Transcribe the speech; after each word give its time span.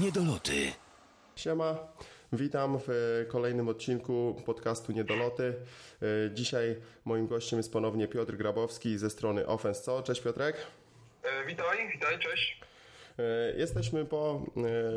Niedoloty. 0.00 0.52
Siema, 1.36 1.78
witam 2.32 2.78
w 2.88 3.24
kolejnym 3.28 3.68
odcinku 3.68 4.42
podcastu 4.46 4.92
Niedoloty. 4.92 5.54
E, 6.02 6.34
Dzisiaj 6.34 6.76
moim 7.04 7.26
gościem 7.26 7.58
jest 7.58 7.72
ponownie 7.72 8.08
Piotr 8.08 8.36
Grabowski 8.36 8.98
ze 8.98 9.10
strony 9.10 9.46
Offense 9.46 9.80
Co. 9.82 10.02
Cześć 10.02 10.20
Piotrek. 10.20 10.56
E, 11.22 11.46
witaj, 11.46 11.88
witaj, 11.92 12.18
cześć. 12.18 12.60
E, 13.18 13.22
Jesteśmy 13.56 14.04
po 14.04 14.42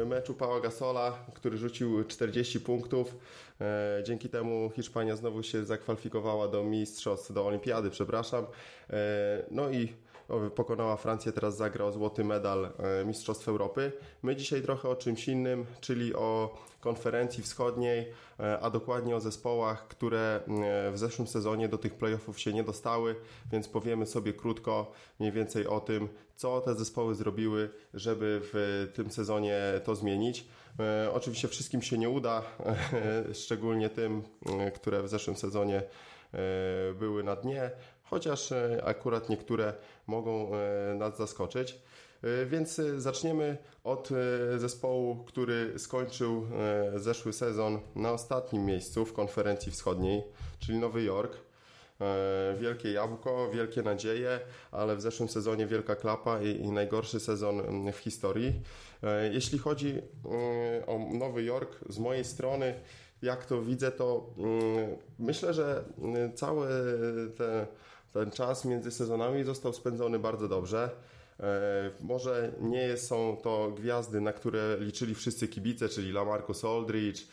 e, 0.02 0.06
meczu 0.06 0.34
Pała 0.34 0.60
Gasola, 0.60 1.26
który 1.36 1.58
rzucił 1.58 2.04
40 2.04 2.60
punktów. 2.60 3.16
E, 3.62 4.04
Dzięki 4.04 4.30
temu 4.30 4.72
Hiszpania 4.76 5.16
znowu 5.16 5.44
się 5.44 5.66
zakwalifikowała 5.66 6.48
do 6.48 6.64
mistrzostw, 6.64 7.34
do 7.34 7.46
olimpiady, 7.48 7.90
przepraszam. 7.90 8.46
E, 8.90 8.98
No 9.52 9.70
i 9.70 9.94
pokonała 10.56 10.98
Francję, 10.98 11.32
teraz 11.32 11.58
zagra 11.58 11.92
złoty 11.92 12.24
medal 12.24 12.66
e, 13.02 13.06
Mistrzostw 13.06 13.48
Europy. 13.48 13.92
My 14.24 14.36
dzisiaj 14.36 14.62
trochę 14.62 14.90
o 14.90 14.96
czymś 14.96 15.28
innym, 15.28 15.66
czyli 15.82 16.16
o 16.16 16.58
konferencji 16.80 17.44
wschodniej, 17.44 18.14
e, 18.40 18.60
a 18.60 18.70
dokładnie 18.70 19.16
o 19.16 19.20
zespołach, 19.20 19.88
które 19.88 20.40
e, 20.48 20.92
w 20.92 20.98
zeszłym 20.98 21.28
sezonie 21.28 21.70
do 21.70 21.78
tych 21.78 21.94
playoffów 21.94 22.40
się 22.40 22.54
nie 22.54 22.64
dostały, 22.64 23.16
więc 23.52 23.68
powiemy 23.68 24.06
sobie 24.06 24.34
krótko 24.34 24.92
mniej 25.20 25.32
więcej 25.32 25.68
o 25.68 25.80
tym, 25.80 26.10
co 26.36 26.62
te 26.62 26.76
zespoły 26.76 27.16
zrobiły, 27.16 27.70
żeby 27.94 28.42
w 28.44 28.88
tym 28.94 29.12
sezonie 29.12 29.60
to 29.84 29.96
zmienić. 29.96 30.46
Oczywiście 31.14 31.48
wszystkim 31.48 31.82
się 31.82 31.98
nie 31.98 32.10
uda, 32.10 32.42
szczególnie 33.44 33.90
tym, 33.90 34.24
które 34.76 35.04
w 35.04 35.10
zeszłym 35.10 35.36
sezonie 35.36 35.84
były 37.00 37.24
na 37.24 37.36
dnie, 37.36 37.72
chociaż 38.04 38.54
akurat 38.84 39.30
niektóre 39.30 39.74
mogą 40.12 40.52
e, 40.56 40.94
nas 40.96 41.18
zaskoczyć. 41.18 41.80
E, 42.24 42.46
Więc 42.46 42.80
e, 42.80 43.02
zaczniemy 43.02 43.58
od 43.84 44.10
zespołu, 44.58 45.24
który 45.24 45.80
skończył 45.80 46.48
zeszły 46.96 47.34
sezon 47.34 47.80
na 47.96 48.12
ostatnim 48.12 48.66
miejscu 48.66 49.06
w 49.06 49.14
konferencji 49.14 49.72
wschodniej, 49.72 50.24
czyli 50.60 50.80
Nowy 50.80 51.04
Jork. 51.04 51.38
Wielkie 52.60 52.92
jabłko, 52.92 53.50
wielkie 53.54 53.82
nadzieje, 53.82 54.40
ale 54.72 54.96
w 54.96 55.02
zeszłym 55.02 55.30
sezonie 55.30 55.68
wielka 55.68 55.96
klapa 55.96 56.42
i, 56.42 56.62
i 56.62 56.72
najgorszy 56.72 57.20
sezon 57.20 57.92
w 57.92 57.98
historii. 57.98 58.62
Jeśli 59.32 59.60
chodzi 59.60 60.02
o 60.88 61.00
Nowy 61.14 61.44
Jork, 61.44 61.80
z 61.90 62.00
mojej 62.00 62.26
strony, 62.26 62.74
jak 63.22 63.46
to 63.46 63.62
widzę, 63.62 63.92
to 63.92 64.30
myślę, 65.20 65.54
że 65.54 65.84
cały 66.36 66.68
te, 67.38 67.68
ten 68.14 68.32
czas 68.32 68.66
między 68.66 68.92
sezonami 68.92 69.44
został 69.44 69.74
spędzony 69.74 70.20
bardzo 70.20 70.48
dobrze. 70.48 70.90
E, 71.40 71.92
Może 72.02 72.52
nie 72.62 72.98
są 72.98 73.38
to 73.44 73.72
gwiazdy, 73.78 74.22
na 74.22 74.34
które 74.34 74.78
liczyli 74.80 75.16
wszyscy 75.16 75.48
kibice, 75.48 75.90
czyli 75.90 76.12
Lamarcus 76.12 76.66
Aldridge, 76.66 77.28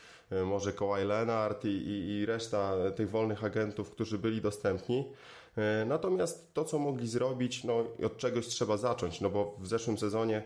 może 0.45 0.73
Kawhi 0.73 1.03
Leonard 1.05 1.65
i, 1.65 1.67
i, 1.67 2.09
i 2.09 2.25
reszta 2.25 2.73
tych 2.95 3.09
wolnych 3.09 3.43
agentów, 3.43 3.89
którzy 3.91 4.17
byli 4.17 4.41
dostępni. 4.41 5.11
E, 5.57 5.85
Natomiast 5.85 6.53
to, 6.53 6.65
co 6.65 6.79
mogli 6.79 7.07
zrobić, 7.07 7.63
no 7.63 7.83
od 8.05 8.17
czegoś 8.17 8.47
trzeba 8.47 8.77
zacząć, 8.77 9.21
no 9.21 9.29
bo 9.29 9.55
w 9.59 9.67
zeszłym 9.67 9.97
sezonie 9.97 10.43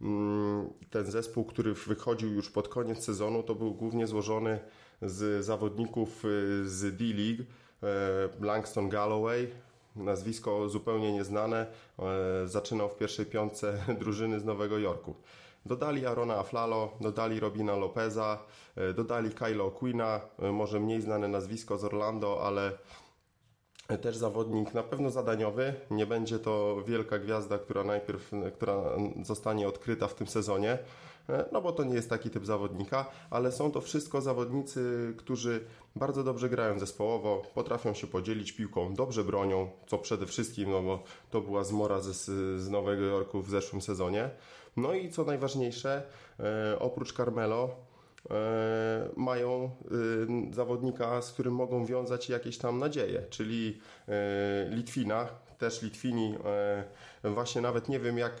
mm, 0.00 0.70
ten 0.90 1.10
zespół, 1.10 1.44
który 1.44 1.74
wychodził 1.74 2.32
już 2.32 2.50
pod 2.50 2.68
koniec 2.68 3.04
sezonu, 3.04 3.42
to 3.42 3.54
był 3.54 3.74
głównie 3.74 4.06
złożony 4.06 4.58
z 5.02 5.44
zawodników 5.44 6.24
y, 6.24 6.68
z 6.68 6.96
D-League, 6.96 7.42
e, 7.82 8.44
Langston 8.46 8.88
Galloway, 8.88 9.48
nazwisko 9.96 10.68
zupełnie 10.68 11.12
nieznane, 11.12 11.66
e, 11.98 12.48
zaczynał 12.48 12.88
w 12.88 12.96
pierwszej 12.96 13.26
piątce 13.26 13.78
drużyny 14.00 14.40
z 14.40 14.44
Nowego 14.44 14.78
Jorku. 14.78 15.14
Dodali 15.66 16.06
Arona 16.06 16.34
Aflalo, 16.34 16.92
dodali 17.00 17.40
Robina 17.40 17.76
Lopeza, 17.76 18.38
e, 18.76 18.92
dodali 18.92 19.30
Kylo 19.30 19.70
Quina, 19.70 20.20
e, 20.38 20.52
może 20.52 20.80
mniej 20.80 21.00
znane 21.00 21.28
nazwisko 21.28 21.78
z 21.78 21.84
Orlando, 21.84 22.46
ale 22.46 22.72
też 24.02 24.16
zawodnik 24.16 24.74
na 24.74 24.82
pewno 24.82 25.10
zadaniowy. 25.10 25.74
Nie 25.90 26.06
będzie 26.06 26.38
to 26.38 26.82
wielka 26.86 27.18
gwiazda, 27.18 27.58
która 27.58 27.84
najpierw, 27.84 28.30
która 28.54 28.82
zostanie 29.22 29.68
odkryta 29.68 30.08
w 30.08 30.14
tym 30.14 30.26
sezonie, 30.26 30.78
no 31.52 31.60
bo 31.60 31.72
to 31.72 31.84
nie 31.84 31.94
jest 31.94 32.10
taki 32.10 32.30
typ 32.30 32.46
zawodnika, 32.46 33.06
ale 33.30 33.52
są 33.52 33.70
to 33.70 33.80
wszystko 33.80 34.20
zawodnicy, 34.20 35.14
którzy 35.16 35.64
bardzo 35.96 36.24
dobrze 36.24 36.48
grają 36.48 36.78
zespołowo, 36.78 37.42
potrafią 37.54 37.94
się 37.94 38.06
podzielić 38.06 38.52
piłką, 38.52 38.94
dobrze 38.94 39.24
bronią, 39.24 39.70
co 39.86 39.98
przede 39.98 40.26
wszystkim, 40.26 40.70
no 40.70 40.82
bo 40.82 41.02
to 41.30 41.40
była 41.40 41.64
zmora 41.64 42.00
z, 42.00 42.24
z 42.60 42.70
Nowego 42.70 43.02
Jorku 43.02 43.42
w 43.42 43.50
zeszłym 43.50 43.82
sezonie. 43.82 44.30
No 44.76 44.94
i 44.94 45.10
co 45.10 45.24
najważniejsze, 45.24 46.02
e, 46.40 46.78
oprócz 46.78 47.12
Carmelo, 47.12 47.70
e, 48.30 49.08
mają 49.16 49.70
e, 50.50 50.54
zawodnika, 50.54 51.22
z 51.22 51.32
którym 51.32 51.54
mogą 51.54 51.86
wiązać 51.86 52.28
jakieś 52.28 52.58
tam 52.58 52.78
nadzieje, 52.78 53.22
czyli 53.30 53.80
e, 54.08 54.12
Litwina, 54.70 55.28
też 55.62 55.82
Litwini, 55.82 56.34
e, 57.24 57.30
właśnie 57.30 57.60
nawet 57.60 57.88
nie 57.88 58.00
wiem 58.00 58.18
jak 58.18 58.32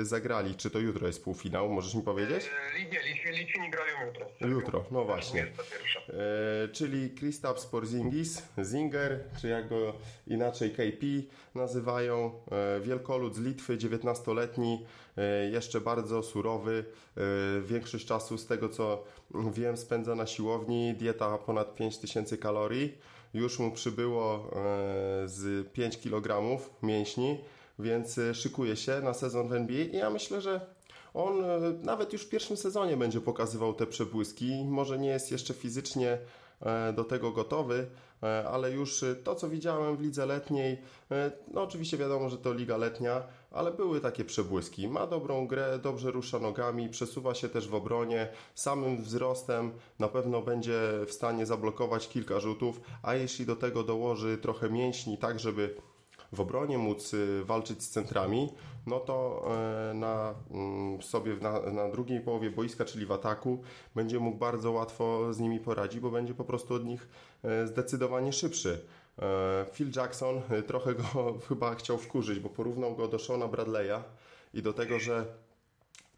e, 0.00 0.04
zagrali, 0.04 0.54
czy 0.54 0.70
to 0.70 0.78
jutro 0.78 1.06
jest 1.06 1.24
półfinał, 1.24 1.68
możesz 1.68 1.94
mi 1.94 2.02
powiedzieć? 2.02 2.50
E, 2.76 2.78
Nie, 2.84 2.86
Litwi- 3.00 3.38
Litwini 3.38 3.70
grają 3.70 4.06
jutro. 4.06 4.26
Jutro, 4.48 4.84
no 4.90 5.04
właśnie. 5.04 5.46
21. 5.46 6.20
E, 6.64 6.68
czyli 6.68 7.10
Kristaps 7.10 7.66
Porzingis, 7.66 8.42
Zinger, 8.64 9.20
czy 9.40 9.48
jak 9.48 9.68
go 9.68 9.92
inaczej 10.26 10.70
KP 10.70 11.06
nazywają, 11.54 12.32
e, 12.76 12.80
wielkolud 12.80 13.34
z 13.34 13.38
Litwy, 13.40 13.76
19-letni, 13.76 14.86
e, 15.16 15.50
jeszcze 15.50 15.80
bardzo 15.80 16.22
surowy, 16.22 16.84
e, 17.16 17.20
większość 17.60 18.06
czasu 18.06 18.38
z 18.38 18.46
tego 18.46 18.68
co 18.68 19.04
wiem 19.52 19.76
spędza 19.76 20.14
na 20.14 20.26
siłowni, 20.26 20.94
dieta 20.94 21.38
ponad 21.38 21.74
5000 21.74 22.38
kalorii, 22.38 22.98
już 23.34 23.58
mu 23.58 23.70
przybyło 23.70 24.34
e, 24.34 25.28
z 25.28 25.72
5 25.72 25.98
kg 25.98 26.58
mięśni, 26.82 27.38
więc 27.78 28.18
e, 28.18 28.34
szykuje 28.34 28.76
się 28.76 29.00
na 29.00 29.14
sezon 29.14 29.48
w 29.48 29.52
NBA 29.52 29.84
i 29.84 29.96
ja 29.96 30.10
myślę, 30.10 30.40
że 30.40 30.66
on 31.14 31.44
e, 31.44 31.60
nawet 31.82 32.12
już 32.12 32.22
w 32.22 32.28
pierwszym 32.28 32.56
sezonie 32.56 32.96
będzie 32.96 33.20
pokazywał 33.20 33.74
te 33.74 33.86
przebłyski. 33.86 34.64
Może 34.64 34.98
nie 34.98 35.08
jest 35.08 35.32
jeszcze 35.32 35.54
fizycznie 35.54 36.18
do 36.96 37.04
tego 37.04 37.30
gotowy, 37.30 37.86
ale 38.50 38.70
już 38.70 39.02
e, 39.02 39.14
to, 39.14 39.34
co 39.34 39.48
widziałem 39.48 39.96
w 39.96 40.00
lidze 40.00 40.26
letniej, 40.26 40.78
e, 41.10 41.32
no 41.52 41.62
oczywiście 41.62 41.96
wiadomo, 41.96 42.28
że 42.28 42.38
to 42.38 42.52
liga 42.52 42.76
letnia, 42.76 43.22
ale 43.50 43.72
były 43.72 44.00
takie 44.00 44.24
przebłyski. 44.24 44.88
Ma 44.88 45.06
dobrą 45.06 45.46
grę, 45.46 45.78
dobrze 45.82 46.10
rusza 46.10 46.38
nogami, 46.38 46.88
przesuwa 46.88 47.34
się 47.34 47.48
też 47.48 47.68
w 47.68 47.74
obronie, 47.74 48.28
samym 48.54 49.02
wzrostem 49.02 49.72
na 49.98 50.08
pewno 50.08 50.42
będzie 50.42 50.80
w 51.06 51.12
stanie 51.12 51.46
zablokować 51.46 52.08
kilka 52.08 52.40
rzutów, 52.40 52.80
a 53.02 53.14
jeśli 53.14 53.46
do 53.46 53.56
tego 53.56 53.82
dołoży 53.82 54.38
trochę 54.38 54.70
mięśni, 54.70 55.18
tak 55.18 55.40
żeby 55.40 55.74
w 56.32 56.40
obronie 56.40 56.78
móc 56.78 57.12
walczyć 57.44 57.82
z 57.82 57.90
centrami, 57.90 58.48
no 58.86 59.00
to 59.00 59.46
e, 59.90 59.94
na 59.94 60.34
mm, 60.50 61.02
sobie 61.02 61.36
na, 61.36 61.60
na 61.60 61.88
drugiej 61.88 62.20
połowie 62.20 62.50
boiska, 62.50 62.84
czyli 62.84 63.06
w 63.06 63.12
ataku, 63.12 63.62
będzie 63.94 64.18
mógł 64.18 64.38
bardzo 64.38 64.72
łatwo 64.72 65.34
z 65.34 65.40
nimi 65.40 65.60
poradzić, 65.60 66.00
bo 66.00 66.10
będzie 66.10 66.34
po 66.34 66.44
prostu 66.44 66.74
od 66.74 66.84
nich 66.84 67.02
e, 67.02 67.29
zdecydowanie 67.64 68.32
szybszy. 68.32 68.80
E, 69.22 69.66
Phil 69.72 69.90
Jackson 69.96 70.42
e, 70.50 70.62
trochę 70.62 70.94
go 70.94 71.02
chyba 71.48 71.74
chciał 71.74 71.98
wkurzyć, 71.98 72.40
bo 72.40 72.48
porównał 72.48 72.96
go 72.96 73.08
do 73.08 73.18
Shona 73.18 73.46
Bradley'a 73.46 74.02
i 74.54 74.62
do 74.62 74.72
tego, 74.72 74.98
że 74.98 75.24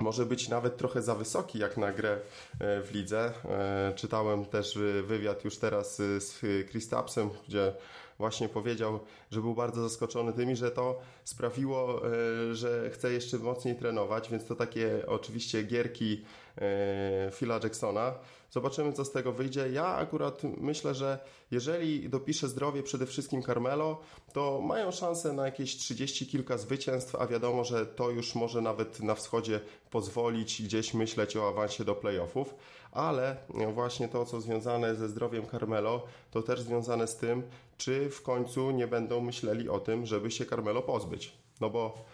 może 0.00 0.26
być 0.26 0.48
nawet 0.48 0.76
trochę 0.76 1.02
za 1.02 1.14
wysoki 1.14 1.58
jak 1.58 1.76
na 1.76 1.92
grę 1.92 2.12
e, 2.12 2.82
w 2.82 2.90
lidze. 2.94 3.32
E, 3.44 3.92
Czytałem 3.96 4.44
też 4.44 4.76
e, 4.76 5.02
wywiad 5.02 5.44
już 5.44 5.56
teraz 5.56 6.00
e, 6.00 6.20
z 6.20 6.40
Kristapsem, 6.70 7.30
gdzie 7.48 7.72
właśnie 8.18 8.48
powiedział, 8.48 9.00
że 9.30 9.40
był 9.40 9.54
bardzo 9.54 9.88
zaskoczony 9.88 10.32
tymi, 10.32 10.56
że 10.56 10.70
to 10.70 11.00
sprawiło, 11.24 12.02
e, 12.06 12.54
że 12.54 12.90
chce 12.90 13.12
jeszcze 13.12 13.38
mocniej 13.38 13.76
trenować, 13.76 14.30
więc 14.30 14.46
to 14.46 14.54
takie 14.54 15.06
oczywiście 15.06 15.62
gierki 15.62 16.24
e, 16.58 17.30
Phila 17.32 17.60
Jacksona. 17.62 18.14
Zobaczymy, 18.52 18.92
co 18.92 19.04
z 19.04 19.12
tego 19.12 19.32
wyjdzie. 19.32 19.68
Ja 19.72 19.86
akurat 19.86 20.42
myślę, 20.42 20.94
że 20.94 21.18
jeżeli 21.50 22.08
dopisze 22.08 22.48
zdrowie 22.48 22.82
przede 22.82 23.06
wszystkim 23.06 23.42
Carmelo, 23.42 24.00
to 24.32 24.60
mają 24.60 24.90
szansę 24.90 25.32
na 25.32 25.46
jakieś 25.46 25.76
30 25.76 26.26
kilka 26.26 26.58
zwycięstw, 26.58 27.14
a 27.14 27.26
wiadomo, 27.26 27.64
że 27.64 27.86
to 27.86 28.10
już 28.10 28.34
może 28.34 28.60
nawet 28.60 29.00
na 29.00 29.14
wschodzie 29.14 29.60
pozwolić 29.90 30.62
gdzieś 30.62 30.94
myśleć 30.94 31.36
o 31.36 31.48
awansie 31.48 31.84
do 31.84 31.94
playoffów, 31.94 32.54
ale 32.90 33.36
właśnie 33.74 34.08
to, 34.08 34.24
co 34.24 34.40
związane 34.40 34.94
ze 34.94 35.08
zdrowiem 35.08 35.46
Carmelo, 35.46 36.02
to 36.30 36.42
też 36.42 36.60
związane 36.60 37.06
z 37.06 37.16
tym, 37.16 37.42
czy 37.76 38.10
w 38.10 38.22
końcu 38.22 38.70
nie 38.70 38.86
będą 38.86 39.20
myśleli 39.20 39.68
o 39.68 39.80
tym, 39.80 40.06
żeby 40.06 40.30
się 40.30 40.46
Carmelo 40.46 40.82
pozbyć. 40.82 41.32
No 41.60 41.70
bo 41.70 42.04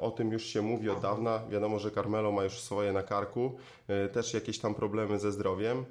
o 0.00 0.10
tym 0.10 0.32
już 0.32 0.44
się 0.44 0.62
mówi 0.62 0.90
od 0.90 1.00
dawna. 1.00 1.40
Wiadomo, 1.50 1.78
że 1.78 1.90
Carmelo 1.90 2.32
ma 2.32 2.44
już 2.44 2.60
swoje 2.60 2.92
na 2.92 3.02
karku, 3.02 3.52
e, 3.88 4.08
też 4.08 4.34
jakieś 4.34 4.58
tam 4.58 4.74
problemy 4.74 5.18
ze 5.18 5.32
zdrowiem. 5.32 5.84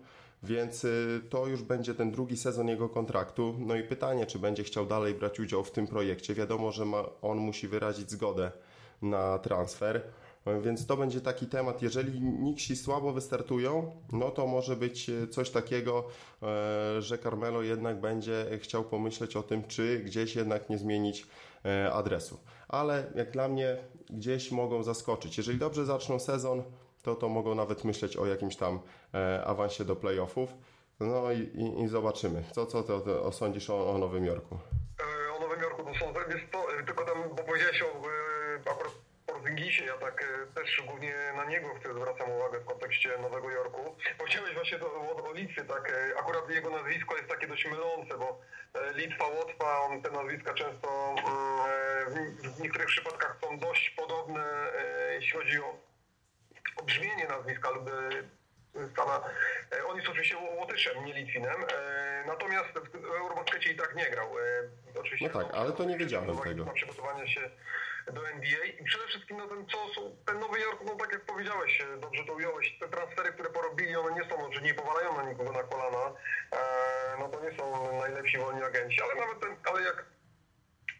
Więc 0.43 0.83
y, 0.83 1.21
to 1.29 1.47
już 1.47 1.61
będzie 1.61 1.95
ten 1.95 2.11
drugi 2.11 2.37
sezon 2.37 2.67
jego 2.67 2.89
kontraktu. 2.89 3.55
No 3.59 3.75
i 3.75 3.83
pytanie, 3.83 4.25
czy 4.25 4.39
będzie 4.39 4.63
chciał 4.63 4.85
dalej 4.85 5.13
brać 5.13 5.39
udział 5.39 5.63
w 5.63 5.71
tym 5.71 5.87
projekcie. 5.87 6.33
Wiadomo, 6.33 6.71
że 6.71 6.85
ma, 6.85 7.03
on 7.21 7.37
musi 7.37 7.67
wyrazić 7.67 8.11
zgodę 8.11 8.51
na 9.01 9.39
transfer. 9.39 10.01
Więc 10.61 10.85
to 10.85 10.97
będzie 10.97 11.21
taki 11.21 11.45
temat, 11.45 11.81
jeżeli 11.81 12.21
Nixi 12.21 12.75
słabo 12.75 13.13
wystartują, 13.13 13.91
no 14.11 14.31
to 14.31 14.47
może 14.47 14.75
być 14.75 15.11
coś 15.31 15.49
takiego, 15.49 16.07
że 16.99 17.17
Carmelo 17.17 17.61
jednak 17.61 18.01
będzie 18.01 18.45
chciał 18.61 18.83
pomyśleć 18.83 19.35
o 19.35 19.43
tym, 19.43 19.63
czy 19.67 19.99
gdzieś 19.99 20.35
jednak 20.35 20.69
nie 20.69 20.77
zmienić 20.77 21.27
adresu. 21.93 22.37
Ale 22.73 23.11
jak 23.15 23.31
dla 23.31 23.47
mnie 23.47 23.77
gdzieś 24.09 24.51
mogą 24.51 24.83
zaskoczyć. 24.83 25.37
Jeżeli 25.37 25.59
dobrze 25.59 25.85
zaczną 25.85 26.19
sezon, 26.19 26.63
to 27.01 27.15
to 27.15 27.29
mogą 27.29 27.55
nawet 27.55 27.83
myśleć 27.83 28.17
o 28.17 28.25
jakimś 28.25 28.55
tam 28.55 28.79
awansie 29.45 29.85
do 29.85 29.95
playoffów. 29.95 30.53
No 30.99 31.31
i, 31.31 31.39
i, 31.39 31.81
i 31.81 31.87
zobaczymy. 31.87 32.43
Co, 32.51 32.65
co 32.65 32.83
to 32.83 33.23
osądzisz 33.23 33.69
o, 33.69 33.89
o 33.91 33.97
Nowym 33.97 34.25
Jorku? 34.25 34.57
O 35.37 35.39
Nowym 35.39 35.61
Jorku 35.61 35.83
to 35.83 35.93
są, 35.99 36.05
jest 36.05 36.51
to, 36.51 36.65
tylko 36.85 37.05
tam, 37.05 37.23
bo 37.35 37.43
powiedziałeś 37.43 37.81
o 37.81 37.85
akurat 38.71 39.02
Porzingisie, 39.43 39.85
ja 39.85 39.97
tak 39.97 40.23
też 40.55 40.81
głównie 40.85 41.15
na 41.35 41.45
niego 41.45 41.75
chcę 41.75 41.93
zwracam 41.93 42.31
uwagę 42.31 42.59
w 42.59 42.65
kontekście 42.65 43.17
Nowego 43.17 43.51
Jorku. 43.51 43.95
Powiedziałeś 44.17 44.53
właśnie 44.53 44.79
to 44.79 44.85
o, 44.85 45.29
o 45.29 45.33
Litwie, 45.33 45.63
tak, 45.63 45.93
akurat 46.19 46.49
jego 46.49 46.69
nazwisko 46.69 47.15
jest 47.15 47.29
takie 47.29 47.47
dość 47.47 47.65
mylące, 47.65 48.17
bo 48.17 48.41
Litwa, 48.95 49.27
Łotwa, 49.27 49.79
on 49.79 50.01
te 50.01 50.11
nazwiska 50.11 50.53
często 50.53 51.15
w 52.57 52.59
niektórych 52.61 52.87
przypadkach 52.87 53.37
są 53.41 53.59
dość 53.59 53.89
podobne, 53.89 54.43
jeśli 55.13 55.31
chodzi 55.31 55.59
o, 55.59 55.77
o 56.77 56.83
brzmienie 56.83 57.27
nazwiska 57.27 57.69
lub 57.69 57.89
Stana. 58.91 59.21
On 59.87 59.95
jest 59.95 60.09
oczywiście 60.09 60.37
Łotyszem, 60.37 61.05
nie 61.05 61.13
Litwinem, 61.13 61.65
natomiast 62.27 62.69
w 62.93 63.05
Eurobaskecie 63.05 63.71
i 63.71 63.75
tak 63.75 63.95
nie 63.95 64.09
grał. 64.09 64.35
Oczywiście, 64.99 65.29
no 65.33 65.43
tak, 65.43 65.53
ale 65.53 65.71
to 65.71 65.83
nie 65.83 65.97
wiedziałem 65.97 66.37
tego. 66.37 66.75
Się 67.25 67.49
do 68.11 68.29
NBA 68.29 68.63
i 68.63 68.83
przede 68.83 69.07
wszystkim 69.07 69.37
no 69.37 69.47
ten, 69.47 69.65
co 69.67 69.77
ten 70.25 70.39
Nowy 70.39 70.59
Jork, 70.59 70.81
no 70.85 70.95
tak 70.95 71.11
jak 71.11 71.25
powiedziałeś, 71.25 71.83
dobrze 71.99 72.23
to 72.25 72.33
ująłeś, 72.33 72.77
te 72.79 72.89
transfery, 72.89 73.31
które 73.33 73.49
porobili, 73.49 73.95
one 73.95 74.11
nie 74.11 74.29
są, 74.29 74.53
że 74.53 74.61
nie 74.61 74.73
powalają 74.73 75.17
na 75.17 75.23
nikogo 75.29 75.51
na 75.51 75.63
kolana, 75.63 76.15
no 77.19 77.29
to 77.29 77.49
nie 77.49 77.57
są 77.57 77.97
najlepsi 77.99 78.37
wolni 78.37 78.63
agenci, 78.63 79.01
ale 79.01 79.15
nawet 79.15 79.39
ten, 79.39 79.55
ale 79.65 79.81
jak 79.81 80.05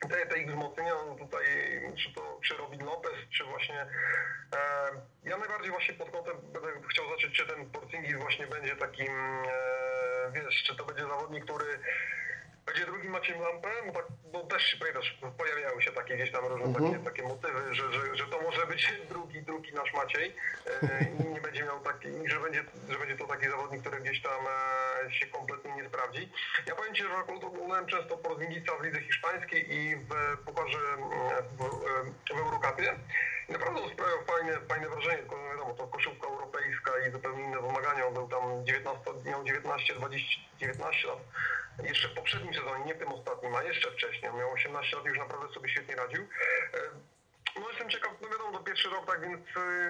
te, 0.10 0.26
te 0.26 0.40
ich 0.40 0.48
wzmocnienia, 0.48 0.94
no 1.08 1.16
tutaj, 1.16 1.46
czy 1.98 2.14
to 2.14 2.40
czy 2.44 2.58
Robin 2.58 2.86
Lopez, 2.86 3.14
czy 3.38 3.44
właśnie 3.44 3.82
e, 3.82 3.88
ja 5.24 5.38
najbardziej 5.38 5.72
właśnie 5.72 5.94
pod 5.94 6.12
kątem 6.12 6.38
będę 6.42 6.70
chciał 6.90 7.10
zacząć, 7.10 7.34
czy 7.34 7.48
ten 7.48 7.70
Porzingis 7.72 8.18
właśnie 8.18 8.48
będzie 8.48 8.76
takim, 8.76 9.12
e, 9.12 10.32
wiesz, 10.32 10.64
czy 10.64 10.76
to 10.76 10.86
będzie 10.86 11.04
zawodnik, 11.04 11.44
który 11.44 11.80
będzie 12.66 12.86
drugim 12.86 13.12
Maciem 13.12 13.42
Lampę, 13.42 13.70
bo, 13.86 13.94
tak, 13.94 14.06
bo 14.32 14.44
też 14.44 14.76
pamiętasz, 14.80 15.20
pojawiały 15.38 15.82
się 15.82 15.92
takie 15.92 16.16
gdzieś 16.16 16.32
tam 16.32 16.46
różne 16.46 16.74
takie, 16.74 17.00
takie 17.00 17.24
motywy, 17.24 17.76
że, 17.76 17.94
że, 17.94 18.16
że 18.16 18.26
to 18.26 18.42
może 18.42 18.68
być 18.68 18.94
drugi, 19.10 19.42
drugi 19.42 19.74
nasz 19.74 19.94
Maciej 19.94 20.36
e, 20.84 21.04
i 21.04 21.34
nie 21.34 21.42
będzie 21.42 21.64
miał 21.64 21.80
taki, 21.80 22.08
że 22.26 22.40
będzie, 22.40 22.64
że 22.90 23.00
będzie 23.00 23.18
to 23.18 23.28
taki 23.28 23.50
zawodnik, 23.50 23.82
który 23.82 24.00
gdzieś 24.02 24.22
tam 24.22 24.42
e, 25.08 25.12
się 25.12 25.26
kompletnie 25.26 25.72
nie 25.76 25.90
sprawdzi. 25.90 26.32
Ja 26.68 26.76
powiem 26.76 26.96
Ci, 26.96 27.04
że 27.04 27.16
oglądałem 27.48 27.86
często 27.86 28.18
Porzingisa 28.18 28.76
w 28.76 28.84
lidze 28.84 29.02
hiszpańskiej 29.02 29.74
i 29.74 29.96
w 29.96 30.38
pucharze 30.46 30.80
w, 31.58 31.64
w 32.34 32.40
Eurocupie. 32.40 32.96
I 33.50 33.52
naprawdę 33.52 33.82
on 33.82 33.90
sprawiał 33.90 34.24
fajne, 34.26 34.60
fajne 34.70 34.90
wrażenie, 34.90 35.18
tylko 35.18 35.38
no 35.38 35.50
wiadomo, 35.50 35.74
to 35.74 35.88
koszówka 35.88 36.28
europejska 36.28 36.92
i 37.08 37.12
zupełnie 37.12 37.44
inne 37.44 37.62
wymagania. 37.62 38.08
On 38.08 38.14
był 38.14 38.28
tam 38.28 38.66
19, 38.66 39.02
miał 39.26 39.44
19, 39.44 39.96
20, 39.96 40.42
19 40.60 41.08
lat 41.08 41.20
jeszcze 41.84 42.10
w 42.10 42.14
poprzednim 42.14 42.53
sezonie, 42.56 42.86
nie 42.86 42.96
tym 42.96 43.14
ostatnim, 43.14 43.56
a 43.56 43.64
jeszcze 43.64 43.92
wcześniej. 43.92 44.32
On 44.32 44.38
miał 44.38 44.52
18 44.52 44.96
lat 44.96 45.06
i 45.06 45.10
już 45.10 45.18
naprawdę 45.18 45.54
sobie 45.54 45.70
świetnie 45.70 45.96
radził. 45.96 46.28
No 47.60 47.70
jestem 47.70 47.90
ciekaw, 47.90 48.12
no 48.22 48.30
wiadomo, 48.30 48.58
to 48.58 48.64
pierwszy 48.64 48.90
rok, 48.90 49.08
tak 49.08 49.22
więc 49.22 49.42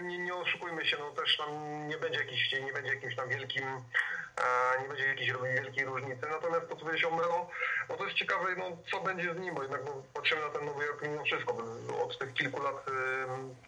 nie, 0.02 0.18
nie 0.18 0.36
oszukujmy 0.36 0.86
się, 0.86 0.98
no 1.00 1.12
też 1.12 1.38
tam 1.38 1.50
nie 1.88 1.98
będzie 1.98 2.20
jakiś, 2.20 2.52
nie 2.52 2.74
będzie 2.74 2.94
jakimś 2.94 3.16
tam 3.16 3.30
wielkim, 3.30 3.66
nie 4.82 4.88
będzie 4.88 5.08
jakiejś 5.08 5.32
wielkiej 5.32 5.86
różnicy. 5.86 6.28
Natomiast 6.30 6.70
to, 6.70 6.76
co 6.76 6.86
powiedziałeś 6.86 7.06
o 7.06 7.16
Melo, 7.16 7.50
no 7.90 7.98
to 7.98 8.04
jest 8.04 8.18
ciekawe, 8.18 8.56
no 8.58 8.78
co 8.92 9.00
będzie 9.00 9.34
z 9.34 9.38
nim, 9.38 9.56
bo 9.56 9.62
jednak 9.62 9.82
no, 9.86 10.04
patrzymy 10.14 10.42
na 10.42 10.50
ten 10.50 10.66
Nowy 10.66 10.86
Jork 10.86 11.02
mimo 11.02 11.24
wszystko, 11.24 11.58
od 12.04 12.18
tych 12.20 12.34
kilku 12.34 12.64
lat 12.64 12.86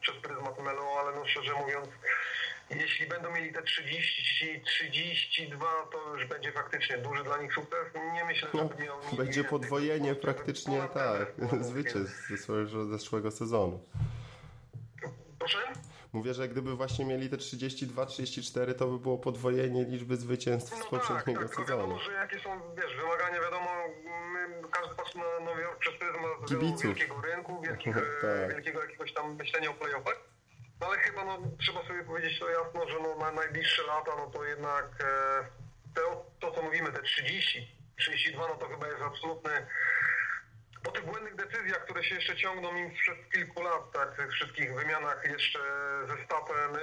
przez 0.01 0.15
pryzmat 0.15 0.59
Melo, 0.59 0.99
ale 0.99 1.15
no 1.15 1.25
szczerze 1.25 1.53
mówiąc, 1.53 1.87
jeśli 2.69 3.07
będą 3.07 3.31
mieli 3.31 3.53
te 3.53 3.61
30, 3.61 4.61
32, 4.65 5.65
to 5.91 6.13
już 6.13 6.25
będzie 6.25 6.51
faktycznie 6.51 6.97
duży 6.97 7.23
dla 7.23 7.41
nich 7.41 7.53
sukces. 7.53 7.79
Nie 8.13 8.25
myślę, 8.25 8.47
że 8.53 8.57
no, 8.57 8.69
miał 8.85 8.97
Będzie 9.17 9.43
podwojenie 9.43 10.15
praktycznie, 10.15 10.81
tak, 10.93 11.27
zwycięstw 11.69 12.27
ze 12.27 12.37
swojego 12.37 12.85
zeszłego 12.85 13.31
sezonu. 13.31 13.79
Proszę? 15.39 15.57
Mówię, 16.13 16.33
że 16.33 16.47
gdyby 16.47 16.75
właśnie 16.75 17.05
mieli 17.05 17.29
te 17.29 17.37
32-34, 17.37 18.73
to 18.73 18.87
by 18.87 18.99
było 18.99 19.17
podwojenie 19.17 19.85
liczby 19.85 20.15
zwycięstw 20.15 20.71
no 20.79 20.85
z 20.85 20.87
poprzedniego 20.87 21.41
tak, 21.41 21.49
tak, 21.49 21.59
sezonu. 21.59 21.81
Wiadomo, 21.81 21.99
że 21.99 22.11
jakie 22.11 22.39
są, 22.39 22.75
wiesz, 22.75 22.95
wymagania, 22.95 23.41
wiadomo, 23.41 23.69
każdy 24.71 24.95
patrzy 24.95 25.17
na 25.17 25.45
Nowy 25.45 25.61
Jork 25.61 25.79
przez 25.79 25.93
pryzmat 25.95 26.81
wielkiego 26.83 27.21
rynku, 27.21 27.61
wielkich, 27.61 27.95
tak. 28.21 28.49
wielkiego 28.49 28.81
jakiegoś 28.81 29.13
tam 29.13 29.35
myślenia 29.35 29.69
o 29.69 29.73
playoffach. 29.73 30.24
No 30.81 30.87
ale 30.87 30.97
chyba 30.97 31.25
no, 31.25 31.37
trzeba 31.59 31.87
sobie 31.87 32.03
powiedzieć 32.03 32.39
to 32.39 32.49
jasno, 32.49 32.87
że 32.89 32.99
no, 32.99 33.15
na 33.15 33.31
najbliższe 33.31 33.83
lata 33.83 34.11
no 34.17 34.27
to 34.27 34.43
jednak 34.43 34.85
e, 34.85 35.45
to, 35.95 36.25
to, 36.39 36.51
co 36.51 36.61
mówimy, 36.61 36.91
te 36.91 37.01
30, 37.01 37.77
32, 37.97 38.47
no 38.47 38.55
to 38.55 38.67
chyba 38.67 38.87
jest 38.87 39.01
absolutny 39.01 39.67
po 40.83 40.91
tych 40.91 41.05
błędnych 41.05 41.35
decyzjach, 41.35 41.83
które 41.83 42.03
się 42.03 42.15
jeszcze 42.15 42.35
ciągną 42.35 42.75
im 42.75 42.93
przez 42.93 43.15
kilku 43.33 43.63
lat, 43.63 43.91
tak, 43.93 44.15
tych 44.15 44.31
wszystkich 44.31 44.75
wymianach 44.75 45.23
jeszcze 45.31 45.59
ze 46.07 46.25
statem, 46.25 46.73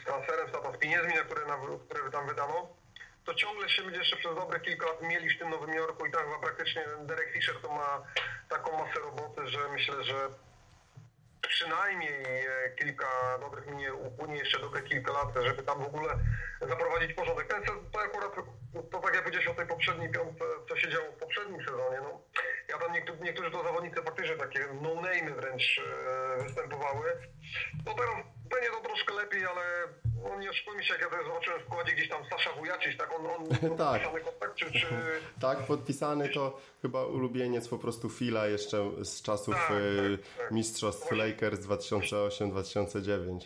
z 0.00 0.04
transferem 0.04 0.48
stata, 0.48 0.72
z 0.72 0.78
pieniędzmi, 0.78 1.14
na 1.14 1.22
które, 1.22 1.46
na, 1.46 1.58
które 1.88 2.10
tam 2.10 2.26
wydano, 2.26 2.68
to 3.24 3.34
ciągle 3.34 3.68
się 3.68 3.82
będzie 3.82 3.98
jeszcze 3.98 4.16
przez 4.16 4.34
dobre 4.34 4.60
kilka 4.60 4.86
lat 4.86 5.02
mieli 5.02 5.34
w 5.34 5.38
tym 5.38 5.50
Nowym 5.50 5.74
Jorku 5.74 6.06
i 6.06 6.10
tak 6.10 6.24
chyba 6.24 6.38
praktycznie 6.38 6.84
Derek 7.00 7.32
Fisher 7.32 7.54
to 7.62 7.72
ma 7.72 8.02
taką 8.48 8.78
masę 8.78 9.00
roboty, 9.00 9.48
że 9.48 9.58
myślę, 9.68 10.04
że 10.04 10.28
przynajmniej 11.48 12.46
e, 12.46 12.70
kilka 12.78 13.38
dobrych 13.40 13.66
minie 13.66 13.94
upłynie 13.94 14.36
jeszcze 14.36 14.60
dobre 14.60 14.82
kilka 14.82 15.12
lat, 15.12 15.28
żeby 15.46 15.62
tam 15.62 15.78
w 15.78 15.86
ogóle 15.86 16.18
zaprowadzić 16.60 17.12
porządek. 17.12 17.46
Ten 17.46 17.60
sezon, 17.60 17.90
to 17.92 18.00
akurat, 18.00 18.34
to 18.90 18.98
tak 18.98 19.14
jak 19.14 19.22
powiedziałeś 19.22 19.46
o 19.46 19.54
tej 19.54 19.66
poprzedniej 19.66 20.10
piątce, 20.10 20.44
co 20.68 20.76
się 20.76 20.88
działo 20.88 21.12
w 21.12 21.16
poprzednim 21.16 21.64
sezonie, 21.64 21.98
no, 22.02 22.22
ja 22.68 22.78
tam 22.78 22.92
niektórzy, 22.92 23.20
niektórzy 23.20 23.50
to 23.50 23.62
zawodnicy 23.62 24.02
faktycznie 24.02 24.36
takie 24.36 24.66
no-name 24.82 25.30
wręcz 25.30 25.80
e, 26.38 26.42
występowały. 26.42 27.18
No 27.86 27.94
teraz 27.94 28.16
będzie 28.50 28.70
to 28.70 28.80
troszkę 28.80 29.14
lepiej, 29.14 29.46
ale 29.46 29.62
no 30.22 30.38
nie 30.38 30.50
oszukujmy 30.50 30.84
się, 30.84 30.94
jak 30.94 31.12
ja 31.12 31.22
zobaczyłem 31.24 31.60
w 31.60 31.64
składzie 31.64 31.92
gdzieś 31.92 32.08
tam 32.08 32.22
Sasza 32.30 32.50
Wujaczyś, 32.52 32.96
tak 32.96 33.10
on, 33.20 33.26
on 33.26 33.46
tak. 33.78 34.02
podpisany 34.02 34.20
kontakt, 34.20 34.54
czy, 34.54 34.72
czy... 34.72 34.86
Tak, 35.40 35.58
podpisany 35.58 36.28
to 36.28 36.60
chyba 36.82 37.04
ulubieniec 37.06 37.68
po 37.68 37.78
prostu 37.78 38.08
Fila 38.08 38.46
jeszcze 38.46 39.04
z 39.04 39.22
czasów 39.22 39.54
Tak, 39.54 39.70
y, 39.70 40.18
tak, 40.18 40.36
tak. 40.44 40.50
mistrzostw 40.50 41.12
Lakers 41.12 41.60
2008-2009. 41.60 43.38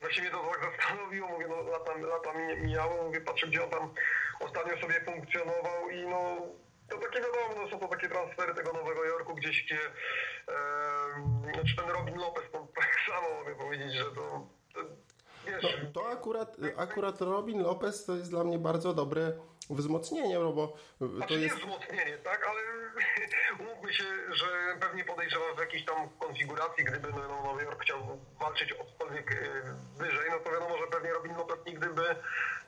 Właśnie 0.00 0.22
mnie 0.22 0.30
to 0.30 0.38
tak 0.60 0.72
zastanowiło, 0.78 1.28
mówię, 1.28 1.46
no 1.48 1.62
lata, 1.62 1.96
lata 1.96 2.32
mi- 2.32 2.60
mijały, 2.60 3.02
mówię, 3.02 3.20
patrzę 3.20 3.46
gdzie 3.46 3.64
on 3.64 3.70
tam 3.70 3.94
ostatnio 4.40 4.76
sobie 4.80 5.00
funkcjonował 5.04 5.90
i 5.90 6.06
no 6.06 6.36
to 6.90 6.98
takie 6.98 7.20
wiadomo, 7.20 7.62
no 7.62 7.70
są 7.70 7.78
to 7.78 7.88
takie 7.88 8.08
transfery 8.08 8.54
tego 8.54 8.72
Nowego 8.72 9.04
Jorku 9.04 9.34
gdzieś, 9.34 9.64
gdzie 9.64 9.78
e, 10.48 11.52
znaczy 11.54 11.76
ten 11.76 11.90
Robin 11.90 12.16
Lopez, 12.16 12.44
to 12.52 12.68
tak 12.74 12.96
samo 13.08 13.34
mogę 13.38 13.54
powiedzieć, 13.54 13.92
że 13.92 14.04
to, 14.04 14.48
to 14.74 14.80
No, 15.46 15.68
to 15.92 16.08
akurat, 16.08 16.56
akurat 16.76 17.20
Robin 17.20 17.62
Lopez 17.62 18.04
to 18.04 18.16
jest 18.16 18.30
dla 18.30 18.44
mnie 18.44 18.58
bardzo 18.58 18.94
dobre 18.94 19.32
wzmocnienie, 19.70 20.38
no 20.38 20.52
bo 20.52 20.76
to 20.98 21.08
Znaczy 21.08 21.34
jest... 21.34 21.44
jest 21.44 21.56
wzmocnienie, 21.56 22.18
tak, 22.18 22.46
ale 22.46 22.60
umówmy 23.60 23.92
się, 23.92 24.04
że 24.30 24.46
pewnie 24.80 25.04
podejrzewam 25.04 25.56
w 25.56 25.60
jakiejś 25.60 25.84
tam 25.84 26.08
konfiguracji, 26.18 26.84
gdyby 26.84 27.08
no, 27.10 27.42
Nowy 27.44 27.64
Jork 27.64 27.82
chciał 27.82 28.18
walczyć 28.40 28.72
o 28.72 28.84
cokolwiek 28.84 29.32
e, 29.32 29.76
wyżej, 29.96 30.30
no 30.30 30.38
to 30.38 30.50
wiadomo, 30.50 30.78
że 30.78 30.86
pewnie 30.86 31.12
Robin 31.12 31.36
Lopez 31.36 31.58
nigdy 31.66 31.86
by 31.86 32.16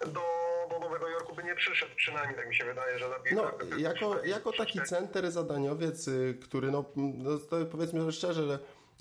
do, 0.00 0.22
do 0.70 0.78
Nowego 0.80 1.08
Jorku 1.08 1.34
by 1.34 1.44
nie 1.44 1.54
przyszedł, 1.54 1.92
przynajmniej 1.96 2.36
tak 2.36 2.48
mi 2.48 2.54
się 2.54 2.64
wydaje, 2.64 2.98
że 2.98 3.08
lepiej... 3.08 3.34
No, 3.34 3.42
tak, 3.42 3.78
jako, 3.78 4.24
jako 4.24 4.52
taki 4.52 4.82
center 4.82 5.30
zadaniowiec, 5.30 6.08
y, 6.08 6.38
który, 6.42 6.70
no, 6.70 6.84
no 6.96 7.38
to 7.38 7.66
powiedzmy 7.66 8.12
szczerze, 8.12 8.46
że 8.46 8.58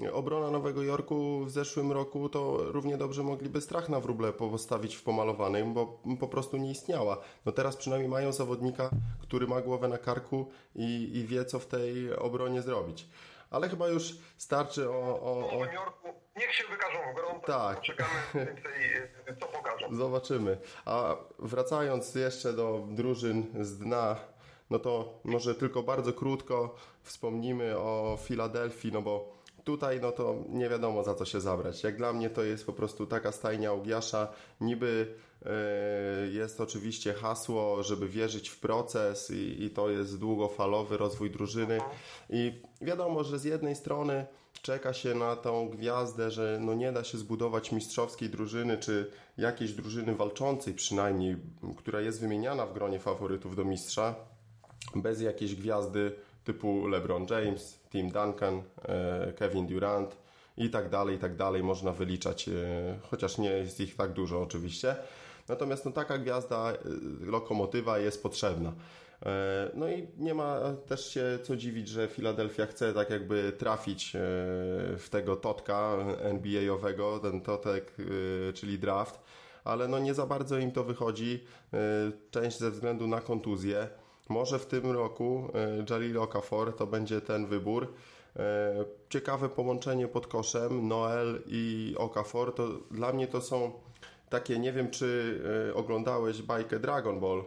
obrona 0.10 0.52
Nowego 0.52 0.84
Jorku 0.84 1.46
w 1.46 1.52
zeszłym 1.52 1.92
roku 1.92 2.30
to 2.30 2.58
równie 2.72 2.98
dobrze 2.98 3.24
mogliby 3.24 3.62
strach 3.62 3.90
na 3.90 4.00
wróble 4.00 4.34
postawić 4.34 4.96
w 4.96 5.04
pomalowanym, 5.04 5.74
bo 5.74 6.02
po 6.20 6.28
prostu 6.28 6.58
nie 6.58 6.72
istniała. 6.72 7.18
No 7.46 7.52
teraz 7.52 7.78
przynajmniej 7.78 8.10
mają 8.10 8.32
zawodnika, 8.32 8.90
który 9.22 9.48
ma 9.48 9.62
głowę 9.62 9.88
na 9.88 9.98
karku 9.98 10.52
i, 10.76 11.10
i 11.14 11.26
wie, 11.28 11.46
co 11.46 11.60
w 11.60 11.66
tej 11.66 12.16
obronie 12.16 12.62
zrobić. 12.62 13.08
Ale 13.50 13.70
chyba 13.70 13.88
już 13.88 14.18
starczy 14.38 14.90
o... 14.90 15.22
o, 15.22 15.48
o... 15.48 15.52
Nowym 15.52 15.74
Jorku 15.74 16.08
niech 16.38 16.56
się 16.56 16.64
wykażą 16.68 17.00
w 17.12 17.16
grą, 17.16 17.40
Tak. 17.46 17.82
czekamy 17.82 18.10
więcej, 18.36 18.94
e, 19.28 19.36
co 19.36 19.46
pokażą. 19.46 19.96
Zobaczymy. 19.96 20.58
A 20.86 21.16
wracając 21.40 22.16
jeszcze 22.16 22.54
do 22.54 22.88
drużyn 22.90 23.46
z 23.66 23.78
dna, 23.78 24.16
no 24.70 24.80
to 24.80 25.20
może 25.24 25.56
tylko 25.56 25.84
bardzo 25.84 26.14
krótko 26.14 26.76
wspomnimy 27.04 27.78
o 27.78 28.18
Filadelfii, 28.24 28.92
no 28.92 29.02
bo 29.02 29.41
tutaj 29.64 30.02
no 30.02 30.12
to 30.12 30.36
nie 30.50 30.70
wiadomo 30.70 31.04
za 31.04 31.16
co 31.16 31.26
się 31.26 31.42
zabrać. 31.42 31.84
Jak 31.84 31.98
dla 31.98 32.14
mnie 32.14 32.30
to 32.30 32.44
jest 32.44 32.66
po 32.66 32.74
prostu 32.74 33.08
taka 33.08 33.32
stajnia 33.32 33.74
Ugiasza, 33.74 34.28
niby 34.62 35.16
yy, 35.42 35.52
jest 36.32 36.62
oczywiście 36.62 37.14
hasło, 37.14 37.84
żeby 37.84 38.08
wierzyć 38.10 38.50
w 38.50 38.60
proces 38.60 39.32
i, 39.32 39.64
i 39.64 39.70
to 39.70 39.90
jest 39.90 40.20
długofalowy 40.20 40.98
rozwój 40.98 41.32
drużyny. 41.32 41.82
I 42.30 42.62
wiadomo, 42.82 43.24
że 43.24 43.40
z 43.40 43.44
jednej 43.44 43.76
strony 43.76 44.26
czeka 44.62 44.94
się 44.94 45.16
na 45.16 45.36
tą 45.36 45.70
gwiazdę, 45.70 46.32
że 46.32 46.58
no 46.62 46.74
nie 46.74 46.92
da 46.92 47.04
się 47.04 47.18
zbudować 47.18 47.72
mistrzowskiej 47.72 48.30
drużyny, 48.30 48.78
czy 48.78 49.12
jakiejś 49.38 49.72
drużyny 49.74 50.16
walczącej 50.16 50.74
przynajmniej, 50.74 51.38
która 51.78 52.02
jest 52.02 52.22
wymieniana 52.22 52.66
w 52.66 52.74
gronie 52.74 53.00
faworytów 53.00 53.56
do 53.56 53.66
mistrza, 53.66 54.16
bez 54.96 55.22
jakiejś 55.22 55.56
gwiazdy 55.56 56.16
typu 56.44 56.88
LeBron 56.88 57.26
James, 57.30 57.81
Tim 57.92 58.12
Duncan, 58.12 58.64
e, 58.88 59.34
Kevin 59.34 59.68
Durant 59.68 60.18
i 60.58 60.70
tak 60.70 60.90
dalej, 60.90 61.16
i 61.16 61.20
tak 61.20 61.36
dalej 61.36 61.64
można 61.64 61.92
wyliczać, 61.92 62.50
e, 62.50 62.52
chociaż 63.10 63.38
nie 63.38 63.50
jest 63.50 63.80
ich 63.80 63.96
tak 63.96 64.14
dużo 64.14 64.42
oczywiście. 64.42 64.96
Natomiast 65.48 65.86
no, 65.86 65.92
taka 65.92 66.18
gwiazda, 66.18 66.72
e, 66.72 66.78
lokomotywa 67.26 68.00
jest 68.00 68.24
potrzebna. 68.24 68.74
No 69.74 69.90
i 69.90 70.08
nie 70.18 70.34
ma 70.34 70.60
też 70.88 71.14
się 71.14 71.40
co 71.44 71.56
dziwić, 71.56 71.88
że 71.88 72.08
Filadelfia 72.08 72.66
chce 72.66 72.94
tak 72.94 73.10
jakby 73.10 73.52
trafić 73.52 74.12
w 74.98 75.08
tego 75.12 75.36
totka 75.36 75.98
NBA-owego, 76.20 77.20
ten 77.20 77.42
totek, 77.42 77.96
czyli 78.54 78.80
draft, 78.80 79.20
ale 79.64 79.88
no 79.88 80.00
nie 80.00 80.14
za 80.14 80.26
bardzo 80.26 80.58
im 80.58 80.72
to 80.72 80.84
wychodzi. 80.84 81.44
Część 82.32 82.58
ze 82.58 82.72
względu 82.72 83.08
na 83.08 83.22
kontuzję. 83.22 83.88
Może 84.30 84.60
w 84.60 84.66
tym 84.66 84.92
roku 84.92 85.48
e, 85.54 85.86
Jalil 85.90 86.20
Okafor 86.20 86.76
to 86.76 86.88
będzie 86.88 87.22
ten 87.22 87.46
wybór. 87.46 87.94
E, 88.36 88.86
ciekawe 89.10 89.50
połączenie 89.50 90.08
pod 90.08 90.28
koszem 90.28 90.88
Noel 90.88 91.42
i 91.48 91.96
Okafor 91.98 92.56
to 92.56 92.68
dla 92.92 93.14
mnie 93.14 93.28
to 93.28 93.42
są 93.42 93.72
takie, 94.30 94.60
nie 94.60 94.74
wiem 94.74 94.92
czy 94.92 95.40
e, 95.70 95.74
oglądałeś 95.74 96.42
bajkę 96.42 96.80
Dragon 96.80 97.20
Ball, 97.20 97.44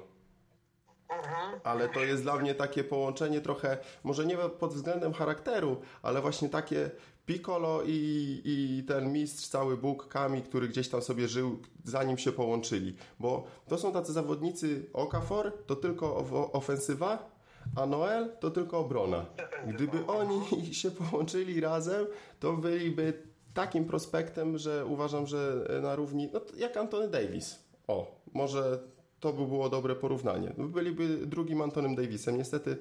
mhm. 1.09 1.61
ale 1.65 1.89
to 1.89 2.01
jest 2.01 2.23
dla 2.23 2.37
mnie 2.37 2.55
takie 2.55 2.85
połączenie 2.85 3.41
trochę, 3.41 3.79
może 4.05 4.27
nie 4.27 4.37
pod 4.37 4.75
względem 4.75 5.13
charakteru, 5.13 5.81
ale 6.03 6.21
właśnie 6.21 6.49
takie 6.49 6.91
Piccolo 7.27 7.83
i, 7.87 8.41
i 8.45 8.85
ten 8.89 9.13
mistrz, 9.13 9.49
cały 9.49 9.77
Bóg 9.77 10.09
Kami, 10.09 10.43
który 10.43 10.69
gdzieś 10.69 10.89
tam 10.89 11.03
sobie 11.03 11.29
żył, 11.29 11.59
zanim 11.85 12.19
się 12.19 12.33
połączyli. 12.33 12.95
Bo 13.21 13.45
to 13.69 13.79
są 13.79 13.93
tacy 13.93 14.13
zawodnicy 14.13 14.87
Okafor, 14.93 15.53
to 15.67 15.77
tylko 15.77 16.17
ofensywa, 16.53 17.35
a 17.77 17.87
Noel 17.87 18.33
to 18.41 18.51
tylko 18.51 18.79
obrona. 18.79 19.27
Gdyby 19.67 20.07
oni 20.07 20.41
się 20.81 20.91
połączyli 20.91 21.61
razem, 21.61 22.07
to 22.41 22.53
byliby 22.53 23.23
takim 23.55 23.85
prospektem, 23.85 24.59
że 24.59 24.87
uważam, 24.87 25.27
że 25.27 25.69
na 25.83 25.97
równi, 25.97 26.29
no 26.33 26.41
jak 26.57 26.77
Antony 26.77 27.09
Davis. 27.09 27.59
O, 27.89 28.21
może 28.35 28.79
to 29.21 29.33
by 29.33 29.47
było 29.47 29.69
dobre 29.69 29.95
porównanie. 29.95 30.53
Byliby 30.59 31.27
drugim 31.27 31.63
Antonym 31.63 31.95
Davisem. 31.95 32.37
Niestety 32.37 32.77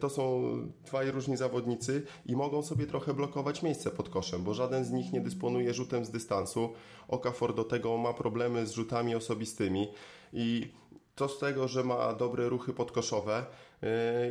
to 0.00 0.10
są 0.10 0.42
dwaj 0.86 1.10
różni 1.10 1.36
zawodnicy 1.36 2.02
i 2.26 2.36
mogą 2.36 2.62
sobie 2.62 2.86
trochę 2.86 3.14
blokować 3.14 3.62
miejsce 3.62 3.90
pod 3.90 4.08
koszem, 4.08 4.44
bo 4.44 4.54
żaden 4.54 4.84
z 4.84 4.90
nich 4.90 5.12
nie 5.12 5.20
dysponuje 5.20 5.74
rzutem 5.74 6.04
z 6.04 6.10
dystansu. 6.10 6.72
Okafor 7.08 7.54
do 7.54 7.64
tego 7.64 7.96
ma 7.96 8.12
problemy 8.12 8.66
z 8.66 8.72
rzutami 8.72 9.14
osobistymi 9.14 9.88
i 10.32 10.72
to 11.20 11.28
z 11.28 11.38
tego, 11.38 11.68
że 11.68 11.84
ma 11.84 12.14
dobre 12.14 12.48
ruchy 12.48 12.72
podkoszowe, 12.72 13.46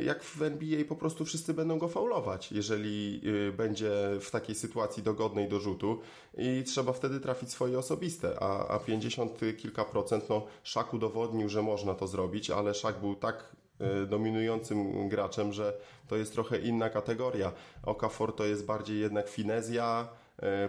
y, 0.00 0.04
jak 0.04 0.22
w 0.22 0.42
NBA 0.42 0.84
po 0.84 0.96
prostu 0.96 1.24
wszyscy 1.24 1.54
będą 1.54 1.78
go 1.78 1.88
faulować, 1.88 2.52
jeżeli 2.52 3.20
y, 3.48 3.52
będzie 3.52 3.90
w 4.20 4.30
takiej 4.30 4.54
sytuacji 4.54 5.02
dogodnej 5.02 5.48
do 5.48 5.60
rzutu 5.60 6.00
i 6.38 6.64
trzeba 6.66 6.92
wtedy 6.92 7.20
trafić 7.20 7.50
swoje 7.50 7.78
osobiste, 7.78 8.42
a, 8.42 8.68
a 8.68 8.78
50 8.78 9.40
kilka 9.58 9.84
procent, 9.84 10.28
no 10.28 10.46
Szak 10.62 10.94
udowodnił, 10.94 11.48
że 11.48 11.62
można 11.62 11.94
to 11.94 12.06
zrobić, 12.06 12.50
ale 12.50 12.74
Szak 12.74 13.00
był 13.00 13.14
tak 13.14 13.56
dominującym 14.06 15.08
graczem, 15.08 15.52
że 15.52 15.72
to 16.08 16.16
jest 16.16 16.32
trochę 16.32 16.58
inna 16.58 16.90
kategoria. 16.90 17.52
Okafor 17.82 18.36
to 18.36 18.44
jest 18.44 18.66
bardziej 18.66 19.00
jednak 19.00 19.28
finezja, 19.28 20.08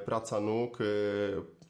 praca 0.05 0.39
nóg, 0.39 0.77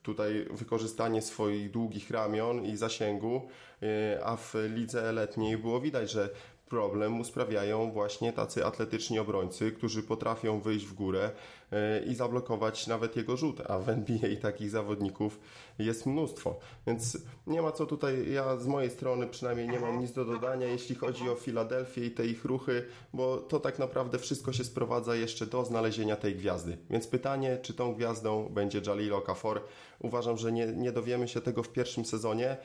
tutaj 0.03 0.45
wykorzystanie 0.51 1.21
swoich 1.21 1.71
długich 1.71 2.11
ramion 2.11 2.65
i 2.65 2.77
zasięgu, 2.77 3.47
e, 3.81 4.19
a 4.25 4.35
w 4.35 4.55
lidze 4.75 5.11
letniej 5.11 5.57
było 5.57 5.81
widać, 5.81 6.11
że 6.11 6.29
problem 6.71 7.25
sprawiają 7.25 7.91
właśnie 7.91 8.33
tacy 8.33 8.65
atletyczni 8.65 9.19
obrońcy, 9.19 9.71
którzy 9.71 10.03
potrafią 10.03 10.59
wyjść 10.59 10.85
w 10.85 10.93
górę 10.93 11.31
e, 11.71 12.03
i 12.05 12.15
zablokować 12.15 12.87
nawet 12.87 13.15
jego 13.15 13.37
rzut, 13.37 13.61
a 13.67 13.79
w 13.79 13.89
NBA 13.89 14.35
takich 14.41 14.69
zawodników 14.69 15.39
jest 15.79 16.05
mnóstwo. 16.05 16.59
Więc 16.87 17.17
nie 17.47 17.61
ma 17.61 17.71
co 17.71 17.85
tutaj, 17.85 18.31
ja 18.31 18.57
z 18.57 18.67
mojej 18.67 18.89
strony 18.89 19.27
przynajmniej 19.27 19.67
nie 19.67 19.79
mam 19.79 19.99
nic 19.99 20.11
do 20.11 20.25
dodania, 20.25 20.67
jeśli 20.67 20.95
chodzi 20.95 21.29
o 21.29 21.35
Filadelfię 21.35 22.05
i 22.05 22.11
te 22.11 22.25
ich 22.25 22.45
ruchy, 22.45 22.85
bo 23.13 23.37
to 23.37 23.59
tak 23.59 23.79
naprawdę 23.79 24.19
wszystko 24.19 24.53
się 24.53 24.63
sprowadza 24.63 25.15
jeszcze 25.15 25.45
do 25.45 25.65
znalezienia 25.65 26.15
tej 26.15 26.35
gwiazdy. 26.35 26.77
Więc 26.89 27.07
pytanie, 27.07 27.57
czy 27.61 27.73
tą 27.73 27.93
gwiazdą 27.93 28.49
będzie 28.49 28.81
Jalil 28.87 29.13
Okafor? 29.13 29.61
Uważam, 29.99 30.37
że 30.37 30.51
nie, 30.51 30.67
nie 30.67 30.91
dowiemy 30.91 31.27
się 31.27 31.41
tego 31.41 31.63
w 31.63 31.69
pierwszym 31.69 32.05
sezonie, 32.05 32.57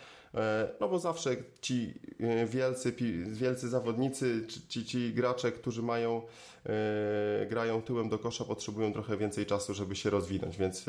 no 0.80 0.88
bo 0.88 0.98
zawsze 0.98 1.36
ci 1.60 1.94
e, 2.20 2.46
wielcy, 2.46 2.92
wielcy 3.26 3.68
zawodnicy, 3.68 4.46
ci, 4.68 4.84
ci 4.84 5.14
gracze, 5.14 5.52
którzy 5.52 5.82
mają, 5.82 6.22
e, 6.66 7.46
grają 7.46 7.82
tyłem 7.82 8.08
do 8.08 8.18
kosza, 8.18 8.44
potrzebują 8.44 8.92
trochę 8.92 9.16
więcej 9.16 9.46
czasu, 9.46 9.74
żeby 9.74 9.96
się 9.96 10.10
rozwinąć. 10.10 10.56
Więc 10.56 10.84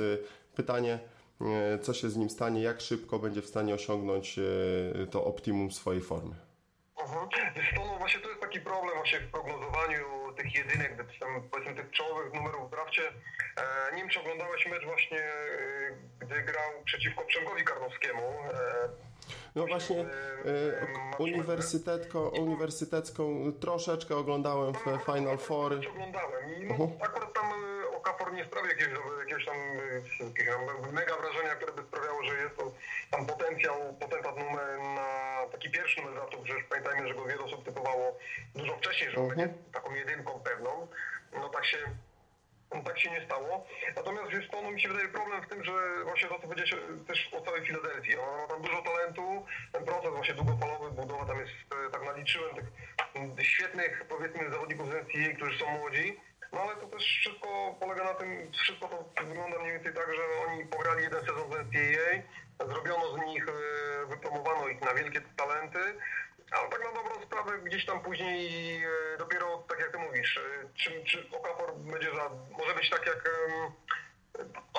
pytanie, 0.56 1.00
co 1.82 1.94
się 1.94 2.10
z 2.10 2.18
nim 2.18 2.30
stanie, 2.30 2.62
jak 2.62 2.82
szybko 2.82 3.20
będzie 3.20 3.42
w 3.42 3.46
stanie 3.46 3.74
osiągnąć 3.74 4.40
to 5.12 5.26
optimum 5.26 5.72
swojej 5.72 6.02
formy. 6.02 6.36
Mhm. 7.02 7.30
no 7.76 7.98
właśnie 7.98 8.22
to 8.22 8.30
jest 8.30 8.42
taki 8.42 8.60
problem 8.60 8.98
właśnie 8.98 9.20
w 9.20 9.32
prognozowaniu 9.32 10.27
tych 10.38 10.56
jedynek, 10.56 10.96
powiedzmy 11.52 11.76
tych 11.76 11.92
czołowych 11.92 12.34
numerów 12.34 12.68
w 12.68 12.72
drafcie. 12.72 13.02
E, 13.58 13.96
nie 13.96 14.02
wiem, 14.02 14.10
czy 14.10 14.20
oglądałeś 14.20 14.68
mecz 14.68 14.86
właśnie, 14.86 15.24
e, 15.24 15.46
gdy 16.20 16.42
grał 16.42 16.72
przeciwko 16.86 17.26
Przemkowi 17.26 17.64
Karnowskiemu. 17.64 18.22
E, 18.22 18.90
no 19.56 19.68
właśnie, 19.68 20.06
uniwersytetko, 21.18 22.30
uniwersytecką 22.30 23.54
troszeczkę 23.60 24.16
oglądałem 24.16 24.74
w 24.74 24.86
no, 24.86 24.98
Final 24.98 25.38
Four. 25.38 25.74
Oglądałem 25.74 26.56
i 26.56 26.66
no, 26.66 26.76
-huh. 26.76 26.90
akurat 27.02 27.34
tam 27.34 27.54
Okafor 28.08 28.34
nie 28.34 28.46
sprawił 28.46 28.70
jakiegoś, 28.70 29.00
jakiegoś 29.20 29.46
tam, 29.46 29.58
jakiegoś 30.28 30.92
mega 30.92 31.16
wrażenia, 31.18 31.56
które 31.56 31.74
by 31.74 31.82
sprawiało, 31.82 32.24
że 32.24 32.36
jest 32.36 32.58
to 32.58 32.72
tam 33.12 33.26
potencjał, 33.26 33.94
potentat 34.00 34.38
numer 34.38 34.80
na 34.80 35.42
taki 35.52 35.72
pierwszy 35.72 36.02
numer 36.02 36.14
draftów, 36.14 36.44
przecież 36.44 36.64
pamiętajmy, 36.64 37.08
że 37.08 37.14
go 37.14 37.26
wiele 37.26 37.44
osób 37.44 37.66
typowało 37.66 38.18
dużo 38.56 38.78
wcześniej, 38.78 39.12
że 39.12 39.18
on 39.18 39.26
-huh. 39.26 39.36
będzie 39.36 39.54
taką 39.74 39.96
jedynką 39.96 40.40
pewną. 40.40 40.88
No 41.34 41.50
tak 41.50 41.66
się 41.66 41.78
no, 42.74 42.84
tak 42.84 43.00
się 43.00 43.12
nie 43.12 43.26
stało. 43.26 43.68
Natomiast 43.96 44.32
wiesz 44.32 44.50
to, 44.50 44.62
no, 44.62 44.72
mi 44.72 44.82
się 44.82 44.88
wydaje 44.88 45.10
problem 45.10 45.42
w 45.42 45.48
tym, 45.48 45.64
że 45.64 45.72
właśnie 46.04 46.30
to, 46.30 46.36
co 46.40 46.48
powiedziałeś 46.48 46.86
też 47.08 47.30
o 47.34 47.42
całej 47.42 47.66
Filadelfii. 47.66 48.18
Ona 48.18 48.38
ma 48.38 48.48
tam 48.48 48.62
dużo 48.62 48.82
talentu, 48.82 49.46
ten 49.72 49.86
proces 49.86 50.12
właśnie 50.12 50.34
długofalowy, 50.34 50.92
budowa 50.92 51.26
tam 51.26 51.40
jest, 51.40 51.52
tak 51.92 52.06
naliczyłem 52.06 52.56
tych 52.56 53.48
świetnych, 53.48 54.06
powiedzmy, 54.10 54.50
zawodników 54.50 54.88
z 54.88 54.94
NCAA, 54.94 55.36
którzy 55.36 55.60
są 55.60 55.70
młodzi. 55.70 56.20
No 56.54 56.62
ale 56.62 56.76
to 56.76 56.88
też 56.88 57.04
wszystko 57.04 57.76
polega 57.80 58.04
na 58.04 58.14
tym, 58.14 58.52
wszystko 58.52 58.88
to 58.88 59.24
wygląda 59.24 59.60
mniej 59.60 59.72
więcej 59.72 59.94
tak, 59.94 60.14
że 60.16 60.22
oni 60.48 60.66
pograli 60.66 61.04
jeden 61.04 61.20
sezon 61.20 61.50
w 61.50 61.56
NCAA, 61.56 62.22
zrobiono 62.74 63.14
z 63.14 63.26
nich, 63.26 63.46
e, 63.48 64.06
wypromowano 64.06 64.68
ich 64.68 64.82
na 64.82 64.94
wielkie 64.94 65.22
talenty, 65.22 65.80
ale 66.52 66.70
tak 66.70 66.84
na 66.84 66.92
dobrą 66.92 67.22
sprawę 67.26 67.58
gdzieś 67.58 67.86
tam 67.86 68.00
później 68.00 68.84
e, 68.84 69.18
dopiero, 69.18 69.64
tak 69.70 69.80
jak 69.80 69.92
ty 69.92 69.98
mówisz, 69.98 70.38
e, 70.38 70.70
czy, 70.76 71.04
czy 71.04 71.30
Okafor 71.32 71.76
będzie 71.76 72.12
za, 72.16 72.30
może 72.58 72.76
być 72.76 72.90
tak 72.90 73.06
jak 73.06 73.30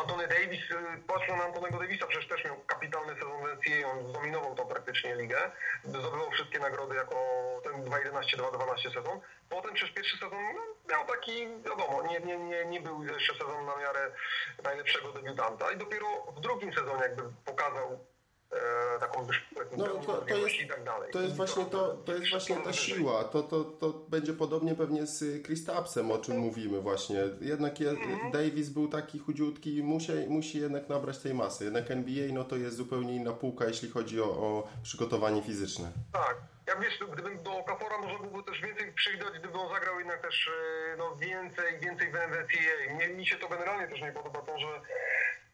Antony 0.00 0.28
Davis, 0.28 0.60
patrzmy 1.06 1.36
na 1.36 1.44
Antonego 1.44 1.78
Davisa, 1.78 2.06
przecież 2.06 2.28
też 2.28 2.44
miał 2.44 2.56
kapitalny 2.66 3.14
sezon 3.14 3.40
w 3.40 3.44
NCAA, 3.44 3.90
on 3.90 4.10
zdominował 4.10 4.54
tą 4.54 4.66
praktycznie 4.66 5.14
ligę, 5.14 5.50
zdobywał 5.84 6.30
wszystkie 6.30 6.58
nagrody 6.58 6.94
jako 6.94 7.16
ten 7.64 7.84
2.11-2.12 7.84 8.94
sezon. 8.94 9.20
Potem 9.48 9.74
przez 9.74 9.90
pierwszy 9.90 10.16
sezon 10.16 10.38
no, 10.54 10.62
miał 10.90 11.06
taki, 11.06 11.48
wiadomo, 11.62 12.02
nie, 12.02 12.20
nie, 12.20 12.38
nie, 12.38 12.64
nie 12.64 12.80
był 12.80 13.04
jeszcze 13.04 13.32
sezon 13.32 13.66
na 13.66 13.76
miarę 13.76 14.12
najlepszego 14.64 15.12
debiutanta 15.12 15.72
i 15.72 15.76
dopiero 15.76 16.06
w 16.36 16.40
drugim 16.40 16.72
sezonie 16.72 17.02
jakby 17.02 17.22
pokazał 17.44 17.98
taką 19.00 19.26
no, 19.76 19.86
to, 19.86 20.12
to 20.12 20.36
jest, 20.36 20.60
i 20.60 20.68
tak 20.68 20.84
dalej. 20.84 21.12
To 21.12 21.20
jest 21.20 21.36
właśnie, 21.36 21.64
to, 21.64 21.94
to 21.94 22.14
jest 22.14 22.30
właśnie 22.30 22.56
ta 22.56 22.72
siła. 22.72 23.24
To, 23.24 23.42
to, 23.42 23.64
to 23.64 23.92
będzie 24.08 24.32
podobnie 24.32 24.74
pewnie 24.74 25.06
z 25.06 25.44
Kristapsem, 25.44 26.10
o 26.10 26.18
czym 26.18 26.34
mhm. 26.34 26.48
mówimy 26.48 26.80
właśnie. 26.80 27.22
Jednak 27.40 27.80
je, 27.80 27.90
mhm. 27.90 28.32
Davis 28.32 28.68
był 28.68 28.88
taki 28.88 29.18
chudziutki 29.18 29.76
i 29.76 29.82
musi, 29.82 30.12
musi 30.28 30.60
jednak 30.60 30.88
nabrać 30.88 31.18
tej 31.18 31.34
masy. 31.34 31.64
Jednak 31.64 31.90
NBA 31.90 32.32
no 32.32 32.44
to 32.44 32.56
jest 32.56 32.76
zupełnie 32.76 33.16
inna 33.16 33.32
półka, 33.32 33.64
jeśli 33.64 33.90
chodzi 33.90 34.20
o, 34.20 34.24
o 34.24 34.68
przygotowanie 34.82 35.42
fizyczne. 35.42 35.92
Tak. 36.12 36.36
Ja 36.66 36.76
wiesz, 36.76 36.98
gdybym 37.12 37.42
do 37.42 37.62
Kapora 37.62 37.98
może 37.98 38.18
byłoby 38.18 38.42
też 38.42 38.60
więcej 38.62 38.92
przywidać, 38.92 39.38
gdyby 39.38 39.58
on 39.58 39.74
zagrał 39.74 39.98
jednak 39.98 40.22
też 40.22 40.48
e, 40.48 40.96
no, 40.96 41.16
więcej, 41.16 41.80
więcej 41.80 42.10
w 42.10 42.14
NCAA. 42.14 42.94
Mnie, 42.94 43.08
mi 43.08 43.26
się 43.26 43.36
to 43.36 43.48
generalnie 43.48 43.88
też 43.88 44.00
nie 44.00 44.12
podoba 44.12 44.40
to, 44.40 44.58
że 44.58 44.80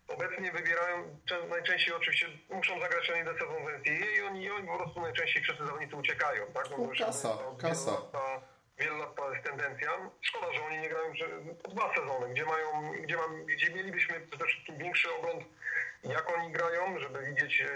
obecnie 0.09 0.53
wybierają, 0.53 1.19
najczęściej 1.51 1.95
oczywiście 1.95 2.27
muszą 2.51 2.81
zagrać 2.81 3.11
oni 3.11 3.25
sezon 3.25 3.65
w 3.65 3.79
NCAA 3.79 4.11
i 4.19 4.23
oni, 4.23 4.43
i 4.45 4.51
oni 4.51 4.69
po 4.69 4.77
prostu 4.77 5.01
najczęściej 5.01 5.43
wszyscy 5.43 5.65
zawodnicy 5.65 5.97
uciekają, 5.97 6.47
tak? 6.55 6.71
No, 6.71 6.89
kasa, 6.99 7.39
kasa. 7.59 7.93
Wiele 8.79 8.99
lat 8.99 9.15
to 9.17 9.33
jest 9.33 9.47
tendencja. 9.47 9.91
Szkoda, 10.21 10.53
że 10.53 10.65
oni 10.65 10.79
nie 10.79 10.89
grają 10.89 11.13
po 11.63 11.71
dwa 11.71 11.95
sezony, 11.95 12.35
gdzie 12.35 12.45
mają, 12.45 12.93
gdzie, 13.03 13.17
mam, 13.17 13.47
gdzie 13.47 13.75
mielibyśmy 13.75 14.21
przede 14.21 14.45
wszystkim 14.45 14.79
większy 14.79 15.15
ogląd, 15.15 15.45
jak 16.05 16.39
oni 16.39 16.53
grają, 16.53 16.99
żeby 16.99 17.23
widzieć 17.23 17.61
e, 17.61 17.67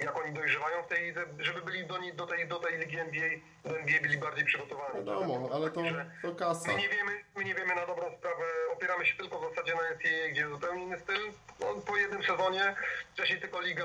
jak 0.00 0.16
oni 0.16 0.34
dojrzewają 0.34 0.82
w 0.82 0.86
tej 0.86 1.14
żeby 1.38 1.62
byli 1.62 1.86
do, 1.86 1.98
do, 2.14 2.26
tej, 2.26 2.48
do 2.48 2.58
tej 2.58 2.78
ligi 2.78 2.98
NBA, 2.98 3.30
do 3.64 3.78
NBA 3.78 4.00
byli 4.02 4.18
bardziej 4.18 4.44
przygotowani. 4.44 4.94
Wiadomo, 4.94 5.48
ale 5.52 5.70
to, 5.70 5.82
to 6.22 6.34
kasa. 6.34 6.72
My 6.72 6.78
nie, 6.78 6.88
wiemy, 6.88 7.24
my 7.36 7.44
nie 7.44 7.54
wiemy 7.54 7.74
na 7.74 7.86
dobrą 7.86 8.16
sprawę, 8.18 8.44
opieramy 8.72 9.06
się 9.06 9.16
tylko 9.16 9.38
w 9.38 9.50
zasadzie 9.50 9.74
na 9.74 9.80
NCAA, 9.80 10.28
gdzie 10.30 10.40
jest 10.40 10.52
zupełnie 10.52 10.82
inny 10.82 10.98
styl. 10.98 11.32
No, 11.60 11.66
po 11.86 11.96
jednym 11.96 12.22
sezonie, 12.22 12.74
wcześniej 13.14 13.40
tylko 13.40 13.60
liga, 13.60 13.84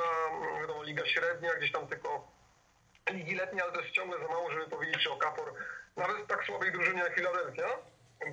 wiadomo, 0.62 0.84
liga 0.84 1.06
średnia, 1.06 1.56
gdzieś 1.56 1.72
tam 1.72 1.88
tylko 1.88 2.28
ligi 3.12 3.36
letnie, 3.36 3.64
ale 3.64 3.82
jest 3.82 3.92
ciągle 3.92 4.20
za 4.20 4.28
mało, 4.28 4.52
żeby 4.52 4.66
powiedzieć, 4.66 5.04
że 5.04 5.12
Okafor, 5.12 5.54
nawet 5.98 6.18
w 6.18 6.28
tak 6.28 6.46
słabej 6.46 6.72
drużynie 6.72 7.00
jak 7.00 7.16
Philadelphia, 7.16 7.68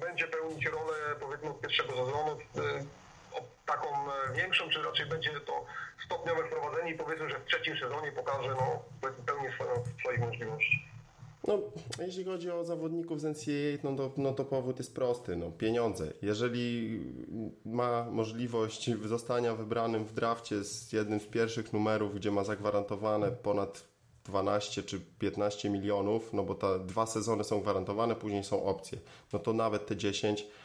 będzie 0.01 0.29
pełnić 0.29 0.67
rolę 0.67 0.95
powiedzmy 1.21 1.51
od 1.51 1.61
pierwszego 1.61 1.91
sezonu, 1.91 2.39
taką 3.73 3.89
e, 3.89 4.35
większą, 4.37 4.69
czy 4.69 4.83
raczej 4.83 5.07
będzie 5.07 5.31
to 5.31 5.65
stopniowe 6.07 6.45
wprowadzenie 6.47 6.91
i 6.91 6.99
powiedzmy, 6.99 7.31
że 7.31 7.39
w 7.39 7.45
trzecim 7.45 7.77
sezonie 7.79 8.13
pokaże 8.13 8.49
no, 8.49 8.83
pełnię 9.27 9.53
swoją, 9.55 9.85
swoich 10.01 10.21
możliwości. 10.21 10.93
No, 11.49 11.59
jeśli 11.99 12.25
chodzi 12.25 12.51
o 12.51 12.65
zawodników 12.65 13.21
z 13.21 13.25
NCAA, 13.25 13.91
no 13.91 13.97
to, 13.97 14.13
no 14.17 14.33
to 14.33 14.45
powód 14.45 14.79
jest 14.79 14.95
prosty, 14.95 15.37
no, 15.37 15.51
pieniądze. 15.51 16.13
Jeżeli 16.23 17.01
ma 17.65 18.07
możliwość 18.11 18.91
zostania 19.05 19.55
wybranym 19.55 20.05
w 20.05 20.13
drafcie 20.13 20.65
z 20.65 20.93
jednym 20.93 21.21
z 21.21 21.27
pierwszych 21.27 21.73
numerów, 21.73 22.15
gdzie 22.15 22.31
ma 22.31 22.45
zagwarantowane 22.45 23.31
ponad 23.31 23.85
12 24.25 24.83
czy 24.83 25.01
15 25.19 25.71
milionów, 25.71 26.33
no 26.33 26.43
bo 26.43 26.55
te 26.55 26.79
dwa 26.79 27.07
sezony 27.07 27.45
są 27.45 27.61
gwarantowane, 27.61 28.17
później 28.17 28.45
są 28.45 28.65
opcje, 28.65 28.99
no 29.33 29.39
to 29.39 29.53
nawet 29.53 29.87
te 29.87 29.97
10 29.97 30.43
E, 30.43 30.62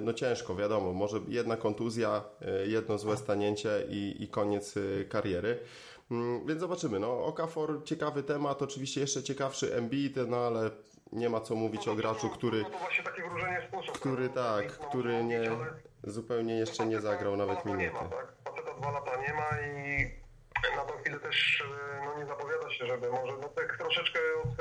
no 0.00 0.12
ciężko, 0.12 0.54
wiadomo, 0.54 0.92
może 0.92 1.20
jedna 1.28 1.56
kontuzja, 1.56 2.24
e, 2.40 2.66
jedno 2.66 2.98
złe 2.98 3.16
stanięcie 3.16 3.70
i, 3.88 4.16
i 4.20 4.28
koniec 4.28 4.76
e, 4.76 5.04
kariery. 5.04 5.58
Mm, 6.10 6.46
więc 6.46 6.60
zobaczymy. 6.60 7.00
No, 7.00 7.24
Okafor 7.24 7.84
ciekawy 7.84 8.22
temat, 8.22 8.62
oczywiście 8.62 9.00
jeszcze 9.00 9.22
ciekawszy 9.22 9.74
Embiid, 9.74 10.16
no 10.28 10.36
ale 10.36 10.70
nie 11.12 11.30
ma 11.30 11.40
co 11.40 11.54
mówić 11.54 11.86
no, 11.86 11.92
o 11.92 11.96
graczu, 11.96 12.28
który, 12.28 12.62
no 12.62 12.68
sposób, 13.68 13.98
który 13.98 14.28
tak, 14.28 14.66
który 14.66 15.24
nie, 15.24 15.50
zupełnie 16.04 16.54
jeszcze 16.54 16.86
nie 16.86 17.00
zagrał 17.00 17.36
nawet 17.36 17.64
minuty. 17.64 17.84
Nie 17.84 17.92
ma, 17.92 17.98
tak? 17.98 18.32
Faceta 18.44 18.74
dwa 18.74 18.90
lata 18.90 19.16
nie 19.16 19.34
ma 19.34 19.60
i 19.60 20.10
na 20.76 20.84
tą 20.84 20.98
chwilę 21.00 21.20
też 21.20 21.64
no, 22.04 22.18
nie 22.18 22.26
zapowiada 22.26 22.70
się, 22.70 22.86
żeby 22.86 23.10
może 23.10 23.32
no 23.42 23.48
tak 23.48 23.78
troszeczkę 23.78 24.18
od 24.44 24.56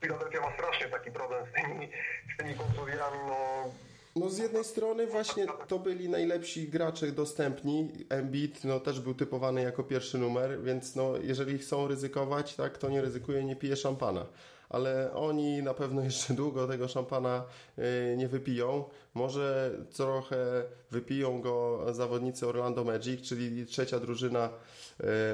Philadelphia 0.00 0.40
ma 0.40 0.54
strasznie 0.54 0.88
taki 0.88 1.10
problem 1.10 1.46
z 1.46 1.52
tymi, 1.52 1.90
z 2.34 2.36
tymi 2.36 2.54
kontuzjami, 2.54 3.18
no 3.28 3.70
no 4.18 4.28
z 4.30 4.38
jednej 4.38 4.64
strony 4.64 5.06
właśnie 5.06 5.46
to 5.68 5.78
byli 5.78 6.08
najlepsi 6.08 6.68
gracze 6.68 7.12
dostępni. 7.12 7.88
Embiid 8.08 8.64
no, 8.64 8.80
też 8.80 9.00
był 9.00 9.14
typowany 9.14 9.62
jako 9.62 9.84
pierwszy 9.84 10.18
numer, 10.18 10.62
więc 10.62 10.96
no, 10.96 11.16
jeżeli 11.16 11.58
chcą 11.58 11.88
ryzykować, 11.88 12.54
tak, 12.54 12.78
to 12.78 12.90
nie 12.90 13.00
ryzykuje, 13.00 13.44
nie 13.44 13.56
pije 13.56 13.76
szampana. 13.76 14.26
Ale 14.68 15.12
oni 15.14 15.62
na 15.62 15.74
pewno 15.74 16.02
jeszcze 16.02 16.34
długo 16.34 16.66
tego 16.66 16.88
szampana 16.88 17.44
y, 17.78 18.16
nie 18.16 18.28
wypiją. 18.28 18.84
Może 19.14 19.70
trochę 19.96 20.64
wypiją 20.90 21.40
go 21.40 21.84
zawodnicy 21.94 22.46
Orlando 22.46 22.84
Magic, 22.84 23.28
czyli 23.28 23.66
trzecia 23.66 24.00
drużyna 24.00 24.50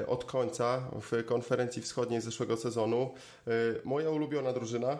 y, 0.01 0.07
od 0.07 0.25
końca 0.25 0.91
w 1.01 1.25
konferencji 1.25 1.81
wschodniej 1.81 2.21
zeszłego 2.21 2.57
sezonu. 2.57 3.13
Y, 3.47 3.81
moja 3.83 4.09
ulubiona 4.09 4.53
drużyna, 4.53 4.97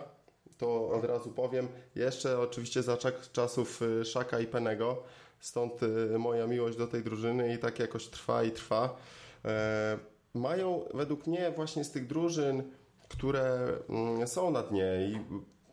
to 0.58 0.90
od 0.90 1.04
razu 1.04 1.30
powiem. 1.30 1.68
Jeszcze 1.94 2.40
oczywiście 2.40 2.82
za 2.82 2.96
czasów 3.32 3.82
y, 3.82 4.04
Szaka 4.04 4.40
i 4.40 4.46
Penego, 4.46 5.02
stąd 5.40 5.82
y, 5.82 6.18
moja 6.18 6.46
miłość 6.46 6.78
do 6.78 6.86
tej 6.86 7.02
drużyny 7.02 7.54
i 7.54 7.58
tak 7.58 7.78
jakoś 7.78 8.06
trwa 8.06 8.42
i 8.42 8.50
trwa. 8.50 8.96
E, 9.44 9.98
mają 10.34 10.84
według 10.94 11.26
mnie 11.26 11.52
właśnie 11.56 11.84
z 11.84 11.90
tych 11.90 12.06
drużyn, 12.06 12.62
które 13.08 13.72
mm, 13.88 14.28
są 14.28 14.50
na 14.50 14.62
dnie 14.62 15.08
i 15.12 15.20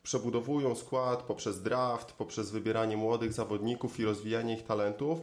przebudowują 0.03 0.75
skład 0.75 1.23
poprzez 1.23 1.61
draft, 1.61 2.11
poprzez 2.11 2.51
wybieranie 2.51 2.97
młodych 2.97 3.33
zawodników 3.33 3.99
i 3.99 4.05
rozwijanie 4.05 4.53
ich 4.53 4.63
talentów, 4.63 5.19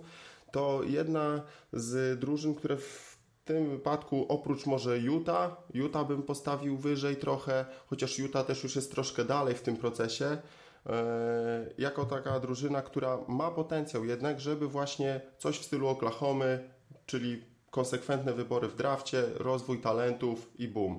to 0.53 0.83
jedna 0.83 1.42
z 1.73 2.20
drużyn, 2.20 2.55
które 2.55 2.77
w 2.77 3.10
tym 3.52 3.70
wypadku 3.70 4.26
oprócz 4.28 4.66
może 4.66 4.98
Utah, 4.98 5.56
Utah 5.74 6.06
bym 6.06 6.22
postawił 6.22 6.76
wyżej 6.76 7.16
trochę, 7.16 7.64
chociaż 7.86 8.18
Utah 8.18 8.46
też 8.46 8.62
już 8.62 8.76
jest 8.76 8.92
troszkę 8.92 9.24
dalej 9.24 9.54
w 9.54 9.62
tym 9.62 9.76
procesie, 9.76 10.38
e, 10.86 11.66
jako 11.78 12.04
taka 12.04 12.40
drużyna, 12.40 12.82
która 12.82 13.18
ma 13.28 13.50
potencjał 13.50 14.04
jednak, 14.04 14.40
żeby 14.40 14.68
właśnie 14.68 15.20
coś 15.38 15.58
w 15.58 15.64
stylu 15.64 15.88
Oklahomy, 15.88 16.70
czyli 17.06 17.44
konsekwentne 17.70 18.32
wybory 18.32 18.68
w 18.68 18.76
drafcie, 18.76 19.22
rozwój 19.36 19.80
talentów 19.80 20.50
i 20.58 20.68
boom, 20.68 20.98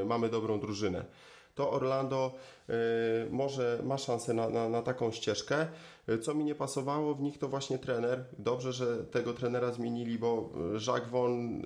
e, 0.00 0.04
mamy 0.04 0.28
dobrą 0.28 0.60
drużynę 0.60 1.04
to 1.60 1.70
Orlando 1.70 2.34
y, 2.70 2.72
może 3.30 3.80
ma 3.84 3.98
szansę 3.98 4.34
na, 4.34 4.48
na, 4.48 4.68
na, 4.68 4.82
taką 4.82 5.12
ścieżkę. 5.12 5.66
Y, 6.10 6.18
co 6.18 6.34
mi 6.34 6.44
nie 6.44 6.54
pasowało 6.54 7.14
w 7.14 7.20
nich 7.20 7.38
to 7.38 7.48
właśnie 7.48 7.78
trener. 7.78 8.24
Dobrze, 8.38 8.72
że 8.72 9.04
tego 9.04 9.32
trenera 9.32 9.72
zmienili, 9.72 10.18
bo 10.18 10.50
Jacques 10.86 11.10
Von 11.10 11.62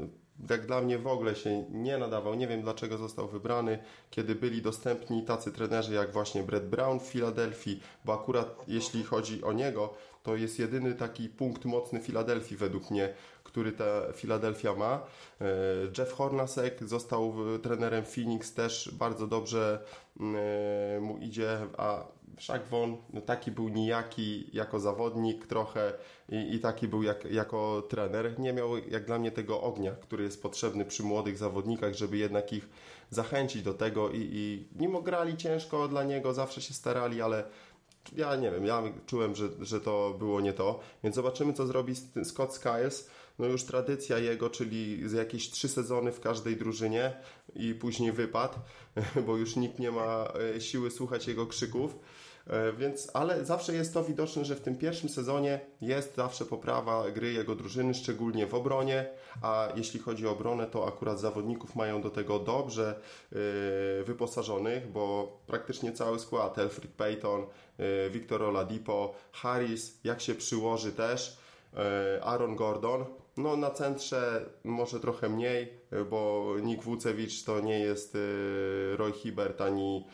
jak 0.50 0.66
dla 0.66 0.80
mnie 0.80 0.98
w 0.98 1.06
ogóle 1.06 1.34
się 1.34 1.64
nie 1.70 1.98
nadawał. 1.98 2.34
Nie 2.34 2.48
wiem 2.48 2.62
dlaczego 2.62 2.98
został 2.98 3.28
wybrany, 3.28 3.78
kiedy 4.10 4.34
byli 4.34 4.62
dostępni 4.62 5.22
tacy 5.22 5.52
trenerzy 5.52 5.94
jak 5.94 6.12
właśnie 6.12 6.42
Brett 6.42 6.68
Brown 6.68 7.00
w 7.00 7.02
Filadelfii, 7.02 7.80
bo 8.04 8.14
akurat 8.14 8.64
jeśli 8.68 9.02
chodzi 9.02 9.44
o 9.44 9.52
niego, 9.52 9.94
to 10.22 10.36
jest 10.36 10.58
jedyny 10.58 10.94
taki 10.94 11.28
punkt 11.28 11.64
mocny 11.64 12.00
Filadelfii 12.00 12.56
według 12.56 12.90
mnie, 12.90 13.14
który 13.54 13.72
ta 13.72 14.12
Filadelfia 14.12 14.74
ma. 14.74 15.00
E, 15.40 15.46
Jeff 15.98 16.12
Hornacek 16.12 16.84
został 16.84 17.34
trenerem 17.62 18.04
Phoenix, 18.04 18.54
też 18.54 18.90
bardzo 18.98 19.26
dobrze 19.26 19.84
e, 20.96 21.00
mu 21.00 21.18
idzie, 21.18 21.58
a 21.78 22.04
Shaq 22.38 22.60
Von 22.70 22.96
no 23.12 23.20
taki 23.20 23.50
był 23.50 23.68
nijaki 23.68 24.50
jako 24.52 24.80
zawodnik 24.80 25.46
trochę 25.46 25.92
i, 26.28 26.54
i 26.54 26.60
taki 26.60 26.88
był 26.88 27.02
jak, 27.02 27.24
jako 27.24 27.82
trener. 27.88 28.38
Nie 28.38 28.52
miał 28.52 28.78
jak 28.78 29.04
dla 29.04 29.18
mnie 29.18 29.30
tego 29.30 29.62
ognia, 29.62 29.92
który 29.92 30.24
jest 30.24 30.42
potrzebny 30.42 30.84
przy 30.84 31.02
młodych 31.02 31.38
zawodnikach, 31.38 31.94
żeby 31.94 32.16
jednak 32.16 32.52
ich 32.52 32.68
zachęcić 33.10 33.62
do 33.62 33.74
tego 33.74 34.10
i, 34.10 34.28
i 34.32 34.68
mimo 34.80 35.02
grali 35.02 35.36
ciężko 35.36 35.88
dla 35.88 36.04
niego, 36.04 36.34
zawsze 36.34 36.60
się 36.60 36.74
starali, 36.74 37.22
ale 37.22 37.44
ja 38.12 38.36
nie 38.36 38.50
wiem, 38.50 38.64
ja 38.64 38.82
czułem, 39.06 39.34
że, 39.34 39.48
że 39.60 39.80
to 39.80 40.14
było 40.18 40.40
nie 40.40 40.52
to, 40.52 40.80
więc 41.02 41.16
zobaczymy 41.16 41.52
co 41.52 41.66
zrobi 41.66 41.94
Scott 42.24 42.54
Skiles 42.54 43.08
no 43.38 43.46
już 43.46 43.64
tradycja 43.64 44.18
jego, 44.18 44.50
czyli 44.50 45.08
z 45.08 45.12
jakieś 45.12 45.50
trzy 45.50 45.68
sezony 45.68 46.12
w 46.12 46.20
każdej 46.20 46.56
drużynie 46.56 47.12
i 47.54 47.74
później 47.74 48.12
wypad, 48.12 48.58
bo 49.26 49.36
już 49.36 49.56
nikt 49.56 49.78
nie 49.78 49.90
ma 49.90 50.32
e, 50.56 50.60
siły 50.60 50.90
słuchać 50.90 51.28
jego 51.28 51.46
krzyków. 51.46 51.98
E, 52.46 52.72
więc, 52.72 53.10
ale 53.14 53.44
zawsze 53.44 53.74
jest 53.74 53.94
to 53.94 54.04
widoczne, 54.04 54.44
że 54.44 54.54
w 54.54 54.60
tym 54.60 54.76
pierwszym 54.76 55.08
sezonie 55.08 55.60
jest 55.80 56.16
zawsze 56.16 56.44
poprawa 56.44 57.10
gry 57.10 57.32
jego 57.32 57.54
drużyny, 57.54 57.94
szczególnie 57.94 58.46
w 58.46 58.54
obronie, 58.54 59.06
a 59.42 59.68
jeśli 59.76 60.00
chodzi 60.00 60.26
o 60.26 60.30
obronę, 60.30 60.66
to 60.66 60.88
akurat 60.88 61.20
zawodników 61.20 61.76
mają 61.76 62.02
do 62.02 62.10
tego 62.10 62.38
dobrze 62.38 63.00
yy, 63.32 63.38
wyposażonych, 64.04 64.92
bo 64.92 65.36
praktycznie 65.46 65.92
cały 65.92 66.18
skład, 66.18 66.58
Elfrid 66.58 66.92
Payton, 66.92 67.46
yy, 67.78 68.10
Victor 68.10 68.42
Oladipo, 68.42 69.14
Harris, 69.32 69.98
jak 70.04 70.20
się 70.20 70.34
przyłoży 70.34 70.92
też, 70.92 71.44
Aaron 72.22 72.56
Gordon, 72.56 73.04
no 73.36 73.56
na 73.56 73.70
centrze 73.70 74.50
może 74.64 75.00
trochę 75.00 75.28
mniej, 75.28 75.72
bo 76.10 76.52
Nick 76.62 76.82
Wucewicz 76.82 77.44
to 77.44 77.60
nie 77.60 77.78
jest 77.78 78.16
Roy 78.96 79.12
Hibbert 79.12 79.60
ani 79.60 80.04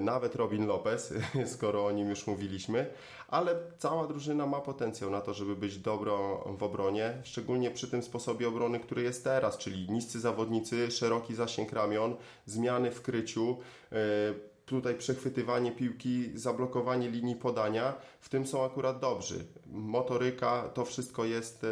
nawet 0.00 0.36
Robin 0.36 0.66
Lopez, 0.66 1.14
skoro 1.54 1.86
o 1.86 1.92
nim 1.92 2.10
już 2.10 2.26
mówiliśmy, 2.26 2.86
ale 3.28 3.56
cała 3.78 4.06
drużyna 4.06 4.46
ma 4.46 4.60
potencjał 4.60 5.10
na 5.10 5.20
to, 5.20 5.34
żeby 5.34 5.56
być 5.56 5.78
dobro 5.78 6.44
w 6.58 6.62
obronie, 6.62 7.14
szczególnie 7.24 7.70
przy 7.70 7.90
tym 7.90 8.02
sposobie 8.02 8.48
obrony, 8.48 8.80
który 8.80 9.02
jest 9.02 9.24
teraz, 9.24 9.58
czyli 9.58 9.90
niscy 9.90 10.20
zawodnicy, 10.20 10.90
szeroki 10.90 11.34
zasięg 11.34 11.72
ramion, 11.72 12.16
zmiany 12.46 12.90
w 12.90 13.02
kryciu, 13.02 13.56
y, 13.92 14.58
tutaj 14.68 14.94
przechwytywanie 14.94 15.72
piłki, 15.72 16.30
zablokowanie 16.34 17.10
linii 17.10 17.36
podania, 17.36 17.94
w 18.20 18.28
tym 18.28 18.46
są 18.46 18.64
akurat 18.64 19.00
dobrzy. 19.00 19.44
Motoryka, 19.66 20.70
to 20.74 20.84
wszystko 20.84 21.24
jest 21.24 21.64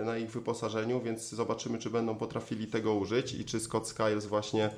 e, 0.00 0.04
na 0.04 0.18
ich 0.18 0.30
wyposażeniu, 0.30 1.00
więc 1.00 1.28
zobaczymy, 1.28 1.78
czy 1.78 1.90
będą 1.90 2.16
potrafili 2.16 2.66
tego 2.66 2.94
użyć 2.94 3.34
i 3.34 3.44
czy 3.44 3.60
Scott 3.60 3.88
Skiles 3.88 4.26
właśnie 4.26 4.70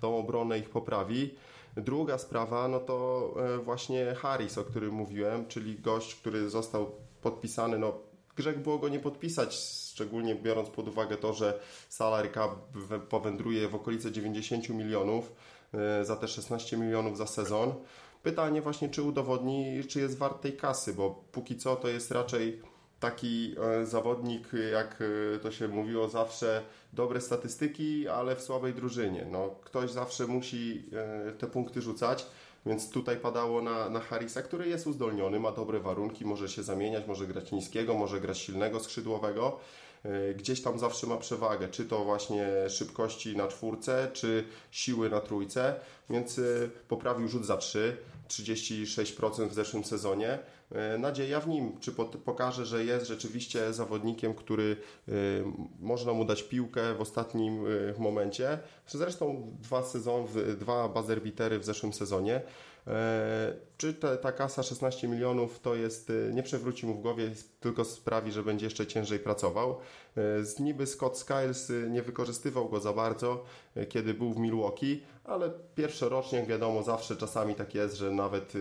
tą 0.00 0.18
obronę 0.18 0.58
ich 0.58 0.70
poprawi. 0.70 1.34
Druga 1.76 2.18
sprawa, 2.18 2.68
no 2.68 2.80
to 2.80 3.28
e, 3.36 3.58
właśnie 3.58 4.14
Harris, 4.14 4.58
o 4.58 4.64
którym 4.64 4.94
mówiłem, 4.94 5.46
czyli 5.46 5.78
gość, 5.78 6.14
który 6.14 6.50
został 6.50 6.92
podpisany, 7.22 7.78
no 7.78 7.98
grzech 8.36 8.62
było 8.62 8.78
go 8.78 8.88
nie 8.88 9.00
podpisać, 9.00 9.54
szczególnie 9.92 10.34
biorąc 10.34 10.70
pod 10.70 10.88
uwagę 10.88 11.16
to, 11.16 11.32
że 11.32 11.60
salary 11.88 12.30
cap 12.30 12.50
powędruje 13.08 13.68
w 13.68 13.74
okolice 13.74 14.12
90 14.12 14.68
milionów 14.68 15.32
e, 15.74 16.04
za 16.04 16.16
te 16.16 16.28
16 16.28 16.76
milionów 16.76 17.18
za 17.18 17.26
sezon. 17.26 17.74
Pytanie 18.22 18.62
właśnie, 18.62 18.88
czy 18.88 19.02
udowodni, 19.02 19.84
czy 19.88 20.00
jest 20.00 20.18
wart 20.18 20.42
tej 20.42 20.56
kasy, 20.56 20.94
bo 20.94 21.24
póki 21.32 21.56
co 21.56 21.76
to 21.76 21.88
jest 21.88 22.10
raczej 22.10 22.62
taki 23.02 23.54
e, 23.60 23.86
zawodnik, 23.86 24.48
jak 24.72 24.98
e, 25.34 25.38
to 25.38 25.52
się 25.52 25.68
mówiło 25.68 26.08
zawsze, 26.08 26.62
dobre 26.92 27.20
statystyki, 27.20 28.08
ale 28.08 28.36
w 28.36 28.42
słabej 28.42 28.74
drużynie. 28.74 29.26
No, 29.30 29.54
ktoś 29.64 29.90
zawsze 29.90 30.26
musi 30.26 30.90
te 31.38 31.46
punkty 31.46 31.82
rzucać. 31.82 32.26
Więc 32.66 32.90
tutaj 32.90 33.16
padało 33.16 33.62
na, 33.62 33.90
na 33.90 34.00
Harrisa, 34.00 34.42
który 34.42 34.68
jest 34.68 34.86
uzdolniony, 34.86 35.40
ma 35.40 35.52
dobre 35.52 35.80
warunki, 35.80 36.24
może 36.24 36.48
się 36.48 36.62
zamieniać, 36.62 37.06
może 37.06 37.26
grać 37.26 37.52
niskiego, 37.52 37.94
może 37.94 38.20
grać 38.20 38.38
silnego 38.38 38.80
skrzydłowego. 38.80 39.58
E, 40.04 40.34
gdzieś 40.34 40.62
tam 40.62 40.78
zawsze 40.78 41.06
ma 41.06 41.16
przewagę, 41.16 41.68
czy 41.68 41.84
to 41.84 42.04
właśnie 42.04 42.48
szybkości 42.68 43.36
na 43.36 43.48
czwórce, 43.48 44.10
czy 44.12 44.44
siły 44.70 45.10
na 45.10 45.20
trójce, 45.20 45.74
więc 46.10 46.38
e, 46.38 46.42
poprawił 46.88 47.28
rzut 47.28 47.46
za 47.46 47.56
3, 47.56 47.96
36% 48.28 49.48
w 49.48 49.54
zeszłym 49.54 49.84
sezonie. 49.84 50.38
E, 50.74 50.98
nadzieja 50.98 51.40
w 51.40 51.48
nim, 51.48 51.80
czy 51.80 51.92
pokaże, 52.24 52.66
że 52.66 52.84
jest 52.84 53.06
rzeczywiście 53.06 53.72
zawodnikiem, 53.72 54.34
który 54.34 54.76
można 55.80 56.12
mu 56.12 56.24
dać 56.24 56.42
piłkę 56.42 56.94
w 56.94 57.00
ostatnim 57.00 57.64
momencie. 57.98 58.58
Zresztą 58.86 59.56
dwa 59.60 59.82
sezon, 59.82 60.26
dwa 60.58 60.88
bazerbitery 60.88 61.58
w 61.58 61.64
zeszłym 61.64 61.92
sezonie. 61.92 62.42
E, 62.86 63.54
czy 63.76 63.94
ta, 63.94 64.16
ta 64.16 64.32
kasa 64.32 64.62
16 64.62 65.08
milionów 65.08 65.60
to 65.60 65.74
jest, 65.74 66.10
e, 66.10 66.32
nie 66.32 66.42
przewróci 66.42 66.86
mu 66.86 66.94
w 66.94 67.00
głowie, 67.00 67.30
tylko 67.60 67.84
sprawi, 67.84 68.32
że 68.32 68.42
będzie 68.42 68.66
jeszcze 68.66 68.86
ciężej 68.86 69.18
pracował. 69.18 69.78
E, 70.16 70.44
z 70.44 70.60
niby 70.60 70.86
Scott 70.86 71.18
Skiles 71.18 71.72
nie 71.90 72.02
wykorzystywał 72.02 72.68
go 72.68 72.80
za 72.80 72.92
bardzo, 72.92 73.44
kiedy 73.88 74.14
był 74.14 74.32
w 74.32 74.38
Milwaukee, 74.38 75.02
ale 75.24 75.50
pierwszoroczniak 75.74 76.46
wiadomo, 76.46 76.82
zawsze 76.82 77.16
czasami 77.16 77.54
tak 77.54 77.74
jest, 77.74 77.96
że 77.96 78.10
nawet 78.10 78.52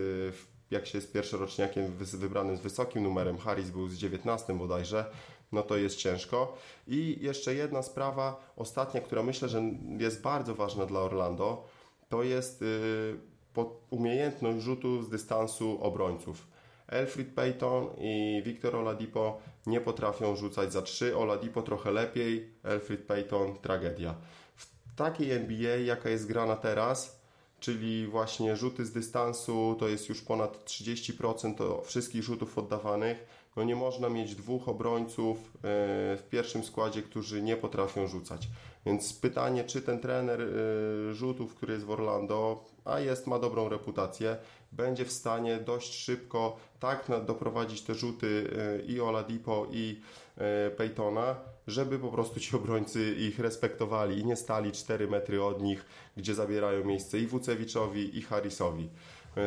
jak 0.72 0.88
się 0.88 0.98
jest 0.98 1.14
pierwszoroczniakiem 1.14 1.92
wybranym 1.98 2.58
z 2.58 2.60
wysokim 2.60 3.04
numerem, 3.04 3.38
Harris 3.38 3.70
był 3.70 3.88
z 3.88 3.98
19 3.98 4.54
bodajże, 4.54 5.06
no 5.52 5.64
to 5.64 5.78
jest 5.78 5.96
ciężko. 5.96 6.58
I 6.88 7.18
jeszcze 7.22 7.56
jedna 7.56 7.82
sprawa, 7.82 8.54
ostatnia, 8.56 9.02
która 9.02 9.24
myślę, 9.24 9.50
że 9.50 9.62
jest 9.98 10.22
bardzo 10.22 10.56
ważna 10.56 10.86
dla 10.86 11.00
Orlando, 11.00 11.68
to 12.10 12.24
jest 12.24 12.64
umiejętność 13.90 14.60
rzutu 14.60 15.04
z 15.04 15.10
dystansu 15.10 15.78
obrońców. 15.82 16.48
Elfrid 16.88 17.34
Payton 17.34 17.88
i 17.98 18.42
Victor 18.46 18.76
Oladipo 18.76 19.40
nie 19.66 19.82
potrafią 19.82 20.36
rzucać 20.36 20.74
za 20.74 20.82
3, 20.82 21.18
Oladipo 21.18 21.62
trochę 21.62 21.92
lepiej, 21.92 22.54
Elfrid 22.64 23.02
Payton 23.02 23.60
tragedia. 23.62 24.16
W 24.56 24.96
takiej 24.96 25.32
NBA, 25.32 25.78
jaka 25.78 26.10
jest 26.10 26.28
grana 26.28 26.56
teraz, 26.56 27.21
czyli 27.62 28.08
właśnie 28.08 28.56
rzuty 28.56 28.86
z 28.86 28.92
dystansu, 28.92 29.76
to 29.80 29.88
jest 29.88 30.10
już 30.10 30.22
ponad 30.22 30.66
30% 30.66 31.84
wszystkich 31.84 32.24
rzutów 32.24 32.58
oddawanych, 32.58 33.26
no 33.56 33.64
nie 33.64 33.76
można 33.76 34.10
mieć 34.10 34.36
dwóch 34.36 34.70
obrońców 34.70 35.38
e, 35.38 35.50
w 36.18 36.24
pierwszym 36.30 36.64
składzie, 36.64 37.02
którzy 37.02 37.42
nie 37.42 37.58
potrafią 37.58 38.08
rzucać. 38.08 38.48
Więc 38.86 39.14
pytanie, 39.14 39.64
czy 39.64 39.82
ten 39.82 40.00
trener 40.00 40.42
e, 40.42 41.14
rzutów, 41.14 41.56
który 41.56 41.74
jest 41.74 41.86
w 41.86 41.92
Orlando, 41.92 42.66
a 42.86 43.00
jest, 43.00 43.28
ma 43.28 43.40
dobrą 43.40 43.70
reputację, 43.70 44.38
będzie 44.72 45.06
w 45.06 45.12
stanie 45.12 45.58
dość 45.58 45.94
szybko 45.94 46.58
tak 46.80 47.08
doprowadzić 47.26 47.82
te 47.82 47.96
rzuty 47.96 48.54
e, 48.58 48.86
i 48.86 49.02
Oladipo 49.02 49.68
i 49.72 50.02
Peytona, 50.78 51.36
żeby 51.68 52.00
po 52.00 52.08
prostu 52.08 52.40
ci 52.40 52.56
obrońcy 52.56 53.16
ich 53.16 53.40
respektowali 53.40 54.20
i 54.20 54.26
nie 54.26 54.36
stali 54.36 54.72
4 54.72 55.08
metry 55.08 55.44
od 55.44 55.62
nich, 55.62 55.86
gdzie 56.18 56.36
zabierają 56.36 56.86
miejsce 56.86 57.20
i 57.20 57.28
Wucewiczowi 57.28 58.18
i 58.18 58.22
Harrisowi. 58.22 58.90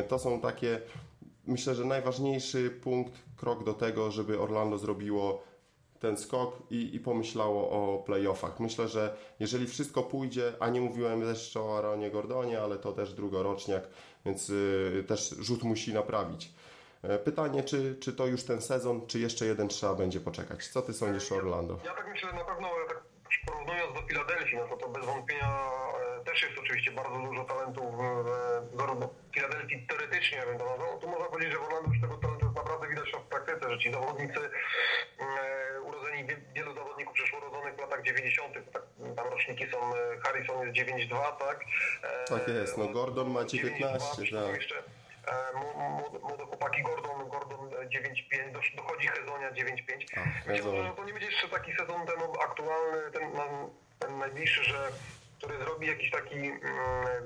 To 0.07 0.19
są 0.19 0.41
takie 0.41 0.81
myślę, 1.47 1.75
że 1.75 1.85
najważniejszy 1.85 2.69
punkt, 2.69 3.13
krok 3.37 3.63
do 3.63 3.73
tego, 3.73 4.11
żeby 4.11 4.39
Orlando 4.39 4.77
zrobiło 4.77 5.43
ten 5.99 6.17
skok 6.17 6.63
i, 6.69 6.95
i 6.95 6.99
pomyślało 6.99 7.69
o 7.69 8.03
playoffach. 8.03 8.59
Myślę, 8.59 8.87
że 8.87 9.17
jeżeli 9.39 9.67
wszystko 9.67 10.03
pójdzie, 10.03 10.53
a 10.59 10.69
nie 10.69 10.81
mówiłem 10.81 11.21
jeszcze 11.21 11.61
o 11.61 11.77
Aaronie 11.77 12.11
Gordonie, 12.11 12.61
ale 12.61 12.77
to 12.77 12.91
też 12.91 13.13
drugoroczniak, 13.13 13.87
więc 14.25 14.49
y, 14.49 15.03
też 15.07 15.35
rzut 15.39 15.63
musi 15.63 15.93
naprawić. 15.93 16.53
E, 17.09 17.19
pytanie, 17.19 17.63
czy, 17.63 17.95
czy 17.95 18.13
to 18.13 18.27
już 18.27 18.43
ten 18.43 18.61
sezon, 18.61 19.07
czy 19.07 19.19
jeszcze 19.19 19.45
jeden 19.45 19.67
trzeba 19.67 19.95
będzie 19.95 20.19
poczekać? 20.19 20.67
Co 20.67 20.81
ty 20.81 20.93
sądzisz 20.93 21.31
o 21.31 21.35
Orlando? 21.35 21.79
Ja 21.85 21.93
tak 21.93 22.07
myślę, 22.07 22.29
że 22.29 22.35
na 22.35 22.45
pewno 22.45 22.69
tak 22.87 23.03
porównując 23.45 23.93
do 23.93 24.01
Filadelfii, 24.01 24.57
no 24.57 24.67
to, 24.67 24.77
to 24.77 24.89
bez 24.89 25.05
wątpienia 25.05 25.59
też 26.25 26.43
jest 26.43 26.57
oczywiście 26.59 26.91
bardzo 26.91 27.17
dużo 27.19 27.43
talentów 27.43 27.95
zarówno 28.73 29.07
w 29.07 29.35
Filadelfii 29.35 29.87
teoretycznie, 29.87 30.43
bym 30.45 30.57
to 30.57 30.97
to 31.01 31.07
można 31.07 31.25
powiedzieć, 31.25 31.53
że 31.53 31.59
w 31.59 31.63
Orlando 31.63 31.89
już 31.89 32.01
tego 32.01 32.17
talentu 32.17 32.45
jest 32.45 32.57
naprawdę 32.57 32.87
widać 32.87 33.11
w 33.11 33.29
praktyce, 33.29 33.71
że 33.71 33.79
ci 33.79 33.91
zawodnicy 33.91 34.39
e, 35.19 35.81
urodzeni, 35.81 36.27
wielu 36.55 36.75
zawodników 36.75 37.13
przeszło 37.13 37.39
urodzonych 37.39 37.75
w 37.75 37.79
latach 37.79 38.03
90., 38.03 38.53
tak, 38.73 38.83
tam 39.15 39.27
roczniki 39.27 39.65
są, 39.71 39.95
e, 39.95 40.19
Harrison 40.23 40.67
jest 40.67 40.91
9-2, 41.09 41.37
tak? 41.39 41.65
E, 42.03 42.25
tak 42.25 42.47
jest, 42.47 42.77
no 42.77 42.87
Gordon 42.87 43.29
ma 43.29 43.45
19, 43.45 44.07
tak. 44.15 44.55
Jeszcze, 44.55 44.83
młode 46.21 46.45
chłopaki 46.45 46.81
Gordon, 46.83 47.29
Gordon 47.29 47.69
9-5, 47.69 48.75
dochodzi 48.75 49.07
Hezonia 49.07 49.51
9-5. 49.51 49.65
Myślę, 50.47 50.83
że 50.83 50.93
to 50.95 51.03
nie 51.03 51.13
będzie 51.13 51.27
jeszcze 51.27 51.49
taki 51.49 51.71
sezon 51.71 52.05
ten 52.05 52.17
aktualny, 52.43 53.11
ten, 53.11 53.31
ten 53.99 54.17
najbliższy, 54.17 54.63
że 54.63 54.91
który 55.37 55.57
zrobi 55.57 55.87
jakiś 55.87 56.11
taki 56.11 56.35
mm, 56.35 56.61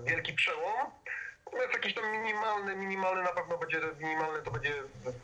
wielki 0.06 0.34
przełom. 0.34 0.92
Natomiast 1.46 1.74
jakiś 1.74 1.94
tam 1.94 2.12
minimalny, 2.12 2.76
minimalny 2.76 3.24
na 3.24 3.32
pewno 3.32 3.58
będzie, 3.58 3.82
minimalny 4.00 4.42
to 4.42 4.52
będzie 4.52 4.74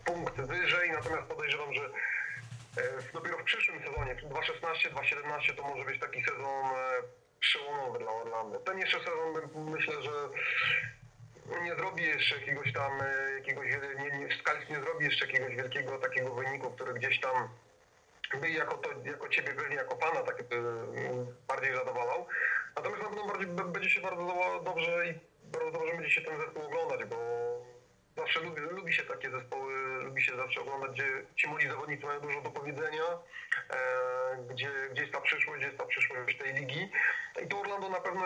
punkt 0.06 0.36
wyżej, 0.36 0.92
natomiast 0.92 1.28
podejrzewam, 1.28 1.74
że 1.74 1.82
e, 1.82 3.12
dopiero 3.14 3.38
w 3.38 3.44
przyszłym 3.44 3.80
sezonie, 3.80 4.16
2016-2017 4.16 5.56
to 5.56 5.64
może 5.64 5.86
być 5.86 6.00
taki 6.00 6.24
sezon 6.24 6.66
e, 6.66 7.02
przełomowy 7.40 8.00
dla 8.00 8.12
Orlando. 8.12 8.60
Ten 8.60 8.80
jeszcze 8.80 9.00
sezon 9.00 9.34
myślę, 9.56 10.02
że 10.02 10.12
nie 11.64 11.76
zrobi 11.76 12.04
jeszcze 12.04 12.40
jakiegoś 12.40 12.74
tam, 12.74 12.92
e, 13.02 13.32
jakiegoś, 13.32 13.68
nie, 14.00 14.20
nie, 14.20 14.36
Skalis 14.40 14.70
nie 14.70 14.82
zrobi 14.82 15.06
jeszcze 15.06 15.26
jakiegoś 15.26 15.56
wielkiego 15.56 15.98
takiego 15.98 16.36
wyniku, 16.36 16.72
który 16.72 16.94
gdzieś 16.94 17.20
tam 17.20 17.50
by 18.42 18.50
jako, 18.50 18.78
to, 18.78 18.90
jako 19.06 19.30
ciebie 19.30 19.54
pewnie 19.54 19.76
jako 19.76 19.96
pana 19.96 20.24
tak 20.24 20.44
bardziej 21.48 21.76
zadowalał. 21.76 22.28
Natomiast 22.76 23.04
na 23.04 23.10
pewno 23.10 23.28
bardziej, 23.28 23.48
będzie 23.48 23.90
się 23.90 24.02
bardzo 24.02 24.62
dobrze 24.66 25.08
i 25.08 25.14
bardzo 25.52 25.72
dobrze 25.72 25.94
będzie 25.94 26.12
się 26.12 26.22
ten 26.22 26.42
zespół 26.42 26.64
oglądać, 26.64 27.10
bo 27.10 27.18
zawsze 28.18 28.40
lubi, 28.40 28.62
lubi 28.62 28.94
się 28.94 29.04
takie 29.04 29.32
zespoły, 29.32 29.74
lubi 29.86 30.22
się 30.22 30.36
zawsze 30.36 30.62
oglądać, 30.62 30.92
gdzie 30.92 31.26
ci 31.36 31.48
młodzi 31.48 31.68
zawodnicy 31.68 32.06
mają 32.06 32.20
dużo 32.22 32.42
do 32.42 32.50
powiedzenia, 32.50 33.04
e, 33.70 33.78
gdzie, 34.50 34.72
gdzie 34.92 35.02
jest 35.02 35.14
ta 35.14 35.22
przyszłość, 35.22 35.58
gdzie 35.58 35.66
jest 35.66 35.78
ta 35.78 35.86
przyszłość 35.86 36.38
tej 36.38 36.54
ligi. 36.54 36.90
I 37.44 37.48
to 37.48 37.60
Orlando 37.60 37.90
na 37.90 38.00
pewno, 38.00 38.22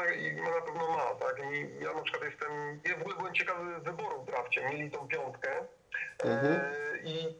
na 0.55 0.61
pewno 0.61 0.91
ma, 0.91 1.15
tak? 1.19 1.41
I 1.53 1.83
ja 1.83 1.93
na 1.93 2.01
przykład 2.01 2.23
jestem, 2.23 2.81
ja 2.85 2.97
w 2.97 3.01
ogóle 3.01 3.15
byłem 3.15 3.33
ciekawy 3.33 3.79
wyboru 3.79 4.23
w 4.23 4.25
drafcie, 4.25 4.69
mieli 4.69 4.91
tą 4.91 5.07
piątkę 5.07 5.49
e, 5.59 6.23
mhm. 6.23 6.61
i 7.05 7.35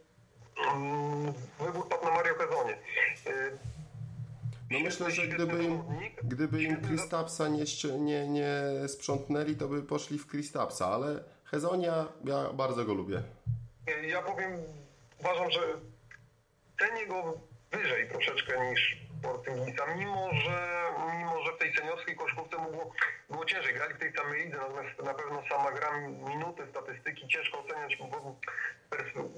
mm, 0.73 1.34
wybór 1.60 1.88
padł 1.89 2.05
na 2.05 2.12
Mario 2.12 2.36
Kezonie. 2.36 2.77
E, 3.27 3.51
no 4.71 4.79
myślę, 4.79 5.12
że 5.12 5.27
gdyby 5.27 5.63
im, 5.63 5.84
gdyby 6.23 6.63
im 6.63 6.82
Kristapsa 6.82 7.47
nie, 7.47 7.63
nie, 7.99 8.27
nie 8.27 8.47
sprzątnęli, 8.88 9.55
to 9.55 9.67
by 9.67 9.84
poszli 9.84 10.19
w 10.19 10.27
Kristapsa, 10.27 10.88
ale 10.88 11.23
Hezonia, 11.45 12.08
ja 12.23 12.53
bardzo 12.53 12.86
go 12.86 12.93
lubię. 12.93 13.23
Ja 14.02 14.21
powiem, 14.21 14.52
uważam, 15.19 15.52
że 15.52 15.62
cenię 16.80 17.08
go 17.08 17.34
wyżej 17.71 18.10
troszeczkę 18.10 18.69
niż 18.69 18.97
Porzingisa, 19.21 19.95
mimo 19.95 20.30
że 20.34 20.80
mimo 21.17 21.43
że 21.43 21.52
w 21.52 21.58
tej 21.58 21.75
seniorskiej 21.75 22.15
koszykówce 22.15 22.58
było, 22.58 22.91
było 23.30 23.45
ciężej. 23.45 23.73
Grali 23.73 23.93
w 23.93 23.97
tej 23.97 24.13
samej 24.13 24.45
lidze, 24.45 24.58
natomiast 24.58 24.99
na 25.04 25.13
pewno 25.13 25.43
sama 25.49 25.71
gra, 25.71 25.99
minuty, 26.08 26.63
statystyki 26.71 27.28
ciężko 27.28 27.60
oceniać, 27.60 27.95
bo 27.95 28.36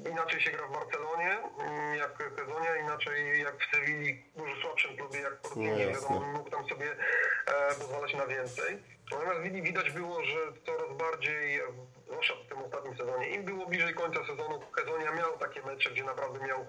inaczej 0.10 0.42
się 0.42 0.52
gra 0.52 0.68
w 0.68 0.74
Barcelonie 0.74 1.38
mm, 1.60 1.96
jak 1.96 2.24
w 2.34 2.40
sezonie, 2.40 2.70
inaczej 2.84 3.42
jak 3.42 3.56
w 3.58 3.76
Sewilli, 3.76 4.24
dużo 4.36 4.62
słabszym 4.62 4.98
klubie 4.98 5.20
jak 5.20 5.34
w 5.34 5.42
Portugii, 5.42 5.70
no 5.70 5.92
wiadomo, 5.92 6.20
mógł 6.20 6.50
tam 6.50 6.70
sobie 6.70 6.92
e, 6.92 7.76
pozwalać 7.76 8.14
na 8.14 8.28
więcej. 8.28 8.84
Natomiast 9.12 9.42
widać 9.42 9.92
było, 9.92 10.24
że 10.24 10.38
coraz 10.66 10.98
bardziej, 10.98 11.62
zwłaszcza 12.08 12.34
w 12.36 12.50
tym 12.50 12.58
ostatnim 12.58 12.98
sezonie, 12.98 13.30
im 13.30 13.44
było 13.44 13.66
bliżej 13.66 13.94
końca 13.94 14.20
sezonu, 14.28 14.60
Kezonia 14.60 15.12
miał 15.12 15.38
takie 15.38 15.62
mecze, 15.62 15.92
gdzie 15.92 16.04
naprawdę 16.04 16.40
miał 16.48 16.66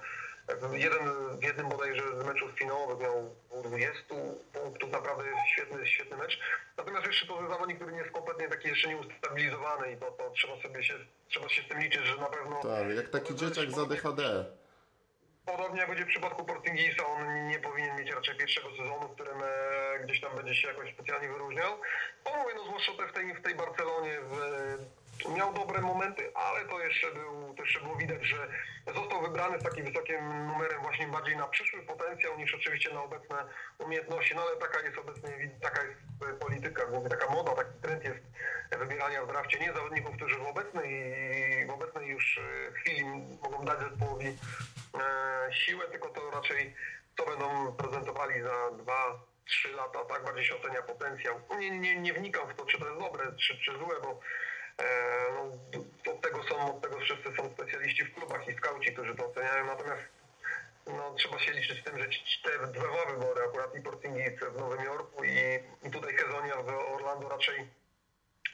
Jeden 0.72 1.02
w 1.38 1.44
jednym 1.44 1.68
bodajże 1.68 2.02
z 2.22 2.26
meczów 2.26 2.50
finałowych 2.58 2.98
miał 2.98 3.34
20 3.64 4.02
punktów, 4.52 4.92
naprawdę 4.92 5.24
świetny, 5.52 5.86
świetny 5.86 6.16
mecz. 6.16 6.38
Natomiast 6.76 7.06
jeszcze 7.06 7.26
to 7.26 7.48
zawodnik, 7.48 7.76
który 7.76 7.92
nie 7.92 7.98
jest 7.98 8.10
kompletnie 8.10 8.48
taki 8.48 8.68
jeszcze 8.68 8.88
nieustabilizowany 8.88 9.92
i 9.92 9.96
to, 9.96 10.10
to 10.10 10.30
trzeba 10.30 10.62
sobie 10.62 10.84
się, 10.84 10.94
trzeba 11.28 11.48
się 11.48 11.62
z 11.62 11.68
tym 11.68 11.80
liczyć, 11.80 12.02
że 12.04 12.16
na 12.16 12.26
pewno... 12.26 12.62
Tak, 12.62 12.96
jak 12.96 13.08
taki 13.08 13.34
dzieciak 13.34 13.70
za 13.70 13.86
DHD. 13.86 14.44
Podobnie 15.46 15.80
jak 15.80 15.88
będzie 15.88 16.04
w 16.04 16.08
przypadku 16.08 16.44
Portingisa, 16.44 17.06
on 17.06 17.48
nie 17.48 17.58
powinien 17.58 17.96
mieć 17.96 18.10
raczej 18.10 18.36
pierwszego 18.36 18.70
sezonu, 18.70 19.08
w 19.08 19.14
którym 19.14 19.42
e, 19.42 19.98
gdzieś 20.04 20.20
tam 20.20 20.36
będzie 20.36 20.54
się 20.54 20.68
jakoś 20.68 20.94
specjalnie 20.94 21.28
wyróżniał. 21.28 21.80
Bo 22.24 22.36
mówię, 22.36 22.54
no 22.56 22.64
zwłaszcza 22.64 22.92
w 22.92 23.12
tej, 23.12 23.34
w 23.34 23.42
tej 23.42 23.54
Barcelonie, 23.54 24.20
w, 24.20 24.36
miał 25.36 25.52
dobre 25.52 25.80
momenty, 25.80 26.32
ale 26.34 26.64
to 26.64 26.80
jeszcze, 26.80 27.12
był, 27.12 27.54
to 27.56 27.62
jeszcze 27.62 27.80
było 27.80 27.96
widać, 27.96 28.24
że 28.24 28.48
został 28.94 29.22
wybrany 29.22 29.60
z 29.60 29.62
takim 29.62 29.84
wysokim 29.84 30.46
numerem 30.46 30.82
właśnie 30.82 31.06
bardziej 31.06 31.36
na 31.36 31.48
przyszły 31.48 31.82
potencjał 31.82 32.38
niż 32.38 32.54
oczywiście 32.54 32.94
na 32.94 33.02
obecne 33.02 33.44
umiejętności. 33.78 34.34
No 34.34 34.42
ale 34.42 34.56
taka 34.56 34.80
jest 34.80 34.98
obecnie, 34.98 35.50
taka 35.60 35.82
jest 35.82 35.98
polityka, 36.40 36.82
taka 37.10 37.30
moda, 37.30 37.54
taki 37.54 37.80
trend 37.82 38.04
jest 38.04 38.20
wybierania 38.78 39.24
w 39.24 39.28
drafcie 39.28 39.58
nie 39.58 39.72
zawodników, 39.72 40.16
którzy 40.16 40.38
w 40.38 40.46
obecnej, 40.46 41.66
w 41.66 41.70
obecnej 41.70 42.08
już 42.08 42.38
e, 42.38 42.72
chwili 42.72 43.04
mogą 43.42 43.64
dać 43.64 43.78
zespołowi 43.80 44.26
e, 44.26 45.52
siłę, 45.52 45.84
tylko 45.90 46.08
to 46.08 46.30
raczej 46.30 46.74
to 47.16 47.26
będą 47.26 47.72
prezentowali 47.72 48.42
za 48.42 48.70
dwa, 48.70 49.20
trzy 49.44 49.72
lata, 49.72 50.04
tak 50.04 50.24
bardziej 50.24 50.44
się 50.44 50.56
ocenia 50.56 50.82
potencjał. 50.82 51.40
Nie, 51.58 51.70
nie, 51.70 51.96
nie 52.00 52.12
wnikam 52.12 52.48
w 52.48 52.54
to, 52.54 52.66
czy 52.66 52.78
to 52.78 52.86
jest 52.86 53.00
dobre, 53.00 53.32
czy, 53.36 53.58
czy 53.58 53.72
złe, 53.78 54.00
bo 54.02 54.20
E, 54.20 54.51
no, 55.34 55.42
od 56.12 56.20
tego 56.20 56.42
są, 56.42 56.76
od 56.76 56.82
tego 56.82 57.00
wszyscy 57.00 57.36
są 57.36 57.50
specjaliści 57.50 58.04
w 58.04 58.14
klubach 58.14 58.48
i 58.48 58.54
skauci, 58.54 58.92
którzy 58.92 59.14
to 59.14 59.26
oceniają, 59.26 59.66
natomiast 59.66 60.02
no, 60.86 61.14
trzeba 61.14 61.38
się 61.38 61.52
liczyć 61.52 61.80
z 61.80 61.84
tym, 61.84 61.98
że 61.98 62.04
te 62.44 62.66
dwa 62.66 63.06
wybory, 63.10 63.42
akurat 63.44 63.74
i 63.74 63.80
Porzingis 63.80 64.40
w 64.40 64.58
Nowym 64.58 64.84
Jorku 64.84 65.24
i, 65.24 65.38
i 65.88 65.90
tutaj 65.90 66.14
Kezonia 66.14 66.56
w 66.62 66.68
Orlando 66.68 67.28
raczej 67.28 67.68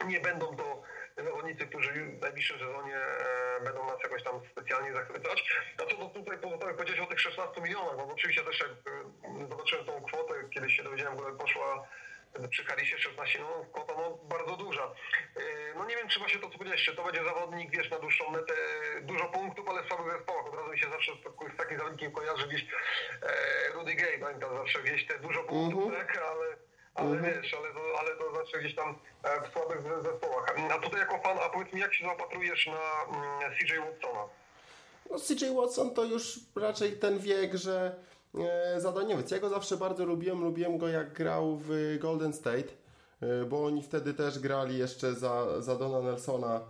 nie 0.07 0.21
będą 0.21 0.57
to 0.57 0.83
zawodnicy, 1.17 1.67
którzy 1.67 1.93
w 1.93 2.21
najbliższym 2.21 2.59
sezonie 2.59 2.97
e, 2.97 3.61
będą 3.65 3.87
nas 3.87 4.03
jakoś 4.03 4.23
tam 4.23 4.41
specjalnie 4.51 4.93
zachwycać. 4.93 5.45
A 5.79 5.91
co 5.91 5.97
do 5.97 6.09
tutaj 6.09 6.39
pozostałych 6.39 6.77
powiedzieć 6.77 7.01
o 7.01 7.07
tych 7.07 7.21
16 7.21 7.61
milionach, 7.61 7.97
bo 7.97 8.13
oczywiście 8.13 8.45
też 8.45 8.61
jak 8.61 8.71
e, 8.71 9.49
zobaczyłem 9.49 9.85
tą 9.87 10.03
kwotę, 10.03 10.35
kiedyś 10.51 10.77
się 10.77 10.83
dowiedziałem, 10.83 11.19
że 11.19 11.39
poszła 11.39 11.89
przy 12.51 12.65
Karisie 12.65 12.99
16 12.99 13.39
no, 13.39 13.65
kwota 13.73 13.95
no, 13.97 14.19
bardzo 14.29 14.57
duża. 14.57 14.83
E, 14.83 15.41
no 15.75 15.85
nie 15.85 15.97
wiem, 15.97 16.09
trzeba 16.09 16.29
się 16.29 16.39
to 16.39 16.51
co 16.51 16.59
powiedzieć, 16.59 16.85
czy 16.85 16.97
to 16.97 17.05
będzie 17.05 17.25
zawodnik, 17.25 17.71
wiesz, 17.71 17.91
na 17.91 17.99
dłuższą 17.99 18.31
metę, 18.31 18.55
dużo 19.03 19.25
punktów, 19.25 19.69
ale 19.69 19.83
w 19.83 19.87
słabych 19.87 20.13
zespołach. 20.13 20.47
Od 20.47 20.55
razu 20.55 20.73
mi 20.73 20.79
się 20.79 20.91
zawsze 20.91 21.13
z 21.55 21.57
takim 21.57 21.79
zawodnikiem 21.79 22.13
kojarzy 22.13 22.49
gdzieś 22.49 22.67
e, 23.23 23.73
Rudy 23.73 23.95
Gay, 23.95 24.19
pamiętam 24.19 24.57
zawsze 24.57 24.83
wieś 24.83 25.07
te 25.07 25.19
dużo 25.19 25.43
punktów, 25.45 25.85
mhm. 25.85 26.07
-huh. 26.07 26.07
tak, 26.07 26.23
ale, 26.23 26.47
ale 26.95 27.11
mhm. 27.11 27.43
wiesz, 27.43 27.55
ale 27.55 27.73
to, 27.73 27.99
ale 28.01 28.17
to 28.17 28.35
zawsze 28.35 28.59
gdzieś 28.59 28.75
tam 28.75 28.99
e, 29.23 29.49
w 29.49 29.53
słabych 29.53 29.83
zespołach. 30.03 30.55
A 30.71 30.79
tutaj 30.79 31.01
jako 31.01 31.19
fan, 31.19 31.39
a 31.43 31.49
powiedz 31.49 31.73
mi, 31.73 31.81
jak 31.81 31.95
się 31.95 32.05
zaopatrujesz 32.05 32.67
na 32.67 33.17
mm, 33.17 33.57
CJ 33.59 33.79
Watsona? 33.79 34.29
No 35.11 35.19
CJ 35.19 35.45
Watson 35.57 35.95
to 35.95 36.05
już 36.05 36.39
raczej 36.57 36.93
ten 36.93 37.19
wiek, 37.19 37.55
że 37.55 37.97
zadaniowiec. 38.79 39.31
Ja 39.31 39.39
go 39.39 39.49
zawsze 39.49 39.77
bardzo 39.77 40.05
lubiłem, 40.05 40.45
lubiłem 40.45 40.79
go 40.79 40.89
jak 40.89 41.13
grał 41.13 41.57
w 41.57 41.97
Golden 42.01 42.33
State, 42.33 42.69
e, 43.21 43.45
bo 43.45 43.67
oni 43.67 43.83
wtedy 43.83 44.15
też 44.15 44.39
grali 44.39 44.79
jeszcze 44.79 45.15
za, 45.15 45.63
za 45.63 45.77
Dona 45.77 46.01
Nelsona 46.01 46.57
e, 46.57 46.61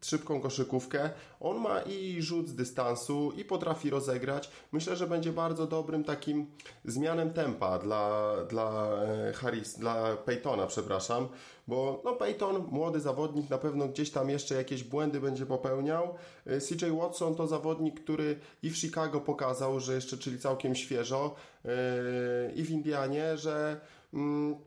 szybką 0.00 0.40
koszykówkę. 0.40 1.10
On 1.40 1.60
ma 1.60 1.80
i 1.80 2.22
rzut 2.22 2.48
z 2.48 2.54
dystansu 2.54 3.32
i 3.36 3.44
potrafi 3.44 3.90
rozegrać. 3.90 4.50
Myślę, 4.72 4.96
że 4.96 5.06
będzie 5.06 5.32
bardzo 5.32 5.66
dobrym 5.66 6.04
takim 6.04 6.46
zmianem 6.84 7.32
tempa 7.32 7.78
dla, 7.78 8.36
dla 8.48 8.88
e, 9.02 9.32
Harris, 9.32 9.78
dla 9.78 10.16
Peytona, 10.16 10.66
przepraszam, 10.66 11.28
bo 11.68 12.02
no 12.04 12.12
Peyton, 12.12 12.64
młody 12.70 13.00
zawodnik, 13.00 13.50
na 13.50 13.58
pewno 13.58 13.88
gdzieś 13.88 14.10
tam 14.10 14.30
jeszcze 14.30 14.54
jakieś 14.54 14.84
błędy 14.84 15.20
będzie 15.20 15.46
popełniał. 15.46 16.14
E, 16.46 16.60
CJ 16.60 16.84
Watson 17.00 17.34
to 17.34 17.46
zawodnik, 17.46 18.00
który 18.00 18.38
i 18.62 18.70
w 18.70 18.76
Chicago 18.76 19.20
pokazał, 19.20 19.80
że 19.80 19.94
jeszcze, 19.94 20.18
czyli 20.18 20.38
całkiem 20.38 20.74
świeżo, 20.74 21.34
e, 21.64 21.68
i 22.54 22.62
w 22.62 22.70
Indianie, 22.70 23.36
że 23.36 23.80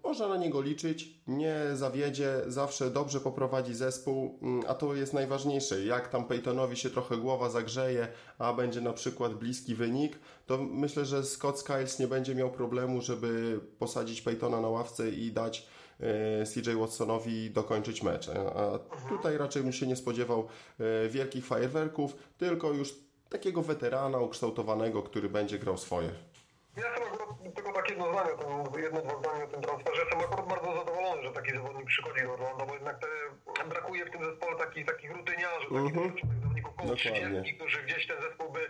można 0.03 0.27
na 0.27 0.37
niego 0.37 0.61
liczyć, 0.61 1.21
nie 1.27 1.55
zawiedzie, 1.73 2.41
zawsze 2.47 2.91
dobrze 2.91 3.19
poprowadzi 3.19 3.75
zespół, 3.75 4.39
mm, 4.41 4.63
a 4.67 4.73
to 4.73 4.95
jest 4.95 5.13
najważniejsze. 5.13 5.85
Jak 5.85 6.07
tam 6.07 6.25
Peytonowi 6.25 6.77
się 6.77 6.89
trochę 6.89 7.17
głowa 7.17 7.49
zagrzeje, 7.49 8.07
a 8.37 8.53
będzie 8.53 8.81
na 8.81 8.93
przykład 8.93 9.33
bliski 9.33 9.75
wynik, 9.75 10.19
to 10.45 10.57
myślę, 10.57 11.05
że 11.05 11.23
Scott 11.23 11.59
Skiles 11.59 11.99
nie 11.99 12.07
będzie 12.07 12.35
miał 12.35 12.51
problemu, 12.51 13.01
żeby 13.01 13.59
posadzić 13.79 14.21
Peytona 14.21 14.61
na 14.61 14.69
ławce 14.69 15.09
i 15.09 15.31
dać 15.31 15.67
e, 15.99 16.45
CJ 16.45 16.71
Watsonowi 16.79 17.51
dokończyć 17.51 18.03
mecz. 18.03 18.29
A 18.29 18.79
tutaj 19.09 19.37
raczej 19.37 19.63
bym 19.63 19.73
się 19.73 19.87
nie 19.87 19.95
spodziewał 19.95 20.47
e, 20.79 21.09
wielkich 21.09 21.45
fajerwerków, 21.45 22.15
tylko 22.37 22.73
już 22.73 22.95
takiego 23.29 23.61
weterana 23.61 24.17
ukształtowanego, 24.17 25.03
który 25.03 25.29
będzie 25.29 25.59
grał 25.59 25.77
swoje. 25.77 26.09
Ja 26.77 26.83
tylko 27.55 27.73
tak 27.73 27.89
jedno 27.89 28.13
zdanie, 28.13 28.29
jedno, 28.77 29.01
dwa 29.01 29.19
zdania 29.19 29.43
o 29.43 29.47
tym 29.47 29.61
transferze. 29.61 30.01
Jestem 30.01 30.19
akurat 30.19 30.47
bardzo 30.47 30.73
zadowolony, 30.73 31.23
że 31.23 31.31
taki 31.31 31.51
zawodnik 31.51 31.87
przychodzi 31.87 32.21
do 32.21 32.33
Orlando, 32.33 32.65
bo 32.65 32.73
jednak 32.73 32.99
te, 32.99 33.07
brakuje 33.69 34.05
w 34.05 34.11
tym 34.11 34.25
zespole 34.25 34.57
takich, 34.57 34.85
takich 34.85 35.11
rutyniarzy, 35.11 35.65
takich 35.65 35.97
mhm. 35.97 36.09
-huh. 36.09 36.41
zawodników 36.41 36.75
koło 36.75 36.95
30, 36.95 37.55
którzy 37.55 37.83
gdzieś 37.83 38.07
ten 38.07 38.21
zespół 38.21 38.49
by 38.51 38.69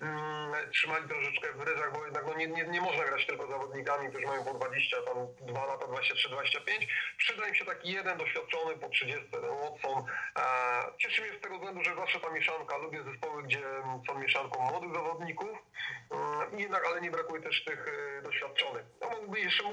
mm, 0.00 0.70
trzymali 0.70 1.08
troszeczkę 1.08 1.52
w 1.52 1.60
ryzach, 1.60 1.92
bo 1.92 2.04
jednak 2.04 2.26
no, 2.26 2.34
nie, 2.34 2.46
nie, 2.46 2.64
nie 2.64 2.80
można 2.80 3.04
grać 3.04 3.26
tylko 3.26 3.46
zawodnikami, 3.46 4.08
którzy 4.08 4.26
mają 4.26 4.44
po 4.44 4.54
20, 4.54 4.96
tam 5.02 5.16
2 5.40 5.66
lata, 5.66 5.86
23-25. 5.86 6.86
Przyda 7.18 7.48
im 7.48 7.54
się 7.54 7.64
taki 7.64 7.92
jeden 7.92 8.18
doświadczony 8.18 8.76
po 8.76 8.88
30, 8.88 9.24
ten 9.30 9.40
Watson. 9.42 10.04
E, 10.38 10.42
cieszy 10.98 11.22
mnie 11.22 11.38
z 11.38 11.40
tego 11.40 11.54
względu, 11.54 11.84
że 11.84 11.94
zawsze 11.94 12.20
ta 12.20 12.30
mieszanka, 12.30 12.76
lubię 12.76 13.02
zespoły, 13.02 13.42
gdzie 13.42 13.62
są 14.06 14.18
mieszanką 14.18 14.70
młodych 14.70 14.94
zawodników, 14.94 15.58
mm, 16.10 16.58
jednak, 16.58 16.86
ale 16.86 17.00
nie 17.00 17.10
brakuje 17.10 17.42
też 17.42 17.64
tych 17.64 17.88
e, 17.88 18.22
doświadczony. 18.22 18.84
No 19.00 19.10
mógłby 19.10 19.40
jeszcze, 19.40 19.64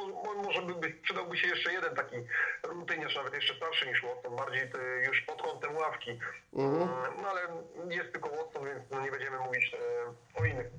może 0.43 0.61
by, 0.61 0.89
przydałby 0.89 1.37
się 1.37 1.47
jeszcze 1.47 1.73
jeden 1.73 1.95
taki 1.95 2.15
rutyniarz, 2.63 3.15
nawet 3.15 3.33
jeszcze 3.33 3.55
starszy 3.55 3.87
niż 3.87 4.03
Watson, 4.03 4.35
bardziej 4.35 4.69
już 5.07 5.21
pod 5.21 5.41
kątem 5.41 5.77
ławki. 5.77 6.19
Mhm. 6.53 6.89
No 7.21 7.29
ale 7.29 7.41
jest 7.89 8.11
tylko 8.11 8.29
Watson, 8.29 8.65
więc 8.65 8.83
no 8.91 9.01
nie 9.01 9.11
będziemy 9.11 9.39
mówić 9.39 9.73
e, 9.73 10.12
o 10.35 10.45
innych. 10.45 10.71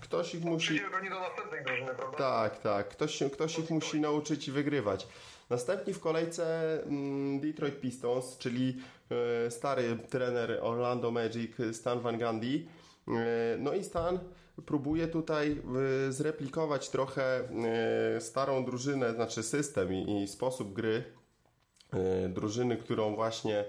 Ktoś 0.00 0.34
ich 0.34 0.44
musi... 0.44 0.80
do 1.10 1.20
następnej 1.20 1.64
drużyny, 1.64 1.94
prawda? 1.96 2.18
Tak, 2.18 2.58
tak. 2.58 2.88
Ktoś, 2.88 3.22
ktoś 3.32 3.58
ich 3.58 3.70
musi 3.70 4.00
nauczyć 4.00 4.50
wygrywać. 4.50 5.08
Następni 5.50 5.94
w 5.94 6.00
kolejce 6.00 6.74
mm, 6.82 7.40
Detroit 7.40 7.80
Pistons, 7.80 8.38
czyli 8.38 8.76
e, 9.46 9.50
stary 9.50 9.98
trener 10.10 10.58
Orlando 10.62 11.10
Magic 11.10 11.52
Stan 11.72 12.00
Van 12.00 12.18
Gundy. 12.18 12.66
E, 13.08 13.12
no 13.58 13.74
i 13.74 13.84
Stan 13.84 14.18
próbuje 14.66 15.08
tutaj 15.08 15.62
zreplikować 16.08 16.90
trochę 16.90 17.40
y, 18.16 18.20
starą 18.20 18.64
drużynę, 18.64 19.14
znaczy 19.14 19.42
system 19.42 19.92
i, 19.92 20.22
i 20.22 20.28
sposób 20.28 20.72
gry 20.72 21.04
drużyny, 22.28 22.76
którą 22.76 23.14
właśnie 23.14 23.64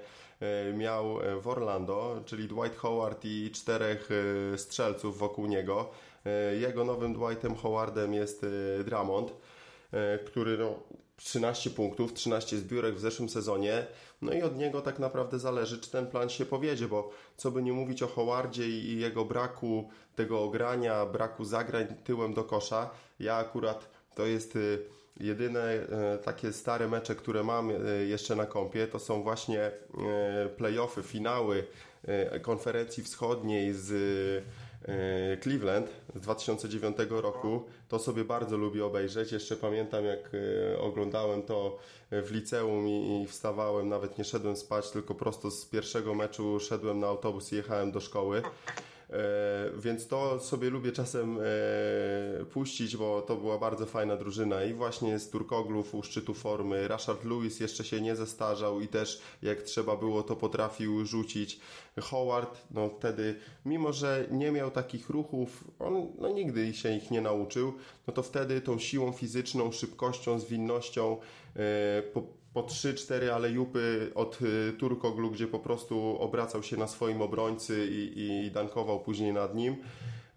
miał 0.74 1.20
w 1.42 1.48
Orlando, 1.48 2.22
czyli 2.26 2.48
Dwight 2.48 2.78
Howard 2.78 3.26
i 3.26 3.52
czterech 3.52 4.10
strzelców 4.58 5.18
wokół 5.18 5.46
niego. 5.46 5.90
Jego 6.60 6.86
nowym 6.86 7.14
Dwightem 7.14 7.56
Howardem 7.56 8.14
jest 8.14 8.46
Drummond, 8.86 9.34
który 10.26 10.58
no, 10.58 10.80
13 11.18 11.70
punktów, 11.70 12.14
13 12.14 12.58
zbiórek 12.58 12.96
w 12.96 13.00
zeszłym 13.00 13.30
sezonie. 13.30 13.88
No 14.22 14.34
i 14.34 14.42
od 14.42 14.58
niego 14.58 14.82
tak 14.82 15.00
naprawdę 15.00 15.40
zależy, 15.40 15.80
czy 15.82 15.92
ten 15.92 16.08
plan 16.08 16.30
się 16.30 16.46
powiedzie, 16.46 16.88
bo 16.88 17.10
co 17.38 17.52
by 17.52 17.62
nie 17.62 17.74
mówić 17.74 18.04
o 18.04 18.08
Howardzie 18.08 18.70
i 18.70 19.00
jego 19.00 19.26
braku 19.26 19.90
tego 20.16 20.44
ogrania, 20.44 21.06
braku 21.06 21.46
zagrań 21.46 21.88
tyłem 22.04 22.34
do 22.34 22.44
kosza, 22.44 22.90
ja 23.20 23.36
akurat 23.36 23.90
to 24.16 24.26
jest 24.26 24.58
jedyne 25.20 25.74
y, 25.74 26.24
takie 26.24 26.54
stare 26.54 26.88
mecze, 26.88 27.16
które 27.16 27.44
mam 27.44 27.70
y, 27.70 28.06
jeszcze 28.08 28.36
na 28.36 28.46
kompie, 28.46 28.88
to 28.88 29.00
są 29.00 29.24
właśnie 29.24 29.72
playoffy, 30.58 31.04
finały 31.04 31.64
konferencji 32.42 33.04
wschodniej 33.04 33.74
z 33.74 33.92
e, 34.88 35.38
Cleveland 35.38 35.90
z 36.16 36.22
2009 36.22 36.98
roku. 37.10 37.64
To 37.88 38.00
sobie 38.00 38.26
bardzo 38.26 38.58
lubię 38.58 38.86
obejrzeć. 38.86 39.32
Jeszcze 39.32 39.56
pamiętam, 39.56 40.06
jak 40.06 40.32
e, 40.74 40.80
oglądałem 40.80 41.44
to 41.44 41.80
w 42.12 42.32
liceum 42.32 42.88
i 42.88 43.26
wstawałem, 43.30 43.90
nawet 43.90 44.18
nie 44.18 44.24
szedłem 44.24 44.56
spać, 44.56 44.92
tylko 44.92 45.16
prosto 45.16 45.52
z 45.52 45.66
pierwszego 45.66 46.16
meczu 46.16 46.60
szedłem 46.60 47.00
na 47.00 47.08
autobus 47.08 47.54
i 47.54 47.56
jechałem 47.56 47.92
do 47.92 48.00
szkoły. 48.00 48.42
E, 49.10 49.70
więc 49.78 50.08
to 50.08 50.40
sobie 50.40 50.70
lubię 50.70 50.92
czasem 50.92 51.40
e, 51.40 52.46
puścić, 52.46 52.98
bo 52.98 53.22
to 53.22 53.36
była 53.36 53.58
bardzo 53.58 53.86
fajna 53.86 54.18
drużyna 54.18 54.64
i 54.64 54.74
właśnie 54.74 55.20
z 55.20 55.30
Turkoglów 55.30 55.96
u 55.96 56.04
szczytu 56.04 56.34
formy. 56.34 56.88
Rashard 56.88 57.26
Lewis 57.26 57.60
jeszcze 57.60 57.84
się 57.84 58.02
nie 58.02 58.16
zestarzał 58.16 58.82
i 58.82 58.88
też 58.88 59.22
jak 59.42 59.62
trzeba 59.62 59.96
było 59.96 60.24
to 60.24 60.36
potrafił 60.36 61.06
rzucić. 61.06 61.60
Howard, 62.02 62.62
no 62.72 62.90
wtedy, 62.90 63.36
mimo 63.66 63.94
że 63.94 64.28
nie 64.32 64.52
miał 64.52 64.72
takich 64.72 65.10
ruchów, 65.10 65.64
on 65.80 66.08
no, 66.20 66.30
nigdy 66.30 66.74
się 66.74 66.96
ich 66.96 67.12
nie 67.12 67.22
nauczył, 67.22 67.74
no 68.08 68.14
to 68.14 68.24
wtedy 68.24 68.62
tą 68.62 68.80
siłą 68.80 69.12
fizyczną, 69.12 69.72
szybkością, 69.72 70.40
zwinnością 70.40 71.18
e, 71.56 72.02
po, 72.02 72.24
po 72.54 72.64
3-4 72.64 73.30
alejupy 73.30 74.12
od 74.16 74.42
y, 74.42 74.74
Turkoglu, 74.74 75.32
gdzie 75.32 75.48
po 75.48 75.60
prostu 75.60 76.18
obracał 76.20 76.64
się 76.64 76.78
na 76.78 76.88
swoim 76.88 77.22
obrońcy 77.22 77.88
i, 77.92 78.46
i 78.46 78.52
dankował 78.52 79.00
później 79.00 79.34
nad 79.34 79.56
nim. 79.56 79.76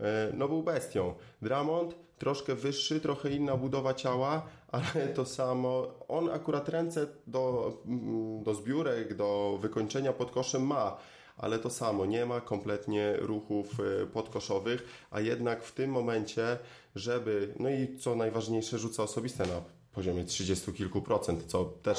E, 0.00 0.32
no 0.34 0.48
był 0.48 0.62
bestią. 0.62 1.14
Dramont 1.42 1.94
troszkę 2.18 2.54
wyższy, 2.54 3.00
trochę 3.00 3.30
inna 3.30 3.56
budowa 3.56 3.94
ciała, 3.94 4.46
ale 4.72 5.08
to 5.08 5.24
samo. 5.24 5.94
On 6.08 6.30
akurat 6.30 6.68
ręce 6.68 7.06
do, 7.26 7.72
mm, 7.86 8.42
do 8.42 8.54
zbiórek, 8.54 9.14
do 9.14 9.58
wykończenia 9.60 10.12
pod 10.12 10.30
koszem 10.30 10.66
ma, 10.66 10.96
ale 11.36 11.58
to 11.58 11.70
samo, 11.70 12.06
nie 12.06 12.26
ma 12.26 12.40
kompletnie 12.40 13.16
ruchów 13.16 13.66
e, 13.80 14.06
podkoszowych, 14.06 15.06
a 15.10 15.20
jednak 15.20 15.62
w 15.62 15.72
tym 15.72 15.90
momencie, 15.90 16.58
żeby, 16.94 17.54
no 17.58 17.70
i 17.70 17.98
co 17.98 18.14
najważniejsze, 18.14 18.78
rzuca 18.78 19.02
osobiste 19.02 19.46
na 19.46 19.79
poziomie 19.92 20.24
30 20.24 20.72
kilku 20.72 21.02
procent, 21.02 21.44
co 21.46 21.64
też 21.64 21.98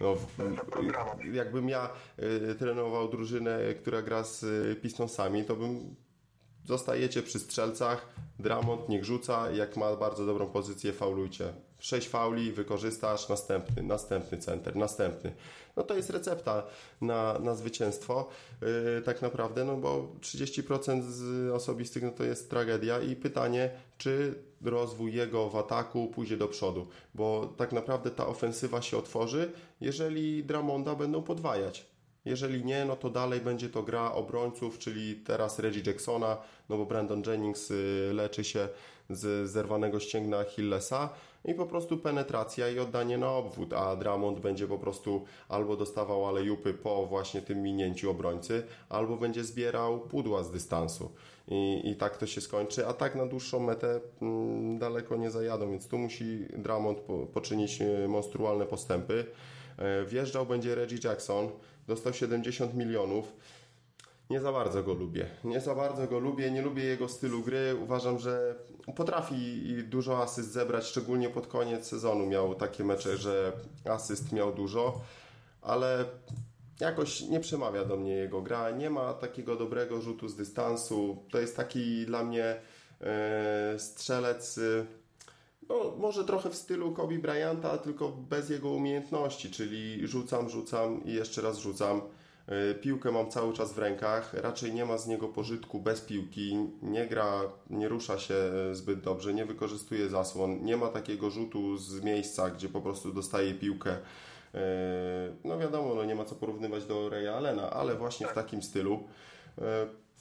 no, 0.00 0.16
jakbym 1.32 1.68
ja 1.68 1.90
y, 2.50 2.54
trenował 2.54 3.08
drużynę, 3.08 3.74
która 3.74 4.02
gra 4.02 4.24
z 4.24 4.42
y, 4.42 4.76
Pistonsami, 4.82 5.44
to 5.44 5.56
bym 5.56 5.96
zostajecie 6.66 7.22
przy 7.22 7.38
strzelcach, 7.38 8.08
Dramont 8.38 8.88
niech 8.88 9.04
rzuca, 9.04 9.50
jak 9.50 9.76
ma 9.76 9.96
bardzo 9.96 10.26
dobrą 10.26 10.46
pozycję, 10.46 10.92
faulujcie. 10.92 11.52
Sześć 11.78 12.08
fauli, 12.08 12.52
wykorzystasz, 12.52 13.28
następny, 13.28 13.82
następny 13.82 14.38
center, 14.38 14.76
następny. 14.76 15.32
No 15.76 15.82
to 15.82 15.94
jest 15.94 16.10
recepta 16.10 16.62
na, 17.00 17.38
na 17.38 17.54
zwycięstwo 17.54 18.28
yy, 18.62 19.02
tak 19.02 19.22
naprawdę, 19.22 19.64
no 19.64 19.76
bo 19.76 20.08
30% 20.20 21.02
z 21.02 21.50
osobistych 21.50 22.02
no 22.02 22.10
to 22.10 22.24
jest 22.24 22.50
tragedia 22.50 23.00
i 23.00 23.16
pytanie, 23.16 23.70
czy 23.98 24.34
rozwój 24.64 25.14
jego 25.14 25.50
w 25.50 25.56
ataku 25.56 26.08
pójdzie 26.08 26.36
do 26.36 26.48
przodu, 26.48 26.86
bo 27.14 27.54
tak 27.56 27.72
naprawdę 27.72 28.10
ta 28.10 28.26
ofensywa 28.26 28.82
się 28.82 28.96
otworzy, 28.96 29.52
jeżeli 29.80 30.44
Dramonda 30.44 30.94
będą 30.94 31.22
podwajać. 31.22 31.89
Jeżeli 32.24 32.64
nie, 32.64 32.84
no 32.84 32.96
to 32.96 33.10
dalej 33.10 33.40
będzie 33.40 33.68
to 33.68 33.82
gra 33.82 34.12
obrońców, 34.12 34.78
czyli 34.78 35.16
teraz 35.16 35.58
Reggie 35.58 35.82
Jacksona, 35.86 36.36
no 36.68 36.76
bo 36.76 36.86
Brandon 36.86 37.22
Jennings 37.26 37.70
y, 37.70 38.10
leczy 38.14 38.44
się 38.44 38.68
z 39.10 39.50
zerwanego 39.50 40.00
ścięgna 40.00 40.38
Achillesa 40.38 41.08
i 41.44 41.54
po 41.54 41.66
prostu 41.66 41.98
penetracja 41.98 42.68
i 42.68 42.78
oddanie 42.78 43.18
na 43.18 43.30
obwód, 43.30 43.72
a 43.72 43.96
Dramond 43.96 44.40
będzie 44.40 44.66
po 44.66 44.78
prostu 44.78 45.24
albo 45.48 45.76
dostawał 45.76 46.28
alejupy 46.28 46.74
po 46.74 47.06
właśnie 47.06 47.42
tym 47.42 47.62
minięciu 47.62 48.10
obrońcy, 48.10 48.62
albo 48.88 49.16
będzie 49.16 49.44
zbierał 49.44 50.00
pudła 50.00 50.44
z 50.44 50.50
dystansu. 50.50 51.12
I, 51.48 51.80
i 51.84 51.96
tak 51.96 52.16
to 52.16 52.26
się 52.26 52.40
skończy, 52.40 52.86
a 52.86 52.92
tak 52.92 53.14
na 53.14 53.26
dłuższą 53.26 53.60
metę 53.60 54.00
mm, 54.22 54.78
daleko 54.78 55.16
nie 55.16 55.30
zajadą, 55.30 55.70
więc 55.70 55.88
tu 55.88 55.98
musi 55.98 56.46
Dramond 56.58 57.00
po, 57.00 57.26
poczynić 57.26 57.80
y, 57.80 58.08
monstrualne 58.08 58.66
postępy. 58.66 59.26
E, 59.78 60.04
wjeżdżał 60.04 60.46
będzie 60.46 60.74
Reggie 60.74 60.98
Jackson, 61.04 61.48
dostał 61.90 62.12
70 62.12 62.74
milionów. 62.74 63.32
Nie 64.30 64.40
za 64.40 64.52
bardzo 64.52 64.82
go 64.82 64.94
lubię. 64.94 65.26
Nie 65.44 65.60
za 65.60 65.74
bardzo 65.74 66.06
go 66.06 66.18
lubię, 66.18 66.50
nie 66.50 66.62
lubię 66.62 66.84
jego 66.84 67.08
stylu 67.08 67.42
gry. 67.42 67.76
Uważam, 67.82 68.18
że 68.18 68.54
potrafi 68.96 69.62
dużo 69.88 70.22
asyst 70.22 70.52
zebrać, 70.52 70.84
szczególnie 70.84 71.30
pod 71.30 71.46
koniec 71.46 71.86
sezonu 71.86 72.26
miał 72.26 72.54
takie 72.54 72.84
mecze, 72.84 73.16
że 73.16 73.52
asyst 73.84 74.32
miał 74.32 74.54
dużo, 74.54 75.00
ale 75.62 76.04
jakoś 76.80 77.20
nie 77.20 77.40
przemawia 77.40 77.84
do 77.84 77.96
mnie 77.96 78.12
jego 78.12 78.42
gra. 78.42 78.70
Nie 78.70 78.90
ma 78.90 79.14
takiego 79.14 79.56
dobrego 79.56 80.00
rzutu 80.00 80.28
z 80.28 80.36
dystansu. 80.36 81.24
To 81.30 81.38
jest 81.38 81.56
taki 81.56 82.06
dla 82.06 82.24
mnie 82.24 82.60
e, 83.00 83.74
strzelec. 83.78 84.60
No, 85.70 85.96
może 85.98 86.24
trochę 86.24 86.50
w 86.50 86.54
stylu 86.54 86.92
Kobe 86.92 87.18
Bryanta, 87.18 87.78
tylko 87.78 88.08
bez 88.08 88.50
jego 88.50 88.68
umiejętności, 88.68 89.50
czyli 89.50 90.06
rzucam, 90.08 90.48
rzucam 90.48 91.04
i 91.04 91.12
jeszcze 91.12 91.42
raz 91.42 91.58
rzucam. 91.58 92.00
E, 92.46 92.74
piłkę 92.74 93.12
mam 93.12 93.30
cały 93.30 93.52
czas 93.52 93.72
w 93.72 93.78
rękach, 93.78 94.34
raczej 94.34 94.74
nie 94.74 94.84
ma 94.84 94.98
z 94.98 95.06
niego 95.06 95.28
pożytku 95.28 95.80
bez 95.80 96.00
piłki, 96.00 96.56
nie 96.82 97.06
gra, 97.06 97.40
nie 97.70 97.88
rusza 97.88 98.18
się 98.18 98.34
zbyt 98.72 99.00
dobrze, 99.00 99.34
nie 99.34 99.44
wykorzystuje 99.44 100.08
zasłon, 100.08 100.64
nie 100.64 100.76
ma 100.76 100.88
takiego 100.88 101.30
rzutu 101.30 101.76
z 101.76 102.02
miejsca, 102.02 102.50
gdzie 102.50 102.68
po 102.68 102.80
prostu 102.80 103.12
dostaje 103.12 103.54
piłkę. 103.54 103.90
E, 104.54 104.60
no 105.44 105.58
wiadomo, 105.58 105.94
no 105.94 106.04
nie 106.04 106.14
ma 106.14 106.24
co 106.24 106.34
porównywać 106.34 106.84
do 106.84 107.08
Raya 107.08 107.28
Allena, 107.28 107.70
ale 107.70 107.94
właśnie 107.94 108.26
w 108.26 108.32
takim 108.32 108.62
stylu. 108.62 109.04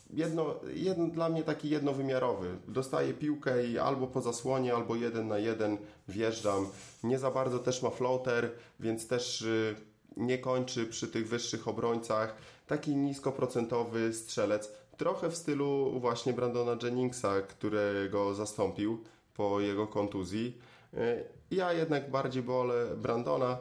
Jedno, 0.10 0.56
jedno, 0.74 1.08
dla 1.08 1.30
mnie 1.30 1.44
taki 1.44 1.70
jednowymiarowy. 1.70 2.58
Dostaję 2.68 3.14
piłkę 3.14 3.66
i 3.66 3.78
albo 3.78 4.08
po 4.08 4.22
zasłonie, 4.22 4.76
albo 4.76 4.96
jeden 4.96 5.28
na 5.28 5.38
jeden 5.38 5.78
wjeżdżam. 6.08 6.68
Nie 7.04 7.20
za 7.20 7.32
bardzo 7.32 7.60
też 7.60 7.82
ma 7.82 7.90
floater, 7.90 8.52
więc 8.80 9.08
też 9.08 9.42
y, 9.42 9.76
nie 10.18 10.38
kończy 10.38 10.86
przy 10.86 11.08
tych 11.08 11.28
wyższych 11.28 11.68
obrońcach. 11.68 12.36
Taki 12.68 12.96
niskoprocentowy 12.96 14.14
strzelec. 14.14 14.72
Trochę 14.98 15.30
w 15.30 15.36
stylu 15.36 16.00
właśnie 16.00 16.34
Brandona 16.34 16.78
Jenningsa, 16.84 17.42
którego 17.42 18.36
zastąpił 18.36 19.04
po 19.36 19.60
jego 19.60 19.88
kontuzji. 19.88 20.58
Y, 20.94 21.24
ja 21.52 21.74
jednak 21.74 22.12
bardziej 22.12 22.44
wolę 22.44 22.86
Brandona 22.98 23.58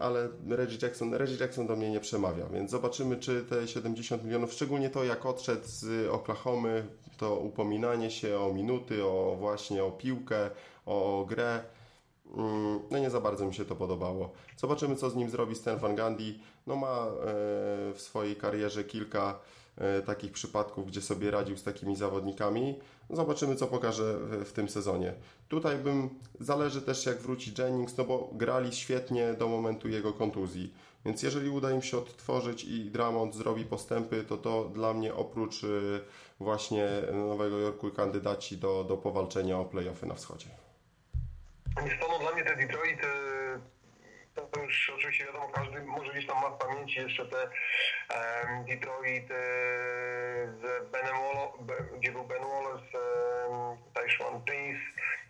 ale 0.00 0.28
Reggie 0.48 0.78
Jackson, 0.82 1.14
Reggie 1.14 1.36
Jackson 1.40 1.66
do 1.66 1.76
mnie 1.76 1.90
nie 1.90 2.00
przemawia, 2.00 2.46
więc 2.46 2.70
zobaczymy, 2.70 3.16
czy 3.16 3.44
te 3.44 3.68
70 3.68 4.24
milionów, 4.24 4.52
szczególnie 4.52 4.90
to 4.90 5.04
jak 5.04 5.26
odszedł 5.26 5.62
z 5.64 6.08
Oklahomy, 6.08 6.86
to 7.16 7.36
upominanie 7.36 8.10
się 8.10 8.40
o 8.40 8.52
minuty, 8.54 9.04
o 9.04 9.36
właśnie 9.38 9.84
o 9.84 9.90
piłkę, 9.90 10.50
o 10.86 11.26
grę, 11.28 11.60
mm, 12.36 12.80
no 12.90 12.98
nie 12.98 13.10
za 13.10 13.20
bardzo 13.20 13.46
mi 13.46 13.54
się 13.54 13.64
to 13.64 13.76
podobało. 13.76 14.32
Zobaczymy, 14.56 14.96
co 14.96 15.10
z 15.10 15.16
nim 15.16 15.30
zrobi 15.30 15.54
Stan 15.54 15.78
Van 15.78 15.96
Gundy. 15.96 16.34
No 16.66 16.76
ma 16.76 16.96
e, 16.96 17.12
w 17.94 17.96
swojej 17.98 18.36
karierze 18.36 18.84
kilka 18.84 19.38
takich 20.06 20.32
przypadków, 20.32 20.86
gdzie 20.86 21.02
sobie 21.02 21.30
radził 21.30 21.56
z 21.56 21.62
takimi 21.62 21.96
zawodnikami. 21.96 22.78
Zobaczymy, 23.10 23.56
co 23.56 23.66
pokaże 23.66 24.18
w 24.44 24.52
tym 24.52 24.68
sezonie. 24.68 25.14
Tutaj 25.48 25.78
bym, 25.78 26.10
zależy 26.40 26.82
też 26.82 27.06
jak 27.06 27.18
wróci 27.18 27.54
Jennings, 27.58 27.96
no 27.96 28.04
bo 28.04 28.30
grali 28.32 28.72
świetnie 28.72 29.34
do 29.34 29.48
momentu 29.48 29.88
jego 29.88 30.12
kontuzji. 30.12 30.74
Więc 31.04 31.22
jeżeli 31.22 31.50
uda 31.50 31.70
im 31.70 31.82
się 31.82 31.98
odtworzyć 31.98 32.64
i 32.64 32.90
Dramont 32.90 33.34
zrobi 33.34 33.64
postępy, 33.64 34.24
to 34.24 34.36
to 34.36 34.64
dla 34.64 34.94
mnie 34.94 35.14
oprócz 35.14 35.64
y, 35.64 36.00
właśnie 36.40 36.88
Nowego 37.12 37.58
Jorku 37.58 37.90
kandydaci 37.90 38.58
do, 38.58 38.84
do 38.84 38.96
powalczenia 38.96 39.58
o 39.58 39.64
playoffy 39.64 40.06
na 40.06 40.14
wschodzie. 40.14 40.46
Nie 41.84 41.98
dla 42.20 42.32
mnie 42.34 42.44
te 42.44 42.56
Detroit 42.56 43.04
y, 43.04 43.77
to 44.40 44.60
już 44.60 44.90
oczywiście 44.96 45.26
wiadomo, 45.26 45.48
każdy 45.48 45.82
może 45.82 46.12
gdzieś 46.12 46.26
tam 46.26 46.42
ma 46.42 46.50
w 46.50 46.58
pamięci 46.58 47.00
jeszcze 47.00 47.26
te 47.26 47.36
um, 47.36 48.64
Detroit 48.64 49.30
e, 49.30 49.34
z 50.60 50.90
Benem 50.90 51.14
Wallace, 51.14 51.84
gdzie 51.98 52.12
był 52.12 52.24
Ben 52.24 52.42
Wallace, 52.42 52.98
um, 53.48 53.78
Taishan 53.94 54.42
Prince, 54.44 54.80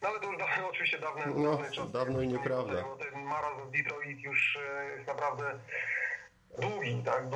no 0.03 0.09
ale 0.09 0.21
to 0.21 0.27
już 0.27 0.39
dawno, 0.39 0.69
oczywiście 0.71 0.99
dawne, 0.99 1.27
no, 1.27 1.51
dawne 1.51 1.71
czasy. 1.71 1.93
Dawno 1.93 2.21
i 2.21 2.29
nieprawda. 2.29 2.85
Ten 2.99 3.23
marazm 3.23 3.71
Detroit 3.71 4.21
już 4.21 4.57
e, 4.57 4.85
jest 4.97 5.07
naprawdę 5.07 5.59
długi, 6.59 7.03
tak? 7.05 7.29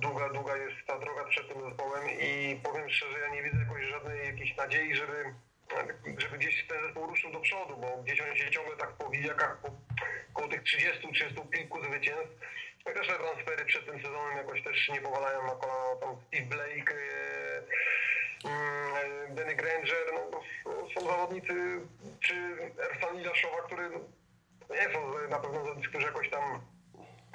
Długa, 0.00 0.28
długa 0.28 0.56
jest 0.56 0.76
ta 0.86 0.98
droga 0.98 1.24
przed 1.24 1.48
tym 1.48 1.62
zespołem 1.62 2.10
i 2.20 2.60
powiem 2.62 2.90
szczerze, 2.90 3.18
ja 3.18 3.28
nie 3.28 3.42
widzę 3.42 3.58
jakoś 3.58 3.84
żadnej 3.84 4.26
jakiejś 4.26 4.56
nadziei, 4.56 4.96
żeby 4.96 5.34
żeby 6.18 6.38
gdzieś 6.38 6.66
ten 6.66 6.82
zespół 6.82 7.06
ruszył 7.06 7.32
do 7.32 7.40
przodu, 7.40 7.76
bo 7.76 8.02
gdzieś 8.02 8.20
on 8.20 8.36
się 8.36 8.50
ciągle 8.50 8.76
tak 8.76 8.92
po 8.92 9.10
widziakach, 9.10 9.58
po, 9.62 9.70
koło 10.32 10.48
tych 10.48 10.62
30, 10.62 11.12
30 11.12 11.34
kilku 11.54 11.84
zwycięstw. 11.84 12.34
Chociaż 12.84 13.06
te 13.06 13.14
transfery 13.14 13.64
przed 13.64 13.86
tym 13.86 14.02
sezonem 14.02 14.36
jakoś 14.36 14.62
też 14.62 14.88
nie 14.88 15.00
powalają 15.00 15.46
na 15.46 15.54
kolana. 15.54 16.00
Tam 16.00 16.16
Steve 16.26 16.46
Blake, 16.46 16.94
e, 16.94 17.62
mm, 18.44 19.34
Danny 19.34 19.54
Granger, 19.54 19.96
no, 20.14 20.40
są 20.94 21.06
zawodnicy, 21.06 21.80
czy 22.20 22.34
Ersan 22.78 23.20
Ilaszowa, 23.20 23.62
który 23.62 23.90
no, 23.90 23.98
nie 24.74 24.94
są 24.94 25.28
na 25.28 25.38
pewno 25.38 25.64
zawodnicy, 25.64 25.88
którzy 25.88 26.06
jakoś 26.06 26.30
tam 26.30 26.60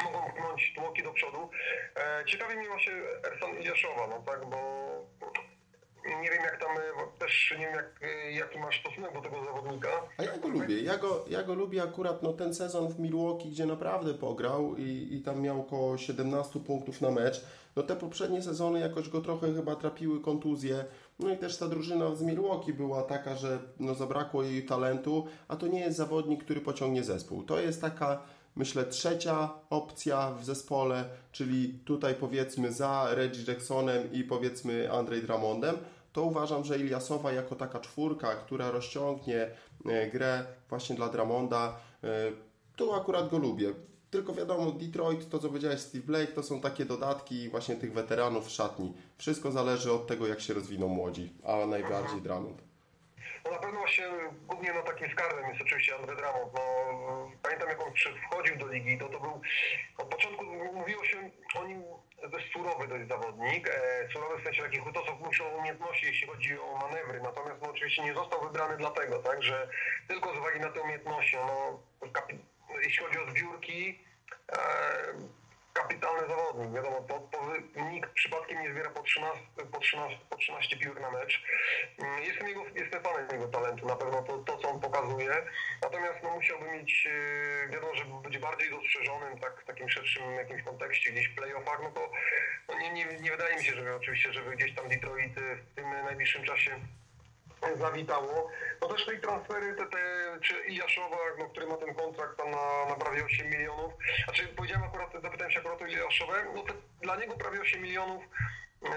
mogą 0.03 0.31
pchnąć 0.31 0.73
tłoki 0.75 1.03
do 1.03 1.13
przodu. 1.13 1.49
E, 1.95 2.25
ciekawi 2.25 2.57
mnie 2.57 2.67
właśnie 2.67 2.93
Ersan 3.25 3.61
Ilaszowa, 3.61 4.07
no 4.07 4.23
tak, 4.27 4.45
bo 4.45 4.59
nie 6.05 6.29
wiem 6.29 6.43
jak 6.43 6.59
tam 6.59 6.69
też 7.19 7.55
nie 7.59 7.65
wiem, 7.65 7.75
jak, 7.75 8.01
jaki 8.33 8.59
masz 8.59 8.79
stosunek 8.79 9.13
do 9.13 9.21
tego 9.21 9.45
zawodnika. 9.45 9.89
A 10.17 10.23
ja 10.23 10.37
go 10.37 10.47
lubię. 10.47 10.81
Ja 10.81 10.97
go, 10.97 11.25
ja 11.29 11.43
go 11.43 11.53
lubię 11.53 11.83
akurat 11.83 12.23
no, 12.23 12.33
ten 12.33 12.53
sezon 12.53 12.87
w 12.87 12.99
Milwaukee, 12.99 13.49
gdzie 13.49 13.65
naprawdę 13.65 14.13
pograł 14.13 14.75
i, 14.77 15.07
i 15.11 15.21
tam 15.21 15.41
miał 15.41 15.61
około 15.61 15.97
17 15.97 16.59
punktów 16.59 17.01
na 17.01 17.11
mecz. 17.11 17.45
No 17.75 17.83
te 17.83 17.95
poprzednie 17.95 18.41
sezony 18.41 18.79
jakoś 18.79 19.09
go 19.09 19.21
trochę 19.21 19.53
chyba 19.53 19.75
trapiły 19.75 20.21
kontuzje. 20.21 20.85
No 21.19 21.33
i 21.33 21.37
też 21.37 21.57
ta 21.57 21.67
drużyna 21.67 22.15
z 22.15 22.21
Milwaukee 22.21 22.73
była 22.73 23.03
taka, 23.03 23.35
że 23.35 23.59
no, 23.79 23.95
zabrakło 23.95 24.43
jej 24.43 24.65
talentu, 24.65 25.27
a 25.47 25.55
to 25.55 25.67
nie 25.67 25.79
jest 25.79 25.97
zawodnik, 25.97 26.43
który 26.43 26.61
pociągnie 26.61 27.03
zespół. 27.03 27.43
To 27.43 27.59
jest 27.59 27.81
taka 27.81 28.21
myślę, 28.55 28.85
trzecia 28.85 29.49
opcja 29.69 30.31
w 30.31 30.45
zespole, 30.45 31.05
czyli 31.31 31.79
tutaj 31.85 32.15
powiedzmy 32.15 32.71
za 32.71 33.07
Reggie 33.11 33.43
Jacksonem 33.47 34.11
i 34.11 34.23
powiedzmy 34.23 34.91
Andrzej 34.91 35.21
Dramondem, 35.21 35.77
to 36.13 36.23
uważam, 36.23 36.63
że 36.63 36.77
Iliasowa 36.77 37.31
jako 37.31 37.55
taka 37.55 37.79
czwórka, 37.79 38.35
która 38.35 38.71
rozciągnie 38.71 39.47
e, 39.85 40.07
grę 40.07 40.45
właśnie 40.69 40.95
dla 40.95 41.09
Dramonda, 41.09 41.75
e, 42.03 42.07
to 42.75 42.95
akurat 42.95 43.29
go 43.29 43.37
lubię. 43.37 43.73
Tylko 44.11 44.33
wiadomo, 44.33 44.71
Detroit, 44.71 45.29
to 45.29 45.39
co 45.39 45.47
powiedziałeś 45.47 45.79
Steve 45.79 46.03
Blake, 46.03 46.27
to 46.27 46.43
są 46.43 46.61
takie 46.61 46.85
dodatki 46.85 47.49
właśnie 47.49 47.75
tych 47.75 47.93
weteranów 47.93 48.47
w 48.47 48.51
szatni. 48.51 48.93
Wszystko 49.17 49.51
zależy 49.51 49.91
od 49.91 50.07
tego, 50.07 50.27
jak 50.27 50.41
się 50.41 50.53
rozwiną 50.53 50.87
młodzi, 50.87 51.33
a 51.43 51.65
najbardziej 51.65 52.21
Dramond. 52.21 52.61
No 53.45 53.51
na 53.51 53.57
pewno 53.57 53.79
właśnie 53.79 54.05
głównie 54.47 54.73
na 54.73 54.81
takim 54.81 55.11
skarbem 55.11 55.49
jest 55.49 55.61
oczywiście 55.61 55.95
Andre 55.95 56.15
Drummond. 56.15 56.53
No, 56.53 57.31
pamiętam 57.41 57.69
jak 57.69 57.81
on 57.81 57.93
wchodził 58.29 58.57
do 58.57 58.67
ligi, 58.67 58.97
to 58.97 59.09
to 59.09 59.19
był 59.19 59.41
od 59.97 60.07
początku 60.07 60.43
mówiło 60.73 61.05
się 61.05 61.29
o 61.59 61.67
nim 61.67 61.83
dość 62.31 62.49
zawodnik, 63.07 63.67
e, 63.67 64.07
surowy 64.13 64.41
w 64.41 64.43
sensie 64.43 64.63
takich 64.63 64.81
to 64.93 65.05
co 65.05 65.15
muszą 65.15 65.49
umiejętności, 65.49 66.05
jeśli 66.05 66.27
chodzi 66.27 66.59
o 66.59 66.77
manewry, 66.77 67.21
natomiast 67.21 67.61
no, 67.61 67.69
oczywiście 67.69 68.03
nie 68.03 68.13
został 68.13 68.41
wybrany 68.41 68.77
dlatego, 68.77 69.19
tak, 69.19 69.43
że 69.43 69.69
tylko 70.07 70.33
z 70.33 70.37
uwagi 70.37 70.59
na 70.59 70.69
te 70.69 70.81
umiejętności, 70.81 71.35
no, 71.35 71.79
jeśli 72.83 73.05
chodzi 73.05 73.19
o 73.19 73.31
zbiórki, 73.31 74.05
e, 74.51 74.57
kapitalny 75.73 76.27
zawodnik. 76.27 76.71
Wiadomo, 76.71 77.01
po, 77.01 77.19
po, 77.19 77.39
nikt 77.91 78.13
przypadkiem 78.13 78.61
nie 78.61 78.71
zbiera 78.71 78.89
po 78.89 79.03
13, 79.03 79.43
po 79.71 79.79
13, 79.79 80.19
po 80.29 80.37
13 80.37 80.77
piłek 80.77 80.99
na 81.01 81.11
mecz. 81.11 81.43
Mm, 81.99 82.23
jestem, 82.23 82.47
jego, 82.47 82.63
jestem 82.75 83.03
fanem 83.03 83.27
jego 83.31 83.47
talentu, 83.47 83.87
na 83.87 83.95
pewno 83.95 84.23
to, 84.23 84.37
to 84.37 84.57
co 84.57 84.69
on 84.69 84.79
pokazuje. 84.79 85.45
Natomiast 85.81 86.23
no, 86.23 86.35
musiałby 86.35 86.71
mieć, 86.71 87.07
e, 87.07 87.69
wiadomo, 87.69 87.95
żeby 87.95 88.11
być 88.23 88.37
bardziej 88.37 88.71
dostrzeżonym 88.71 89.39
tak, 89.39 89.61
w 89.61 89.65
takim 89.65 89.89
szerszym 89.89 90.33
jakimś 90.33 90.63
kontekście, 90.63 91.11
gdzieś 91.11 91.27
w 91.27 91.35
playoffach, 91.35 91.79
no 91.83 91.91
to 91.91 92.11
no, 92.69 92.79
nie, 92.79 92.93
nie, 92.93 93.05
nie 93.05 93.31
wydaje 93.31 93.55
mi 93.57 93.63
się, 93.63 93.75
żeby 93.75 93.95
oczywiście, 93.95 94.33
żeby 94.33 94.55
gdzieś 94.55 94.75
tam 94.75 94.89
Detroit 94.89 95.33
w 95.33 95.75
tym 95.75 95.89
najbliższym 95.89 96.43
czasie 96.43 96.79
zawitało. 97.75 98.49
No 98.81 98.87
też 98.87 99.05
te 99.05 99.17
transfery, 99.17 99.75
te, 99.75 99.85
te, 99.85 99.97
czy 100.41 100.53
Iljaszowa, 100.67 101.17
no, 101.39 101.49
który 101.49 101.67
ma 101.67 101.77
ten 101.77 101.95
kontrakt 101.95 102.37
tam 102.37 102.51
na, 102.51 102.85
na 102.89 102.95
prawie 102.95 103.25
8 103.25 103.49
milionów, 103.49 103.93
znaczy 104.23 104.47
powiedziałem 104.47 104.83
akurat, 104.83 105.11
zapytałem 105.21 105.51
się 105.51 105.59
akurat 105.59 105.81
o 105.81 105.85
Iljaszowę, 105.85 106.45
no 106.55 106.63
te, 106.63 106.73
dla 107.01 107.15
niego 107.15 107.33
prawie 107.33 107.61
8 107.61 107.81
milionów 107.81 108.23
yy, 108.81 108.89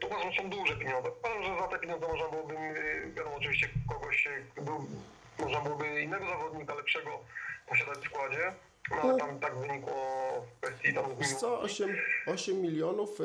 to 0.00 0.06
uważam, 0.06 0.32
są 0.32 0.50
duże 0.50 0.76
pieniądze. 0.76 1.10
Uważam, 1.10 1.44
że 1.44 1.60
za 1.60 1.68
te 1.68 1.78
pieniądze 1.78 2.08
można 2.08 2.28
byłoby, 2.28 2.54
yy, 2.54 3.12
wiadomo, 3.12 3.36
oczywiście 3.36 3.68
kogoś, 3.88 4.28
był, 4.56 4.86
można 5.38 5.60
byłoby 5.60 6.00
innego 6.00 6.28
zawodnika 6.28 6.74
lepszego 6.74 7.20
posiadać 7.66 7.98
w 7.98 8.04
składzie. 8.04 8.52
No, 8.90 8.96
ale 9.02 9.18
tam 9.18 9.38
tak 9.40 9.56
wynikło 9.58 9.92
w 10.46 10.60
kwestii 10.60 10.94
tam... 10.94 11.04
Wiesz 11.20 11.34
co, 11.34 11.60
8, 11.60 11.96
8 12.26 12.62
milionów, 12.62 13.18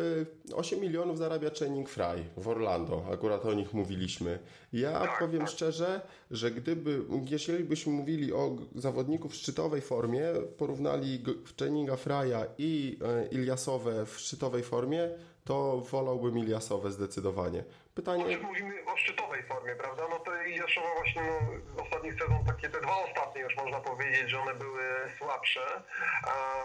8 0.55 0.79
y, 0.79 0.81
milionów 0.81 1.17
zarabia 1.17 1.49
Channing 1.59 1.89
Fry 1.89 2.23
w 2.37 2.47
Orlando, 2.47 3.05
akurat 3.13 3.45
o 3.45 3.53
nich 3.53 3.73
mówiliśmy. 3.73 4.39
Ja 4.73 4.99
tak, 4.99 5.19
powiem 5.19 5.41
tak. 5.41 5.49
szczerze, 5.49 6.01
że 6.31 6.51
gdyby, 6.51 7.01
jeżeli 7.29 7.63
byśmy 7.63 7.93
mówili 7.93 8.33
o 8.33 8.55
zawodników 8.75 9.31
w 9.31 9.35
szczytowej 9.35 9.81
formie, 9.81 10.27
porównali 10.57 11.23
Channinga 11.59 11.95
Frya 11.95 12.45
i 12.57 12.99
y, 13.31 13.35
Iliasowe 13.35 14.05
w 14.05 14.19
szczytowej 14.19 14.63
formie, 14.63 15.09
to 15.43 15.81
wolałbym 15.91 16.37
Iliasowe 16.37 16.91
zdecydowanie. 16.91 17.63
Pytanie... 17.95 18.37
Mówimy 18.37 18.85
o 18.85 18.97
szczytowej 18.97 19.43
formie, 19.43 19.75
prawda? 19.75 20.03
No 20.09 20.19
to 20.19 20.43
Iljaszowa 20.43 20.93
właśnie 20.95 21.21
no, 21.21 21.83
ostatni 21.83 22.11
sezon, 22.11 22.45
takie 22.45 22.69
te 22.69 22.81
dwa 22.81 22.95
ostatnie 22.97 23.41
już 23.41 23.55
można 23.55 23.79
powiedzieć, 23.79 24.29
że 24.29 24.39
one 24.39 24.55
były 24.55 24.83
słabsze. 25.17 25.83
A 26.23 26.63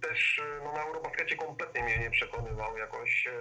też 0.00 0.42
no, 0.64 0.72
na 0.72 0.82
Eurobaskecie 0.82 1.36
kompletnie 1.36 1.82
mnie 1.82 1.98
nie 1.98 2.10
przekonywał 2.10 2.78
jakoś. 2.78 3.26
E, 3.26 3.32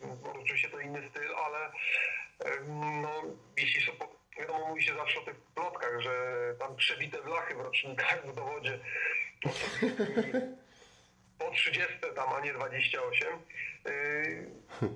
no, 0.00 0.32
oczywiście 0.42 0.68
to 0.68 0.80
inny 0.80 1.08
styl, 1.10 1.34
ale 1.46 1.66
e, 1.66 2.60
no, 3.02 3.22
jeśli 3.56 3.86
są 3.86 3.92
wiadomo, 4.38 4.68
mówi 4.68 4.82
się 4.82 4.94
zawsze 4.94 5.20
o 5.20 5.24
tych 5.24 5.40
plotkach, 5.54 6.00
że 6.00 6.12
tam 6.58 6.76
przebite 6.76 7.22
blachy 7.22 7.54
w 7.54 7.60
rocznikach 7.60 8.26
w 8.26 8.34
dowodzie 8.34 8.78
po 11.40 11.50
30 11.50 11.86
tam, 12.14 12.28
a 12.32 12.40
nie 12.40 12.52
28. 12.52 13.28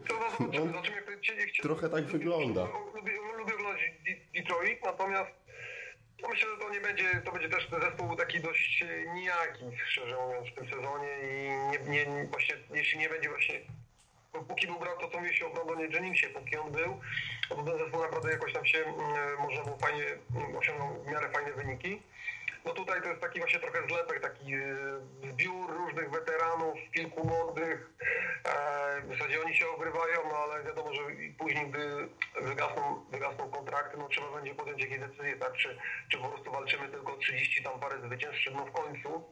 To 0.09 0.15
zobaczymy, 0.39 0.67
zobaczymy 0.67 0.97
jak 0.97 1.05
to 1.05 1.21
cię 1.21 1.63
Trochę 1.63 1.89
tak 1.89 2.05
wygląda. 2.05 2.69
Lubię, 2.95 3.13
lubię 3.37 3.55
oglądać 3.55 3.81
Detroit, 4.35 4.85
natomiast 4.85 5.31
no 6.23 6.29
myślę, 6.29 6.49
że 6.51 6.57
to 6.57 6.71
nie 6.71 6.81
będzie, 6.81 7.23
to 7.25 7.33
będzie 7.33 7.49
też 7.49 7.69
zespół 7.71 8.17
taki 8.17 8.41
dość 8.41 8.85
nijaki, 9.15 9.65
szczerze 9.87 10.17
mówiąc, 10.17 10.49
w 10.49 10.55
tym 10.55 10.69
sezonie 10.69 11.09
i 11.23 11.49
nie, 11.91 12.07
nie, 12.07 12.25
właśnie, 12.25 12.57
jeśli 12.75 12.99
nie 12.99 13.09
będzie 13.09 13.29
właśnie 13.29 13.61
póki 14.43 14.67
był 14.67 14.79
grał 14.79 14.99
to, 14.99 15.09
co 15.09 15.21
mówi 15.21 15.37
się 15.37 15.47
o 15.47 15.51
Brondonie 15.51 15.85
Jenningsie, 15.85 16.29
póki 16.29 16.57
on 16.57 16.73
był, 16.73 17.01
to 17.49 17.55
ten 17.57 17.79
zespół 17.79 18.03
naprawdę 18.03 18.31
jakoś 18.31 18.53
tam 18.53 18.67
się, 18.67 18.79
mm, 18.79 19.39
można 19.39 19.65
było 19.65 19.77
fajnie, 19.77 20.05
mm, 20.37 20.57
osiągnął 20.57 21.05
w 21.05 21.07
miarę 21.07 21.31
fajne 21.31 21.53
wyniki. 21.53 22.03
No 22.65 22.73
tutaj 22.73 23.03
to 23.03 23.09
jest 23.09 23.21
taki 23.21 23.39
właśnie 23.39 23.61
trochę 23.61 23.89
zlepek, 23.89 24.21
taki 24.21 24.55
e, 24.55 24.77
zbiór 25.31 25.71
różnych 25.71 26.11
weteranów, 26.11 26.75
kilku 26.95 27.27
młodych. 27.27 27.91
E, 28.45 29.03
w 29.03 29.09
zasadzie 29.09 29.43
oni 29.43 29.57
się 29.57 29.69
ogrywają, 29.69 30.21
no 30.29 30.37
ale 30.37 30.65
wiadomo, 30.65 30.95
że 30.95 31.01
później, 31.39 31.71
gdy 31.71 32.09
wygasną, 32.43 33.05
wygasną 33.11 33.51
kontrakty, 33.51 33.97
no 33.97 34.09
trzeba 34.09 34.33
będzie 34.33 34.55
podjąć 34.55 34.83
jakieś 34.83 34.99
decyzje, 34.99 35.37
tak, 35.37 35.53
czy, 35.53 35.79
czy 36.09 36.19
po 36.19 36.29
prostu 36.29 36.53
walczymy 36.53 36.89
tylko 36.89 37.17
30 37.17 37.63
tam 37.63 37.81
parę 37.81 38.01
zwycięstw, 38.07 38.41
no 38.55 38.67
w 38.67 38.73
końcu, 38.73 39.25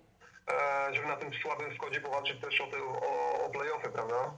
e, 0.50 0.94
żeby 0.94 1.06
na 1.06 1.16
tym 1.16 1.34
słabym 1.34 1.74
składzie 1.74 2.00
powalczyć 2.00 2.40
też 2.40 2.60
o, 2.60 2.66
te, 2.66 2.82
o, 2.84 3.44
o 3.44 3.50
play-offy, 3.50 3.92
prawda? 3.92 4.36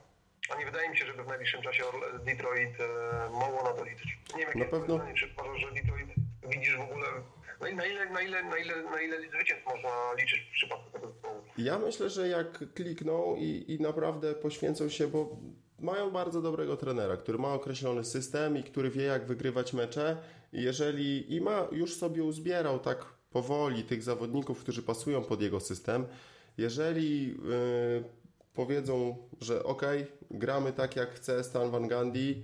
A 0.50 0.56
nie 0.56 0.64
wydaje 0.64 0.88
mi 0.88 0.96
się, 0.98 1.06
żeby 1.06 1.24
w 1.24 1.26
najbliższym 1.26 1.62
czasie 1.62 1.84
Detroit 2.18 2.74
mogło 3.30 3.62
na 3.62 3.72
to 3.72 3.84
liczyć. 3.84 4.18
Nie 4.34 4.46
wiem, 4.46 4.48
jakie 4.48 4.58
na 4.58 4.64
pewno... 4.64 4.98
Pytanie, 4.98 5.14
czy 5.14 5.34
uważasz, 5.38 5.60
że 5.60 5.72
Detroit 5.72 6.08
widzisz 6.42 6.76
w 6.76 6.80
ogóle 6.80 7.06
no 7.64 7.70
i 7.70 7.76
na 7.76 7.86
ile, 7.86 8.10
na 8.10 8.22
ile, 8.22 8.42
na 8.42 8.58
ile, 8.58 8.82
na 8.82 9.02
ile 9.02 9.16
zwycięstw 9.28 9.66
można 9.66 10.12
liczyć 10.18 10.40
w 10.40 10.52
przypadku 10.52 10.90
tego 10.92 11.12
zespołu? 11.12 11.42
Ja 11.58 11.78
myślę, 11.78 12.10
że 12.10 12.28
jak 12.28 12.74
klikną 12.74 13.36
i, 13.36 13.64
i 13.68 13.82
naprawdę 13.82 14.34
poświęcą 14.34 14.88
się, 14.88 15.06
bo 15.06 15.36
mają 15.80 16.10
bardzo 16.10 16.42
dobrego 16.42 16.76
trenera, 16.76 17.16
który 17.16 17.38
ma 17.38 17.54
określony 17.54 18.04
system 18.04 18.58
i 18.58 18.62
który 18.62 18.90
wie, 18.90 19.02
jak 19.02 19.26
wygrywać 19.26 19.72
mecze. 19.72 20.16
Jeżeli 20.52 21.34
i 21.34 21.40
ma 21.40 21.68
już 21.72 21.96
sobie 21.96 22.24
uzbierał 22.24 22.78
tak 22.78 23.04
powoli 23.30 23.84
tych 23.84 24.02
zawodników, 24.02 24.60
którzy 24.60 24.82
pasują 24.82 25.24
pod 25.24 25.42
jego 25.42 25.60
system, 25.60 26.06
jeżeli 26.58 27.28
yy, 27.28 28.04
powiedzą, 28.54 29.16
że 29.40 29.64
ok, 29.64 29.82
gramy 30.30 30.72
tak 30.72 30.96
jak 30.96 31.10
chce 31.10 31.44
Stan 31.44 31.70
Van 31.70 31.88
Gundy 31.88 32.18
yy, 32.18 32.36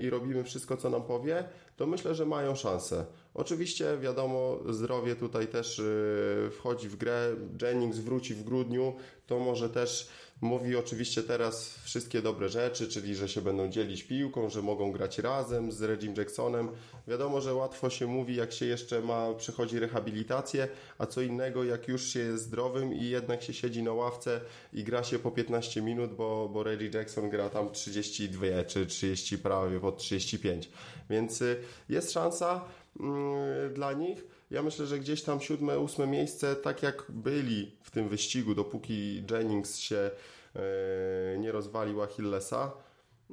i 0.00 0.10
robimy 0.10 0.44
wszystko, 0.44 0.76
co 0.76 0.90
nam 0.90 1.02
powie, 1.02 1.44
to 1.76 1.86
myślę, 1.86 2.14
że 2.14 2.26
mają 2.26 2.54
szansę. 2.54 3.06
Oczywiście, 3.34 3.98
wiadomo, 3.98 4.58
zdrowie 4.68 5.16
tutaj 5.16 5.48
też 5.48 5.78
y, 5.78 6.50
wchodzi 6.52 6.88
w 6.88 6.96
grę. 6.96 7.36
Jennings 7.62 7.98
wróci 7.98 8.34
w 8.34 8.44
grudniu, 8.44 8.94
to 9.26 9.38
może 9.38 9.70
też 9.70 10.08
mówi 10.42 10.76
oczywiście 10.76 11.22
teraz 11.22 11.78
wszystkie 11.82 12.22
dobre 12.22 12.48
rzeczy, 12.48 12.88
czyli 12.88 13.14
że 13.14 13.28
się 13.28 13.40
będą 13.40 13.68
dzielić 13.68 14.02
piłką, 14.02 14.48
że 14.48 14.62
mogą 14.62 14.92
grać 14.92 15.18
razem 15.18 15.72
z 15.72 15.82
Reggie 15.82 16.14
Jacksonem. 16.16 16.68
Wiadomo, 17.08 17.40
że 17.40 17.54
łatwo 17.54 17.90
się 17.90 18.06
mówi, 18.06 18.36
jak 18.36 18.52
się 18.52 18.66
jeszcze 18.66 19.00
ma, 19.00 19.34
przechodzi 19.34 19.78
rehabilitację, 19.78 20.68
a 20.98 21.06
co 21.06 21.20
innego, 21.20 21.64
jak 21.64 21.88
już 21.88 22.04
się 22.04 22.20
jest 22.20 22.44
zdrowym 22.44 22.94
i 22.94 23.04
jednak 23.04 23.42
się 23.42 23.54
siedzi 23.54 23.82
na 23.82 23.92
ławce 23.92 24.40
i 24.72 24.84
gra 24.84 25.04
się 25.04 25.18
po 25.18 25.30
15 25.30 25.82
minut, 25.82 26.14
bo, 26.14 26.48
bo 26.48 26.62
Reggie 26.62 26.90
Jackson 26.94 27.30
gra 27.30 27.48
tam 27.48 27.70
32 27.70 28.46
czy 28.66 28.86
30, 28.86 29.38
prawie 29.38 29.80
po 29.80 29.92
35. 29.92 30.70
Więc 31.10 31.42
y, 31.42 31.56
jest 31.88 32.12
szansa. 32.12 32.64
Mm, 33.00 33.74
dla 33.74 33.92
nich. 33.92 34.24
Ja 34.50 34.62
myślę, 34.62 34.86
że 34.86 34.98
gdzieś 34.98 35.22
tam 35.22 35.40
siódme, 35.40 35.78
ósme 35.78 36.06
miejsce, 36.06 36.56
tak 36.56 36.82
jak 36.82 37.04
byli 37.08 37.76
w 37.82 37.90
tym 37.90 38.08
wyścigu, 38.08 38.54
dopóki 38.54 39.24
Jennings 39.30 39.78
się 39.78 40.10
e, 40.56 41.38
nie 41.38 41.52
rozwalił 41.52 42.02
Achillesa, 42.02 42.72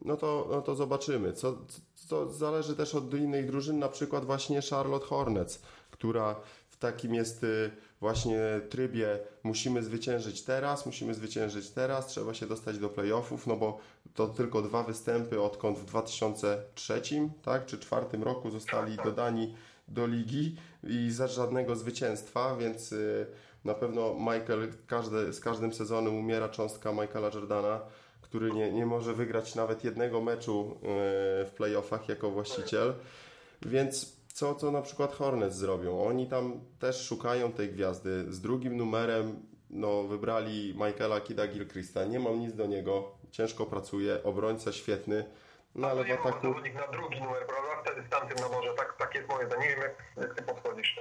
no 0.05 0.17
to, 0.17 0.47
no 0.51 0.61
to 0.61 0.75
zobaczymy. 0.75 1.33
Co, 1.33 1.57
co 1.95 2.31
zależy 2.31 2.75
też 2.75 2.95
od 2.95 3.13
innych 3.13 3.47
drużyn, 3.47 3.79
na 3.79 3.89
przykład 3.89 4.25
właśnie 4.25 4.61
Charlotte 4.61 5.05
Hornets, 5.05 5.61
która 5.91 6.35
w 6.69 6.77
takim 6.77 7.13
jest 7.13 7.43
y, 7.43 7.71
właśnie 8.01 8.39
trybie 8.69 9.19
musimy 9.43 9.83
zwyciężyć 9.83 10.41
teraz, 10.41 10.85
musimy 10.85 11.13
zwyciężyć 11.13 11.69
teraz, 11.69 12.07
trzeba 12.07 12.33
się 12.33 12.45
dostać 12.45 12.77
do 12.77 12.89
playoffów, 12.89 13.47
no 13.47 13.55
bo 13.55 13.79
to 14.13 14.27
tylko 14.27 14.61
dwa 14.61 14.83
występy, 14.83 15.41
odkąd 15.41 15.77
w 15.77 15.85
2003 15.85 17.01
tak, 17.41 17.65
czy 17.65 17.79
czwartym 17.79 18.23
roku 18.23 18.51
zostali 18.51 18.97
dodani 19.03 19.55
do 19.87 20.07
ligi 20.07 20.55
i 20.83 21.11
za 21.11 21.27
żadnego 21.27 21.75
zwycięstwa, 21.75 22.55
więc 22.55 22.91
y, 22.91 23.25
na 23.65 23.73
pewno 23.73 24.13
Michael 24.13 24.71
z 25.31 25.39
każdym 25.39 25.73
sezonem 25.73 26.15
umiera 26.15 26.49
cząstka 26.49 26.91
Michaela 26.91 27.31
Jordana, 27.33 27.81
który 28.21 28.51
nie, 28.51 28.71
nie 28.71 28.85
może 28.85 29.13
wygrać 29.13 29.55
nawet 29.55 29.83
jednego 29.83 30.21
meczu 30.21 30.71
y, 30.71 31.45
w 31.45 31.51
playoffach 31.57 32.09
jako 32.09 32.31
właściciel, 32.31 32.93
więc 33.61 34.18
co, 34.39 34.55
co 34.55 34.71
na 34.71 34.81
przykład 34.81 35.13
Hornets 35.13 35.55
zrobią? 35.55 36.03
Oni 36.03 36.27
tam 36.27 36.61
też 36.79 37.07
szukają 37.07 37.51
tej 37.51 37.69
gwiazdy. 37.69 38.25
Z 38.29 38.41
drugim 38.41 38.77
numerem 38.77 39.45
no, 39.69 40.03
wybrali 40.03 40.73
Michaela 40.73 41.21
Kida 41.21 41.47
Gilchrista. 41.47 42.05
Nie 42.05 42.19
mam 42.19 42.39
nic 42.39 42.55
do 42.55 42.65
niego. 42.65 43.11
Ciężko 43.31 43.65
pracuje, 43.65 44.23
obrońca 44.23 44.71
świetny. 44.71 45.25
No 45.75 45.87
ale 45.87 46.03
w 46.03 46.11
ataku... 46.11 46.47
zawodnik 46.47 46.75
na 46.75 46.87
drugi 46.87 47.21
numer, 47.21 47.47
prawda? 47.47 47.81
Wtedy 47.83 48.07
z 48.07 48.09
tamtym 48.09 48.37
naborze. 48.37 48.73
Tak, 48.77 48.97
tak 48.97 49.15
jest 49.15 49.29
moje 49.29 49.47
zdanie. 49.47 49.63
Nie 49.63 49.69
wiem, 49.69 49.79
jak, 49.81 49.95
jak 50.17 50.35
ty 50.35 50.43
podchodzisz. 50.43 50.99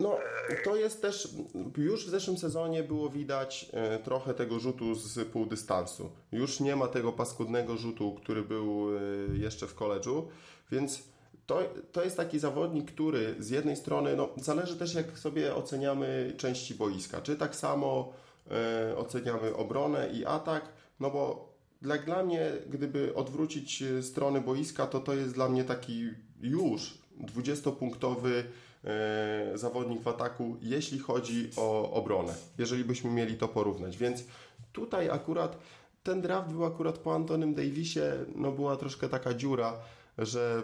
No, 0.00 0.18
to 0.64 0.76
jest 0.76 1.02
też, 1.02 1.28
już 1.76 2.06
w 2.06 2.08
zeszłym 2.08 2.38
sezonie 2.38 2.82
było 2.82 3.08
widać 3.08 3.66
e, 3.72 3.98
trochę 3.98 4.34
tego 4.34 4.58
rzutu 4.58 4.94
z 4.94 5.28
półdystansu. 5.28 6.10
Już 6.32 6.60
nie 6.60 6.76
ma 6.76 6.88
tego 6.88 7.12
paskudnego 7.12 7.76
rzutu, 7.76 8.14
który 8.14 8.42
był 8.42 8.90
e, 8.96 9.36
jeszcze 9.36 9.66
w 9.66 9.74
koledżu, 9.74 10.28
więc 10.70 11.10
to, 11.50 11.60
to 11.92 12.04
jest 12.04 12.16
taki 12.16 12.38
zawodnik, 12.38 12.92
który 12.92 13.34
z 13.38 13.50
jednej 13.50 13.76
strony, 13.76 14.16
no, 14.16 14.28
zależy 14.36 14.76
też 14.76 14.94
jak 14.94 15.18
sobie 15.18 15.54
oceniamy 15.54 16.32
części 16.36 16.74
boiska. 16.74 17.20
Czy 17.20 17.36
tak 17.36 17.56
samo 17.56 18.12
e, 18.50 18.96
oceniamy 18.96 19.56
obronę 19.56 20.10
i 20.12 20.24
atak, 20.24 20.68
no 21.00 21.10
bo 21.10 21.52
dla, 21.82 21.98
dla 21.98 22.22
mnie, 22.22 22.52
gdyby 22.70 23.14
odwrócić 23.14 23.82
e, 23.82 24.02
strony 24.02 24.40
boiska, 24.40 24.86
to 24.86 25.00
to 25.00 25.14
jest 25.14 25.34
dla 25.34 25.48
mnie 25.48 25.64
taki 25.64 26.08
już 26.40 26.98
20-punktowy 27.20 28.42
e, 28.84 29.58
zawodnik 29.58 30.02
w 30.02 30.08
ataku, 30.08 30.56
jeśli 30.62 30.98
chodzi 30.98 31.50
o 31.56 31.90
obronę, 31.90 32.34
jeżeli 32.58 32.84
byśmy 32.84 33.10
mieli 33.10 33.36
to 33.36 33.48
porównać. 33.48 33.96
Więc 33.96 34.24
tutaj 34.72 35.10
akurat 35.10 35.58
ten 36.02 36.20
draft 36.20 36.48
był 36.48 36.64
akurat 36.64 36.98
po 36.98 37.14
Antonym 37.14 37.54
Davisie, 37.54 38.02
no 38.34 38.52
była 38.52 38.76
troszkę 38.76 39.08
taka 39.08 39.34
dziura, 39.34 39.76
że 40.18 40.62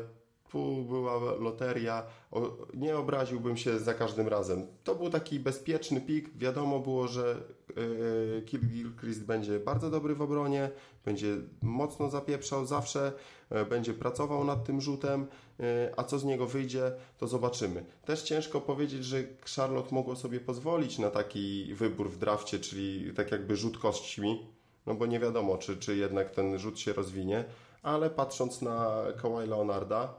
była 0.88 1.34
loteria, 1.38 2.06
o, 2.30 2.56
nie 2.74 2.96
obraziłbym 2.96 3.56
się 3.56 3.78
za 3.78 3.94
każdym 3.94 4.28
razem. 4.28 4.66
To 4.84 4.94
był 4.94 5.10
taki 5.10 5.40
bezpieczny 5.40 6.00
pik, 6.00 6.38
wiadomo 6.38 6.80
było, 6.80 7.08
że 7.08 7.42
yy, 7.76 8.58
Gilchrist 8.58 9.24
będzie 9.24 9.60
bardzo 9.60 9.90
dobry 9.90 10.14
w 10.14 10.22
obronie, 10.22 10.70
będzie 11.04 11.36
mocno 11.62 12.10
zapieprzał 12.10 12.66
zawsze, 12.66 13.12
yy, 13.50 13.64
będzie 13.64 13.94
pracował 13.94 14.44
nad 14.44 14.64
tym 14.64 14.80
rzutem, 14.80 15.26
yy, 15.58 15.66
a 15.96 16.04
co 16.04 16.18
z 16.18 16.24
niego 16.24 16.46
wyjdzie, 16.46 16.92
to 17.18 17.26
zobaczymy. 17.26 17.84
Też 18.04 18.22
ciężko 18.22 18.60
powiedzieć, 18.60 19.04
że 19.04 19.24
Charlotte 19.56 19.94
mogło 19.94 20.16
sobie 20.16 20.40
pozwolić 20.40 20.98
na 20.98 21.10
taki 21.10 21.74
wybór 21.74 22.10
w 22.10 22.18
drafcie, 22.18 22.58
czyli 22.58 23.14
tak 23.14 23.32
jakby 23.32 23.56
rzut 23.56 23.78
kośćmi, 23.78 24.46
no 24.86 24.94
bo 24.94 25.06
nie 25.06 25.20
wiadomo, 25.20 25.58
czy, 25.58 25.76
czy 25.76 25.96
jednak 25.96 26.30
ten 26.30 26.58
rzut 26.58 26.78
się 26.78 26.92
rozwinie, 26.92 27.44
ale 27.82 28.10
patrząc 28.10 28.62
na 28.62 29.04
Kawhi 29.22 29.48
Leonarda, 29.48 30.14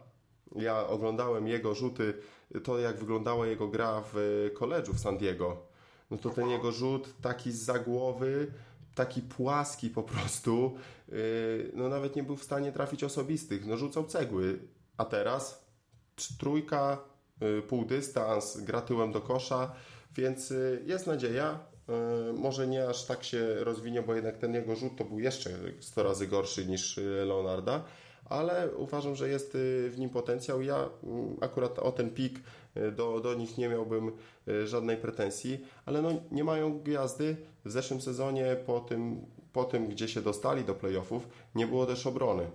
ja 0.55 0.87
oglądałem 0.87 1.47
jego 1.47 1.75
rzuty, 1.75 2.13
to 2.63 2.79
jak 2.79 2.99
wyglądała 2.99 3.47
jego 3.47 3.67
gra 3.67 4.03
w 4.13 4.49
koledżu 4.53 4.93
w 4.93 4.99
San 4.99 5.17
Diego. 5.17 5.57
No 6.11 6.17
to 6.17 6.29
ten 6.29 6.49
jego 6.49 6.71
rzut 6.71 7.13
taki 7.21 7.51
z 7.51 7.61
zagłowy, 7.61 8.51
taki 8.95 9.21
płaski 9.21 9.89
po 9.89 10.03
prostu, 10.03 10.75
yy, 11.07 11.71
no 11.73 11.89
nawet 11.89 12.15
nie 12.15 12.23
był 12.23 12.35
w 12.35 12.43
stanie 12.43 12.71
trafić 12.71 13.03
osobistych, 13.03 13.65
no 13.65 13.77
rzucał 13.77 14.03
cegły. 14.03 14.59
A 14.97 15.05
teraz 15.05 15.65
trójka, 16.39 16.97
yy, 17.41 17.61
pół 17.61 17.85
dystans, 17.85 18.57
gra 18.61 18.81
tyłem 18.81 19.11
do 19.11 19.21
kosza, 19.21 19.75
więc 20.15 20.53
jest 20.85 21.07
nadzieja. 21.07 21.59
Może 22.33 22.67
nie 22.67 22.89
aż 22.89 23.05
tak 23.05 23.23
się 23.23 23.55
rozwinie, 23.59 24.01
bo 24.01 24.15
jednak 24.15 24.37
ten 24.37 24.53
jego 24.53 24.75
rzut 24.75 24.97
to 24.97 25.03
był 25.03 25.19
jeszcze 25.19 25.49
100 25.79 26.03
razy 26.03 26.27
gorszy 26.27 26.65
niż 26.65 26.99
Leonarda, 27.25 27.83
ale 28.29 28.69
uważam, 28.75 29.15
że 29.15 29.29
jest 29.29 29.55
y, 29.55 29.89
w 29.89 29.99
nim 29.99 30.09
potencjał. 30.09 30.61
Ja 30.61 30.89
mm, 31.03 31.37
akurat 31.41 31.79
o 31.79 31.91
ten 31.91 32.09
pik 32.09 32.39
y, 32.77 32.91
do, 32.91 33.19
do 33.19 33.33
nich 33.33 33.57
nie 33.57 33.69
miałbym 33.69 34.11
y, 34.47 34.67
żadnej 34.67 34.97
pretensji, 34.97 35.65
ale 35.85 36.01
no, 36.01 36.09
nie 36.31 36.43
mają 36.43 36.79
gwiazdy. 36.79 37.35
W 37.65 37.71
zeszłym 37.71 38.01
sezonie 38.01 38.57
po 38.65 38.79
tym, 38.79 39.25
po 39.53 39.63
tym, 39.63 39.87
gdzie 39.87 40.07
się 40.07 40.21
dostali 40.21 40.63
do 40.63 40.75
playoffów, 40.75 41.27
nie 41.55 41.67
było 41.67 41.85
też 41.85 42.07
obrony. 42.07 42.47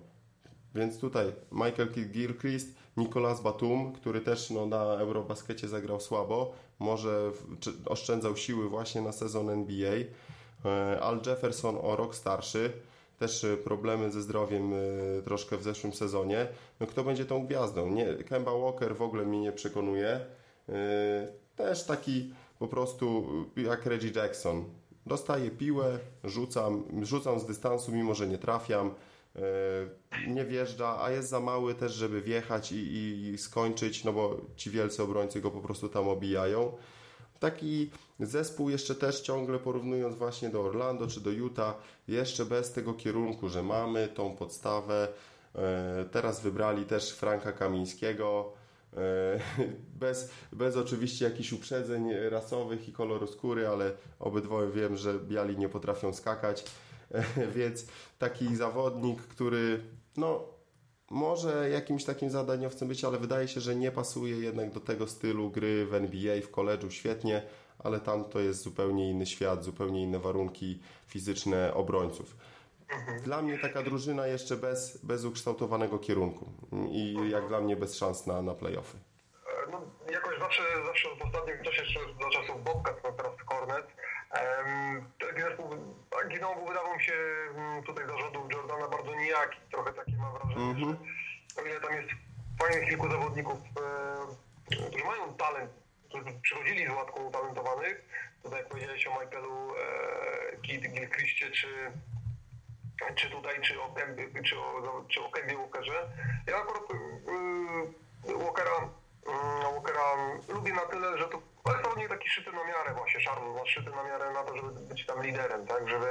Więc 0.74 0.98
tutaj 0.98 1.32
Michael 1.52 1.90
Gilchrist, 2.10 2.74
Nicolas 2.96 3.40
Batum, 3.40 3.92
który 3.92 4.20
też 4.20 4.50
no, 4.50 4.66
na 4.66 4.82
Eurobaskecie 4.82 5.68
zagrał 5.68 6.00
słabo, 6.00 6.52
może 6.78 7.30
oszczędzał 7.86 8.36
siły 8.36 8.68
właśnie 8.68 9.00
na 9.00 9.12
sezon 9.12 9.50
NBA. 9.50 9.92
E, 10.64 11.00
Al 11.00 11.20
Jefferson 11.26 11.78
o 11.82 11.96
rok 11.96 12.14
starszy, 12.14 12.72
też 13.22 13.44
e, 13.44 13.56
problemy 13.56 14.10
ze 14.10 14.22
zdrowiem 14.22 14.72
e, 14.72 15.22
troszkę 15.22 15.56
w 15.56 15.62
zeszłym 15.62 15.92
sezonie. 15.92 16.46
No 16.80 16.86
kto 16.86 17.04
będzie 17.04 17.24
tą 17.24 17.46
gwiazdą? 17.46 17.90
Nie, 17.90 18.14
Kemba 18.14 18.52
Walker 18.58 18.96
w 18.96 19.02
ogóle 19.02 19.24
mnie 19.24 19.40
nie 19.40 19.52
przekonuje. 19.52 20.20
E, 20.68 21.28
też 21.56 21.84
taki 21.84 22.34
po 22.58 22.68
prostu 22.68 23.26
jak 23.56 23.86
Reggie 23.86 24.10
Jackson. 24.10 24.64
Dostaję 25.06 25.50
piłę, 25.50 25.98
rzucam, 26.24 26.84
rzucam 27.02 27.40
z 27.40 27.46
dystansu, 27.46 27.92
mimo 27.92 28.14
że 28.14 28.26
nie 28.26 28.38
trafiam. 28.38 28.94
Nie 30.28 30.44
wjeżdża, 30.44 31.02
a 31.02 31.10
jest 31.10 31.28
za 31.28 31.40
mały 31.40 31.74
też, 31.74 31.92
żeby 31.92 32.20
wjechać 32.20 32.72
i, 32.72 32.76
i 32.76 33.38
skończyć, 33.38 34.04
no 34.04 34.12
bo 34.12 34.36
ci 34.56 34.70
wielcy 34.70 35.02
obrońcy 35.02 35.40
go 35.40 35.50
po 35.50 35.60
prostu 35.60 35.88
tam 35.88 36.08
obijają 36.08 36.72
taki 37.42 37.90
zespół 38.20 38.70
jeszcze 38.70 38.94
też 38.94 39.20
ciągle 39.20 39.58
porównując 39.58 40.16
właśnie 40.16 40.48
do 40.48 40.62
Orlando 40.62 41.06
czy 41.06 41.20
do 41.20 41.30
Utah, 41.30 41.74
jeszcze 42.08 42.44
bez 42.44 42.72
tego 42.72 42.94
kierunku, 42.94 43.48
że 43.48 43.62
mamy 43.62 44.08
tą 44.08 44.36
podstawę. 44.36 45.08
E, 45.54 46.04
teraz 46.12 46.40
wybrali 46.40 46.84
też 46.84 47.10
Franka 47.10 47.52
Kamińskiego. 47.52 48.52
E, 48.96 49.40
bez, 50.04 50.30
bez 50.52 50.76
oczywiście 50.76 51.24
jakichś 51.24 51.52
uprzedzeń 51.52 52.08
rasowych 52.30 52.88
i 52.88 52.92
koloru 52.92 53.26
skóry, 53.26 53.68
ale 53.68 53.92
obydwoje 54.20 54.70
wiem, 54.70 54.96
że 54.96 55.14
biali 55.14 55.58
nie 55.58 55.68
potrafią 55.68 56.12
skakać, 56.12 56.64
e, 57.10 57.24
więc 57.56 57.86
taki 58.18 58.56
zawodnik, 58.56 59.22
który 59.22 59.82
no, 60.16 60.51
może 61.12 61.70
jakimś 61.70 62.04
takim 62.04 62.30
zadaniowcem 62.30 62.88
być, 62.88 63.04
ale 63.04 63.18
wydaje 63.18 63.48
się, 63.48 63.60
że 63.60 63.76
nie 63.76 63.90
pasuje 63.90 64.36
jednak 64.36 64.70
do 64.70 64.80
tego 64.80 65.06
stylu 65.06 65.50
gry 65.50 65.86
w 65.86 65.94
NBA, 65.94 66.40
w 66.42 66.50
koledżu 66.50 66.90
świetnie, 66.90 67.42
ale 67.78 68.00
tam 68.00 68.24
to 68.24 68.40
jest 68.40 68.62
zupełnie 68.62 69.10
inny 69.10 69.26
świat, 69.26 69.64
zupełnie 69.64 70.02
inne 70.02 70.18
warunki 70.18 70.78
fizyczne 71.06 71.74
obrońców. 71.74 72.36
Dla 73.24 73.42
mnie 73.42 73.58
taka 73.58 73.82
drużyna 73.82 74.26
jeszcze 74.26 74.56
bez, 74.56 75.04
bez 75.04 75.24
ukształtowanego 75.24 75.98
kierunku 75.98 76.46
i 76.90 77.16
jak 77.30 77.48
dla 77.48 77.60
mnie 77.60 77.76
bez 77.76 77.96
szans 77.96 78.26
na, 78.26 78.42
na 78.42 78.54
playoffy. 78.54 78.98
No, 79.70 79.80
jakoś 80.12 80.38
zawsze, 80.38 80.62
zawsze 80.86 81.08
w 81.08 81.22
ostatnim 81.22 81.64
czasie, 81.64 81.82
jeszcze 81.82 82.00
za 82.00 82.30
czasów 82.30 82.64
Bobcat, 82.64 83.00
no 83.04 83.12
teraz 83.12 83.32
Hornet, 83.46 83.86
taki 85.18 85.42
zespół, 85.42 85.68
znowu 86.36 86.66
wydawał 86.66 86.96
mi 86.96 87.04
się 87.04 87.14
mm, 87.54 87.82
tutaj 87.82 88.06
zarządów 88.06 88.52
Jordana 88.52 88.88
bardzo 88.88 89.14
nijaki. 89.14 89.60
Trochę 89.70 89.92
takie 89.92 90.16
mam 90.16 90.32
wrażenie, 90.32 90.64
mm 90.64 90.76
-hmm. 90.76 90.96
że 91.56 91.62
o 91.62 91.64
ile 91.64 91.80
tam 91.80 91.92
jest 91.92 92.08
fajnych 92.60 92.88
kilku 92.88 93.10
zawodników, 93.10 93.58
którzy 94.66 95.04
mają 95.04 95.34
talent, 95.34 95.70
którzy 96.08 96.24
przychodzili 96.42 96.86
z 96.86 96.90
łatką 96.90 97.24
utalentowanych, 97.24 98.04
tutaj 98.42 98.58
jak 98.58 98.68
powiedziałeś 98.68 99.06
o 99.06 99.10
Michaelu 99.10 99.74
e, 99.76 100.56
Gilchristie, 100.88 101.50
czy 101.50 101.92
czy 103.14 103.30
tutaj, 103.30 103.60
czy 103.60 103.82
o 103.82 103.88
Kembie, 103.88 104.42
czy 104.42 104.58
o, 104.58 105.04
czy 105.08 105.20
o 105.20 105.30
Kembie 105.30 105.56
Walkerze. 105.56 106.08
Ja 106.46 106.56
akurat 106.56 106.82
y, 106.90 108.38
Walkera, 108.38 108.90
y, 109.26 109.72
Walkera 109.72 110.02
lubię 110.48 110.72
na 110.72 110.80
tyle, 110.80 111.18
że 111.18 111.28
to 111.28 111.42
ale 111.64 111.74
jest 111.74 111.88
pewnie 111.88 112.08
taki 112.08 112.28
szyty 112.30 112.52
na 112.52 112.64
miarę 112.64 112.94
właśnie, 112.94 113.20
Charles 113.20 113.56
ma 113.56 113.66
szyty 113.66 113.90
na 113.90 114.02
miarę 114.02 114.32
na 114.32 114.42
to, 114.42 114.56
żeby 114.56 114.72
być 114.72 115.06
tam 115.06 115.22
liderem, 115.22 115.66
tak, 115.66 115.88
żeby 115.88 116.06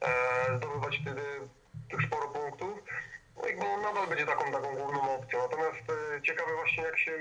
e, 0.00 0.56
zdobywać 0.56 0.98
wtedy 1.02 1.22
tych 1.90 2.06
sporo 2.06 2.28
punktów. 2.28 2.78
No 3.36 3.48
i 3.48 3.58
on 3.58 3.82
nadal 3.82 4.06
będzie 4.06 4.26
taką, 4.26 4.52
taką 4.52 4.74
główną 4.74 5.14
opcją. 5.14 5.38
Natomiast 5.42 5.90
e, 6.16 6.22
ciekawe 6.22 6.54
właśnie 6.54 6.84
jak 6.84 6.98
się, 6.98 7.12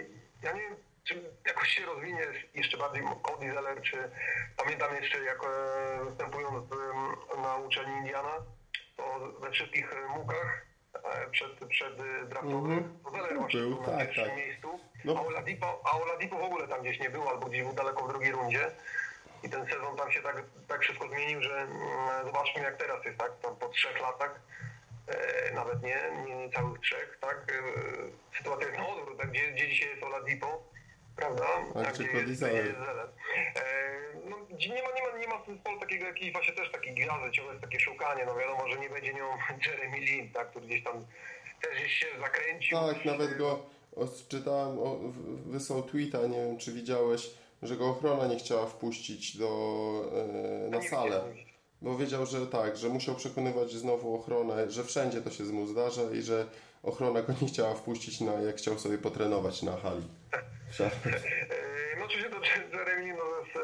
ja 0.44 0.52
nie 0.52 0.62
wiem, 0.62 0.76
czy 1.04 1.32
jakoś 1.46 1.70
się 1.70 1.86
rozwinie 1.86 2.22
jeszcze 2.54 2.78
bardziej 2.78 3.04
Cody 3.22 3.54
Zeller, 3.54 3.82
czy 3.82 4.12
pamiętam 4.58 4.96
jeszcze 4.96 5.24
jak 5.24 5.40
e, 5.44 6.06
występując 6.06 6.70
na 7.44 7.56
uczelni 7.56 7.98
Indiana, 7.98 8.34
to 8.98 9.20
we 9.40 9.52
wszystkich 9.52 9.96
mukach 10.18 10.66
e, 10.94 11.30
przed, 11.32 11.66
przed 11.70 11.98
draftowych, 12.30 12.78
mm 12.78 13.00
-hmm. 13.04 13.12
Zeller 13.12 13.38
właśnie 13.38 13.60
był, 13.60 13.70
był 13.70 13.86
tak, 13.86 13.94
na 13.94 14.06
pierwszym 14.06 14.26
tak. 14.26 14.38
miejscu 14.38 14.80
No. 15.06 15.16
A, 15.18 15.22
Oladipo, 15.22 15.82
a 15.84 15.98
Oladipo 16.02 16.38
w 16.38 16.44
ogóle 16.44 16.68
tam 16.68 16.82
gdzieś 16.82 17.00
nie 17.00 17.10
był, 17.10 17.30
albo 17.30 17.48
gdzieś 17.48 17.64
był 17.64 17.74
daleko 17.74 18.06
w 18.06 18.10
drugiej 18.10 18.32
rundzie. 18.32 18.72
I 19.44 19.50
ten 19.50 19.66
sezon 19.66 19.98
tam 19.98 20.12
się 20.12 20.22
tak, 20.22 20.44
tak 20.68 20.82
wszystko 20.82 21.08
zmienił, 21.08 21.42
że 21.42 21.62
mm, 21.62 22.26
zobaczmy 22.26 22.62
jak 22.62 22.78
teraz 22.78 23.06
jest, 23.06 23.18
tak? 23.18 23.32
Tam 23.42 23.56
po 23.56 23.70
trzech 23.70 24.02
latach, 24.02 24.40
e, 25.08 25.54
nawet 25.54 25.84
nie, 25.84 25.98
nie, 26.26 26.36
nie 26.36 26.50
całych 26.50 26.82
trzech, 26.82 27.18
tak? 27.22 27.38
E, 27.38 28.38
sytuacja 28.38 28.68
jest 28.68 28.80
na 28.80 28.88
odwrót, 28.88 29.18
tak? 29.18 29.32
Gdzie, 29.32 29.52
gdzie 29.52 29.68
dzisiaj 29.68 29.90
jest 29.90 30.04
Oladipo, 30.04 30.64
prawda? 31.16 31.46
A 31.76 31.92
gdzie 31.92 32.04
jest, 32.04 32.28
jest 32.28 32.44
e, 32.44 33.08
no, 34.26 34.38
nie 34.50 34.84
ma, 34.84 34.90
nie 34.96 35.12
ma, 35.12 35.18
nie 35.18 35.28
ma 35.28 35.38
w 35.38 35.48
zespole 35.48 35.80
takiego 35.80 36.06
jakiejś 36.06 36.32
właśnie 36.34 36.54
też 36.54 36.72
takiej 36.72 36.94
gwiazdy, 36.94 37.32
ciągle 37.32 37.54
jest 37.54 37.66
takie 37.66 37.80
szukanie, 37.80 38.26
no 38.26 38.36
wiadomo, 38.36 38.68
że 38.68 38.80
nie 38.80 38.90
będzie 38.90 39.14
nią 39.14 39.38
Jeremy 39.68 40.00
Lin, 40.00 40.32
tak? 40.32 40.50
Który 40.50 40.66
gdzieś 40.66 40.84
tam 40.84 41.06
też 41.62 41.92
się 41.92 42.08
zakręcił. 42.20 42.78
Tak, 42.78 43.06
nawet 43.06 43.38
go 43.38 43.74
czytałem, 44.28 44.78
wysłał 45.46 45.84
tweeta, 45.84 46.28
nie 46.28 46.38
wiem 46.38 46.58
czy 46.58 46.72
widziałeś, 46.72 47.32
że 47.62 47.78
go 47.78 47.90
ochrona 47.90 48.28
nie 48.28 48.36
chciała 48.36 48.66
wpuścić 48.66 49.38
do, 49.38 49.50
e, 50.66 50.70
na 50.70 50.82
salę. 50.82 51.24
Bo 51.82 51.98
wiedział, 51.98 52.26
że 52.26 52.48
tak, 52.48 52.78
że 52.78 52.90
musiał 52.90 53.16
przekonywać 53.16 53.72
znowu 53.72 54.16
ochronę, 54.16 54.72
że 54.72 54.84
wszędzie 54.84 55.22
to 55.22 55.30
się 55.30 55.46
z 55.46 55.52
mu 55.52 55.68
zdarza 55.68 56.02
i 56.14 56.22
że 56.22 56.46
ochrona 56.84 57.22
go 57.22 57.34
nie 57.42 57.48
chciała 57.48 57.74
wpuścić, 57.74 58.22
na, 58.22 58.34
jak 58.34 58.56
chciał 58.56 58.80
sobie 58.80 58.98
potrenować 58.98 59.62
na 59.62 59.78
hali. 59.78 60.08
E, 60.80 62.00
no 62.00 62.06
oczywiście 62.06 62.30
to 62.30 62.78
Jeremy, 62.78 63.14
no 63.14 63.24
jest 63.40 63.56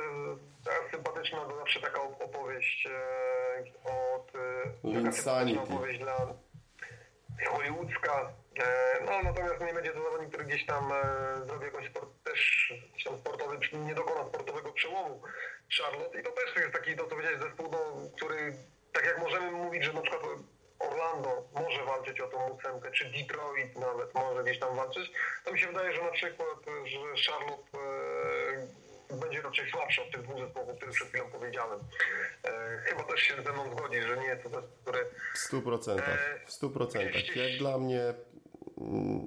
e, 0.67 0.91
sympatyczna, 0.91 1.45
to 1.45 1.57
zawsze 1.57 1.79
taka 1.79 2.01
opowieść 2.01 2.87
od... 3.85 4.31
Linsanity. 4.83 5.59
opowieść 5.59 5.99
dla 5.99 6.33
hollywoodzka, 7.45 8.33
E, 8.59 8.99
no 9.05 9.23
natomiast 9.23 9.61
nie 9.61 9.73
będzie 9.73 9.91
to 9.91 10.03
zawodnik, 10.03 10.29
który 10.29 10.45
gdzieś 10.45 10.65
tam 10.65 10.91
e, 10.91 11.47
zrobi 11.47 11.65
jakąś 11.65 11.89
sport, 11.89 12.09
też 12.23 12.73
tam 13.05 13.17
sportowy, 13.17 13.57
nie 13.73 13.95
dokona 13.95 14.25
sportowego 14.25 14.71
przełomu. 14.71 15.21
Charlotte. 15.77 16.19
I 16.19 16.23
to 16.23 16.31
też 16.31 16.55
jest 16.55 16.73
taki, 16.73 16.95
to 16.95 17.03
co 17.03 17.09
powiedziałeś, 17.09 17.39
zespół, 17.39 17.69
no, 17.71 18.09
który 18.15 18.53
tak 18.93 19.05
jak 19.05 19.19
możemy 19.19 19.51
mówić, 19.51 19.83
że 19.83 19.93
na 19.93 20.01
przykład 20.01 20.23
Orlando 20.79 21.43
może 21.53 21.85
walczyć 21.85 22.21
o 22.21 22.27
tą 22.27 22.49
ósemkę, 22.49 22.91
czy 22.91 23.05
Detroit 23.05 23.75
nawet 23.75 24.13
może 24.13 24.43
gdzieś 24.43 24.59
tam 24.59 24.75
walczyć, 24.75 25.11
to 25.45 25.53
mi 25.53 25.59
się 25.59 25.67
wydaje, 25.67 25.93
że 25.93 26.03
na 26.03 26.11
przykład, 26.11 26.57
że 26.85 27.31
Charlotte 27.31 27.77
e, 27.77 28.88
będzie 29.17 29.41
raczej 29.41 29.71
słabszy 29.71 30.01
od 30.01 30.11
tych 30.11 30.21
dwóch 30.21 30.39
zespołów, 30.39 30.69
o 30.69 30.75
których 30.75 30.95
przed 30.95 31.07
chwilą 31.07 31.25
powiedziałem. 31.31 31.79
E, 32.43 32.77
chyba 32.83 33.03
też 33.03 33.19
się 33.19 33.33
ze 33.35 33.53
mną 33.53 33.71
zgodzi, 33.71 34.01
że 34.01 34.17
nie 34.17 34.27
jest 34.27 34.43
to 34.43 34.49
zespół, 34.49 34.77
który... 34.81 34.99
W 35.33 35.37
stu 35.37 35.61
procentach, 35.61 36.39
w 36.45 36.51
stu 36.51 36.69
procentach. 36.69 37.35
Jak 37.35 37.59
dla 37.59 37.77
mnie 37.77 38.13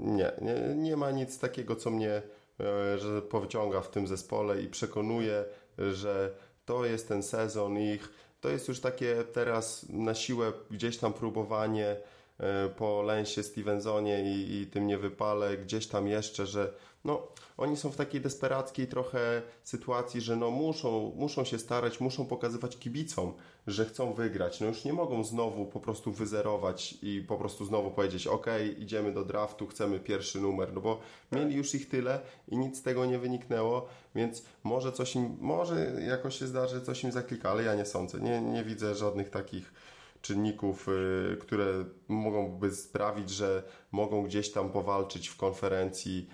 nie, 0.01 0.33
nie, 0.41 0.55
nie 0.75 0.97
ma 0.97 1.11
nic 1.11 1.39
takiego, 1.39 1.77
co 1.77 1.91
mnie 1.91 2.23
e, 2.61 2.99
że 2.99 3.23
powciąga 3.23 3.81
w 3.81 3.91
tym 3.91 4.07
zespole 4.07 4.63
i 4.63 4.69
przekonuje, 4.69 5.45
że 5.93 6.31
to 6.65 6.85
jest 6.85 7.09
ten 7.09 7.23
sezon 7.23 7.79
ich. 7.79 8.09
To 8.41 8.49
jest 8.49 8.69
już 8.69 8.81
takie 8.81 9.25
teraz 9.25 9.87
na 9.89 10.15
siłę 10.15 10.53
gdzieś 10.71 10.99
tam 10.99 11.13
próbowanie 11.13 11.97
e, 12.41 12.69
po 12.69 13.03
Lensie 13.03 13.43
Stevensonie 13.43 14.23
i, 14.23 14.61
i 14.61 14.67
tym 14.67 14.87
niewypale, 14.87 15.57
gdzieś 15.57 15.87
tam 15.87 16.09
jeszcze, 16.09 16.47
że 16.47 16.73
no, 17.05 17.29
oni 17.63 17.77
są 17.77 17.91
w 17.91 17.97
takiej 17.97 18.21
desperackiej 18.21 18.87
trochę 18.87 19.43
sytuacji, 19.63 20.21
że 20.21 20.37
no 20.37 20.51
muszą, 20.51 21.13
muszą 21.17 21.45
się 21.45 21.59
starać, 21.59 22.01
muszą 22.01 22.27
pokazywać 22.27 22.79
kibicom, 22.79 23.33
że 23.67 23.85
chcą 23.85 24.13
wygrać. 24.13 24.61
No 24.61 24.67
już 24.67 24.85
nie 24.85 24.93
mogą 24.93 25.25
znowu 25.25 25.67
po 25.67 25.81
prostu 25.81 26.13
wyzerować 26.13 26.95
i 27.03 27.25
po 27.29 27.37
prostu 27.37 27.65
znowu 27.65 27.91
powiedzieć, 27.91 28.27
ok, 28.27 28.47
idziemy 28.79 29.13
do 29.13 29.25
draftu, 29.25 29.67
chcemy 29.67 30.01
pierwszy 30.01 30.41
numer, 30.41 30.73
no 30.73 30.81
bo 30.81 31.01
mieli 31.33 31.57
już 31.57 31.75
ich 31.75 31.89
tyle 31.89 32.21
i 32.49 32.57
nic 32.59 32.79
z 32.79 32.83
tego 32.83 33.07
nie 33.07 33.19
wyniknęło, 33.19 33.87
więc 34.15 34.45
może 34.65 34.93
coś 34.93 35.15
im, 35.15 35.37
może 35.41 35.93
jakoś 36.09 36.39
się 36.39 36.47
zdarzy, 36.47 36.81
coś 36.81 37.05
im 37.05 37.13
zaklika, 37.13 37.51
ale 37.51 37.63
ja 37.63 37.75
nie 37.75 37.87
sądzę. 37.87 38.21
Nie, 38.21 38.41
nie 38.41 38.65
widzę 38.65 38.95
żadnych 38.95 39.31
takich 39.31 39.73
czynników, 40.23 40.89
y, 40.89 41.37
które 41.41 41.85
mogą 42.09 42.61
sprawić, 42.73 43.31
że 43.31 43.63
mogą 43.93 44.23
gdzieś 44.23 44.53
tam 44.53 44.71
powalczyć 44.71 45.29
w 45.29 45.37
konferencji 45.37 46.29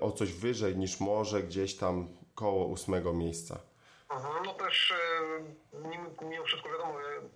o 0.00 0.12
coś 0.12 0.32
wyżej 0.32 0.76
niż 0.76 1.00
może 1.00 1.42
gdzieś 1.42 1.76
tam 1.76 2.08
koło 2.34 2.66
ósmego 2.66 3.12
miejsca. 3.12 3.60
No 4.44 4.54
też 4.54 4.90
y, 4.90 6.24
mimo 6.24 6.44
wszystko 6.44 6.68
wiadomo, 6.68 6.94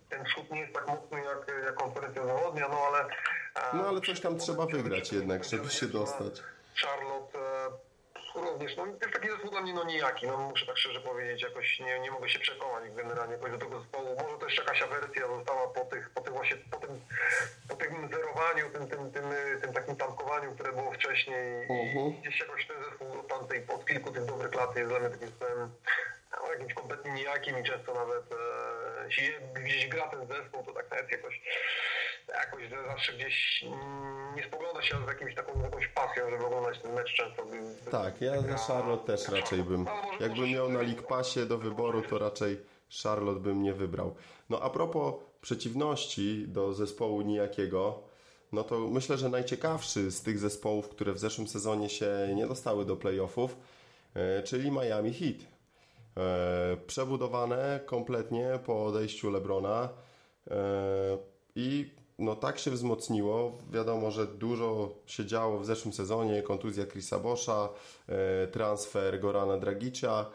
ten 0.09 0.24
wschód 0.24 0.50
nie 0.50 0.61
jest 0.61 0.74
tak 0.74 0.88
mocny 0.88 1.24
jak, 1.24 1.64
jak 1.64 1.74
konferencja 1.74 2.26
zachodnia, 2.26 2.68
no 2.68 2.78
ale... 2.78 3.09
No 3.74 3.88
ale 3.88 4.00
coś 4.00 4.20
tam 4.20 4.38
trzeba 4.38 4.66
wygrać 4.66 5.12
jednak, 5.12 5.44
żeby 5.44 5.68
się 5.68 5.86
dostać. 5.86 6.42
Charlotte 6.82 7.38
również, 8.34 8.76
no 8.76 8.86
jest 8.86 9.12
taki 9.12 9.28
zespół 9.28 9.50
dla 9.50 9.60
mnie 9.60 9.72
no 9.72 9.84
nijaki, 9.84 10.26
no 10.26 10.36
muszę 10.36 10.66
tak 10.66 10.78
szczerze 10.78 11.00
powiedzieć, 11.00 11.42
jakoś 11.42 11.80
nie, 11.80 12.00
nie 12.00 12.10
mogę 12.10 12.28
się 12.28 12.38
przekonać 12.38 12.92
generalnie 12.92 13.34
jakoś 13.34 13.50
do 13.50 13.58
tego 13.58 13.80
zespołu. 13.80 14.16
Może 14.22 14.38
też 14.38 14.58
jakaś 14.58 14.82
awersja 14.82 15.28
została 15.28 15.68
po 15.68 15.80
tych, 15.84 16.10
po 16.10 16.20
tych 16.20 16.32
właśnie, 16.32 16.56
po 16.70 16.76
tym, 16.76 17.00
po 17.68 17.76
tym 17.76 18.08
zerowaniu, 18.12 18.70
tym, 18.70 18.88
tym, 18.88 19.12
tym, 19.12 19.24
tym 19.62 19.72
takim 19.72 19.96
tankowaniu, 19.96 20.54
które 20.54 20.72
było 20.72 20.92
wcześniej 20.92 21.68
-huh. 21.68 21.74
i 21.74 21.88
mhm. 21.88 22.20
gdzieś 22.20 22.40
jakoś 22.40 22.66
ten 22.66 22.84
zespół 22.84 23.20
od 23.20 23.28
tamtej, 23.28 23.66
od 23.68 23.86
kilku 23.86 24.12
tych 24.12 24.24
dobrych 24.24 24.54
lat 24.54 24.76
jest 24.76 24.88
dla 24.88 24.98
mnie 24.98 25.10
takim 25.10 25.28
zespołem 25.28 25.70
no, 26.32 26.52
jakimś 26.52 26.74
kompletnie 26.74 27.10
nijakim 27.10 27.58
i 27.58 27.64
często 27.64 27.94
nawet 27.94 28.32
e, 28.32 29.04
jeśli 29.06 29.32
gdzieś 29.54 29.88
gra 29.88 30.08
ten 30.08 30.26
zespół, 30.26 30.64
to 30.64 30.72
tak 30.72 30.90
nawet 30.90 31.10
jakoś 31.10 31.40
jakoś 32.28 32.70
zawsze 32.86 33.12
gdzieś 33.12 33.64
mm, 33.66 34.34
nie 34.36 34.44
spogląda 34.44 34.82
się 34.82 34.96
z 35.04 35.08
jakimś 35.08 35.34
taką 35.34 35.62
jakąś 35.62 35.88
pasją, 35.88 36.30
żeby 36.30 36.46
oglądać 36.46 36.78
ten 36.78 36.94
mecz 36.94 37.14
często. 37.14 37.46
By, 37.46 37.90
tak, 37.90 38.20
ja 38.20 38.42
za 38.42 38.56
Charlotte 38.56 39.06
też 39.06 39.28
raczej 39.28 39.62
bym, 39.62 39.86
jakbym 40.20 40.50
miał 40.50 40.68
na 40.68 40.82
League 40.82 41.02
Passie 41.02 41.46
do 41.46 41.58
wyboru, 41.58 42.02
to 42.02 42.18
raczej 42.18 42.60
Charlotte 43.02 43.40
bym 43.40 43.62
nie 43.62 43.72
wybrał. 43.72 44.14
No 44.50 44.60
a 44.60 44.70
propos 44.70 45.14
przeciwności 45.40 46.44
do 46.48 46.72
zespołu 46.74 47.22
nijakiego, 47.22 48.02
no 48.52 48.64
to 48.64 48.78
myślę, 48.78 49.16
że 49.16 49.28
najciekawszy 49.28 50.10
z 50.10 50.22
tych 50.22 50.38
zespołów, 50.38 50.88
które 50.88 51.12
w 51.12 51.18
zeszłym 51.18 51.48
sezonie 51.48 51.88
się 51.88 52.08
nie 52.34 52.46
dostały 52.46 52.84
do 52.84 52.96
playoffów, 52.96 53.56
e, 54.14 54.42
czyli 54.42 54.70
Miami 54.70 55.14
Heat. 55.14 55.36
E, 56.16 56.76
przebudowane 56.86 57.80
kompletnie 57.86 58.58
po 58.66 58.84
odejściu 58.84 59.30
Lebrona 59.30 59.88
e, 60.50 61.18
i 61.54 61.97
no 62.18 62.36
tak 62.36 62.58
się 62.58 62.70
wzmocniło. 62.70 63.58
Wiadomo, 63.72 64.10
że 64.10 64.26
dużo 64.26 64.94
się 65.06 65.26
działo 65.26 65.58
w 65.58 65.66
zeszłym 65.66 65.94
sezonie. 65.94 66.42
Kontuzja 66.42 66.86
Chrisa 66.86 67.18
Boscha, 67.18 67.68
e, 68.08 68.46
transfer 68.46 69.20
Gorana 69.20 69.58
Dragicia. 69.58 70.26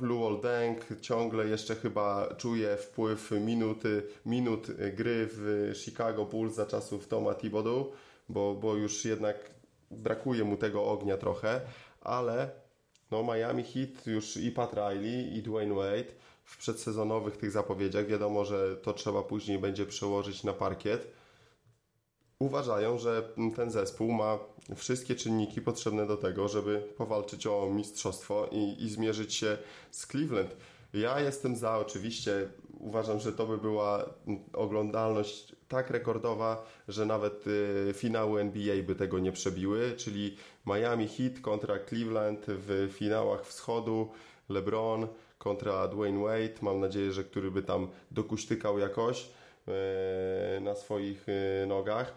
Luol 0.00 0.40
Deng 0.40 1.00
ciągle 1.00 1.46
jeszcze 1.46 1.76
chyba 1.76 2.34
czuje 2.36 2.76
wpływ 2.76 3.30
minuty, 3.30 4.02
minut 4.26 4.66
gry 4.96 5.28
w 5.30 5.70
Chicago 5.74 6.24
Bulls 6.24 6.54
za 6.54 6.66
czasów 6.66 7.08
Toma 7.08 7.34
Thibodeau, 7.34 7.92
bo, 8.28 8.54
bo 8.54 8.74
już 8.76 9.04
jednak 9.04 9.50
brakuje 9.90 10.44
mu 10.44 10.56
tego 10.56 10.84
ognia 10.84 11.16
trochę, 11.16 11.60
ale 12.00 12.50
no 13.10 13.22
Miami 13.22 13.62
Heat 13.62 14.06
już 14.06 14.36
i 14.36 14.50
Pat 14.50 14.72
Riley 14.72 15.36
i 15.38 15.42
Dwayne 15.42 15.74
Wade 15.74 16.12
w 16.50 16.56
przedsezonowych 16.56 17.36
tych 17.36 17.50
zapowiedziach, 17.50 18.06
wiadomo, 18.06 18.44
że 18.44 18.76
to 18.76 18.92
trzeba 18.92 19.22
później 19.22 19.58
będzie 19.58 19.86
przełożyć 19.86 20.44
na 20.44 20.52
parkiet, 20.52 21.12
uważają, 22.38 22.98
że 22.98 23.28
ten 23.56 23.70
zespół 23.70 24.12
ma 24.12 24.38
wszystkie 24.76 25.14
czynniki 25.14 25.60
potrzebne 25.60 26.06
do 26.06 26.16
tego, 26.16 26.48
żeby 26.48 26.82
powalczyć 26.96 27.46
o 27.46 27.70
mistrzostwo 27.70 28.48
i, 28.52 28.84
i 28.84 28.90
zmierzyć 28.90 29.34
się 29.34 29.58
z 29.90 30.06
Cleveland. 30.06 30.56
Ja 30.92 31.20
jestem 31.20 31.56
za, 31.56 31.78
oczywiście. 31.78 32.48
Uważam, 32.78 33.20
że 33.20 33.32
to 33.32 33.46
by 33.46 33.58
była 33.58 34.04
oglądalność 34.52 35.56
tak 35.68 35.90
rekordowa, 35.90 36.66
że 36.88 37.06
nawet 37.06 37.46
y, 37.46 37.92
finały 37.94 38.40
NBA 38.40 38.82
by 38.82 38.94
tego 38.94 39.18
nie 39.18 39.32
przebiły, 39.32 39.92
czyli 39.96 40.36
Miami 40.66 41.08
Heat 41.08 41.40
kontra 41.40 41.74
Cleveland 41.88 42.44
w 42.48 42.90
finałach 42.92 43.46
wschodu, 43.46 44.10
LeBron 44.48 45.08
kontra 45.40 45.88
Dwayne 45.88 46.22
Wade, 46.22 46.60
mam 46.62 46.80
nadzieję, 46.80 47.12
że 47.12 47.24
który 47.24 47.50
by 47.50 47.62
tam 47.62 47.88
dokuśtykał 48.10 48.78
jakoś 48.78 49.28
y, 50.56 50.60
na 50.60 50.74
swoich 50.74 51.26
y, 51.28 51.66
nogach. 51.66 52.14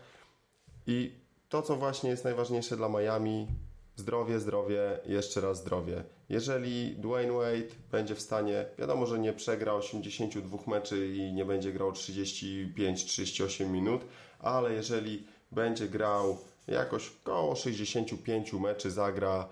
I 0.88 1.12
to, 1.50 1.62
co 1.62 1.76
właśnie 1.76 2.10
jest 2.10 2.24
najważniejsze 2.24 2.78
dla 2.78 2.90
Miami, 2.90 3.48
zdrowie, 3.96 4.40
zdrowie, 4.40 5.00
jeszcze 5.06 5.42
raz 5.42 5.58
zdrowie. 5.58 6.04
Jeżeli 6.30 6.96
Dwayne 6.96 7.34
Wade 7.34 7.76
będzie 7.92 8.16
w 8.16 8.22
stanie, 8.22 8.66
wiadomo, 8.80 9.06
że 9.06 9.20
nie 9.20 9.34
przegra 9.34 9.74
82 9.74 10.58
meczy 10.68 11.08
i 11.08 11.34
nie 11.34 11.46
będzie 11.46 11.74
grał 11.74 11.92
35-38 11.92 13.70
minut, 13.70 14.02
ale 14.40 14.74
jeżeli 14.74 15.28
będzie 15.52 15.88
grał 15.88 16.38
jakoś 16.68 17.12
około 17.24 17.56
65 17.56 18.54
meczy, 18.54 18.92
zagra, 18.92 19.50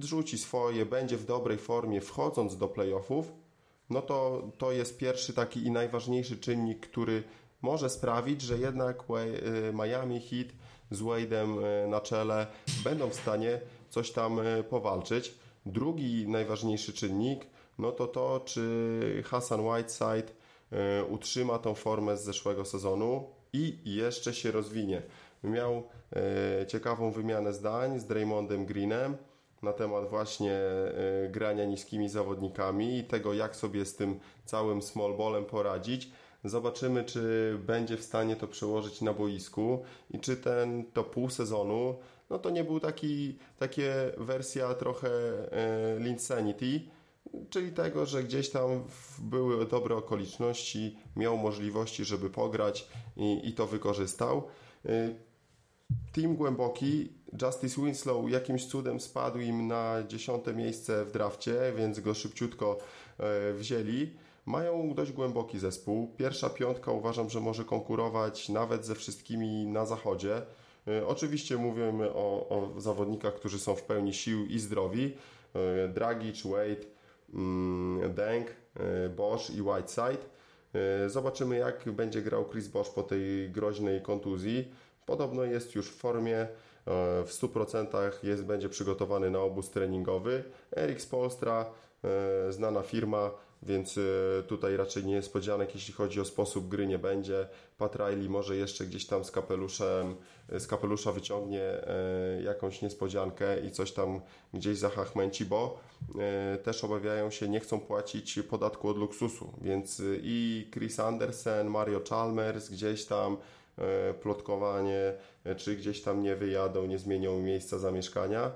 rzuci 0.00 0.38
swoje, 0.38 0.86
będzie 0.86 1.16
w 1.16 1.24
dobrej 1.24 1.58
formie 1.58 2.00
wchodząc 2.00 2.56
do 2.56 2.68
playoffów, 2.68 3.32
no 3.90 4.02
to 4.02 4.48
to 4.58 4.72
jest 4.72 4.98
pierwszy 4.98 5.32
taki 5.32 5.62
i 5.62 5.70
najważniejszy 5.70 6.38
czynnik, 6.38 6.86
który 6.90 7.22
może 7.62 7.90
sprawić, 7.90 8.42
że 8.42 8.58
jednak 8.58 9.02
y, 9.02 9.72
Miami 9.72 10.20
Heat 10.20 10.46
z 10.90 11.00
Wade'em 11.00 11.58
na 11.88 12.00
czele 12.00 12.46
będą 12.84 13.08
w 13.08 13.14
stanie 13.14 13.60
coś 13.90 14.10
tam 14.10 14.40
powalczyć. 14.70 15.34
Drugi 15.66 16.28
najważniejszy 16.28 16.92
czynnik 16.92 17.46
no 17.78 17.92
to 17.92 18.06
to, 18.06 18.40
czy 18.44 19.22
Hassan 19.26 19.60
Whiteside 19.60 20.28
utrzyma 21.08 21.58
tą 21.58 21.74
formę 21.74 22.16
z 22.16 22.24
zeszłego 22.24 22.64
sezonu 22.64 23.30
i 23.52 23.78
jeszcze 23.84 24.34
się 24.34 24.50
rozwinie. 24.50 25.02
Miał 25.44 25.82
ciekawą 26.68 27.10
wymianę 27.10 27.52
zdań 27.52 28.00
z 28.00 28.06
Draymondem 28.06 28.66
Greenem 28.66 29.16
na 29.66 29.72
temat 29.72 30.10
właśnie 30.10 30.52
e, 30.52 31.28
grania 31.30 31.64
niskimi 31.64 32.08
zawodnikami 32.08 32.98
i 32.98 33.04
tego, 33.04 33.34
jak 33.34 33.56
sobie 33.56 33.84
z 33.84 33.96
tym 33.96 34.20
całym 34.44 34.82
small 34.82 35.16
ballem 35.16 35.44
poradzić. 35.44 36.10
Zobaczymy, 36.44 37.04
czy 37.04 37.54
będzie 37.66 37.96
w 37.96 38.02
stanie 38.02 38.36
to 38.36 38.46
przełożyć 38.46 39.00
na 39.00 39.12
boisku 39.12 39.82
i 40.10 40.20
czy 40.20 40.36
ten 40.36 40.84
to 40.92 41.04
pół 41.04 41.30
sezonu, 41.30 41.94
no 42.30 42.38
to 42.38 42.50
nie 42.50 42.64
był 42.64 42.80
taki, 42.80 43.38
takie 43.58 44.12
wersja 44.16 44.74
trochę 44.74 45.08
e, 45.08 45.98
Linsanity, 45.98 46.80
czyli 47.50 47.72
tego, 47.72 48.06
że 48.06 48.24
gdzieś 48.24 48.50
tam 48.50 48.84
były 49.18 49.66
dobre 49.66 49.96
okoliczności, 49.96 50.96
miał 51.16 51.36
możliwości, 51.36 52.04
żeby 52.04 52.30
pograć 52.30 52.88
i, 53.16 53.48
i 53.48 53.52
to 53.52 53.66
wykorzystał. 53.66 54.42
E, 54.86 55.14
team 56.12 56.36
głęboki, 56.36 57.12
Justice 57.42 57.82
Winslow 57.82 58.30
jakimś 58.30 58.66
cudem 58.66 59.00
spadł 59.00 59.38
im 59.38 59.66
na 59.66 60.02
dziesiąte 60.08 60.54
miejsce 60.54 61.04
w 61.04 61.12
drafcie, 61.12 61.72
więc 61.76 62.00
go 62.00 62.14
szybciutko 62.14 62.78
e, 63.18 63.52
wzięli. 63.52 64.10
Mają 64.46 64.94
dość 64.94 65.12
głęboki 65.12 65.58
zespół. 65.58 66.14
Pierwsza 66.16 66.50
piątka 66.50 66.92
uważam, 66.92 67.30
że 67.30 67.40
może 67.40 67.64
konkurować 67.64 68.48
nawet 68.48 68.84
ze 68.86 68.94
wszystkimi 68.94 69.66
na 69.66 69.86
zachodzie. 69.86 70.42
E, 70.88 71.06
oczywiście 71.06 71.56
mówimy 71.56 72.10
o, 72.10 72.48
o 72.48 72.80
zawodnikach, 72.80 73.34
którzy 73.34 73.58
są 73.58 73.74
w 73.74 73.82
pełni 73.82 74.14
sił 74.14 74.46
i 74.46 74.58
zdrowi. 74.58 75.14
E, 75.54 75.88
Dragic, 75.88 76.42
Wade, 76.42 76.86
mm, 77.34 78.14
Deng, 78.14 78.46
Bosch 79.16 79.50
i 79.50 79.62
Whiteside. 79.62 80.36
Zobaczymy, 81.06 81.56
jak 81.56 81.90
będzie 81.92 82.22
grał 82.22 82.48
Chris 82.50 82.68
Bosch 82.68 82.94
po 82.94 83.02
tej 83.02 83.50
groźnej 83.50 84.02
kontuzji. 84.02 84.72
Podobno 85.06 85.44
jest 85.44 85.74
już 85.74 85.90
w 85.90 85.96
formie, 85.96 86.46
w 87.26 87.30
100% 87.30 88.12
jest, 88.22 88.44
będzie 88.44 88.68
przygotowany 88.68 89.30
na 89.30 89.40
obóz 89.40 89.70
treningowy. 89.70 90.44
Erik 90.76 91.00
Spolstra, 91.00 91.66
e, 92.04 92.52
znana 92.52 92.82
firma, 92.82 93.30
więc 93.62 93.98
e, 93.98 94.42
tutaj 94.42 94.76
raczej 94.76 95.04
niespodzianek, 95.04 95.74
jeśli 95.74 95.94
chodzi 95.94 96.20
o 96.20 96.24
sposób 96.24 96.68
gry 96.68 96.86
nie 96.86 96.98
będzie. 96.98 97.48
Pat 97.78 97.96
Riley 97.96 98.28
może 98.28 98.56
jeszcze 98.56 98.86
gdzieś 98.86 99.06
tam 99.06 99.24
z 99.24 99.30
kapeluszem, 99.30 100.16
z 100.58 100.66
kapelusza 100.66 101.12
wyciągnie 101.12 101.62
jakąś 102.44 102.82
niespodziankę 102.82 103.60
i 103.60 103.70
coś 103.70 103.92
tam 103.92 104.20
gdzieś 104.54 104.78
zahachmęci, 104.78 105.44
bo 105.44 105.80
też 106.62 106.84
obawiają 106.84 107.30
się, 107.30 107.48
nie 107.48 107.60
chcą 107.60 107.80
płacić 107.80 108.38
podatku 108.50 108.88
od 108.88 108.96
luksusu, 108.96 109.52
więc 109.60 110.02
i 110.22 110.68
Chris 110.72 111.00
Andersen, 111.00 111.70
Mario 111.70 112.00
Chalmers 112.08 112.70
gdzieś 112.70 113.04
tam 113.04 113.36
E, 113.36 113.38
plotkowanie, 114.22 115.14
e, 115.44 115.54
czy 115.54 115.76
gdzieś 115.76 116.02
tam 116.02 116.22
nie 116.22 116.36
wyjadą, 116.36 116.86
nie 116.86 116.98
zmienią 116.98 117.40
miejsca 117.40 117.78
zamieszkania, 117.78 118.50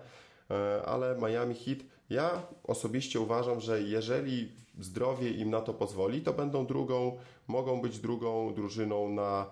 e, 0.50 0.82
ale 0.82 1.16
Miami 1.18 1.54
Heat, 1.54 1.78
ja 2.10 2.42
osobiście 2.64 3.20
uważam, 3.20 3.60
że 3.60 3.82
jeżeli 3.82 4.52
zdrowie 4.80 5.30
im 5.30 5.50
na 5.50 5.60
to 5.60 5.74
pozwoli, 5.74 6.20
to 6.20 6.32
będą 6.32 6.66
drugą, 6.66 7.18
mogą 7.48 7.80
być 7.80 7.98
drugą 7.98 8.54
drużyną 8.54 9.08
na, 9.08 9.46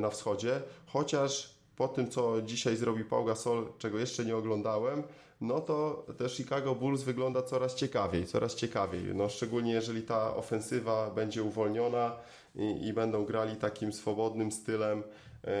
na 0.00 0.10
wschodzie, 0.10 0.62
chociaż 0.86 1.54
po 1.76 1.88
tym, 1.88 2.10
co 2.10 2.42
dzisiaj 2.42 2.76
zrobi 2.76 3.04
Paul 3.04 3.26
Gasol, 3.26 3.66
czego 3.78 3.98
jeszcze 3.98 4.24
nie 4.24 4.36
oglądałem, 4.36 5.02
no 5.40 5.60
to 5.60 6.06
też 6.18 6.36
Chicago 6.36 6.74
Bulls 6.74 7.02
wygląda 7.02 7.42
coraz 7.42 7.74
ciekawiej, 7.74 8.26
coraz 8.26 8.54
ciekawiej. 8.54 9.14
No, 9.14 9.28
szczególnie 9.28 9.72
jeżeli 9.72 10.02
ta 10.02 10.36
ofensywa 10.36 11.10
będzie 11.10 11.42
uwolniona 11.42 12.16
i, 12.58 12.86
i 12.86 12.92
będą 12.92 13.24
grali 13.24 13.56
takim 13.56 13.92
swobodnym 13.92 14.52
stylem, 14.52 15.02
e, 15.44 15.52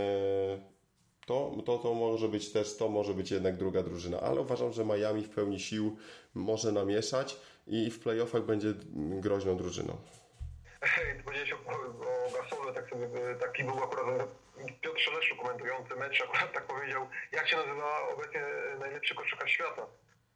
to, 1.26 1.52
to, 1.66 1.78
to 1.78 1.94
może 1.94 2.28
być 2.28 2.52
też, 2.52 2.76
to 2.76 2.88
może 2.88 3.14
być 3.14 3.30
jednak 3.30 3.56
druga 3.56 3.82
drużyna, 3.82 4.20
ale 4.20 4.40
uważam, 4.40 4.72
że 4.72 4.84
Miami 4.84 5.22
w 5.22 5.30
pełni 5.30 5.60
sił 5.60 5.96
może 6.34 6.72
namieszać 6.72 7.36
i 7.66 7.90
w 7.90 8.00
playoffach 8.00 8.42
będzie 8.42 8.74
groźną 9.20 9.56
drużyną. 9.56 9.96
Powiedziałeś 11.24 11.52
o, 11.52 11.56
o 11.56 12.42
Gasolu, 12.42 12.72
tak 12.74 12.90
taki 13.40 13.64
był 13.64 13.84
akurat 13.84 14.28
Piotr 14.80 15.00
Szeleszu 15.00 15.36
komentujący 15.36 15.96
mecz, 15.96 16.22
akurat 16.22 16.52
tak 16.52 16.66
powiedział, 16.66 17.08
jak 17.32 17.48
się 17.48 17.56
nazywa 17.56 18.08
obecnie 18.14 18.42
najlepszy 18.78 19.14
koszykarz 19.14 19.50
świata. 19.50 19.86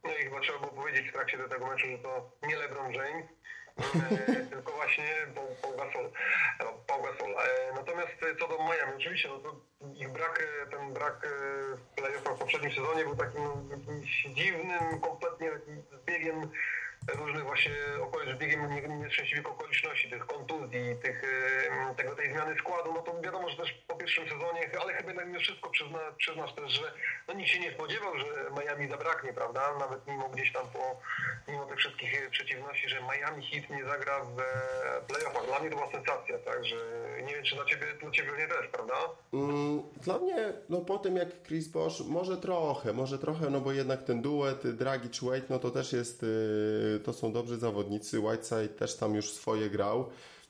No 0.04 0.10
i 0.10 0.24
chyba 0.24 0.40
trzeba 0.40 0.58
było 0.58 0.72
powiedzieć 0.72 1.08
w 1.08 1.12
trakcie 1.12 1.38
tego 1.38 1.66
meczu, 1.66 1.86
że 1.86 1.98
to 1.98 2.30
nie 2.48 2.56
LeBron 2.56 2.92
James, 2.92 3.26
tylko 4.50 4.72
właśnie 4.72 5.04
Paul, 5.34 5.76
Gasol. 5.76 6.10
No. 6.60 6.82
E, 7.42 7.74
natomiast 7.74 8.12
co 8.40 8.48
do 8.48 8.58
Miami, 8.58 8.92
oczywiście 8.96 9.28
no 9.28 9.38
to 9.38 9.56
ich 9.94 10.12
brak, 10.12 10.46
ten 10.70 10.92
brak 10.92 11.24
e, 11.24 11.28
w 11.76 11.80
playoffach 11.96 12.36
w 12.36 12.38
poprzednim 12.38 12.72
sezonie 12.72 13.04
był 13.04 13.16
takim 13.16 13.44
no, 13.44 13.56
jakimś 13.70 14.24
dziwnym, 14.24 15.00
kompletnie 15.00 15.50
takim 15.50 15.82
zbiegiem 16.02 16.50
różnych 17.08 17.44
właśnie 17.44 17.72
okolic, 18.02 18.38
biegiem 18.38 19.00
nieszczęśliwych 19.02 19.50
okoliczności, 19.50 20.10
tych 20.10 20.26
kontuzji, 20.26 20.96
tych, 21.02 21.22
tego, 21.96 22.16
tej 22.16 22.32
zmiany 22.32 22.54
składu, 22.58 22.92
no 22.92 23.02
to 23.02 23.20
wiadomo, 23.20 23.48
że 23.48 23.56
też 23.56 23.72
po 23.88 23.94
pierwszym 23.94 24.24
sezonie, 24.28 24.70
ale 24.80 24.94
chyba 24.94 25.24
mimo 25.24 25.40
wszystko 25.40 25.70
przyzna, 25.70 25.98
przyznasz 26.16 26.54
też, 26.54 26.72
że 26.72 26.92
no 27.28 27.34
nikt 27.34 27.50
się 27.50 27.60
nie 27.60 27.72
spodziewał, 27.72 28.18
że 28.18 28.26
Miami 28.60 28.88
zabraknie, 28.88 29.32
prawda? 29.32 29.78
Nawet 29.78 30.06
mimo 30.06 30.28
gdzieś 30.28 30.52
tam 30.52 30.66
po, 30.72 31.00
mimo 31.52 31.66
tych 31.66 31.78
wszystkich 31.78 32.30
przeciwności, 32.30 32.88
że 32.88 33.00
Miami 33.02 33.46
Heat 33.46 33.70
nie 33.70 33.84
zagra 33.84 34.24
w 34.24 34.36
playoffach. 35.06 35.46
Dla 35.46 35.58
mnie 35.60 35.70
to 35.70 35.76
była 35.76 35.90
sensacja, 35.90 36.38
także 36.38 36.76
nie 37.26 37.34
wiem, 37.34 37.44
czy 37.44 37.54
dla 37.54 37.64
Ciebie, 37.64 37.86
dla 38.00 38.10
ciebie 38.10 38.30
nie 38.38 38.48
też, 38.48 38.68
prawda? 38.72 38.94
Mm, 39.32 39.82
dla 39.96 40.18
mnie, 40.18 40.52
no 40.68 40.80
po 40.80 40.98
tym 40.98 41.16
jak 41.16 41.28
Chris 41.46 41.68
Bosch, 41.68 42.00
może 42.08 42.36
trochę, 42.36 42.92
może 42.92 43.18
trochę, 43.18 43.50
no 43.50 43.60
bo 43.60 43.72
jednak 43.72 44.02
ten 44.02 44.22
duet 44.22 44.76
Dragic 44.76 45.20
Wade, 45.20 45.46
no 45.50 45.58
to 45.58 45.70
też 45.70 45.92
jest 45.92 46.22
yy 46.22 46.91
to 47.00 47.12
są 47.12 47.32
dobrzy 47.32 47.58
zawodnicy. 47.58 48.20
Whiteside 48.20 48.68
też 48.68 48.96
tam 48.96 49.14
już 49.14 49.30
swoje 49.32 49.70
grał. 49.70 50.06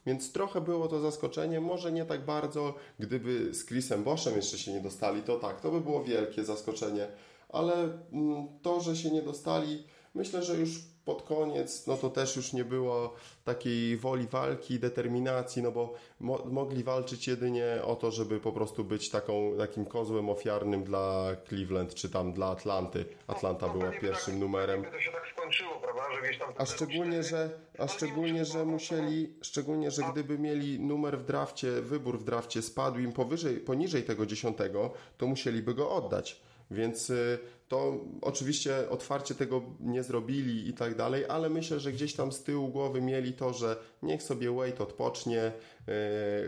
Więc 0.07 0.33
trochę 0.33 0.61
było 0.61 0.89
to 0.89 1.01
zaskoczenie, 1.01 1.61
może 1.61 1.93
nie 1.93 2.05
tak 2.05 2.25
bardzo, 2.25 2.75
gdyby 2.99 3.55
z 3.55 3.67
Chrisem 3.67 4.05
Boschem 4.05 4.37
jeszcze 4.37 4.59
się 4.59 4.73
nie 4.73 4.81
dostali, 4.81 5.23
to 5.23 5.39
tak, 5.39 5.61
to 5.61 5.71
by 5.71 5.81
było 5.81 6.05
wielkie 6.05 6.45
zaskoczenie, 6.45 7.07
ale 7.49 7.75
mm, 8.13 8.47
to, 8.63 8.81
że 8.81 8.97
się 8.97 9.11
nie 9.11 9.23
dostali, 9.23 9.85
myślę, 10.15 10.43
że 10.43 10.57
już 10.57 10.92
pod 11.05 11.23
koniec, 11.23 11.87
no 11.87 11.97
to 11.97 12.11
też 12.11 12.37
już 12.37 12.53
nie 12.53 12.65
było 12.65 13.15
takiej 13.45 13.97
woli 13.97 14.27
walki, 14.27 14.79
determinacji, 14.79 15.63
no 15.63 15.73
bo 15.73 15.95
mo 16.21 16.39
mogli 16.45 16.85
walczyć 16.85 17.29
jedynie 17.29 17.79
o 17.85 17.97
to, 17.97 18.11
żeby 18.11 18.41
po 18.41 18.53
prostu 18.53 18.85
być 18.85 19.11
taką, 19.11 19.57
takim 19.59 19.87
kozłem 19.87 20.31
ofiarnym 20.31 20.85
dla 20.85 21.37
Cleveland, 21.49 21.95
czy 21.95 22.11
tam 22.11 22.33
dla 22.33 22.47
Atlanty. 22.47 23.05
Atlanta 23.27 23.67
no, 23.67 23.73
była 23.73 23.91
pierwszym 23.91 24.35
tak, 24.35 24.41
numerem. 24.41 24.85
To 24.85 25.01
się 25.01 25.13
tak 25.13 25.23
skończyło, 25.33 25.81
prawda, 25.83 26.03
że 26.15 26.23
gdzieś 26.23 26.39
tam... 26.39 26.49
A 26.59 26.67
szczególnie, 26.67 27.23
że, 27.23 27.51
a 27.79 27.89
szczególnie, 27.89 28.45
że 28.45 28.65
musieli, 28.65 29.35
szczególnie, 29.43 29.91
że 29.91 30.03
gdyby 30.13 30.39
mieli 30.39 30.81
numer 30.81 31.19
w 31.19 31.25
drafcie, 31.25 31.71
wybór 31.71 32.19
w 32.19 32.25
drafcie 32.25 32.63
spadł 32.63 32.99
im 32.99 33.13
powyżej, 33.13 33.57
poniżej 33.57 34.03
tego 34.03 34.27
dziesiątego, 34.27 34.91
to 35.19 35.27
musieliby 35.27 35.75
go 35.75 35.91
oddać. 35.91 36.43
Więc 36.73 37.11
y, 37.11 37.39
to 37.69 38.01
oczywiście 38.21 38.91
otwarcie 38.91 39.35
tego 39.35 39.63
nie 39.81 40.03
zrobili 40.03 40.69
i 40.69 40.73
tak 40.73 40.97
dalej, 40.97 41.25
ale 41.29 41.51
myślę, 41.51 41.81
że 41.81 41.93
gdzieś 41.93 42.15
tam 42.15 42.33
z 42.33 42.43
tyłu 42.43 42.69
głowy 42.69 43.01
mieli 43.01 43.33
to, 43.33 43.53
że 43.53 43.77
niech 44.03 44.23
sobie 44.23 44.51
Wade 44.51 44.79
odpocznie, 44.79 45.53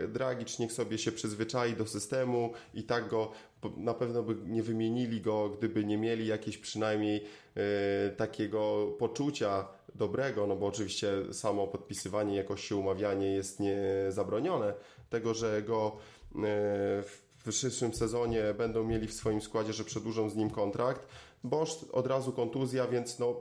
y, 0.03 0.07
Dragic 0.07 0.59
niech 0.59 0.73
sobie 0.73 0.97
się 0.97 1.11
przyzwyczai 1.11 1.73
do 1.73 1.87
systemu 1.87 2.53
i 2.73 2.83
tak 2.83 3.09
go 3.09 3.31
na 3.77 3.93
pewno 3.93 4.23
by 4.23 4.35
nie 4.45 4.63
wymienili 4.63 5.21
go, 5.21 5.49
gdyby 5.49 5.85
nie 5.85 5.97
mieli 5.97 6.27
jakieś 6.27 6.57
przynajmniej 6.57 7.23
y, 8.07 8.15
takiego 8.15 8.87
poczucia 8.99 9.67
dobrego, 9.95 10.47
no 10.47 10.55
bo 10.55 10.65
oczywiście 10.65 11.33
samo 11.33 11.67
podpisywanie, 11.67 12.35
jakoś 12.35 12.67
się 12.67 12.75
umawianie 12.75 13.27
jest 13.27 13.59
niezabronione, 13.59 14.73
tego, 15.09 15.33
że 15.33 15.61
go 15.61 15.97
w 17.01 17.24
przyszłym 17.49 17.93
sezonie 17.93 18.53
będą 18.57 18.83
mieli 18.83 19.07
w 19.07 19.13
swoim 19.13 19.41
składzie, 19.41 19.73
że 19.73 19.83
przedłużą 19.83 20.29
z 20.29 20.35
nim 20.35 20.49
kontrakt. 20.49 21.07
Bosch 21.43 21.85
od 21.91 22.07
razu 22.07 22.31
kontuzja, 22.31 22.87
więc 22.87 23.19
no 23.19 23.35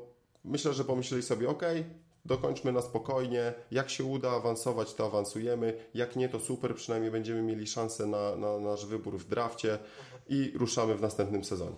myślę, 0.44 0.72
że 0.72 0.84
pomyśleli 0.84 1.22
sobie, 1.22 1.48
ok, 1.48 1.62
dokończmy 2.24 2.72
na 2.72 2.82
spokojnie. 2.82 3.54
Jak 3.70 3.90
się 3.90 4.04
uda 4.04 4.30
awansować, 4.30 4.94
to 4.94 5.06
awansujemy. 5.06 5.74
Jak 5.94 6.16
nie, 6.16 6.28
to 6.28 6.40
super, 6.40 6.74
przynajmniej 6.74 7.12
będziemy 7.12 7.42
mieli 7.42 7.66
szansę 7.66 8.06
na, 8.06 8.36
na 8.36 8.58
nasz 8.58 8.86
wybór 8.86 9.18
w 9.18 9.24
drafcie 9.24 9.78
i 10.28 10.52
ruszamy 10.54 10.94
w 10.94 11.00
następnym 11.00 11.44
sezonie. 11.44 11.76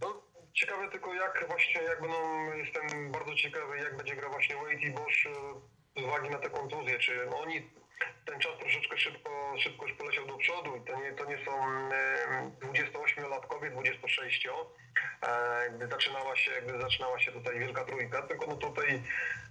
No, 0.00 0.22
ciekawe 0.52 0.90
tylko 0.90 1.14
jak 1.14 1.44
właśnie, 1.48 1.82
jak 1.82 2.00
będą, 2.00 2.16
jestem 2.56 3.12
bardzo 3.12 3.34
ciekawy, 3.34 3.78
jak 3.78 3.96
będzie 3.96 4.16
grał 4.16 4.30
właśnie 4.30 4.56
Wade 4.56 4.82
i 4.82 4.90
Bosch 4.90 5.26
e, 5.26 6.00
z 6.00 6.04
uwagi 6.04 6.30
na 6.30 6.38
te 6.38 6.50
kontuzje, 6.50 6.98
czy 6.98 7.30
oni 7.30 7.70
ten 8.24 8.40
czas 8.40 8.58
troszeczkę 8.58 8.98
szybko, 8.98 9.54
szybko 9.58 9.86
już 9.86 9.96
poleciał 9.96 10.26
do 10.26 10.36
przodu 10.36 10.76
i 10.76 10.80
to 10.80 11.00
nie, 11.00 11.12
to 11.12 11.24
nie 11.24 11.38
są 11.44 11.52
28-latkowie, 12.60 13.70
26, 13.70 14.46
e, 14.46 15.70
gdy 15.76 15.88
zaczynała 15.88 16.36
się, 16.36 16.50
gdy 16.66 16.80
zaczynała 16.80 17.18
się 17.18 17.32
tutaj 17.32 17.58
wielka 17.58 17.84
trójka, 17.84 18.22
tylko 18.22 18.46
no 18.46 18.56
tutaj 18.56 19.02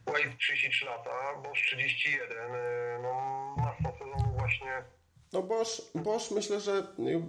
Wade 0.05 0.37
33 0.39 0.85
lata, 0.85 1.33
Bosch 1.43 1.61
31, 1.61 2.37
e, 2.37 2.99
no 3.01 3.55
masa 3.57 3.97
sezonu 3.97 4.33
właśnie 4.37 4.83
no 5.33 5.41
Bosch, 5.41 5.81
Bosch 5.95 6.31
myślę, 6.31 6.59
że 6.59 6.71
y, 6.71 7.21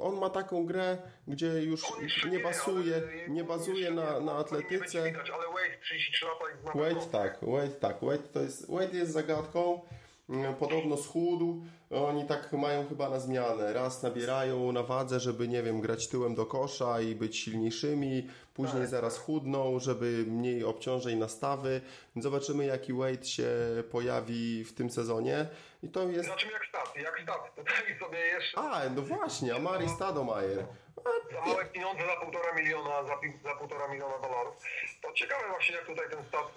on 0.00 0.18
ma 0.18 0.30
taką 0.30 0.66
grę, 0.66 0.98
gdzie 1.28 1.46
już 1.46 1.82
nie 2.30 2.38
basuje, 2.38 3.02
nie 3.28 3.44
bazuje 3.44 3.90
na, 3.90 4.20
na 4.20 4.32
atletyce. 4.32 4.98
Ale 5.00 5.46
Wade 5.46 5.78
33 5.82 6.24
lata 6.24 6.78
Wade 6.78 7.06
tak, 7.12 7.38
Wade 7.42 7.80
tak, 7.80 7.96
Wade 8.02 8.28
to 8.32 8.40
jest, 8.40 8.70
Wade 8.70 8.98
jest 8.98 9.12
zagadką. 9.12 9.80
Mm, 10.30 10.54
podobno 10.54 10.96
schudł. 10.96 11.62
Oni 11.90 12.24
tak 12.24 12.52
mają 12.52 12.88
chyba 12.88 13.10
na 13.10 13.20
zmianę. 13.20 13.72
Raz 13.72 14.02
nabierają 14.02 14.72
na 14.72 14.82
wadze, 14.82 15.20
żeby, 15.20 15.48
nie 15.48 15.62
wiem, 15.62 15.80
grać 15.80 16.08
tyłem 16.08 16.34
do 16.34 16.46
kosza 16.46 17.00
i 17.00 17.14
być 17.14 17.36
silniejszymi. 17.36 18.26
Później 18.54 18.82
tak. 18.82 18.90
zaraz 18.90 19.18
chudną, 19.18 19.78
żeby 19.78 20.24
mniej 20.28 20.64
obciążeń 20.64 21.18
nastawy. 21.18 21.80
Zobaczymy, 22.16 22.64
jaki 22.64 22.92
weight 22.92 23.28
się 23.28 23.48
pojawi 23.90 24.64
w 24.64 24.72
tym 24.72 24.90
sezonie. 24.90 25.46
I 25.86 25.88
to 25.88 26.02
jest... 26.08 26.24
Zobaczymy 26.24 26.52
jak 26.52 26.66
stat, 26.66 26.96
jak 26.96 27.20
stat. 27.22 27.54
Tutaj 27.54 27.98
sobie 27.98 28.18
jeszcze... 28.18 28.58
A, 28.58 28.82
no 28.96 29.02
właśnie, 29.02 29.54
Amari 29.54 29.88
Stadomajer. 29.88 30.66
Za 31.32 31.40
małe 31.40 31.64
pieniądze, 31.64 32.06
za 32.06 32.16
półtora 32.16 32.52
miliona, 32.52 33.02
za, 33.04 33.18
za 33.44 33.54
półtora 33.56 33.88
miliona 33.88 34.18
dolarów. 34.18 34.54
To 35.02 35.12
ciekawe 35.12 35.48
właśnie, 35.48 35.74
jak 35.74 35.86
tutaj 35.86 36.10
ten 36.10 36.24
stat 36.24 36.48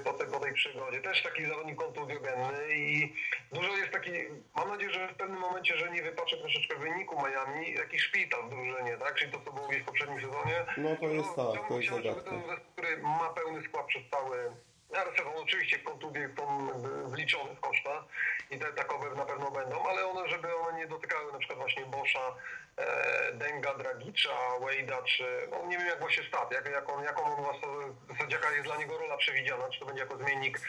y, 0.00 0.04
po, 0.04 0.12
tej, 0.12 0.26
po 0.26 0.40
tej 0.40 0.54
przygodzie. 0.54 1.00
Też 1.00 1.22
taki 1.22 1.46
zawodnik 1.46 1.76
kontuzjogenny 1.78 2.74
i 2.74 3.14
dużo 3.52 3.76
jest 3.76 3.92
taki, 3.92 4.10
mam 4.56 4.68
nadzieję, 4.68 4.92
że 4.92 5.08
w 5.08 5.16
pewnym 5.16 5.40
momencie, 5.40 5.76
że 5.76 5.90
nie 5.90 6.02
wypaczę 6.02 6.36
troszeczkę 6.36 6.76
wyniku 6.76 7.16
Miami, 7.16 7.72
jakiś 7.72 8.02
szpital 8.02 8.42
w 8.46 8.50
drużynie, 8.50 8.96
tak? 8.96 9.14
Czyli 9.14 9.32
to, 9.32 9.40
co 9.44 9.52
było 9.52 9.68
gdzieś 9.68 9.82
w 9.82 9.86
poprzednim 9.86 10.20
sezonie. 10.20 10.66
No 10.76 10.96
to 10.96 11.06
jest 11.06 11.36
no, 11.36 11.52
tak, 11.52 11.68
to 11.68 11.80
jest 11.80 11.90
ten 12.24 12.42
zespół, 12.48 12.72
który 12.72 12.98
ma 12.98 13.28
pełny 13.34 13.62
skład 13.62 13.86
przez 13.86 14.02
cały 14.10 14.50
ale 14.96 15.16
sezon 15.16 15.32
oczywiście 15.36 15.78
kontuzje 15.78 16.30
są 16.38 16.68
wliczone 17.10 17.54
w 17.54 17.60
koszta 17.60 18.04
i 18.50 18.58
te 18.58 18.72
takowe 18.72 19.14
na 19.14 19.24
pewno 19.24 19.50
będą, 19.50 19.88
ale 19.88 20.06
one, 20.06 20.28
żeby 20.28 20.56
one 20.56 20.78
nie 20.78 20.86
dotykały 20.86 21.32
na 21.32 21.38
przykład 21.38 21.58
właśnie 21.58 21.86
Boscha, 21.86 22.34
e, 22.76 23.32
Denga, 23.32 23.74
Dragicza, 23.74 24.30
Wade'a, 24.60 25.04
czy 25.04 25.24
no 25.50 25.66
nie 25.66 25.78
wiem 25.78 25.86
jak 25.86 26.00
właśnie 26.00 26.22
stat, 26.28 26.52
jak, 26.52 26.70
jak 26.70 26.92
on, 26.92 27.04
jaką 27.04 27.24
on 27.24 27.44
w 27.44 27.46
zasadzie 28.08 28.36
jaka 28.36 28.50
jest 28.50 28.64
dla 28.64 28.76
niego 28.76 28.98
rola 28.98 29.16
przewidziana, 29.16 29.68
czy 29.68 29.80
to 29.80 29.86
będzie 29.86 30.02
jako 30.02 30.18
zmiennik, 30.18 30.60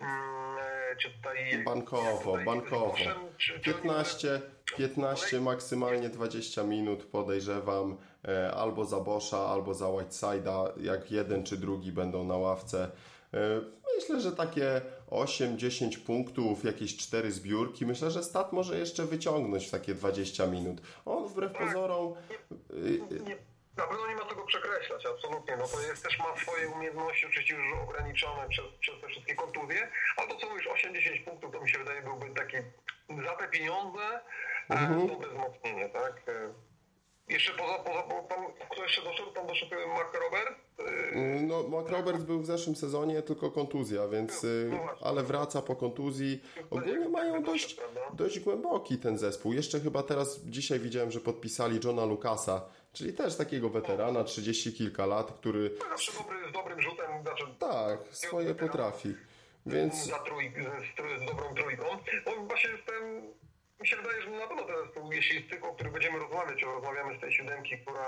mm, 0.00 0.58
e, 0.58 0.96
czy 0.96 1.10
tutaj... 1.10 1.64
Bankowo, 1.64 2.30
tutaj 2.30 2.44
bankowo. 2.44 2.94
czy, 3.38 3.60
15, 3.60 4.40
15, 4.76 5.40
maksymalnie 5.40 6.08
20 6.08 6.62
minut 6.62 7.04
podejrzewam, 7.04 7.98
e, 8.28 8.50
albo 8.50 8.84
za 8.84 9.00
Boscha, 9.00 9.38
albo 9.38 9.74
za 9.74 9.84
Whiteside'a, 9.86 10.72
jak 10.76 11.10
jeden 11.10 11.44
czy 11.44 11.56
drugi 11.56 11.92
będą 11.92 12.24
na 12.24 12.36
ławce. 12.36 12.90
E, 13.34 13.60
myślę, 13.96 14.20
że 14.20 14.32
takie 14.32 14.80
8-10 15.10 15.98
punktów, 15.98 16.64
jakieś 16.64 16.96
4 16.96 17.32
zbiórki, 17.32 17.86
myślę, 17.86 18.10
że 18.10 18.22
stat 18.22 18.52
może 18.52 18.78
jeszcze 18.78 19.04
wyciągnąć 19.04 19.66
w 19.66 19.70
takie 19.70 19.94
20 19.94 20.46
minut. 20.46 20.80
On 21.04 21.28
wbrew 21.28 21.52
tak. 21.52 21.66
pozorom. 21.66 22.14
Nie, 23.26 23.36
na 23.76 23.86
pewno 23.86 24.08
nie 24.08 24.14
ma 24.14 24.24
tego 24.24 24.46
przekreślać, 24.46 25.06
absolutnie. 25.06 25.56
No 25.56 25.68
to 25.68 25.80
jest 25.80 26.04
też 26.04 26.18
ma 26.18 26.36
swoje 26.36 26.68
umiejętności, 26.68 27.26
oczywiście 27.26 27.54
już 27.54 27.78
ograniczone 27.88 28.48
przez, 28.48 28.64
przez 28.80 29.00
te 29.00 29.08
wszystkie 29.08 29.34
kontuzje, 29.34 29.88
ale 30.16 30.28
to 30.28 30.36
co 30.36 30.48
mówisz, 30.50 30.68
8-10 30.68 31.24
punktów, 31.24 31.52
to 31.52 31.60
mi 31.60 31.70
się 31.70 31.78
wydaje 31.78 32.02
byłby 32.02 32.30
taki 32.30 32.56
za 33.24 33.36
te 33.36 33.48
pieniądze, 33.48 34.20
mhm. 34.68 35.08
to 35.08 35.28
wzmocnienie, 35.28 35.88
tak? 35.88 36.22
Jeszcze 37.30 37.52
poza, 37.52 37.74
poza 37.78 38.02
tam, 38.02 38.44
kto 38.70 38.82
jeszcze 38.82 39.02
doszedł, 39.02 39.30
tam 39.30 39.46
doszedł 39.46 39.72
Mark 39.88 40.18
Robert? 40.24 40.58
Y, 40.80 41.40
no, 41.42 41.62
Mark 41.68 41.88
Roberts 41.88 42.22
był 42.22 42.40
w 42.40 42.46
zeszłym 42.46 42.76
sezonie, 42.76 43.22
tylko 43.22 43.50
kontuzja, 43.50 44.08
więc, 44.08 44.44
y, 44.44 44.68
no 44.72 44.88
ale 45.00 45.22
wraca 45.22 45.62
po 45.62 45.76
kontuzji. 45.76 46.42
Ogólnie 46.70 47.08
mają 47.08 47.42
dość, 47.42 47.76
dość 48.12 48.40
głęboki 48.40 48.98
ten 48.98 49.18
zespół. 49.18 49.52
Jeszcze 49.52 49.80
chyba 49.80 50.02
teraz, 50.02 50.40
dzisiaj 50.44 50.80
widziałem, 50.80 51.10
że 51.10 51.20
podpisali 51.20 51.80
Johna 51.84 52.04
Lucasa, 52.04 52.62
czyli 52.92 53.12
też 53.12 53.36
takiego 53.36 53.68
weterana, 53.68 54.24
30 54.24 54.72
kilka 54.72 55.06
lat, 55.06 55.32
który... 55.32 55.70
No, 55.78 55.84
zawsze 55.88 56.12
dobry, 56.12 56.36
z 56.50 56.52
dobrym 56.52 56.80
rzutem. 56.80 57.22
Znaczy, 57.22 57.44
tak, 57.58 57.98
swoje 58.10 58.54
potrafi. 58.54 59.14
Więc... 59.66 60.06
Za 60.06 60.18
trój, 60.18 60.52
z, 60.52 61.22
z 61.22 61.26
dobrą 61.26 61.54
trójką. 61.54 61.84
Bo 62.24 62.46
właśnie 62.46 62.70
jestem 62.70 63.22
mi 63.80 63.88
się 63.88 63.96
wydaje, 63.96 64.22
że 64.22 64.30
na 64.30 64.46
pewno 64.46 64.66
zespół, 64.84 65.12
jeśli 65.12 65.36
jest 65.36 65.50
tych, 65.50 65.64
o 65.64 65.74
których 65.74 65.92
będziemy 65.92 66.18
rozmawiać, 66.18 66.64
o 66.64 66.72
rozmawiamy 66.72 67.18
z 67.18 67.20
tej 67.20 67.32
siódemki, 67.32 67.78
która 67.78 68.06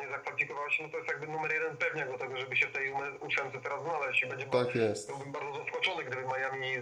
nie 0.00 0.08
zakwalifikowała 0.08 0.70
się, 0.70 0.82
no 0.82 0.88
to 0.88 0.96
jest 0.98 1.08
jakby 1.08 1.26
numer 1.26 1.52
jeden 1.52 1.76
pewniak 1.76 2.12
do 2.12 2.18
tego, 2.18 2.36
żeby 2.36 2.56
się 2.56 2.66
w 2.66 2.72
tej 2.72 2.92
ósemce 3.20 3.60
teraz 3.62 3.82
znaleźć. 3.82 4.22
I 4.22 4.26
będzie 4.26 4.46
tak 4.46 4.74
jest. 4.74 5.08
Byłbym 5.08 5.32
bardzo 5.32 5.64
zaskoczony, 5.64 6.04
gdyby 6.04 6.22
Miami 6.22 6.74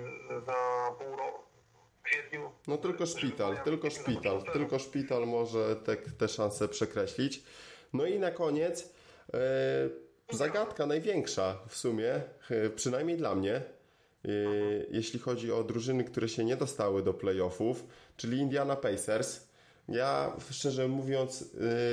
za 0.47 0.91
pół 0.99 1.17
roku 1.17 1.43
kwietniu. 2.03 2.53
No 2.67 2.79
tylko 2.79 3.07
szpital, 3.07 3.57
tylko 3.65 3.91
szpital, 3.91 4.43
tylko 4.53 4.79
szpital 4.79 5.27
może 5.27 5.77
te, 5.77 5.97
te 5.97 6.29
szanse 6.29 6.69
przekreślić. 6.69 7.43
No 7.93 8.07
i 8.07 8.19
na 8.19 8.31
koniec 8.31 8.95
e, 9.35 9.39
zagadka 10.31 10.87
największa 10.87 11.59
w 11.69 11.77
sumie, 11.77 12.11
e, 12.51 12.71
przynajmniej 12.71 13.17
dla 13.17 13.35
mnie, 13.35 13.63
jeśli 14.91 15.19
chodzi 15.19 15.53
o 15.53 15.65
drużyny, 15.65 16.05
które 16.05 16.29
się 16.29 16.45
nie 16.45 16.57
dostały 16.57 17.03
do 17.03 17.15
playoffów, 17.15 17.85
czyli 18.17 18.39
Indiana 18.39 18.77
Pacers. 18.77 19.41
Ja 19.89 20.37
szczerze 20.51 20.89
mówiąc, 20.89 21.43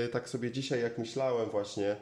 y, 0.06 0.10
tak 0.10 0.30
sobie 0.30 0.52
dzisiaj 0.52 0.82
jak 0.82 0.98
myślałem 0.98 1.50
właśnie 1.50 1.96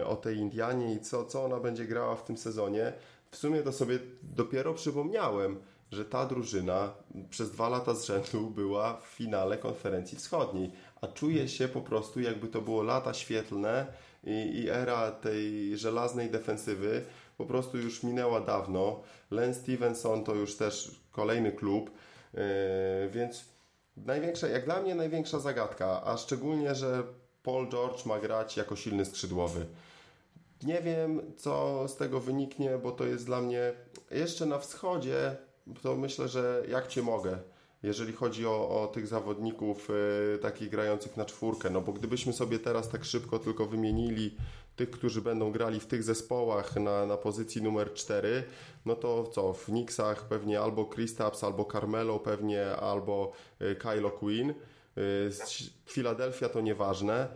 y, 0.00 0.06
o 0.06 0.16
tej 0.16 0.36
Indianie 0.36 0.94
i 0.94 1.00
co, 1.00 1.24
co 1.24 1.44
ona 1.44 1.60
będzie 1.60 1.84
grała 1.84 2.16
w 2.16 2.24
tym 2.24 2.36
sezonie, 2.36 2.92
w 3.30 3.36
sumie 3.36 3.62
to 3.62 3.72
sobie 3.72 3.98
dopiero 4.22 4.74
przypomniałem, 4.74 5.60
że 5.92 6.04
ta 6.04 6.26
drużyna 6.26 6.94
przez 7.30 7.50
dwa 7.50 7.68
lata 7.68 7.94
z 7.94 8.04
rzędu 8.04 8.50
była 8.50 8.96
w 8.96 9.06
finale 9.06 9.58
konferencji 9.58 10.18
wschodniej, 10.18 10.70
a 11.00 11.06
czuję 11.06 11.48
się 11.48 11.68
po 11.68 11.80
prostu 11.80 12.20
jakby 12.20 12.48
to 12.48 12.60
było 12.60 12.82
lata 12.82 13.14
świetlne 13.14 13.86
i, 14.24 14.30
i 14.30 14.68
era 14.68 15.10
tej 15.10 15.76
żelaznej 15.78 16.30
defensywy, 16.30 17.04
po 17.42 17.46
prostu 17.46 17.78
już 17.78 18.02
minęła 18.02 18.40
dawno. 18.40 19.00
Len 19.30 19.54
Stevenson 19.54 20.24
to 20.24 20.34
już 20.34 20.56
też 20.56 21.00
kolejny 21.10 21.52
klub, 21.52 21.90
yy, 22.34 22.40
więc 23.10 23.44
największa, 23.96 24.48
jak 24.48 24.64
dla 24.64 24.82
mnie 24.82 24.94
największa 24.94 25.38
zagadka, 25.38 26.04
a 26.04 26.16
szczególnie, 26.16 26.74
że 26.74 27.02
Paul 27.42 27.68
George 27.68 28.06
ma 28.06 28.18
grać 28.20 28.56
jako 28.56 28.76
silny 28.76 29.04
skrzydłowy. 29.04 29.66
Nie 30.62 30.82
wiem, 30.82 31.20
co 31.36 31.84
z 31.88 31.96
tego 31.96 32.20
wyniknie, 32.20 32.78
bo 32.78 32.92
to 32.92 33.04
jest 33.04 33.26
dla 33.26 33.40
mnie 33.40 33.72
jeszcze 34.10 34.46
na 34.46 34.58
wschodzie, 34.58 35.36
to 35.82 35.96
myślę, 35.96 36.28
że 36.28 36.62
jak 36.68 36.86
cię 36.86 37.02
mogę 37.02 37.38
jeżeli 37.82 38.12
chodzi 38.12 38.46
o, 38.46 38.82
o 38.82 38.86
tych 38.86 39.06
zawodników 39.06 39.90
y, 39.90 40.38
takich 40.38 40.70
grających 40.70 41.16
na 41.16 41.24
czwórkę. 41.24 41.70
No 41.70 41.80
bo 41.80 41.92
gdybyśmy 41.92 42.32
sobie 42.32 42.58
teraz 42.58 42.88
tak 42.88 43.04
szybko 43.04 43.38
tylko 43.38 43.66
wymienili 43.66 44.36
tych, 44.76 44.90
którzy 44.90 45.22
będą 45.22 45.52
grali 45.52 45.80
w 45.80 45.86
tych 45.86 46.02
zespołach 46.02 46.76
na, 46.76 47.06
na 47.06 47.16
pozycji 47.16 47.62
numer 47.62 47.94
4, 47.94 48.44
no 48.86 48.94
to 48.96 49.26
co, 49.26 49.52
w 49.52 49.64
Knicksach 49.64 50.24
pewnie 50.24 50.60
albo 50.60 50.84
Kristaps, 50.84 51.44
albo 51.44 51.64
Carmelo 51.64 52.18
pewnie, 52.18 52.66
albo 52.66 53.32
y, 53.62 53.76
Kylo 53.76 54.10
Quinn. 54.10 54.50
Y, 54.50 55.30
Philadelphia 55.86 56.48
to 56.48 56.60
nieważne. 56.60 57.28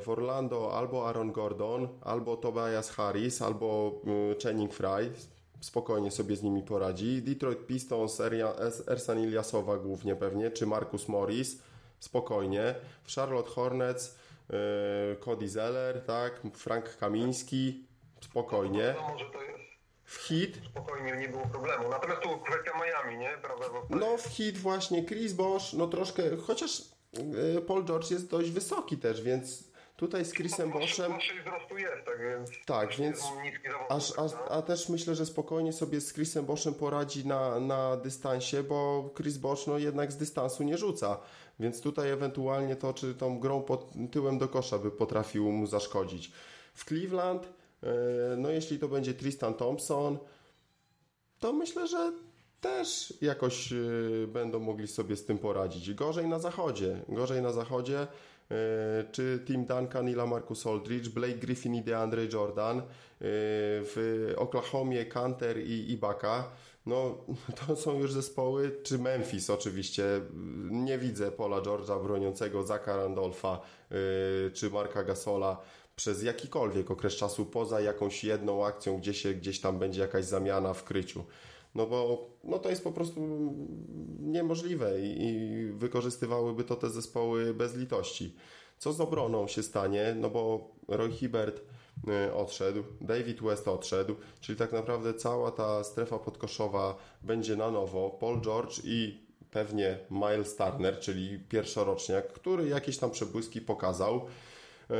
W 0.00 0.04
Orlando 0.06 0.76
albo 0.76 1.08
Aaron 1.08 1.32
Gordon, 1.32 1.88
albo 2.00 2.36
Tobias 2.36 2.90
Harris, 2.90 3.42
albo 3.42 4.00
Channing 4.42 4.74
Fry 4.74 5.10
spokojnie 5.60 6.10
sobie 6.10 6.36
z 6.36 6.42
nimi 6.42 6.62
poradzi. 6.62 7.22
Detroit 7.22 7.66
Pistons, 7.66 8.20
Ersan 8.88 9.20
Iliasowa 9.20 9.78
głównie 9.78 10.16
pewnie, 10.16 10.50
czy 10.50 10.66
Marcus 10.66 11.08
Morris, 11.08 11.58
spokojnie. 12.00 12.74
W 13.02 13.14
Charlotte 13.14 13.50
Hornets 13.50 14.16
Cody 15.20 15.48
Zeller, 15.48 16.04
tak, 16.04 16.40
Frank 16.54 16.96
Kamiński, 16.96 17.86
spokojnie. 18.20 18.94
W 20.04 20.16
hit. 20.16 20.60
Spokojnie, 20.70 21.16
nie 21.16 21.28
było 21.28 21.46
problemu. 21.46 21.88
Natomiast 21.88 22.22
tu 22.22 22.38
kwestia 22.38 22.72
Miami, 22.84 23.18
nie? 23.18 23.30
Prawda? 23.42 23.66
No 23.90 24.16
w 24.16 24.26
hit 24.26 24.58
właśnie 24.58 25.04
Chris 25.04 25.32
Bosch, 25.32 25.72
no 25.72 25.86
troszkę, 25.86 26.22
chociaż 26.36 26.82
yy, 27.54 27.60
Paul 27.60 27.84
George 27.84 28.10
jest 28.10 28.30
dość 28.30 28.50
wysoki 28.50 28.98
też, 28.98 29.22
więc 29.22 29.67
Tutaj 29.98 30.24
z 30.24 30.32
Chrisem 30.32 30.70
Boschem. 30.70 31.12
tak 32.04 32.20
więc. 32.20 32.50
Tak, 32.66 32.96
więc. 32.96 33.22
Aż, 33.88 34.12
a, 34.18 34.50
a 34.50 34.62
też 34.62 34.88
myślę, 34.88 35.14
że 35.14 35.26
spokojnie 35.26 35.72
sobie 35.72 36.00
z 36.00 36.12
Chrisem 36.12 36.44
Boschem 36.44 36.74
poradzi 36.74 37.26
na, 37.26 37.60
na 37.60 37.96
dystansie, 37.96 38.62
bo 38.62 39.10
Chris 39.16 39.36
Bosch 39.36 39.66
no, 39.66 39.78
jednak 39.78 40.12
z 40.12 40.16
dystansu 40.16 40.62
nie 40.62 40.78
rzuca. 40.78 41.18
Więc 41.60 41.80
tutaj 41.80 42.10
ewentualnie 42.10 42.76
to, 42.76 42.94
czy 42.94 43.14
tą 43.14 43.40
grą 43.40 43.62
pod 43.62 43.92
tyłem 44.10 44.38
do 44.38 44.48
kosza 44.48 44.78
by 44.78 44.90
potrafił 44.90 45.52
mu 45.52 45.66
zaszkodzić. 45.66 46.32
W 46.74 46.84
Cleveland, 46.84 47.48
e, 47.82 47.88
no 48.36 48.50
jeśli 48.50 48.78
to 48.78 48.88
będzie 48.88 49.14
Tristan 49.14 49.54
Thompson, 49.54 50.18
to 51.38 51.52
myślę, 51.52 51.86
że 51.86 52.12
też 52.60 53.14
jakoś 53.20 53.72
będą 54.28 54.60
mogli 54.60 54.88
sobie 54.88 55.16
z 55.16 55.24
tym 55.24 55.38
poradzić. 55.38 55.94
Gorzej 55.94 56.28
na 56.28 56.38
zachodzie. 56.38 57.00
Gorzej 57.08 57.42
na 57.42 57.52
zachodzie. 57.52 58.06
Czy 59.12 59.42
Tim 59.46 59.64
Duncan 59.64 60.08
i 60.08 60.14
Lamarcus 60.14 60.66
Aldridge, 60.66 61.08
Blake 61.08 61.34
Griffin 61.34 61.74
i 61.74 61.82
DeAndre 61.82 62.26
Jordan, 62.32 62.82
w 63.20 64.32
Oklahomie 64.36 65.06
Canter 65.06 65.58
i 65.58 65.92
Ibaka 65.92 66.50
no 66.88 67.16
to 67.66 67.76
są 67.76 67.98
już 67.98 68.12
zespoły, 68.12 68.76
czy 68.82 68.98
Memphis 68.98 69.50
oczywiście, 69.50 70.04
nie 70.70 70.98
widzę 70.98 71.32
Paula 71.32 71.60
George'a 71.60 72.02
broniącego 72.02 72.62
Zaka 72.62 72.96
Randolfa 72.96 73.60
yy, 73.90 74.50
czy 74.54 74.70
Marka 74.70 75.02
Gasola 75.02 75.56
przez 75.96 76.22
jakikolwiek 76.22 76.90
okres 76.90 77.14
czasu, 77.14 77.46
poza 77.46 77.80
jakąś 77.80 78.24
jedną 78.24 78.66
akcją, 78.66 78.98
gdzie 78.98 79.14
się 79.14 79.34
gdzieś 79.34 79.60
tam 79.60 79.78
będzie 79.78 80.00
jakaś 80.00 80.24
zamiana 80.24 80.74
w 80.74 80.84
kryciu. 80.84 81.24
No 81.78 81.86
bo 81.86 82.30
no 82.44 82.58
to 82.58 82.70
jest 82.70 82.84
po 82.84 82.92
prostu 82.92 83.20
niemożliwe 84.20 85.00
i, 85.00 85.24
i 85.26 85.72
wykorzystywałyby 85.72 86.64
to 86.64 86.76
te 86.76 86.90
zespoły 86.90 87.54
bez 87.54 87.76
litości. 87.76 88.34
Co 88.78 88.92
z 88.92 89.00
obroną 89.00 89.46
się 89.46 89.62
stanie? 89.62 90.16
No 90.20 90.30
bo 90.30 90.70
Roy 90.88 91.10
Hibbert 91.10 91.60
Y, 92.28 92.34
odszedł, 92.34 92.84
David 93.00 93.42
West 93.42 93.68
odszedł, 93.68 94.16
czyli 94.40 94.58
tak 94.58 94.72
naprawdę 94.72 95.14
cała 95.14 95.50
ta 95.50 95.84
strefa 95.84 96.18
podkoszowa 96.18 96.96
będzie 97.22 97.56
na 97.56 97.70
nowo. 97.70 98.10
Paul 98.10 98.40
George 98.40 98.80
i 98.84 99.20
pewnie 99.50 99.98
Miles 100.10 100.56
Turner, 100.56 100.98
czyli 100.98 101.38
pierwszoroczniak, 101.38 102.32
który 102.32 102.68
jakieś 102.68 102.98
tam 102.98 103.10
przebłyski 103.10 103.60
pokazał. 103.60 104.16
Y, 104.16 104.94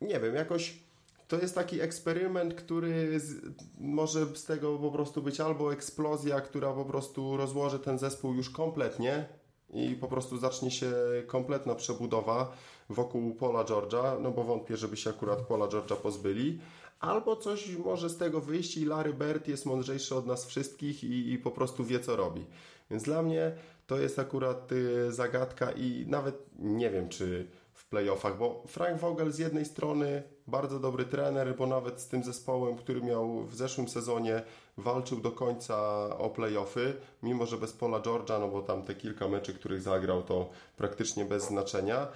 nie 0.00 0.20
wiem, 0.20 0.34
jakoś 0.34 0.85
to 1.28 1.36
jest 1.36 1.54
taki 1.54 1.80
eksperyment, 1.80 2.54
który 2.54 3.20
z, 3.20 3.40
może 3.78 4.26
z 4.26 4.44
tego 4.44 4.78
po 4.78 4.90
prostu 4.90 5.22
być 5.22 5.40
albo 5.40 5.72
eksplozja, 5.72 6.40
która 6.40 6.72
po 6.72 6.84
prostu 6.84 7.36
rozłoży 7.36 7.78
ten 7.78 7.98
zespół 7.98 8.34
już 8.34 8.50
kompletnie 8.50 9.28
i 9.70 9.94
po 9.94 10.08
prostu 10.08 10.38
zacznie 10.38 10.70
się 10.70 10.92
kompletna 11.26 11.74
przebudowa 11.74 12.52
wokół 12.88 13.34
Pola 13.34 13.64
George'a, 13.64 14.20
no 14.20 14.30
bo 14.30 14.44
wątpię, 14.44 14.76
żeby 14.76 14.96
się 14.96 15.10
akurat 15.10 15.40
Pola 15.40 15.66
George'a 15.66 15.96
pozbyli. 15.96 16.58
Albo 17.00 17.36
coś 17.36 17.76
może 17.76 18.10
z 18.10 18.16
tego 18.16 18.40
wyjść 18.40 18.76
i 18.76 18.84
Larry 18.84 19.14
Bird 19.14 19.48
jest 19.48 19.66
mądrzejszy 19.66 20.14
od 20.14 20.26
nas 20.26 20.46
wszystkich 20.46 21.04
i, 21.04 21.32
i 21.32 21.38
po 21.38 21.50
prostu 21.50 21.84
wie 21.84 22.00
co 22.00 22.16
robi. 22.16 22.44
Więc 22.90 23.02
dla 23.02 23.22
mnie 23.22 23.52
to 23.86 23.98
jest 23.98 24.18
akurat 24.18 24.72
y, 24.72 25.12
zagadka 25.12 25.72
i 25.72 26.06
nawet 26.08 26.46
nie 26.58 26.90
wiem, 26.90 27.08
czy 27.08 27.46
w 27.72 27.88
playoffach, 27.88 28.38
bo 28.38 28.62
Frank 28.66 29.00
Vogel 29.00 29.32
z 29.32 29.38
jednej 29.38 29.64
strony 29.64 30.22
bardzo 30.48 30.78
dobry 30.78 31.04
trener, 31.04 31.56
bo 31.56 31.66
nawet 31.66 32.00
z 32.00 32.08
tym 32.08 32.24
zespołem, 32.24 32.76
który 32.76 33.02
miał 33.02 33.40
w 33.40 33.54
zeszłym 33.54 33.88
sezonie 33.88 34.42
walczył 34.76 35.20
do 35.20 35.32
końca 35.32 35.76
o 36.18 36.30
playoffy, 36.30 36.96
mimo 37.22 37.46
że 37.46 37.56
bez 37.56 37.72
Pola 37.72 38.00
George'a, 38.00 38.40
no 38.40 38.48
bo 38.48 38.62
tam 38.62 38.82
te 38.82 38.94
kilka 38.94 39.28
meczy, 39.28 39.54
których 39.54 39.82
zagrał, 39.82 40.22
to 40.22 40.50
praktycznie 40.76 41.24
bez 41.24 41.44
znaczenia. 41.44 42.08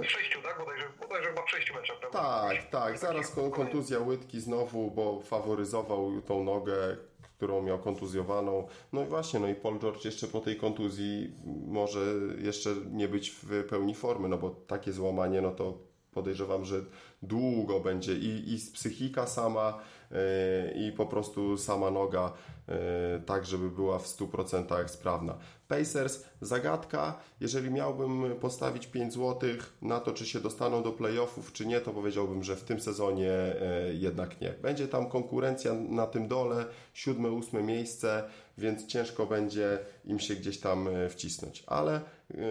W 0.00 0.06
sześciu, 0.06 0.42
tak? 0.42 0.58
Bodajże, 0.58 0.84
bodajże 1.00 1.28
chyba 1.28 1.42
w 1.42 1.50
sześciu 1.50 1.74
meczach. 1.74 1.98
Prawda? 2.00 2.18
Tak, 2.18 2.70
tak. 2.70 2.98
Zaraz 2.98 3.36
kontuzja 3.52 3.98
łydki 3.98 4.40
znowu, 4.40 4.90
bo 4.90 5.20
faworyzował 5.20 6.20
tą 6.20 6.44
nogę, 6.44 6.96
którą 7.36 7.62
miał 7.62 7.78
kontuzjowaną. 7.78 8.66
No 8.92 9.02
i 9.02 9.06
właśnie, 9.06 9.40
no 9.40 9.48
i 9.48 9.54
Paul 9.54 9.78
George 9.78 10.04
jeszcze 10.04 10.26
po 10.26 10.40
tej 10.40 10.56
kontuzji 10.56 11.32
może 11.66 12.00
jeszcze 12.38 12.70
nie 12.90 13.08
być 13.08 13.30
w 13.30 13.64
pełni 13.68 13.94
formy, 13.94 14.28
no 14.28 14.38
bo 14.38 14.50
takie 14.50 14.92
złamanie, 14.92 15.40
no 15.40 15.50
to 15.50 15.91
podejrzewam, 16.14 16.64
że 16.64 16.84
długo 17.22 17.80
będzie 17.80 18.14
i, 18.14 18.54
i 18.54 18.72
psychika 18.72 19.26
sama, 19.26 19.78
E, 20.12 20.72
i 20.74 20.92
po 20.92 21.06
prostu 21.06 21.58
sama 21.58 21.90
noga 21.90 22.32
e, 22.68 23.20
tak, 23.26 23.46
żeby 23.46 23.70
była 23.70 23.98
w 23.98 24.06
100% 24.06 24.88
sprawna. 24.88 25.38
Pacers, 25.68 26.24
zagadka. 26.40 27.18
Jeżeli 27.40 27.70
miałbym 27.70 28.36
postawić 28.40 28.86
5 28.86 29.14
zł 29.14 29.50
na 29.82 30.00
to, 30.00 30.12
czy 30.12 30.26
się 30.26 30.40
dostaną 30.40 30.82
do 30.82 30.92
playoffów, 30.92 31.52
czy 31.52 31.66
nie, 31.66 31.80
to 31.80 31.90
powiedziałbym, 31.90 32.42
że 32.42 32.56
w 32.56 32.64
tym 32.64 32.80
sezonie 32.80 33.30
e, 33.30 33.94
jednak 33.94 34.40
nie. 34.40 34.50
Będzie 34.50 34.88
tam 34.88 35.08
konkurencja 35.08 35.72
na 35.74 36.06
tym 36.06 36.28
dole, 36.28 36.64
7-8 36.94 37.62
miejsce, 37.62 38.24
więc 38.58 38.86
ciężko 38.86 39.26
będzie 39.26 39.78
im 40.04 40.20
się 40.20 40.34
gdzieś 40.34 40.60
tam 40.60 40.88
wcisnąć. 41.08 41.64
Ale 41.66 42.00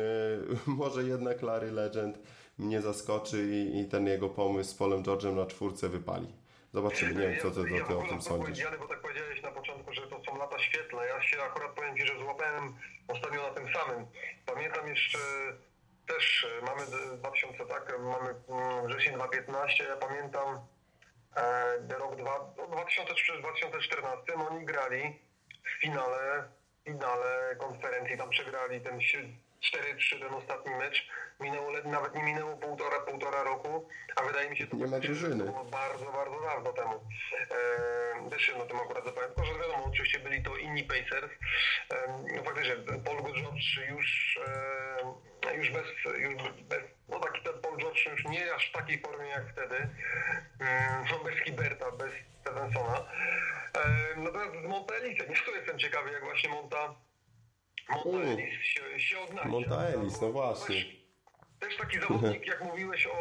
może 0.65 1.03
jednak 1.03 1.41
Larry 1.41 1.71
Legend 1.71 2.17
mnie 2.61 2.81
zaskoczy 2.81 3.43
i, 3.43 3.79
i 3.79 3.85
ten 3.85 4.07
jego 4.07 4.29
pomysł 4.29 4.69
z 4.69 4.73
Polem 4.73 5.03
George'em 5.03 5.35
na 5.35 5.45
czwórce 5.45 5.89
wypali. 5.89 6.27
Zobaczymy, 6.73 7.13
nie 7.13 7.27
wiem, 7.27 7.39
co 7.41 7.51
ty, 7.51 7.69
ja, 7.69 7.85
ty 7.85 7.97
o 7.97 8.01
tym 8.01 8.21
sądzisz. 8.21 8.59
Ja 8.59 8.77
bo 8.77 8.87
tak 8.87 9.01
powiedziałeś 9.01 9.41
na 9.41 9.51
początku, 9.51 9.93
że 9.93 10.01
to 10.01 10.23
są 10.23 10.37
lata 10.37 10.59
świetle. 10.59 11.07
Ja 11.07 11.21
się 11.21 11.43
akurat 11.43 11.71
powiem 11.71 11.97
Ci, 11.97 12.07
że 12.07 12.19
złapałem 12.19 12.75
ostatnio 13.07 13.41
na 13.41 13.53
tym 13.53 13.67
samym. 13.73 14.05
Pamiętam 14.45 14.87
jeszcze 14.87 15.17
też, 16.07 16.47
e, 16.61 16.65
mamy 16.65 16.81
2000, 17.17 17.65
tak, 17.65 17.99
mamy 17.99 18.29
mm, 18.29 18.87
wrzesień 18.87 19.13
2015, 19.13 19.83
ja 19.83 19.95
pamiętam 19.95 20.59
e, 21.35 21.77
rok 21.99 22.15
2003-2014, 22.15 24.37
no 24.37 24.49
oni 24.49 24.65
grali 24.65 25.19
w 25.63 25.81
finale, 25.81 26.43
finale 26.83 27.55
konferencji, 27.55 28.17
tam 28.17 28.29
przegrali 28.29 28.81
ten 28.81 29.01
4-3 29.61 30.19
ten 30.19 30.33
ostatni 30.33 30.75
mecz. 30.75 31.07
Minęło, 31.39 31.71
nawet 31.85 32.15
nie 32.15 32.23
minęło 32.23 32.57
półtora, 32.57 32.99
półtora 32.99 33.43
roku, 33.43 33.87
a 34.15 34.23
wydaje 34.23 34.49
mi 34.49 34.57
się, 34.57 34.67
to 34.67 34.75
nie 34.75 34.87
ma 34.87 34.99
drużyny. 34.99 35.45
było 35.45 35.65
bardzo, 35.65 36.05
bardzo 36.11 36.41
dawno 36.41 36.73
temu. 36.73 36.99
E, 37.51 38.29
też 38.29 38.41
się 38.41 38.57
na 38.57 38.65
tym 38.65 38.77
akurat 38.77 39.05
zapamiętam, 39.05 39.35
tylko 39.35 39.53
że 39.53 39.59
wiadomo, 39.59 39.85
oczywiście 39.85 40.19
byli 40.19 40.43
to 40.43 40.57
inni 40.57 40.83
Pacers. 40.83 41.31
E, 41.93 42.23
no 42.35 42.43
faktycznie, 42.43 42.75
Paul 43.05 43.33
George 43.33 43.77
już, 43.89 44.39
e, 45.47 45.55
już 45.55 45.69
bez, 45.71 45.85
już 46.17 46.35
bez 46.61 46.83
no 47.11 47.19
taki 47.19 47.41
ten 47.41 47.53
Paul 47.61 47.77
George 47.77 48.05
już 48.05 48.25
nie 48.25 48.55
aż 48.55 48.69
w 48.69 48.71
takiej 48.71 49.01
formie 49.01 49.27
jak 49.27 49.51
wtedy, 49.51 49.75
e, 50.61 51.05
no 51.11 51.19
bez 51.23 51.35
Hiberta, 51.35 51.91
bez 51.91 52.13
Stevensona. 52.41 53.11
E, 53.73 54.15
natomiast 54.17 54.51
z 54.51 54.67
Monta 54.67 54.95
Elise, 54.95 55.27
nie 55.27 55.35
jestem 55.55 55.79
ciekawy, 55.79 56.11
jak 56.11 56.23
właśnie 56.23 56.49
Monta 56.49 56.95
Monta 57.89 58.17
Ellis 58.17 58.61
się, 58.61 58.99
się 58.99 59.19
odnajdzie. 59.19 59.49
Monta 59.49 59.75
Ellis, 59.75 60.21
no 60.21 60.31
właśnie. 60.31 60.75
Też, 60.75 60.95
też 61.59 61.77
taki 61.77 61.99
zawodnik, 61.99 62.47
jak 62.47 62.63
mówiłeś 62.63 63.07
o, 63.07 63.11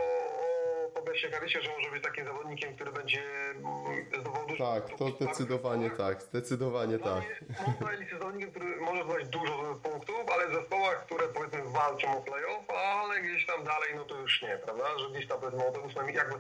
o 0.99 1.03
Garysie, 1.31 1.63
że 1.63 1.71
może 1.79 1.91
być 1.91 2.03
takim 2.03 2.25
zawodnikiem, 2.25 2.75
który 2.75 2.93
będzie 2.93 3.23
mm, 3.51 4.07
zdobywał 4.13 4.47
dużo 4.47 4.75
Tak, 4.75 4.99
to 4.99 5.09
zdecydowanie 5.09 5.91
tak, 5.91 6.23
zdecydowanie 6.23 6.99
no, 6.99 7.05
tak. 7.05 7.25
Monta 7.67 7.93
Ellis 7.93 8.09
jest 8.09 8.21
zawodnikiem, 8.21 8.51
który 8.51 8.77
może 8.77 9.05
zdobyć 9.05 9.29
dużo 9.29 9.81
punktów, 9.83 10.17
ale 10.35 10.49
w 10.49 10.55
zespołach, 10.55 11.07
które 11.07 11.29
powiedzmy 11.29 11.63
walczą 11.65 12.19
o 12.19 12.23
playoff, 12.23 12.71
ale 12.71 13.21
gdzieś 13.21 13.47
tam 13.47 13.65
dalej, 13.65 13.89
no 13.97 14.05
to 14.05 14.17
już 14.17 14.43
nie, 14.43 14.59
prawda? 14.65 14.99
Że 14.99 15.11
gdzieś 15.11 15.27
tam 15.27 15.41
powiedzmy 15.41 15.67
o 15.67 15.87
ósme, 15.87 16.13
jakby 16.13 16.35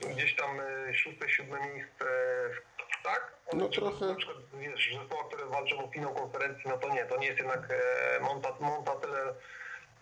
gdzieś 0.00 0.36
tam 0.36 0.60
e, 0.60 0.94
szóste, 0.94 1.28
siódme 1.28 1.58
miejsce 1.60 2.04
tak? 3.04 3.34
No 3.52 3.68
trochę... 3.68 4.06
Na 4.06 4.14
przykład, 4.14 4.38
wiesz, 4.54 4.94
zespoła, 4.98 5.24
które 5.24 5.46
walczą 5.46 5.84
o 5.84 5.90
finał 5.90 6.14
konferencji, 6.14 6.64
no 6.66 6.78
to 6.78 6.94
nie, 6.94 7.04
to 7.04 7.18
nie 7.18 7.26
jest 7.26 7.38
jednak 7.38 7.68
e, 7.70 8.20
Monta, 8.20 8.56
Monta 8.60 8.96
tyle, 8.96 9.34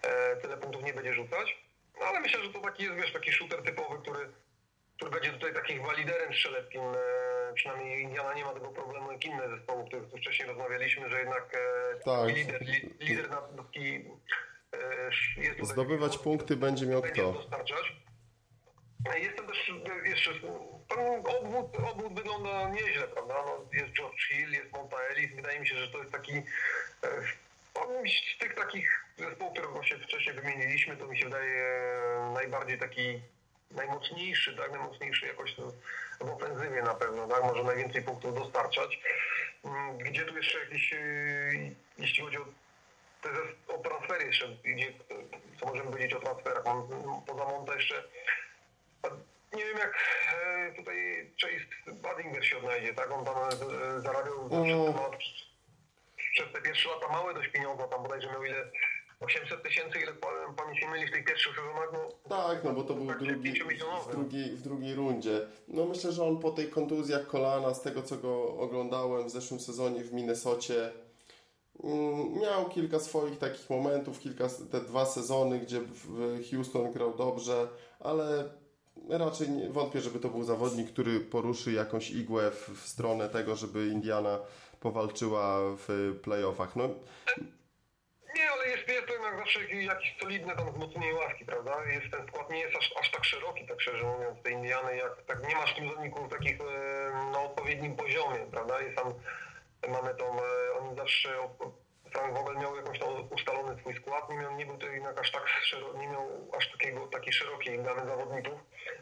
e, 0.02 0.36
tyle 0.36 0.56
punktów 0.56 0.84
nie 0.84 0.94
będzie 0.94 1.14
rzucać. 1.14 1.62
No 2.00 2.06
ale 2.06 2.20
myślę, 2.20 2.42
że 2.42 2.52
to 2.52 2.60
taki 2.60 2.82
jest, 2.82 2.96
wiesz, 2.96 3.12
taki 3.12 3.32
shooter 3.32 3.62
typowy, 3.62 4.02
który, 4.02 4.28
który 4.96 5.10
będzie 5.10 5.32
tutaj 5.32 5.54
takim 5.54 5.82
waliderem 5.82 6.32
strzeleckim. 6.32 6.80
E, 6.80 7.54
przynajmniej 7.54 8.02
Indiana 8.02 8.34
nie 8.34 8.44
ma 8.44 8.54
tego 8.54 8.68
problemu 8.68 9.12
jak 9.12 9.24
inne 9.24 9.48
zespoły, 9.48 9.82
o 9.82 9.86
których 9.86 10.10
tu 10.10 10.16
wcześniej 10.16 10.48
rozmawialiśmy, 10.48 11.10
że 11.10 11.18
jednak 11.18 11.54
e, 11.54 12.00
tak. 12.04 12.28
lider, 12.28 12.62
li, 12.62 12.94
lider 13.00 13.30
na 13.30 13.42
taki 13.42 14.04
e, 14.72 15.10
jest 15.36 15.70
Zdobywać 15.70 16.18
punkty 16.18 16.56
będzie 16.56 16.86
miał 16.86 17.02
kto. 17.02 17.32
Dostarczać. 17.32 17.92
Jestem 19.06 19.46
też 19.46 19.72
jeszcze. 20.04 20.30
Obwód, 21.40 21.76
obwód 21.90 22.14
wygląda 22.14 22.68
nieźle, 22.68 23.08
prawda? 23.08 23.34
No, 23.46 23.66
jest 23.72 23.92
George 23.92 24.28
Hill, 24.28 24.52
jest 24.52 24.72
Monta 24.72 24.96
Ellis. 24.96 25.34
Wydaje 25.34 25.60
mi 25.60 25.68
się, 25.68 25.76
że 25.76 25.88
to 25.88 25.98
jest 25.98 26.12
taki. 26.12 26.32
E, 26.32 26.42
z 28.34 28.38
tych 28.38 28.54
takich 28.54 29.04
zespołów, 29.18 29.52
które 29.52 29.68
właśnie 29.68 29.98
wcześniej 29.98 30.34
wymieniliśmy, 30.34 30.96
to 30.96 31.06
mi 31.06 31.18
się 31.18 31.24
wydaje 31.24 31.64
najbardziej 32.34 32.78
taki 32.78 33.20
najmocniejszy, 33.70 34.56
tak? 34.56 34.70
Najmocniejszy 34.70 35.26
jakoś 35.26 35.54
w 36.20 36.30
ofensywie 36.30 36.82
na 36.82 36.94
pewno, 36.94 37.28
tak? 37.28 37.42
Może 37.42 37.64
najwięcej 37.64 38.02
punktów 38.02 38.34
dostarczać. 38.34 39.00
Mm, 39.64 39.98
gdzie 39.98 40.24
tu 40.24 40.36
jeszcze 40.36 40.58
jakieś, 40.58 40.92
e, 40.92 40.98
jeśli 41.98 42.22
chodzi 42.22 42.38
o 42.38 42.44
o 43.68 43.78
transfery 43.78 44.24
jeszcze, 44.24 44.48
gdzie, 44.64 44.92
co 45.60 45.66
możemy 45.66 45.90
powiedzieć 45.90 46.14
o 46.14 46.20
transferach? 46.20 46.64
Poza 47.26 47.44
Monta 47.44 47.74
jeszcze 47.74 48.04
nie 49.56 49.64
wiem 49.64 49.78
jak 49.78 49.94
e, 50.34 50.72
tutaj 50.72 51.30
Chase 51.40 51.92
Badinger 52.02 52.44
się 52.46 52.58
odnajdzie, 52.58 52.94
tak? 52.94 53.12
On 53.12 53.24
tam 53.24 53.34
e, 53.36 54.00
zarabiał 54.00 54.34
mm. 54.50 55.02
przez, 56.34 56.52
te 56.52 56.62
pierwsze 56.62 56.88
lata 56.88 57.12
małe 57.12 57.34
dość 57.34 57.48
pieniądze, 57.48 57.88
tam 57.88 58.02
bodajże 58.02 58.28
miał 58.28 58.44
ile 58.44 58.70
800 59.20 59.62
tysięcy, 59.62 59.98
ile 59.98 60.12
pamięć 60.56 60.80
mieli 60.92 61.06
w 61.06 61.12
tych 61.12 61.24
pierwszych 61.24 61.56
sezonach. 61.56 61.88
No, 61.92 62.08
tak, 62.28 62.64
no 62.64 62.72
bo 62.72 62.82
to 62.82 62.94
był 62.94 63.06
tak 63.06 63.18
drugi, 63.18 63.52
w, 63.52 64.10
drugiej, 64.10 64.56
w 64.56 64.62
drugiej 64.62 64.94
rundzie. 64.94 65.40
No 65.68 65.84
myślę, 65.84 66.12
że 66.12 66.24
on 66.24 66.40
po 66.40 66.50
tej 66.50 66.68
kontuzjach 66.68 67.26
kolana, 67.26 67.74
z 67.74 67.82
tego 67.82 68.02
co 68.02 68.16
go 68.16 68.56
oglądałem 68.56 69.26
w 69.26 69.30
zeszłym 69.30 69.60
sezonie 69.60 70.04
w 70.04 70.12
Minnesocie, 70.12 70.92
mm, 71.84 72.40
miał 72.40 72.68
kilka 72.68 73.00
swoich 73.00 73.38
takich 73.38 73.70
momentów, 73.70 74.18
kilka, 74.18 74.48
te 74.72 74.80
dwa 74.80 75.06
sezony, 75.06 75.58
gdzie 75.58 75.80
w 75.80 76.40
Houston 76.50 76.92
grał 76.92 77.16
dobrze, 77.16 77.68
ale 78.00 78.61
raczej 79.08 79.50
nie, 79.50 79.68
wątpię, 79.70 80.00
żeby 80.00 80.18
to 80.18 80.28
był 80.28 80.44
zawodnik, 80.44 80.92
który 80.92 81.20
poruszy 81.20 81.72
jakąś 81.72 82.10
igłę 82.10 82.50
w, 82.50 82.68
w 82.68 82.88
stronę 82.88 83.28
tego, 83.28 83.56
żeby 83.56 83.86
Indiana 83.86 84.38
powalczyła 84.80 85.58
w 85.76 86.14
playoffach. 86.22 86.76
No, 86.76 86.88
Nie, 88.36 88.50
ale 88.50 88.68
jest, 88.68 88.88
jest 88.88 89.06
to 89.06 89.12
jednak 89.12 89.38
zawsze 89.38 89.60
jakieś 89.74 90.16
solidne 90.20 90.56
tam 90.56 90.72
wzmocnienie 90.72 91.14
ławki, 91.14 91.44
prawda? 91.44 91.84
Jest 91.84 92.12
ten 92.12 92.26
skład 92.28 92.50
nie 92.50 92.58
jest 92.58 92.76
aż, 92.76 92.94
aż 93.00 93.10
tak 93.10 93.24
szeroki, 93.24 93.66
tak 93.66 93.80
szczerze 93.80 94.04
mówiąc, 94.04 94.42
tej 94.42 94.52
Indiany, 94.52 94.96
jak 94.96 95.22
tak 95.22 95.48
nie 95.48 95.54
masz 95.54 95.76
zawodników 95.78 96.28
takich 96.28 96.60
e, 96.60 97.30
na 97.32 97.40
odpowiednim 97.40 97.96
poziomie, 97.96 98.38
prawda? 98.50 98.80
Jest 98.80 98.96
tam, 98.96 99.14
mamy 99.88 100.14
tą, 100.14 100.24
e, 100.24 100.78
oni 100.80 100.96
zawsze, 100.96 101.40
Frank 102.12 102.34
Vogel 102.38 102.56
miał 102.56 102.76
jakąś 102.76 102.98
tam 102.98 103.08
ustalony 103.30 103.80
swój 103.80 103.94
skład, 103.94 104.30
nie, 104.30 104.36
miał, 104.36 104.56
nie 104.56 104.66
był 104.66 104.78
to 104.78 104.86
jednak 104.86 105.20
aż 105.20 105.30
tak 105.32 105.48
szero, 105.48 105.92
nie 105.92 106.08
miał 106.08 106.50
aż 106.58 106.70
takiego, 106.72 107.06
takiej 107.06 107.32
szerokiej 107.32 107.78
gamy 107.82 108.04
zawodników. 108.06 108.60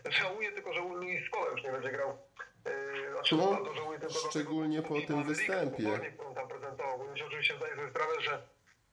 Żałuję 0.09 0.53
tylko, 0.53 0.73
że 0.73 0.81
Luis 0.81 1.27
Scola 1.29 1.51
już 1.51 1.63
nie 1.63 1.73
będzie 1.73 1.91
grał. 1.91 2.19
E, 2.65 3.13
Znaczy, 3.13 3.37
No, 3.37 3.57
to 3.65 3.75
żałuję 3.75 3.99
tylko 3.99 4.15
szczególnie 4.31 4.83
po 4.83 5.01
tym 5.01 5.25
występie. 5.25 5.83
Dokładnie, 5.83 6.11
którą 6.11 6.35
tam 6.35 6.49
prezentował, 6.49 6.99
bo 6.99 7.17
się 7.17 7.27
oczywiście 7.27 7.57
zdaje 7.57 7.77
sobie 7.77 7.91
sprawę, 7.91 8.13
że 8.21 8.43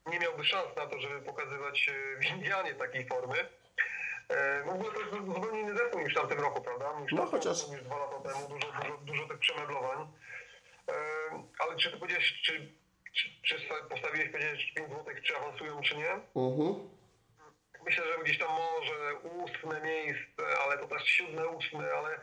nie 0.06 0.20
miałby 0.20 0.44
szans 0.46 0.76
na 0.76 0.88
to, 0.88 1.00
żeby 1.00 1.22
pokazywać 1.22 1.90
e, 1.90 2.20
w 2.22 2.26
Indianie 2.26 2.74
takiej 2.76 3.08
formy. 3.08 3.50
E, 4.30 4.64
W 4.64 4.70
ogóle 4.70 4.92
to 4.92 5.00
jest 5.00 5.12
zupełnie 5.36 5.60
inny 5.62 5.78
zespół 5.78 6.02
niż 6.02 6.14
w 6.14 6.18
tamtym 6.18 6.40
roku, 6.40 6.62
prawda? 6.62 7.00
Niż, 7.00 7.12
No, 7.12 7.26
chociaż- 7.26 7.68
niż 7.70 7.82
dwa 7.84 7.98
lata 7.98 8.20
temu, 8.30 8.48
dużo, 8.50 8.68
dużo, 8.82 8.98
dużo 8.98 9.28
tych 9.28 9.40
przemeblowań. 9.40 10.08
E, 10.90 10.94
Ale 11.60 11.76
czy 11.76 11.92
ty 11.92 11.98
powiedziałeś, 11.98 12.42
czy, 12.46 12.72
czy, 13.18 13.56
postawiłeś 13.90 14.30
powiedzieć 14.30 14.72
5 14.76 14.90
złotych, 14.90 15.24
czy 15.24 15.38
awansują, 15.38 15.82
czy 15.82 15.98
nie? 15.98 16.12
mhm. 16.36 16.90
Myślę, 17.86 18.04
że 18.06 18.24
gdzieś 18.24 18.40
tam 18.40 18.50
może 18.52 19.16
ósme 19.16 19.82
miejsce, 19.82 20.44
ale 20.64 20.78
to 20.78 20.88
też 20.88 21.04
siódme, 21.04 21.48
ósme, 21.48 21.94
ale 21.94 22.20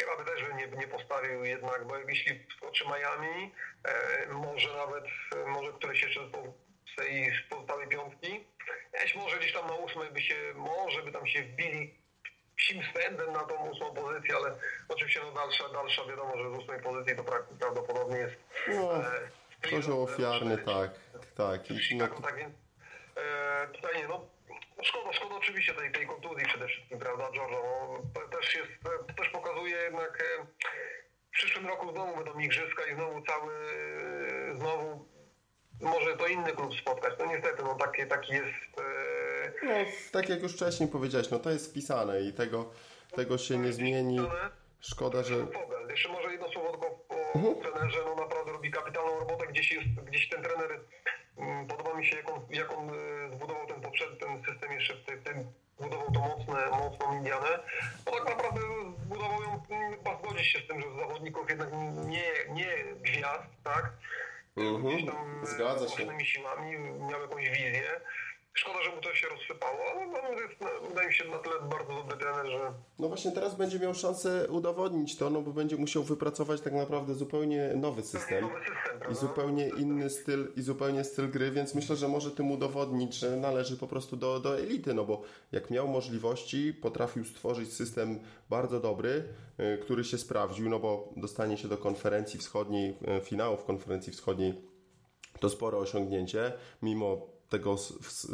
chyba 0.00 0.16
by 0.16 0.24
też 0.24 0.42
bym 0.42 0.56
nie, 0.56 0.66
nie 0.66 0.88
postawił 0.88 1.44
jednak, 1.44 1.86
bo 1.86 1.98
jeśli 1.98 2.46
wskoczy 2.50 2.84
Miami, 2.84 3.52
e, 3.84 4.26
może 4.32 4.76
nawet, 4.76 5.04
może 5.46 5.72
któryś 5.72 6.02
jeszcze 6.02 6.20
z 6.92 6.96
tej 6.96 7.32
pozostałej 7.50 7.88
piątki, 7.88 8.44
jeśli 9.02 9.20
może 9.20 9.38
gdzieś 9.38 9.52
tam 9.52 9.66
na 9.66 9.74
ósmej 9.74 10.10
by 10.10 10.20
się, 10.20 10.34
może 10.54 11.02
by 11.02 11.12
tam 11.12 11.26
się 11.26 11.42
wbili 11.42 11.94
psim 12.56 12.82
spędem 12.90 13.32
na 13.32 13.44
tą 13.44 13.70
ósmą 13.70 13.94
pozycję, 13.94 14.36
ale 14.36 14.54
oczywiście 14.88 15.20
no 15.22 15.32
dalsza, 15.32 15.68
dalsza 15.68 16.04
wiadomo, 16.04 16.36
że 16.36 16.50
z 16.50 16.58
ósmej 16.58 16.82
pozycji 16.82 17.16
to 17.16 17.22
pra- 17.22 17.58
prawdopodobnie 17.60 18.18
jest 18.18 18.36
No, 18.68 18.96
e, 18.96 19.30
kozioł 19.70 20.02
ofiarny, 20.02 20.58
tak, 20.58 20.90
tak. 21.36 21.70
I, 21.70 21.74
no, 21.74 21.80
Chicago, 21.80 22.22
tak 22.22 22.36
więc 22.36 22.54
e, 23.16 23.68
tutaj 23.68 23.96
nie, 23.96 24.08
no 24.08 24.26
szkoda, 24.82 25.12
szkoda 25.12 25.34
oczywiście 25.34 25.74
tej, 25.74 25.92
tej 25.92 26.06
kontuzji 26.06 26.46
przede 26.46 26.66
wszystkim, 26.66 26.98
prawda, 26.98 27.24
Giorgio, 27.32 27.62
no, 27.62 28.02
to 28.14 28.38
też 28.38 28.54
jest, 28.54 28.70
to 29.08 29.14
też 29.14 29.28
pokazuje 29.28 29.76
jednak 29.76 30.24
e, 30.40 30.46
w 31.28 31.30
przyszłym 31.30 31.66
roku 31.66 31.92
znowu 31.92 32.16
będą 32.16 32.38
igrzyska 32.38 32.86
i 32.86 32.94
znowu 32.94 33.22
cały, 33.22 33.52
e, 34.52 34.56
znowu 34.56 35.08
może 35.80 36.16
to 36.16 36.26
inny 36.26 36.52
klub 36.52 36.74
spotkać, 36.74 37.14
no 37.18 37.26
niestety, 37.26 37.62
no 37.62 37.74
taki, 37.74 38.06
taki 38.06 38.32
jest 38.32 38.78
e, 38.78 39.52
no, 39.62 39.72
tak 40.12 40.28
jak 40.28 40.42
już 40.42 40.52
wcześniej 40.54 40.88
powiedziałeś, 40.88 41.30
no 41.30 41.38
to 41.38 41.50
jest 41.50 41.70
wpisane 41.70 42.20
i 42.20 42.32
tego, 42.32 42.70
tego 43.16 43.38
się 43.38 43.58
nie 43.58 43.72
zmieni. 43.72 44.18
Szkoda, 44.80 45.22
że... 45.22 45.34
Jeszcze 45.90 46.08
może 46.08 46.32
jedno 46.32 46.48
słowo 46.48 46.70
tylko 46.70 46.86
o 46.86 47.14
Mhm. 47.34 47.54
trenerze, 47.60 47.98
no 48.06 48.14
naprawdę 48.14 48.52
robi 48.52 48.70
robotę, 48.70 49.00
gdzieś 49.64 49.72
jest, 49.76 49.88
gdzieś 50.06 50.28
ten 50.28 50.42
trener, 50.42 50.80
mm, 51.38 51.66
podoba 51.66 51.94
mi 51.94 52.06
się 52.06 52.16
jak 52.16 52.30
on, 52.30 52.40
jak 52.50 52.72
on 52.78 52.90
e, 52.90 53.32
zbudował 53.32 53.66
ten 53.66 53.80
poprzedni, 53.80 54.16
ten 54.18 54.44
system 54.44 54.72
jeszcze 54.72 54.94
w 54.94 55.04
tym, 55.04 55.52
zbudował 55.78 56.12
to 56.12 56.20
mocne, 56.20 56.70
mocną 56.70 57.14
Indianę, 57.18 57.58
no 58.06 58.12
tak 58.12 58.24
naprawdę 58.24 58.60
zbudował 59.04 59.42
ją, 59.42 59.62
mm, 59.70 59.92
chyba 59.96 60.18
zgodzi 60.18 60.44
się 60.44 60.58
z 60.58 60.66
tym, 60.66 60.80
że 60.82 60.86
z 60.90 60.98
zawodników 60.98 61.48
jednak 61.50 61.68
nie, 62.06 62.54
nie 62.54 62.74
gwiazd, 63.00 63.48
tak? 63.64 63.92
Mhm, 64.56 64.82
Gdzieś 64.96 65.06
tam 65.06 65.42
e, 65.42 65.46
zgadza 65.46 65.88
się. 65.88 66.24
siłami, 66.24 66.78
miał 66.78 67.20
jakąś 67.20 67.50
wizję. 67.50 68.00
Szkoda, 68.54 68.82
że 68.82 68.96
mu 68.96 69.02
to 69.02 69.14
się 69.14 69.28
rozsypało, 69.28 69.78
ale 69.94 70.06
no, 70.06 70.18
no, 70.60 70.88
wydaje 70.88 71.08
mi 71.08 71.14
się 71.14 71.24
na 71.28 71.38
tyle 71.38 71.54
bardzo 71.60 71.94
dobry 71.94 72.16
trener, 72.16 72.46
że 72.46 72.72
No 72.98 73.08
właśnie 73.08 73.32
teraz 73.32 73.54
będzie 73.54 73.78
miał 73.78 73.94
szansę 73.94 74.48
udowodnić 74.48 75.16
to, 75.16 75.30
no 75.30 75.42
bo 75.42 75.52
będzie 75.52 75.76
musiał 75.76 76.02
wypracować 76.02 76.60
tak 76.60 76.72
naprawdę 76.72 77.14
zupełnie 77.14 77.72
nowy 77.76 78.02
system. 78.02 78.40
nowy 78.40 78.60
system, 78.60 79.12
I 79.12 79.14
zupełnie 79.14 79.68
inny 79.68 80.10
styl 80.10 80.52
i 80.56 80.62
zupełnie 80.62 81.04
styl 81.04 81.30
gry, 81.30 81.50
więc 81.50 81.74
myślę, 81.74 81.96
że 81.96 82.08
może 82.08 82.30
tym 82.30 82.50
udowodnić, 82.50 83.14
że 83.14 83.36
należy 83.36 83.76
po 83.76 83.86
prostu 83.86 84.16
do, 84.16 84.40
do 84.40 84.58
elity, 84.58 84.94
no 84.94 85.04
bo 85.04 85.22
jak 85.52 85.70
miał 85.70 85.88
możliwości, 85.88 86.74
potrafił 86.74 87.24
stworzyć 87.24 87.72
system 87.72 88.20
bardzo 88.50 88.80
dobry, 88.80 89.24
y, 89.60 89.78
który 89.78 90.04
się 90.04 90.18
sprawdził, 90.18 90.68
no 90.68 90.78
bo 90.78 91.12
dostanie 91.16 91.58
się 91.58 91.68
do 91.68 91.78
konferencji 91.78 92.40
wschodniej, 92.40 92.96
y, 93.18 93.20
finałów 93.20 93.64
konferencji 93.64 94.12
wschodniej, 94.12 94.54
to 95.40 95.50
spore 95.50 95.78
osiągnięcie, 95.78 96.52
mimo 96.82 97.33
tego 97.48 97.76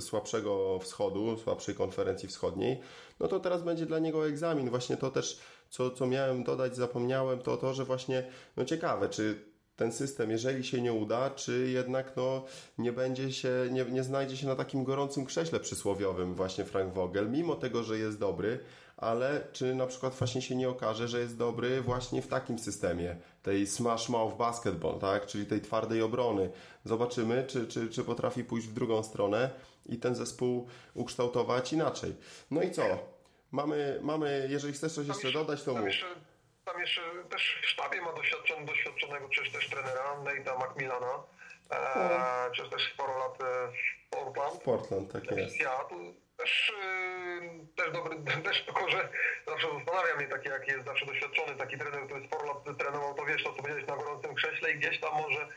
słabszego 0.00 0.78
wschodu, 0.78 1.36
słabszej 1.38 1.74
konferencji 1.74 2.28
wschodniej, 2.28 2.80
no 3.20 3.28
to 3.28 3.40
teraz 3.40 3.62
będzie 3.62 3.86
dla 3.86 3.98
niego 3.98 4.28
egzamin. 4.28 4.70
Właśnie 4.70 4.96
to 4.96 5.10
też, 5.10 5.40
co, 5.70 5.90
co 5.90 6.06
miałem 6.06 6.44
dodać, 6.44 6.76
zapomniałem, 6.76 7.38
to 7.38 7.56
to, 7.56 7.74
że 7.74 7.84
właśnie, 7.84 8.26
no 8.56 8.64
ciekawe, 8.64 9.08
czy 9.08 9.50
ten 9.80 9.92
system, 9.92 10.30
jeżeli 10.30 10.64
się 10.64 10.80
nie 10.80 10.92
uda, 10.92 11.30
czy 11.30 11.70
jednak 11.72 12.16
no, 12.16 12.44
nie 12.78 12.92
będzie 12.92 13.32
się, 13.32 13.50
nie, 13.70 13.84
nie 13.84 14.02
znajdzie 14.02 14.36
się 14.36 14.46
na 14.46 14.56
takim 14.56 14.84
gorącym 14.84 15.26
krześle 15.26 15.60
przysłowiowym 15.60 16.34
właśnie 16.34 16.64
Frank 16.64 16.94
Vogel, 16.94 17.30
mimo 17.30 17.56
tego, 17.56 17.82
że 17.82 17.98
jest 17.98 18.18
dobry, 18.18 18.60
ale 19.00 19.40
czy 19.52 19.74
na 19.74 19.86
przykład 19.86 20.14
właśnie 20.14 20.42
się 20.42 20.54
nie 20.54 20.68
okaże, 20.68 21.08
że 21.08 21.20
jest 21.20 21.38
dobry 21.38 21.80
właśnie 21.80 22.22
w 22.22 22.28
takim 22.28 22.58
systemie, 22.58 23.16
tej 23.42 23.66
smash 23.66 24.08
mouth 24.08 24.36
basketball, 24.36 24.98
tak, 24.98 25.26
czyli 25.26 25.46
tej 25.46 25.60
twardej 25.60 26.02
obrony. 26.02 26.50
Zobaczymy, 26.84 27.44
czy, 27.48 27.66
czy, 27.66 27.90
czy 27.90 28.04
potrafi 28.04 28.44
pójść 28.44 28.66
w 28.66 28.72
drugą 28.72 29.02
stronę 29.02 29.50
i 29.86 29.96
ten 29.96 30.14
zespół 30.14 30.68
ukształtować 30.94 31.72
inaczej. 31.72 32.16
No 32.50 32.62
i 32.62 32.70
co? 32.70 32.82
Mamy, 33.52 33.98
mamy 34.02 34.46
jeżeli 34.50 34.72
chcesz 34.72 34.92
coś 34.92 35.06
jeszcze 35.06 35.32
dodać, 35.32 35.62
to 35.62 35.74
mów. 35.74 35.90
tam 36.64 36.80
jeszcze 36.80 37.00
też 37.30 37.60
w 37.62 37.66
sztabie 37.66 38.02
ma 38.02 38.12
doświadczonego 38.12 39.28
przecież 39.28 39.52
też 39.52 39.70
trenera, 39.70 40.16
Nate'a 40.24 40.70
McMillana. 40.70 41.22
E, 41.70 42.50
przecież 42.52 42.70
też 42.70 42.92
sporo 42.94 43.18
lat 43.18 43.40
e, 43.40 43.68
w 43.68 44.10
Portland. 44.10 44.62
Portland, 44.62 45.12
tak 45.12 45.30
jest. 45.30 45.54
w 45.54 45.58
Seattle. 45.58 46.12
Też, 46.40 46.72
yy, 47.42 47.66
też 47.76 47.92
dobry, 47.92 48.16
też 48.48 48.64
tylko, 48.64 48.90
że 48.90 49.08
zawsze 49.46 49.66
zastanawia 49.78 50.16
mnie 50.16 50.26
taki, 50.26 50.48
jak 50.48 50.68
jest 50.68 50.84
zawsze 50.84 51.06
doświadczony 51.06 51.56
taki 51.56 51.78
trener, 51.78 52.06
który 52.06 52.26
sporo 52.26 52.46
lat 52.46 52.78
trenował, 52.78 53.14
to 53.14 53.24
wiesz, 53.24 53.44
to 53.44 53.50
co 53.50 53.56
powiedziałeś 53.56 53.86
na 53.86 53.96
gorącym 53.96 54.34
krześle 54.34 54.72
i 54.72 54.78
gdzieś 54.78 55.00
tam 55.00 55.12
może 55.14 55.48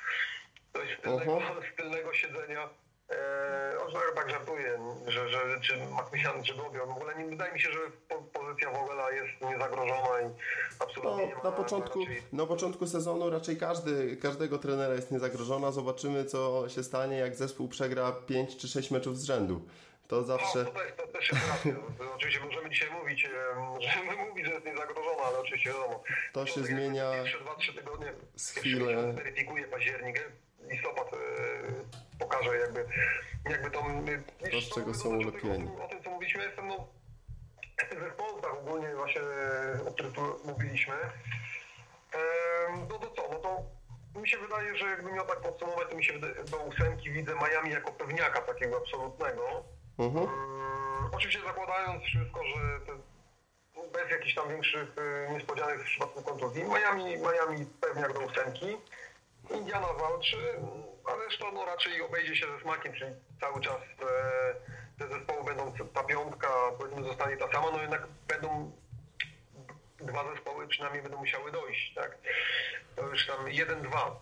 coś 0.74 0.98
z 0.98 1.02
tylnego, 1.02 1.42
z 1.74 1.76
tylnego 1.76 2.14
siedzenia. 2.14 2.70
E, 3.10 3.78
on 3.80 4.16
tak 4.16 4.30
żartuje, 4.30 4.80
że, 5.08 5.30
że 5.30 5.40
czy 5.62 5.78
McMillan, 5.78 6.44
czy 6.44 6.54
Dobio. 6.54 6.86
W 6.86 6.90
ogóle 6.90 7.16
nie 7.16 7.26
wydaje 7.26 7.54
mi 7.54 7.62
się, 7.62 7.72
że 7.72 7.80
po, 8.10 8.16
pozycja 8.16 8.72
Vogela 8.72 9.12
jest 9.12 9.42
niezagrożona 9.42 10.22
i 10.22 10.26
absolutnie 10.80 11.26
nie 11.26 11.32
No, 11.32 11.38
ma 11.38 11.44
na, 11.44 11.52
początku, 11.52 12.00
raczej- 12.00 12.24
na 12.34 12.46
początku 12.46 12.88
sezonu 12.88 13.30
raczej 13.30 13.58
każdy, 13.58 14.18
każdego 14.18 14.58
trenera 14.58 14.94
jest 14.94 15.12
niezagrożona. 15.12 15.72
Zobaczymy, 15.72 16.26
co 16.26 16.70
się 16.70 16.84
stanie, 16.84 17.18
jak 17.18 17.36
zespół 17.36 17.68
przegra 17.68 18.12
5 18.12 18.58
czy 18.58 18.68
6 18.68 18.92
meczów 18.92 19.18
z 19.18 19.24
rzędu. 19.24 19.62
To 20.14 20.24
zawsze. 20.24 20.64
No, 20.64 20.72
to, 20.72 20.84
jest, 20.84 20.98
to 20.98 21.08
też 21.08 21.32
jest 21.32 21.48
racja. 21.50 21.74
To 21.98 22.14
Oczywiście 22.16 22.40
możemy 22.40 22.70
dzisiaj 22.70 22.92
mówić, 22.92 23.26
em, 23.26 23.58
możemy 23.58 24.16
mówić, 24.30 24.46
że 24.46 24.52
jest 24.54 24.66
niezagrożona, 24.66 25.24
ale 25.24 25.40
oczywiście 25.40 25.70
wiadomo. 25.70 26.04
To 26.34 26.46
się 26.46 26.64
zmienia 26.64 27.12
Pierwsze 27.12 27.38
2-3 27.38 27.76
tygodnie, 27.76 28.14
z 28.36 28.50
chwilę. 28.52 29.14
weryfikuje 29.14 29.68
październik, 29.68 30.18
e, 30.18 30.72
listopad 30.74 31.14
e, 31.14 31.18
pokaże 32.20 32.58
jakby, 32.58 32.86
jakby 33.50 33.72
to... 33.72 33.80
e, 34.44 34.50
To, 34.52 34.62
z 34.62 34.70
czego 34.76 34.94
są 34.94 35.10
ulepieni. 35.10 35.70
O 35.82 35.88
tym, 35.88 36.04
co 36.04 36.10
mówiliśmy, 36.10 36.44
jestem 36.44 36.68
no, 36.68 36.88
zespołach 38.02 38.54
ogólnie 38.60 38.96
właśnie, 38.96 39.22
o 39.88 39.92
których 39.92 40.14
tu 40.14 40.40
mówiliśmy. 40.46 40.96
No 42.90 43.00
to 43.00 43.10
co, 43.16 43.30
no 43.32 43.40
to 43.40 44.20
mi 44.20 44.30
się 44.30 44.38
wydaje, 44.38 44.78
że 44.78 44.86
jakbym 44.86 45.14
miał 45.14 45.28
tak 45.28 45.42
podsumować, 45.42 45.90
to 45.90 45.96
mi 45.96 46.04
się 46.06 46.14
wydaje, 46.14 46.34
do 46.44 46.58
ósemki 46.58 47.12
widzę 47.12 47.36
Miami 47.36 47.72
jako 47.72 47.92
pewniaka 47.92 48.42
takiego 48.42 48.78
absolutnego. 48.78 49.73
Mhm. 50.00 50.28
Oczywiście 51.12 51.42
zakładając 51.42 52.04
wszystko, 52.04 52.44
że 52.44 52.80
te, 52.86 52.92
bez 53.94 54.12
jakichś 54.12 54.36
tam 54.36 54.50
większych 54.50 54.98
y, 54.98 55.34
niespodzianek 55.34 55.80
w 55.80 55.86
przypadku 55.86 56.22
kontuzji. 56.22 56.64
Miami, 56.64 57.18
Miami 57.18 57.66
pewniak 57.82 58.14
do 58.14 58.20
ósemki. 58.20 58.78
Indiana 59.52 59.88
walczy, 59.94 60.38
a 61.06 61.26
reszta 61.26 61.46
no, 61.54 61.66
raczej 61.66 62.02
obejdzie 62.02 62.36
się 62.36 62.46
ze 62.48 62.62
smakiem, 62.62 62.94
czyli 62.94 63.12
cały 63.40 63.62
czas 63.62 63.82
e, 63.82 64.56
te 65.00 65.08
zespoły 65.08 65.44
będą, 65.44 65.74
ta 65.94 66.04
piątka 66.04 66.48
powiedzmy 66.78 67.04
zostanie 67.04 67.38
ta 67.38 67.52
sama, 67.52 67.72
no 67.72 67.82
jednak 67.82 68.08
będą 68.28 68.72
dwa 70.06 70.34
zespoły 70.34 70.68
przynajmniej 70.68 71.04
będą 71.04 71.18
musiały 71.18 71.52
dojść, 71.52 71.94
tak? 71.96 72.18
to 72.96 73.08
już 73.10 73.28
tam 73.28 73.46
1-2. 73.46 73.52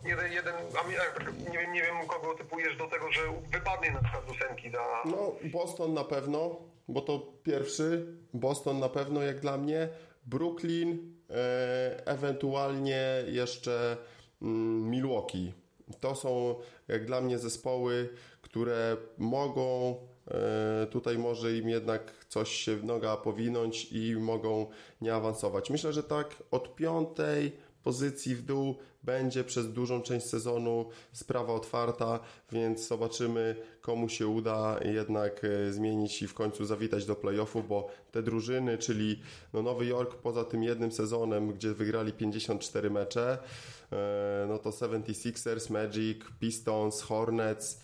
Jeden, 0.05 0.31
jeden, 0.31 0.53
a 0.83 0.87
mi- 0.87 0.95
tak 0.95 1.33
nie, 1.51 1.59
wiem, 1.59 1.73
nie 1.73 1.81
wiem, 1.81 2.07
kogo 2.07 2.33
typujesz 2.33 2.77
do 2.77 2.87
tego, 2.87 3.11
że 3.11 3.21
wypadnie 3.51 3.91
na 3.91 4.01
przykład 4.03 4.25
z 4.27 4.31
ósemki 4.31 4.71
za... 4.71 5.01
No, 5.05 5.35
Boston 5.43 5.93
na 5.93 6.03
pewno, 6.03 6.55
bo 6.87 7.01
to 7.01 7.19
pierwszy. 7.43 8.05
Boston 8.33 8.79
na 8.79 8.89
pewno, 8.89 9.21
jak 9.21 9.39
dla 9.39 9.57
mnie. 9.57 9.89
Brooklyn, 10.25 11.13
e, 11.29 12.07
ewentualnie 12.07 13.23
jeszcze 13.27 13.97
mm, 14.41 14.89
Milwaukee. 14.89 15.53
To 15.99 16.15
są, 16.15 16.55
jak 16.87 17.05
dla 17.05 17.21
mnie, 17.21 17.39
zespoły, 17.39 18.09
które 18.41 18.97
mogą. 19.17 19.95
e, 20.31 20.87
Tutaj 20.87 21.17
może 21.17 21.53
im 21.57 21.69
jednak 21.69 22.20
coś 22.31 22.51
się 22.51 22.77
noga 22.83 23.17
powinąć 23.17 23.91
i 23.91 24.15
mogą 24.15 24.67
nie 25.01 25.13
awansować. 25.15 25.69
Myślę, 25.69 25.93
że 25.93 26.03
tak 26.03 26.43
od 26.51 26.75
piątej 26.75 27.51
pozycji 27.83 28.35
w 28.35 28.41
dół 28.41 28.75
będzie 29.03 29.43
przez 29.43 29.73
dużą 29.73 30.01
część 30.01 30.25
sezonu 30.25 30.89
sprawa 31.11 31.53
otwarta, 31.53 32.19
więc 32.51 32.87
zobaczymy, 32.87 33.55
komu 33.81 34.09
się 34.09 34.27
uda 34.27 34.79
jednak 34.85 35.41
e, 35.43 35.73
zmienić 35.73 36.21
i 36.21 36.27
w 36.27 36.33
końcu 36.33 36.65
zawitać 36.65 37.05
do 37.05 37.15
playoffów, 37.15 37.67
bo 37.67 37.87
te 38.11 38.23
drużyny, 38.23 38.77
czyli 38.77 39.21
no 39.53 39.61
Nowy 39.61 39.85
Jork 39.85 40.15
poza 40.15 40.43
tym 40.43 40.63
jednym 40.63 40.91
sezonem, 40.91 41.53
gdzie 41.53 41.73
wygrali 41.73 42.13
54 42.13 42.89
mecze, 42.89 43.37
e, 43.91 44.45
no 44.47 44.57
to 44.57 44.69
76ers, 44.69 45.71
Magic, 45.71 46.17
Pistons, 46.39 47.01
Hornets, 47.01 47.81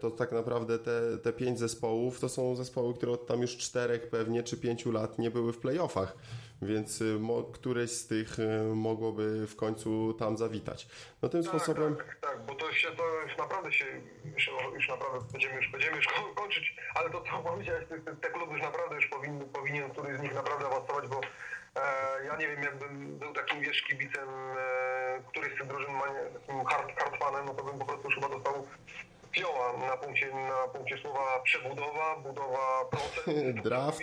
to 0.00 0.10
tak 0.10 0.32
naprawdę 0.32 0.78
te, 0.78 1.18
te 1.22 1.32
pięć 1.32 1.58
zespołów 1.58 2.20
to 2.20 2.28
są 2.28 2.56
zespoły, 2.56 2.94
które 2.94 3.12
od 3.12 3.26
tam 3.26 3.40
już 3.42 3.56
czterech 3.56 4.10
pewnie 4.10 4.42
czy 4.42 4.56
pięciu 4.56 4.92
lat 4.92 5.18
nie 5.18 5.30
były 5.30 5.52
w 5.52 5.58
playoffach, 5.58 6.16
więc 6.62 7.00
y, 7.00 7.18
mo, 7.20 7.42
któreś 7.42 7.90
z 7.90 8.06
tych 8.06 8.38
y, 8.38 8.74
mogłoby 8.74 9.46
w 9.46 9.56
końcu 9.56 10.14
tam 10.18 10.36
zawitać. 10.36 10.88
No 11.22 11.28
tym 11.28 11.42
Tak, 11.42 11.48
sposobem 11.50 11.96
tak, 11.96 12.16
tak, 12.20 12.46
bo 12.46 12.54
to 12.54 12.72
się, 12.72 12.88
to 12.90 13.02
już 13.22 13.36
naprawdę 13.38 13.72
się, 13.72 13.84
już, 14.34 14.50
już 14.74 14.88
naprawdę 14.88 15.26
będziemy 15.32 15.56
już, 15.56 15.70
będziemy 15.72 15.96
już 15.96 16.06
ko- 16.08 16.34
kończyć, 16.34 16.76
ale 16.94 17.10
to 17.10 17.20
co 17.30 17.42
powiedziałeś, 17.50 17.84
te, 17.88 18.14
te, 18.16 18.30
kluby 18.30 18.52
już 18.52 18.62
naprawdę 18.62 18.94
już 18.94 19.06
powinny, 19.06 19.44
powinien 19.44 19.90
któryś 19.90 20.18
z 20.18 20.22
nich 20.22 20.34
naprawdę 20.34 20.66
awansować, 20.66 21.08
bo 21.08 21.20
e, 21.76 22.24
ja 22.24 22.36
nie 22.36 22.48
wiem, 22.48 22.62
jakbym 22.62 23.18
był 23.18 23.32
takim, 23.32 23.60
wiesz, 23.60 23.82
kibicem 23.82 24.28
e, 24.28 25.22
któryś 25.28 25.54
z 25.54 25.58
tych 25.58 25.66
drużyn, 25.66 25.94
takim 26.46 26.64
hard, 26.64 26.98
hard 26.98 27.16
fanem, 27.16 27.46
no 27.46 27.54
to 27.54 27.64
bym 27.64 27.78
po 27.78 27.84
prostu 27.84 28.04
już 28.08 28.14
chyba 28.14 28.28
dostał 28.28 28.66
fioła 29.34 29.72
na 29.88 29.96
punkcie, 29.96 30.26
na 30.34 30.68
punkcie 30.72 30.98
słowa 30.98 31.40
przebudowa, 31.44 32.16
budowa, 32.22 32.84
procent. 32.90 33.60
Draft, 33.68 34.00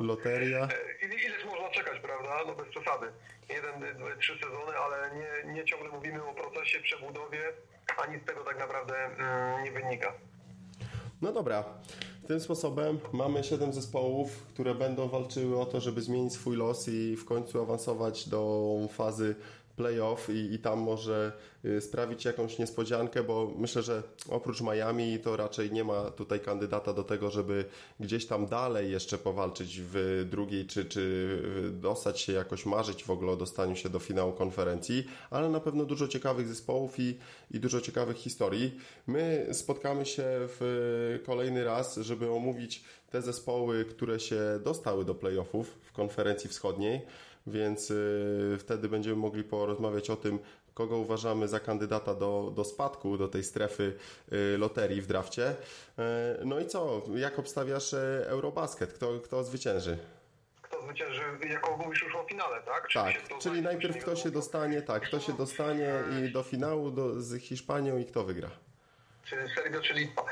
loteria. 0.00 0.58
E, 0.64 1.06
ile- 1.06 1.14
Ileż 1.14 1.44
można 1.44 1.70
czekać, 1.70 2.00
prawda? 2.00 2.30
No 2.46 2.54
bez 2.54 2.68
przesady. 2.68 3.06
Jeden, 3.48 3.96
dwa, 3.98 4.16
trzy 4.20 4.32
sezony, 4.42 4.78
ale 4.78 5.10
nie, 5.14 5.52
nie 5.54 5.64
ciągle 5.64 5.88
mówimy 5.90 6.24
o 6.24 6.34
procesie, 6.34 6.80
przebudowie, 6.80 7.52
a 8.02 8.06
nic 8.06 8.22
z 8.22 8.26
tego 8.26 8.44
tak 8.44 8.58
naprawdę 8.58 8.94
mm, 9.06 9.64
nie 9.64 9.72
wynika. 9.72 10.12
No 11.22 11.32
dobra. 11.32 11.64
Tym 12.28 12.40
sposobem 12.40 13.00
mamy 13.12 13.44
7 13.44 13.72
zespołów, 13.72 14.42
które 14.54 14.74
będą 14.74 15.08
walczyły 15.08 15.60
o 15.60 15.66
to, 15.66 15.80
żeby 15.80 16.00
zmienić 16.00 16.32
swój 16.32 16.56
los 16.56 16.88
i 16.88 17.16
w 17.16 17.24
końcu 17.24 17.62
awansować 17.62 18.28
do 18.28 18.68
fazy 18.92 19.34
playoff 19.80 20.28
i, 20.30 20.54
i 20.54 20.58
tam 20.58 20.78
może 20.78 21.32
y, 21.64 21.80
sprawić 21.80 22.24
jakąś 22.24 22.58
niespodziankę, 22.58 23.22
bo 23.22 23.52
myślę, 23.56 23.82
że 23.82 24.02
oprócz 24.28 24.60
Miami 24.60 25.18
to 25.18 25.36
raczej 25.36 25.72
nie 25.72 25.84
ma 25.84 26.10
tutaj 26.10 26.40
kandydata 26.40 26.92
do 26.92 27.04
tego, 27.04 27.30
żeby 27.30 27.64
gdzieś 28.00 28.26
tam 28.26 28.46
dalej 28.46 28.90
jeszcze 28.90 29.18
powalczyć 29.18 29.80
w 29.80 30.26
drugiej, 30.30 30.66
czy, 30.66 30.84
czy 30.84 31.00
y, 31.68 31.70
dostać 31.70 32.20
się 32.20 32.32
jakoś, 32.32 32.66
marzyć 32.66 33.04
w 33.04 33.10
ogóle 33.10 33.32
o 33.32 33.36
dostaniu 33.36 33.76
się 33.76 33.88
do 33.88 33.98
finału 33.98 34.32
konferencji, 34.32 35.06
ale 35.30 35.48
na 35.48 35.60
pewno 35.60 35.84
dużo 35.84 36.08
ciekawych 36.08 36.48
zespołów 36.48 36.98
i, 36.98 37.18
i 37.50 37.60
dużo 37.60 37.80
ciekawych 37.80 38.16
historii. 38.16 38.80
My 39.06 39.46
spotkamy 39.52 40.06
się 40.06 40.24
w 40.28 41.20
kolejny 41.26 41.64
raz, 41.64 41.96
żeby 41.96 42.30
omówić 42.30 42.84
te 43.10 43.22
zespoły, 43.22 43.84
które 43.84 44.20
się 44.20 44.40
dostały 44.64 45.04
do 45.04 45.14
playoffów 45.14 45.78
w 45.82 45.92
konferencji 45.92 46.50
wschodniej, 46.50 47.00
więc 47.46 47.90
y, 47.90 48.56
wtedy 48.60 48.88
będziemy 48.88 49.16
mogli 49.16 49.44
porozmawiać 49.44 50.10
o 50.10 50.16
tym, 50.16 50.38
kogo 50.74 50.96
uważamy 50.96 51.48
za 51.48 51.60
kandydata 51.60 52.14
do, 52.14 52.52
do 52.56 52.64
spadku, 52.64 53.18
do 53.18 53.28
tej 53.28 53.44
strefy 53.44 53.96
y, 54.32 54.58
loterii 54.58 55.02
w 55.02 55.06
drafcie. 55.06 55.50
Y, 55.50 55.54
no 56.44 56.60
i 56.60 56.66
co, 56.66 57.02
jak 57.14 57.38
obstawiasz 57.38 57.94
Eurobasket? 58.26 58.92
Kto, 58.92 59.20
kto 59.20 59.44
zwycięży? 59.44 59.98
Kto 60.62 60.82
zwycięży, 60.82 61.22
jako 61.48 61.76
mówisz 61.76 62.02
już 62.02 62.14
o 62.14 62.24
finale, 62.24 62.62
tak? 62.62 62.88
Czy 62.88 62.98
Tak, 62.98 63.14
czyli 63.40 63.62
najpierw 63.62 63.98
kto 63.98 64.16
się 64.16 64.30
dostanie, 64.30 64.82
tak, 64.82 65.02
kto 65.02 65.20
się 65.20 65.32
dostanie 65.32 65.92
i 66.20 66.32
do 66.32 66.42
finału 66.42 66.90
do, 66.90 67.20
z 67.20 67.42
Hiszpanią 67.42 67.98
i 67.98 68.04
kto 68.04 68.24
wygra. 68.24 68.50
Czy 69.24 69.36
Serbia, 69.54 69.80
czy 69.80 69.94
Litwa. 69.94 70.24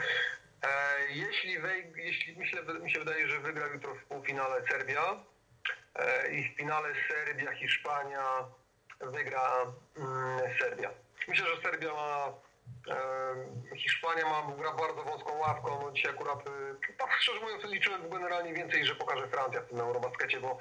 E, 0.62 0.68
jeśli, 1.14 1.58
wej, 1.60 1.92
jeśli 1.96 2.36
myślę, 2.36 2.62
mi 2.82 2.90
się 2.90 2.98
wydaje, 2.98 3.28
że 3.28 3.40
wygra 3.40 3.66
jutro 3.66 3.94
w 3.94 4.04
półfinale 4.04 4.62
Serbia 4.68 5.24
i 6.32 6.44
w 6.44 6.56
finale 6.56 6.88
Serbia, 7.08 7.52
Hiszpania 7.52 8.22
wygra 9.00 9.52
mm, 9.96 10.40
Serbia. 10.60 10.90
Myślę, 11.28 11.46
że 11.46 11.62
Serbia 11.62 11.92
ma 11.94 12.32
e, 12.94 13.76
Hiszpania 13.76 14.24
ma 14.24 14.52
gra 14.56 14.72
bardzo 14.72 15.02
wąską 15.02 15.38
ławką. 15.38 15.80
No 15.82 15.92
dzisiaj 15.92 16.10
akurat, 16.12 16.38
e, 16.38 16.94
tak 16.98 17.12
szczerze 17.20 17.40
mówiąc, 17.40 17.64
liczyłem 17.64 18.10
generalnie 18.10 18.52
więcej, 18.54 18.84
że 18.86 18.94
pokaże 18.94 19.28
Francja 19.28 19.60
w 19.60 19.68
tym 19.68 19.80
Eurobaskecie, 19.80 20.40
bo 20.40 20.58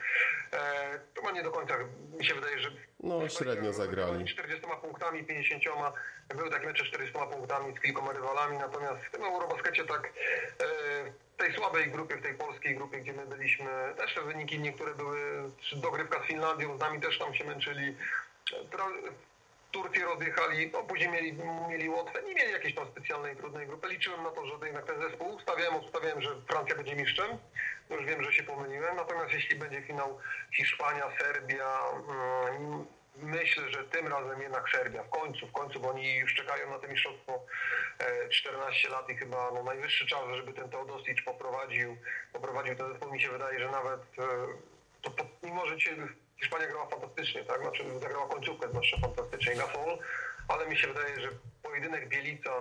e, 0.54 1.00
to 1.14 1.22
ma 1.22 1.32
nie 1.32 1.44
do 1.44 1.52
końca. 1.52 1.74
Mi 2.20 2.26
się 2.26 2.36
wydaje, 2.36 2.60
że 2.60 2.70
No, 3.00 3.30
średnio 3.30 3.74
zagrali. 3.74 4.26
40 4.26 4.68
punktami, 4.82 5.24
50. 5.24 5.64
Były 6.36 6.50
takie 6.50 6.66
mecze 6.68 6.86
40 6.86 7.18
punktami 7.32 7.78
z 7.78 7.82
kilkoma 7.82 8.14
rywalami, 8.14 8.58
natomiast 8.58 9.04
w 9.04 9.12
tym 9.12 9.24
Eurobaskecie 9.24 9.86
tak 9.86 10.14
e, 10.62 11.27
w 11.38 11.40
tej 11.40 11.54
słabej 11.54 11.92
grupie, 11.92 12.18
w 12.18 12.22
tej 12.22 12.34
polskiej 12.34 12.76
grupie, 12.76 13.00
gdzie 13.00 13.14
my 13.14 13.26
byliśmy, 13.26 13.94
też 13.98 14.14
te 14.14 14.22
wyniki 14.22 14.60
niektóre 14.60 14.96
były, 14.96 15.20
dogrywka 15.76 16.24
z 16.24 16.28
Finlandią, 16.28 16.78
z 16.78 16.80
nami 16.80 17.02
też 17.02 17.20
tam 17.20 17.34
się 17.34 17.44
męczyli. 17.44 17.96
Turcję 19.72 20.06
rozjechali, 20.06 20.70
no 20.74 20.84
później 20.84 21.10
mieli, 21.10 21.38
mieli 21.70 21.90
Łotwę, 21.90 22.24
nie 22.24 22.34
mieli 22.34 22.52
jakiejś 22.52 22.76
tam 22.76 22.88
specjalnej, 22.88 23.36
trudnej 23.36 23.68
grupy. 23.68 23.88
Liczyłem 23.88 24.24
na 24.24 24.30
to, 24.30 24.46
że 24.46 24.54
jednak 24.66 24.86
ten 24.86 25.02
zespół, 25.02 25.36
ustawiałem, 25.36 25.76
obstawiałem, 25.76 26.22
że 26.22 26.30
Francja 26.48 26.76
będzie 26.76 26.96
mistrzem. 26.96 27.38
Już 27.90 28.06
wiem, 28.06 28.24
że 28.24 28.34
się 28.34 28.44
pomyliłem. 28.44 28.96
Natomiast 28.96 29.34
jeśli 29.34 29.56
będzie 29.56 29.82
finał 29.82 30.20
Hiszpania, 30.56 31.04
Serbia, 31.20 31.80
mm, 32.60 32.86
myślę, 33.22 33.69
że 33.69 33.84
tym 33.84 34.07
razem 34.07 34.41
jednak 34.41 34.69
Serbia. 34.69 35.03
W 35.03 35.10
końcu, 35.10 35.48
w 35.48 35.52
końcu, 35.52 35.80
bo 35.80 35.89
oni 35.89 36.15
już 36.15 36.34
czekają 36.34 36.69
na 36.69 36.80
to 36.80 36.88
mistrzostwo 36.88 37.45
e, 37.99 38.30
14 38.30 38.89
lat 38.89 39.10
i 39.10 39.15
chyba 39.15 39.52
no, 39.52 39.64
najwyższy 39.64 40.07
czas, 40.07 40.22
żeby 40.35 40.53
ten 40.53 40.69
Teodosic 40.69 41.22
poprowadził, 41.26 41.98
poprowadził 42.34 42.76
ten 42.76 42.88
zespół. 42.88 43.11
Mi 43.11 43.22
się 43.22 43.30
wydaje, 43.30 43.60
że 43.60 43.72
nawet 43.72 44.02
e, 44.02 44.23
to, 45.02 45.10
to, 45.10 45.26
mimo, 45.44 45.68
że 45.68 45.76
Hiszpania 46.41 46.68
grała 46.68 46.88
fantastycznie, 46.88 47.44
tak? 47.44 47.61
Znaczy 47.61 47.99
zagrała 47.99 48.27
końcówkę 48.27 48.69
zwłaszcza 48.69 48.98
fantastycznie 48.98 49.56
Gasol, 49.56 49.98
ale 50.48 50.68
mi 50.68 50.77
się 50.77 50.88
wydaje, 50.88 51.22
że 51.22 51.30
pojedynek 51.64 52.10
Bielica 52.10 52.52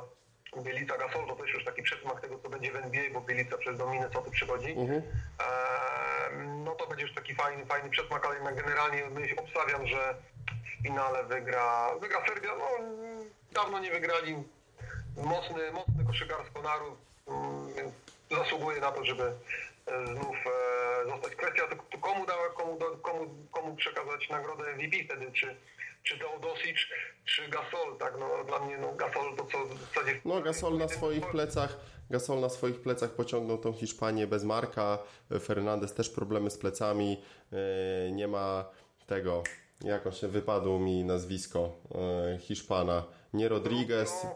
Bielica 0.63 0.99
Gasol 0.99 1.27
to 1.27 1.37
też 1.37 1.55
już 1.55 1.65
taki 1.65 1.83
przedsmak 1.83 2.21
tego, 2.21 2.39
co 2.39 2.49
będzie 2.49 2.73
w 2.73 2.77
NBA, 2.77 3.11
bo 3.13 3.21
Bielica 3.21 3.59
przez 3.59 3.79
do 3.79 3.91
Minnesota 3.91 4.31
przychodzi. 4.31 4.71
Mhm. 4.71 5.03
Eee, 5.03 6.47
no 6.65 6.75
to 6.75 6.87
będzie 6.87 7.05
już 7.05 7.15
taki 7.15 7.35
fajny, 7.35 7.67
fajny 7.67 7.91
przedsmak, 7.91 8.27
ale 8.27 8.35
jednak 8.35 8.55
generalnie 8.55 9.07
myśl, 9.11 9.35
obstawiam, 9.39 9.87
że 9.87 10.15
finale 10.87 11.25
wygra, 11.25 11.95
wygra 12.01 12.27
Serbia. 12.27 12.51
No, 12.59 12.65
dawno 13.53 13.79
nie 13.79 13.91
wygrali. 13.91 14.37
Mocny, 15.17 15.73
mocny 15.73 16.05
koszykarsko 16.07 16.63
naród, 16.63 16.95
mm, 17.29 17.93
zasługuje 18.31 18.81
na 18.81 18.93
to, 18.93 19.05
żeby 19.05 19.23
e, 19.87 20.07
znów 20.07 20.37
e, 20.47 21.09
zostać. 21.11 21.35
Kwestia 21.35 21.63
to, 21.91 21.99
komu, 21.99 22.27
dała, 22.27 22.49
komu, 22.49 22.79
da- 22.79 22.99
komu, 23.03 23.35
komu 23.51 23.77
przekazać 23.77 24.29
nagrodę 24.31 24.65
MVP 24.77 24.97
wtedy, 25.05 25.33
czy, 25.33 25.57
czy 26.03 26.19
Teodosic, 26.19 26.77
czy 27.25 27.49
Gasol, 27.49 27.97
tak, 27.99 28.15
no 28.19 28.45
dla 28.45 28.59
mnie 28.59 28.79
no, 28.79 28.93
Gasol 28.93 29.37
to 29.37 29.45
co 29.45 29.65
w 29.65 29.79
zasadzie... 29.81 30.21
No, 30.25 30.41
Gasol 30.43 30.79
na 30.79 30.89
swoich 30.89 31.27
plecach, 31.27 31.77
Gasol 32.11 32.41
na 32.41 32.49
swoich 32.49 32.81
plecach 32.81 33.11
pociągnął 33.11 33.59
tą 33.59 33.73
Hiszpanię 33.73 34.27
bez 34.27 34.45
Marka. 34.45 34.99
Fernandez 35.41 35.95
też 35.95 36.11
problemy 36.11 36.51
z 36.51 36.59
plecami. 36.59 37.23
E, 37.53 38.11
Nie 38.11 38.29
ma 38.29 38.65
tego, 39.07 39.43
jak 39.85 40.07
on 40.07 40.13
się 40.13 40.29
wypadło 40.29 40.79
mi 40.79 41.05
nazwisko 41.05 41.73
e, 41.95 42.39
Hiszpana. 42.39 43.05
Nie 43.33 43.49
Rodriguez. 43.49 44.27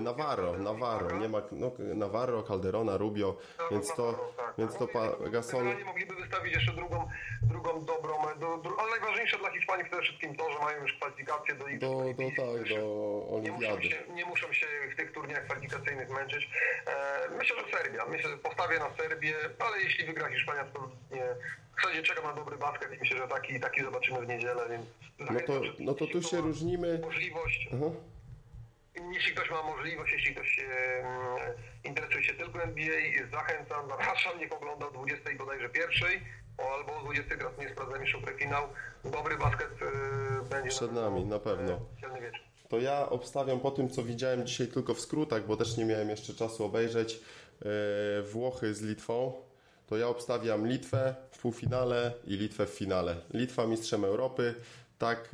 Navarro, 0.00 0.52
Navarro, 0.58 1.18
nie 1.18 1.28
ma 1.28 1.42
no, 1.52 1.70
Navarro, 1.78 2.42
Calderona, 2.42 2.96
Rubio, 2.96 3.36
więc 3.70 3.94
to, 3.94 4.32
tak. 4.36 4.54
więc 4.58 4.76
to 4.76 4.88
pa, 4.88 5.06
nie, 5.24 5.30
Gasol, 5.30 5.64
mogliby 5.84 6.14
wystawić 6.14 6.54
jeszcze 6.54 6.72
drugą, 6.72 7.08
drugą 7.42 7.84
dobrą, 7.84 8.14
do, 8.40 8.56
do, 8.56 8.70
ale 8.80 8.90
najważniejsze 8.90 9.38
dla 9.38 9.50
Hiszpanii 9.50 9.84
przede 9.84 10.02
wszystkim 10.02 10.36
to, 10.36 10.52
że 10.52 10.58
mają 10.58 10.82
już 10.82 10.92
kwalifikacje 10.92 11.54
do 11.54 11.64
Do, 11.64 11.78
do, 11.88 11.96
Olimpijskich. 11.98 12.36
tak, 12.36 12.68
do 12.68 13.40
Nie 13.42 13.50
muszą, 13.52 13.68
olimpiady. 13.68 13.82
się, 13.82 13.96
nie 14.14 14.24
muszą 14.24 14.52
się 14.52 14.66
w 14.92 14.96
tych 14.96 15.12
turniejach 15.12 15.44
kwalifikacyjnych 15.44 16.10
męczyć. 16.10 16.50
E, 16.86 17.28
myślę, 17.38 17.56
że 17.60 17.76
Serbia. 17.78 18.06
Myślę, 18.06 18.30
że 18.30 18.36
postawię 18.36 18.78
na 18.78 18.90
Serbię, 18.96 19.34
ale 19.58 19.80
jeśli 19.82 20.04
wygra 20.04 20.28
Hiszpania, 20.28 20.64
to 20.64 20.90
nie. 21.14 21.24
W 21.78 21.82
zasadzie 21.84 22.02
czekam 22.02 22.24
na 22.24 22.32
dobry 22.32 22.56
basket 22.56 22.94
i 22.94 22.98
myślę, 23.00 23.16
że 23.18 23.28
taki, 23.28 23.60
taki 23.60 23.82
zobaczymy 23.82 24.20
w 24.20 24.28
niedzielę, 24.28 24.62
więc 24.70 24.86
No 25.30 25.40
to, 25.46 25.60
no 25.78 25.94
to 25.94 26.06
tu 26.06 26.22
się 26.22 26.36
różnimy. 26.40 26.98
Możliwość, 27.02 27.68
Aha. 27.74 27.86
Jeśli 29.12 29.32
ktoś 29.34 29.50
ma 29.50 29.62
możliwość, 29.62 30.12
jeśli 30.12 30.34
ktoś 30.34 30.48
się 30.48 30.68
interesuje 31.84 32.24
się 32.24 32.34
tylko 32.34 32.62
NBA, 32.62 33.00
zachęcam, 33.32 33.88
zapraszam, 33.88 34.38
niech 34.38 34.52
ogląda 34.52 34.86
o 34.86 34.90
20 34.90 35.30
bodajże 35.38 35.68
pierwszej, 35.68 36.20
albo 36.58 36.96
o 36.96 37.02
20 37.02 37.36
teraz 37.36 37.58
nie 37.58 37.68
sprawdzam 37.68 38.00
jeszcze 38.00 38.18
prefinał. 38.18 38.68
Dobry 39.04 39.38
basket 39.38 39.70
y, 39.82 40.48
będzie 40.50 40.70
Przed 40.70 40.92
nami, 40.92 41.24
na 41.24 41.38
pewno. 41.38 41.72
e, 41.72 42.20
wieczór. 42.20 42.40
To 42.68 42.78
ja 42.78 43.10
obstawiam 43.10 43.60
po 43.60 43.70
tym, 43.70 43.90
co 43.90 44.02
widziałem 44.02 44.46
dzisiaj 44.46 44.66
tylko 44.66 44.94
w 44.94 45.00
skrótach, 45.00 45.46
bo 45.46 45.56
też 45.56 45.76
nie 45.76 45.84
miałem 45.84 46.08
jeszcze 46.10 46.34
czasu 46.34 46.64
obejrzeć 46.64 47.14
e, 47.18 48.22
Włochy 48.22 48.74
z 48.74 48.82
Litwą. 48.82 49.42
To 49.86 49.96
ja 49.96 50.08
obstawiam 50.08 50.66
Litwę 50.66 51.14
w 51.30 51.38
półfinale 51.38 52.12
i 52.24 52.36
Litwę 52.36 52.66
w 52.66 52.70
finale. 52.70 53.16
Litwa 53.34 53.66
mistrzem 53.66 54.04
Europy. 54.04 54.54
Tak 55.02 55.28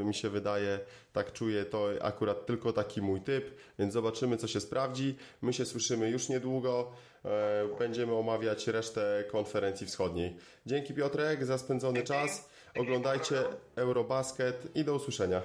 e, 0.00 0.04
mi 0.04 0.14
się 0.14 0.28
wydaje, 0.30 0.80
tak 1.12 1.32
czuję, 1.32 1.64
to 1.64 1.88
akurat 2.00 2.46
tylko 2.46 2.72
taki 2.72 3.02
mój 3.02 3.20
typ, 3.20 3.50
więc 3.78 3.92
zobaczymy, 3.92 4.36
co 4.36 4.46
się 4.48 4.60
sprawdzi. 4.60 5.16
My 5.42 5.52
się 5.52 5.64
słyszymy 5.64 6.10
już 6.10 6.28
niedługo. 6.28 6.92
E, 7.24 7.78
Będziemy 7.78 8.14
omawiać 8.14 8.66
resztę 8.66 9.24
konferencji 9.32 9.86
wschodniej. 9.86 10.36
Dzięki 10.66 10.94
Piotrek 10.94 11.44
za 11.44 11.58
spędzony 11.58 12.02
czas. 12.02 12.50
Oglądajcie 12.78 13.44
Eurobasket 13.76 14.76
i 14.76 14.84
do 14.84 14.94
usłyszenia. 14.94 15.42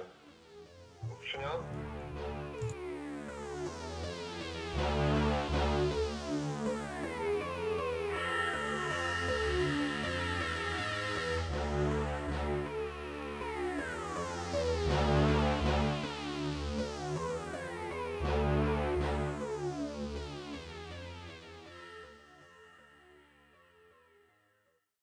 Do 1.02 1.14
usłyszenia. 1.14 1.95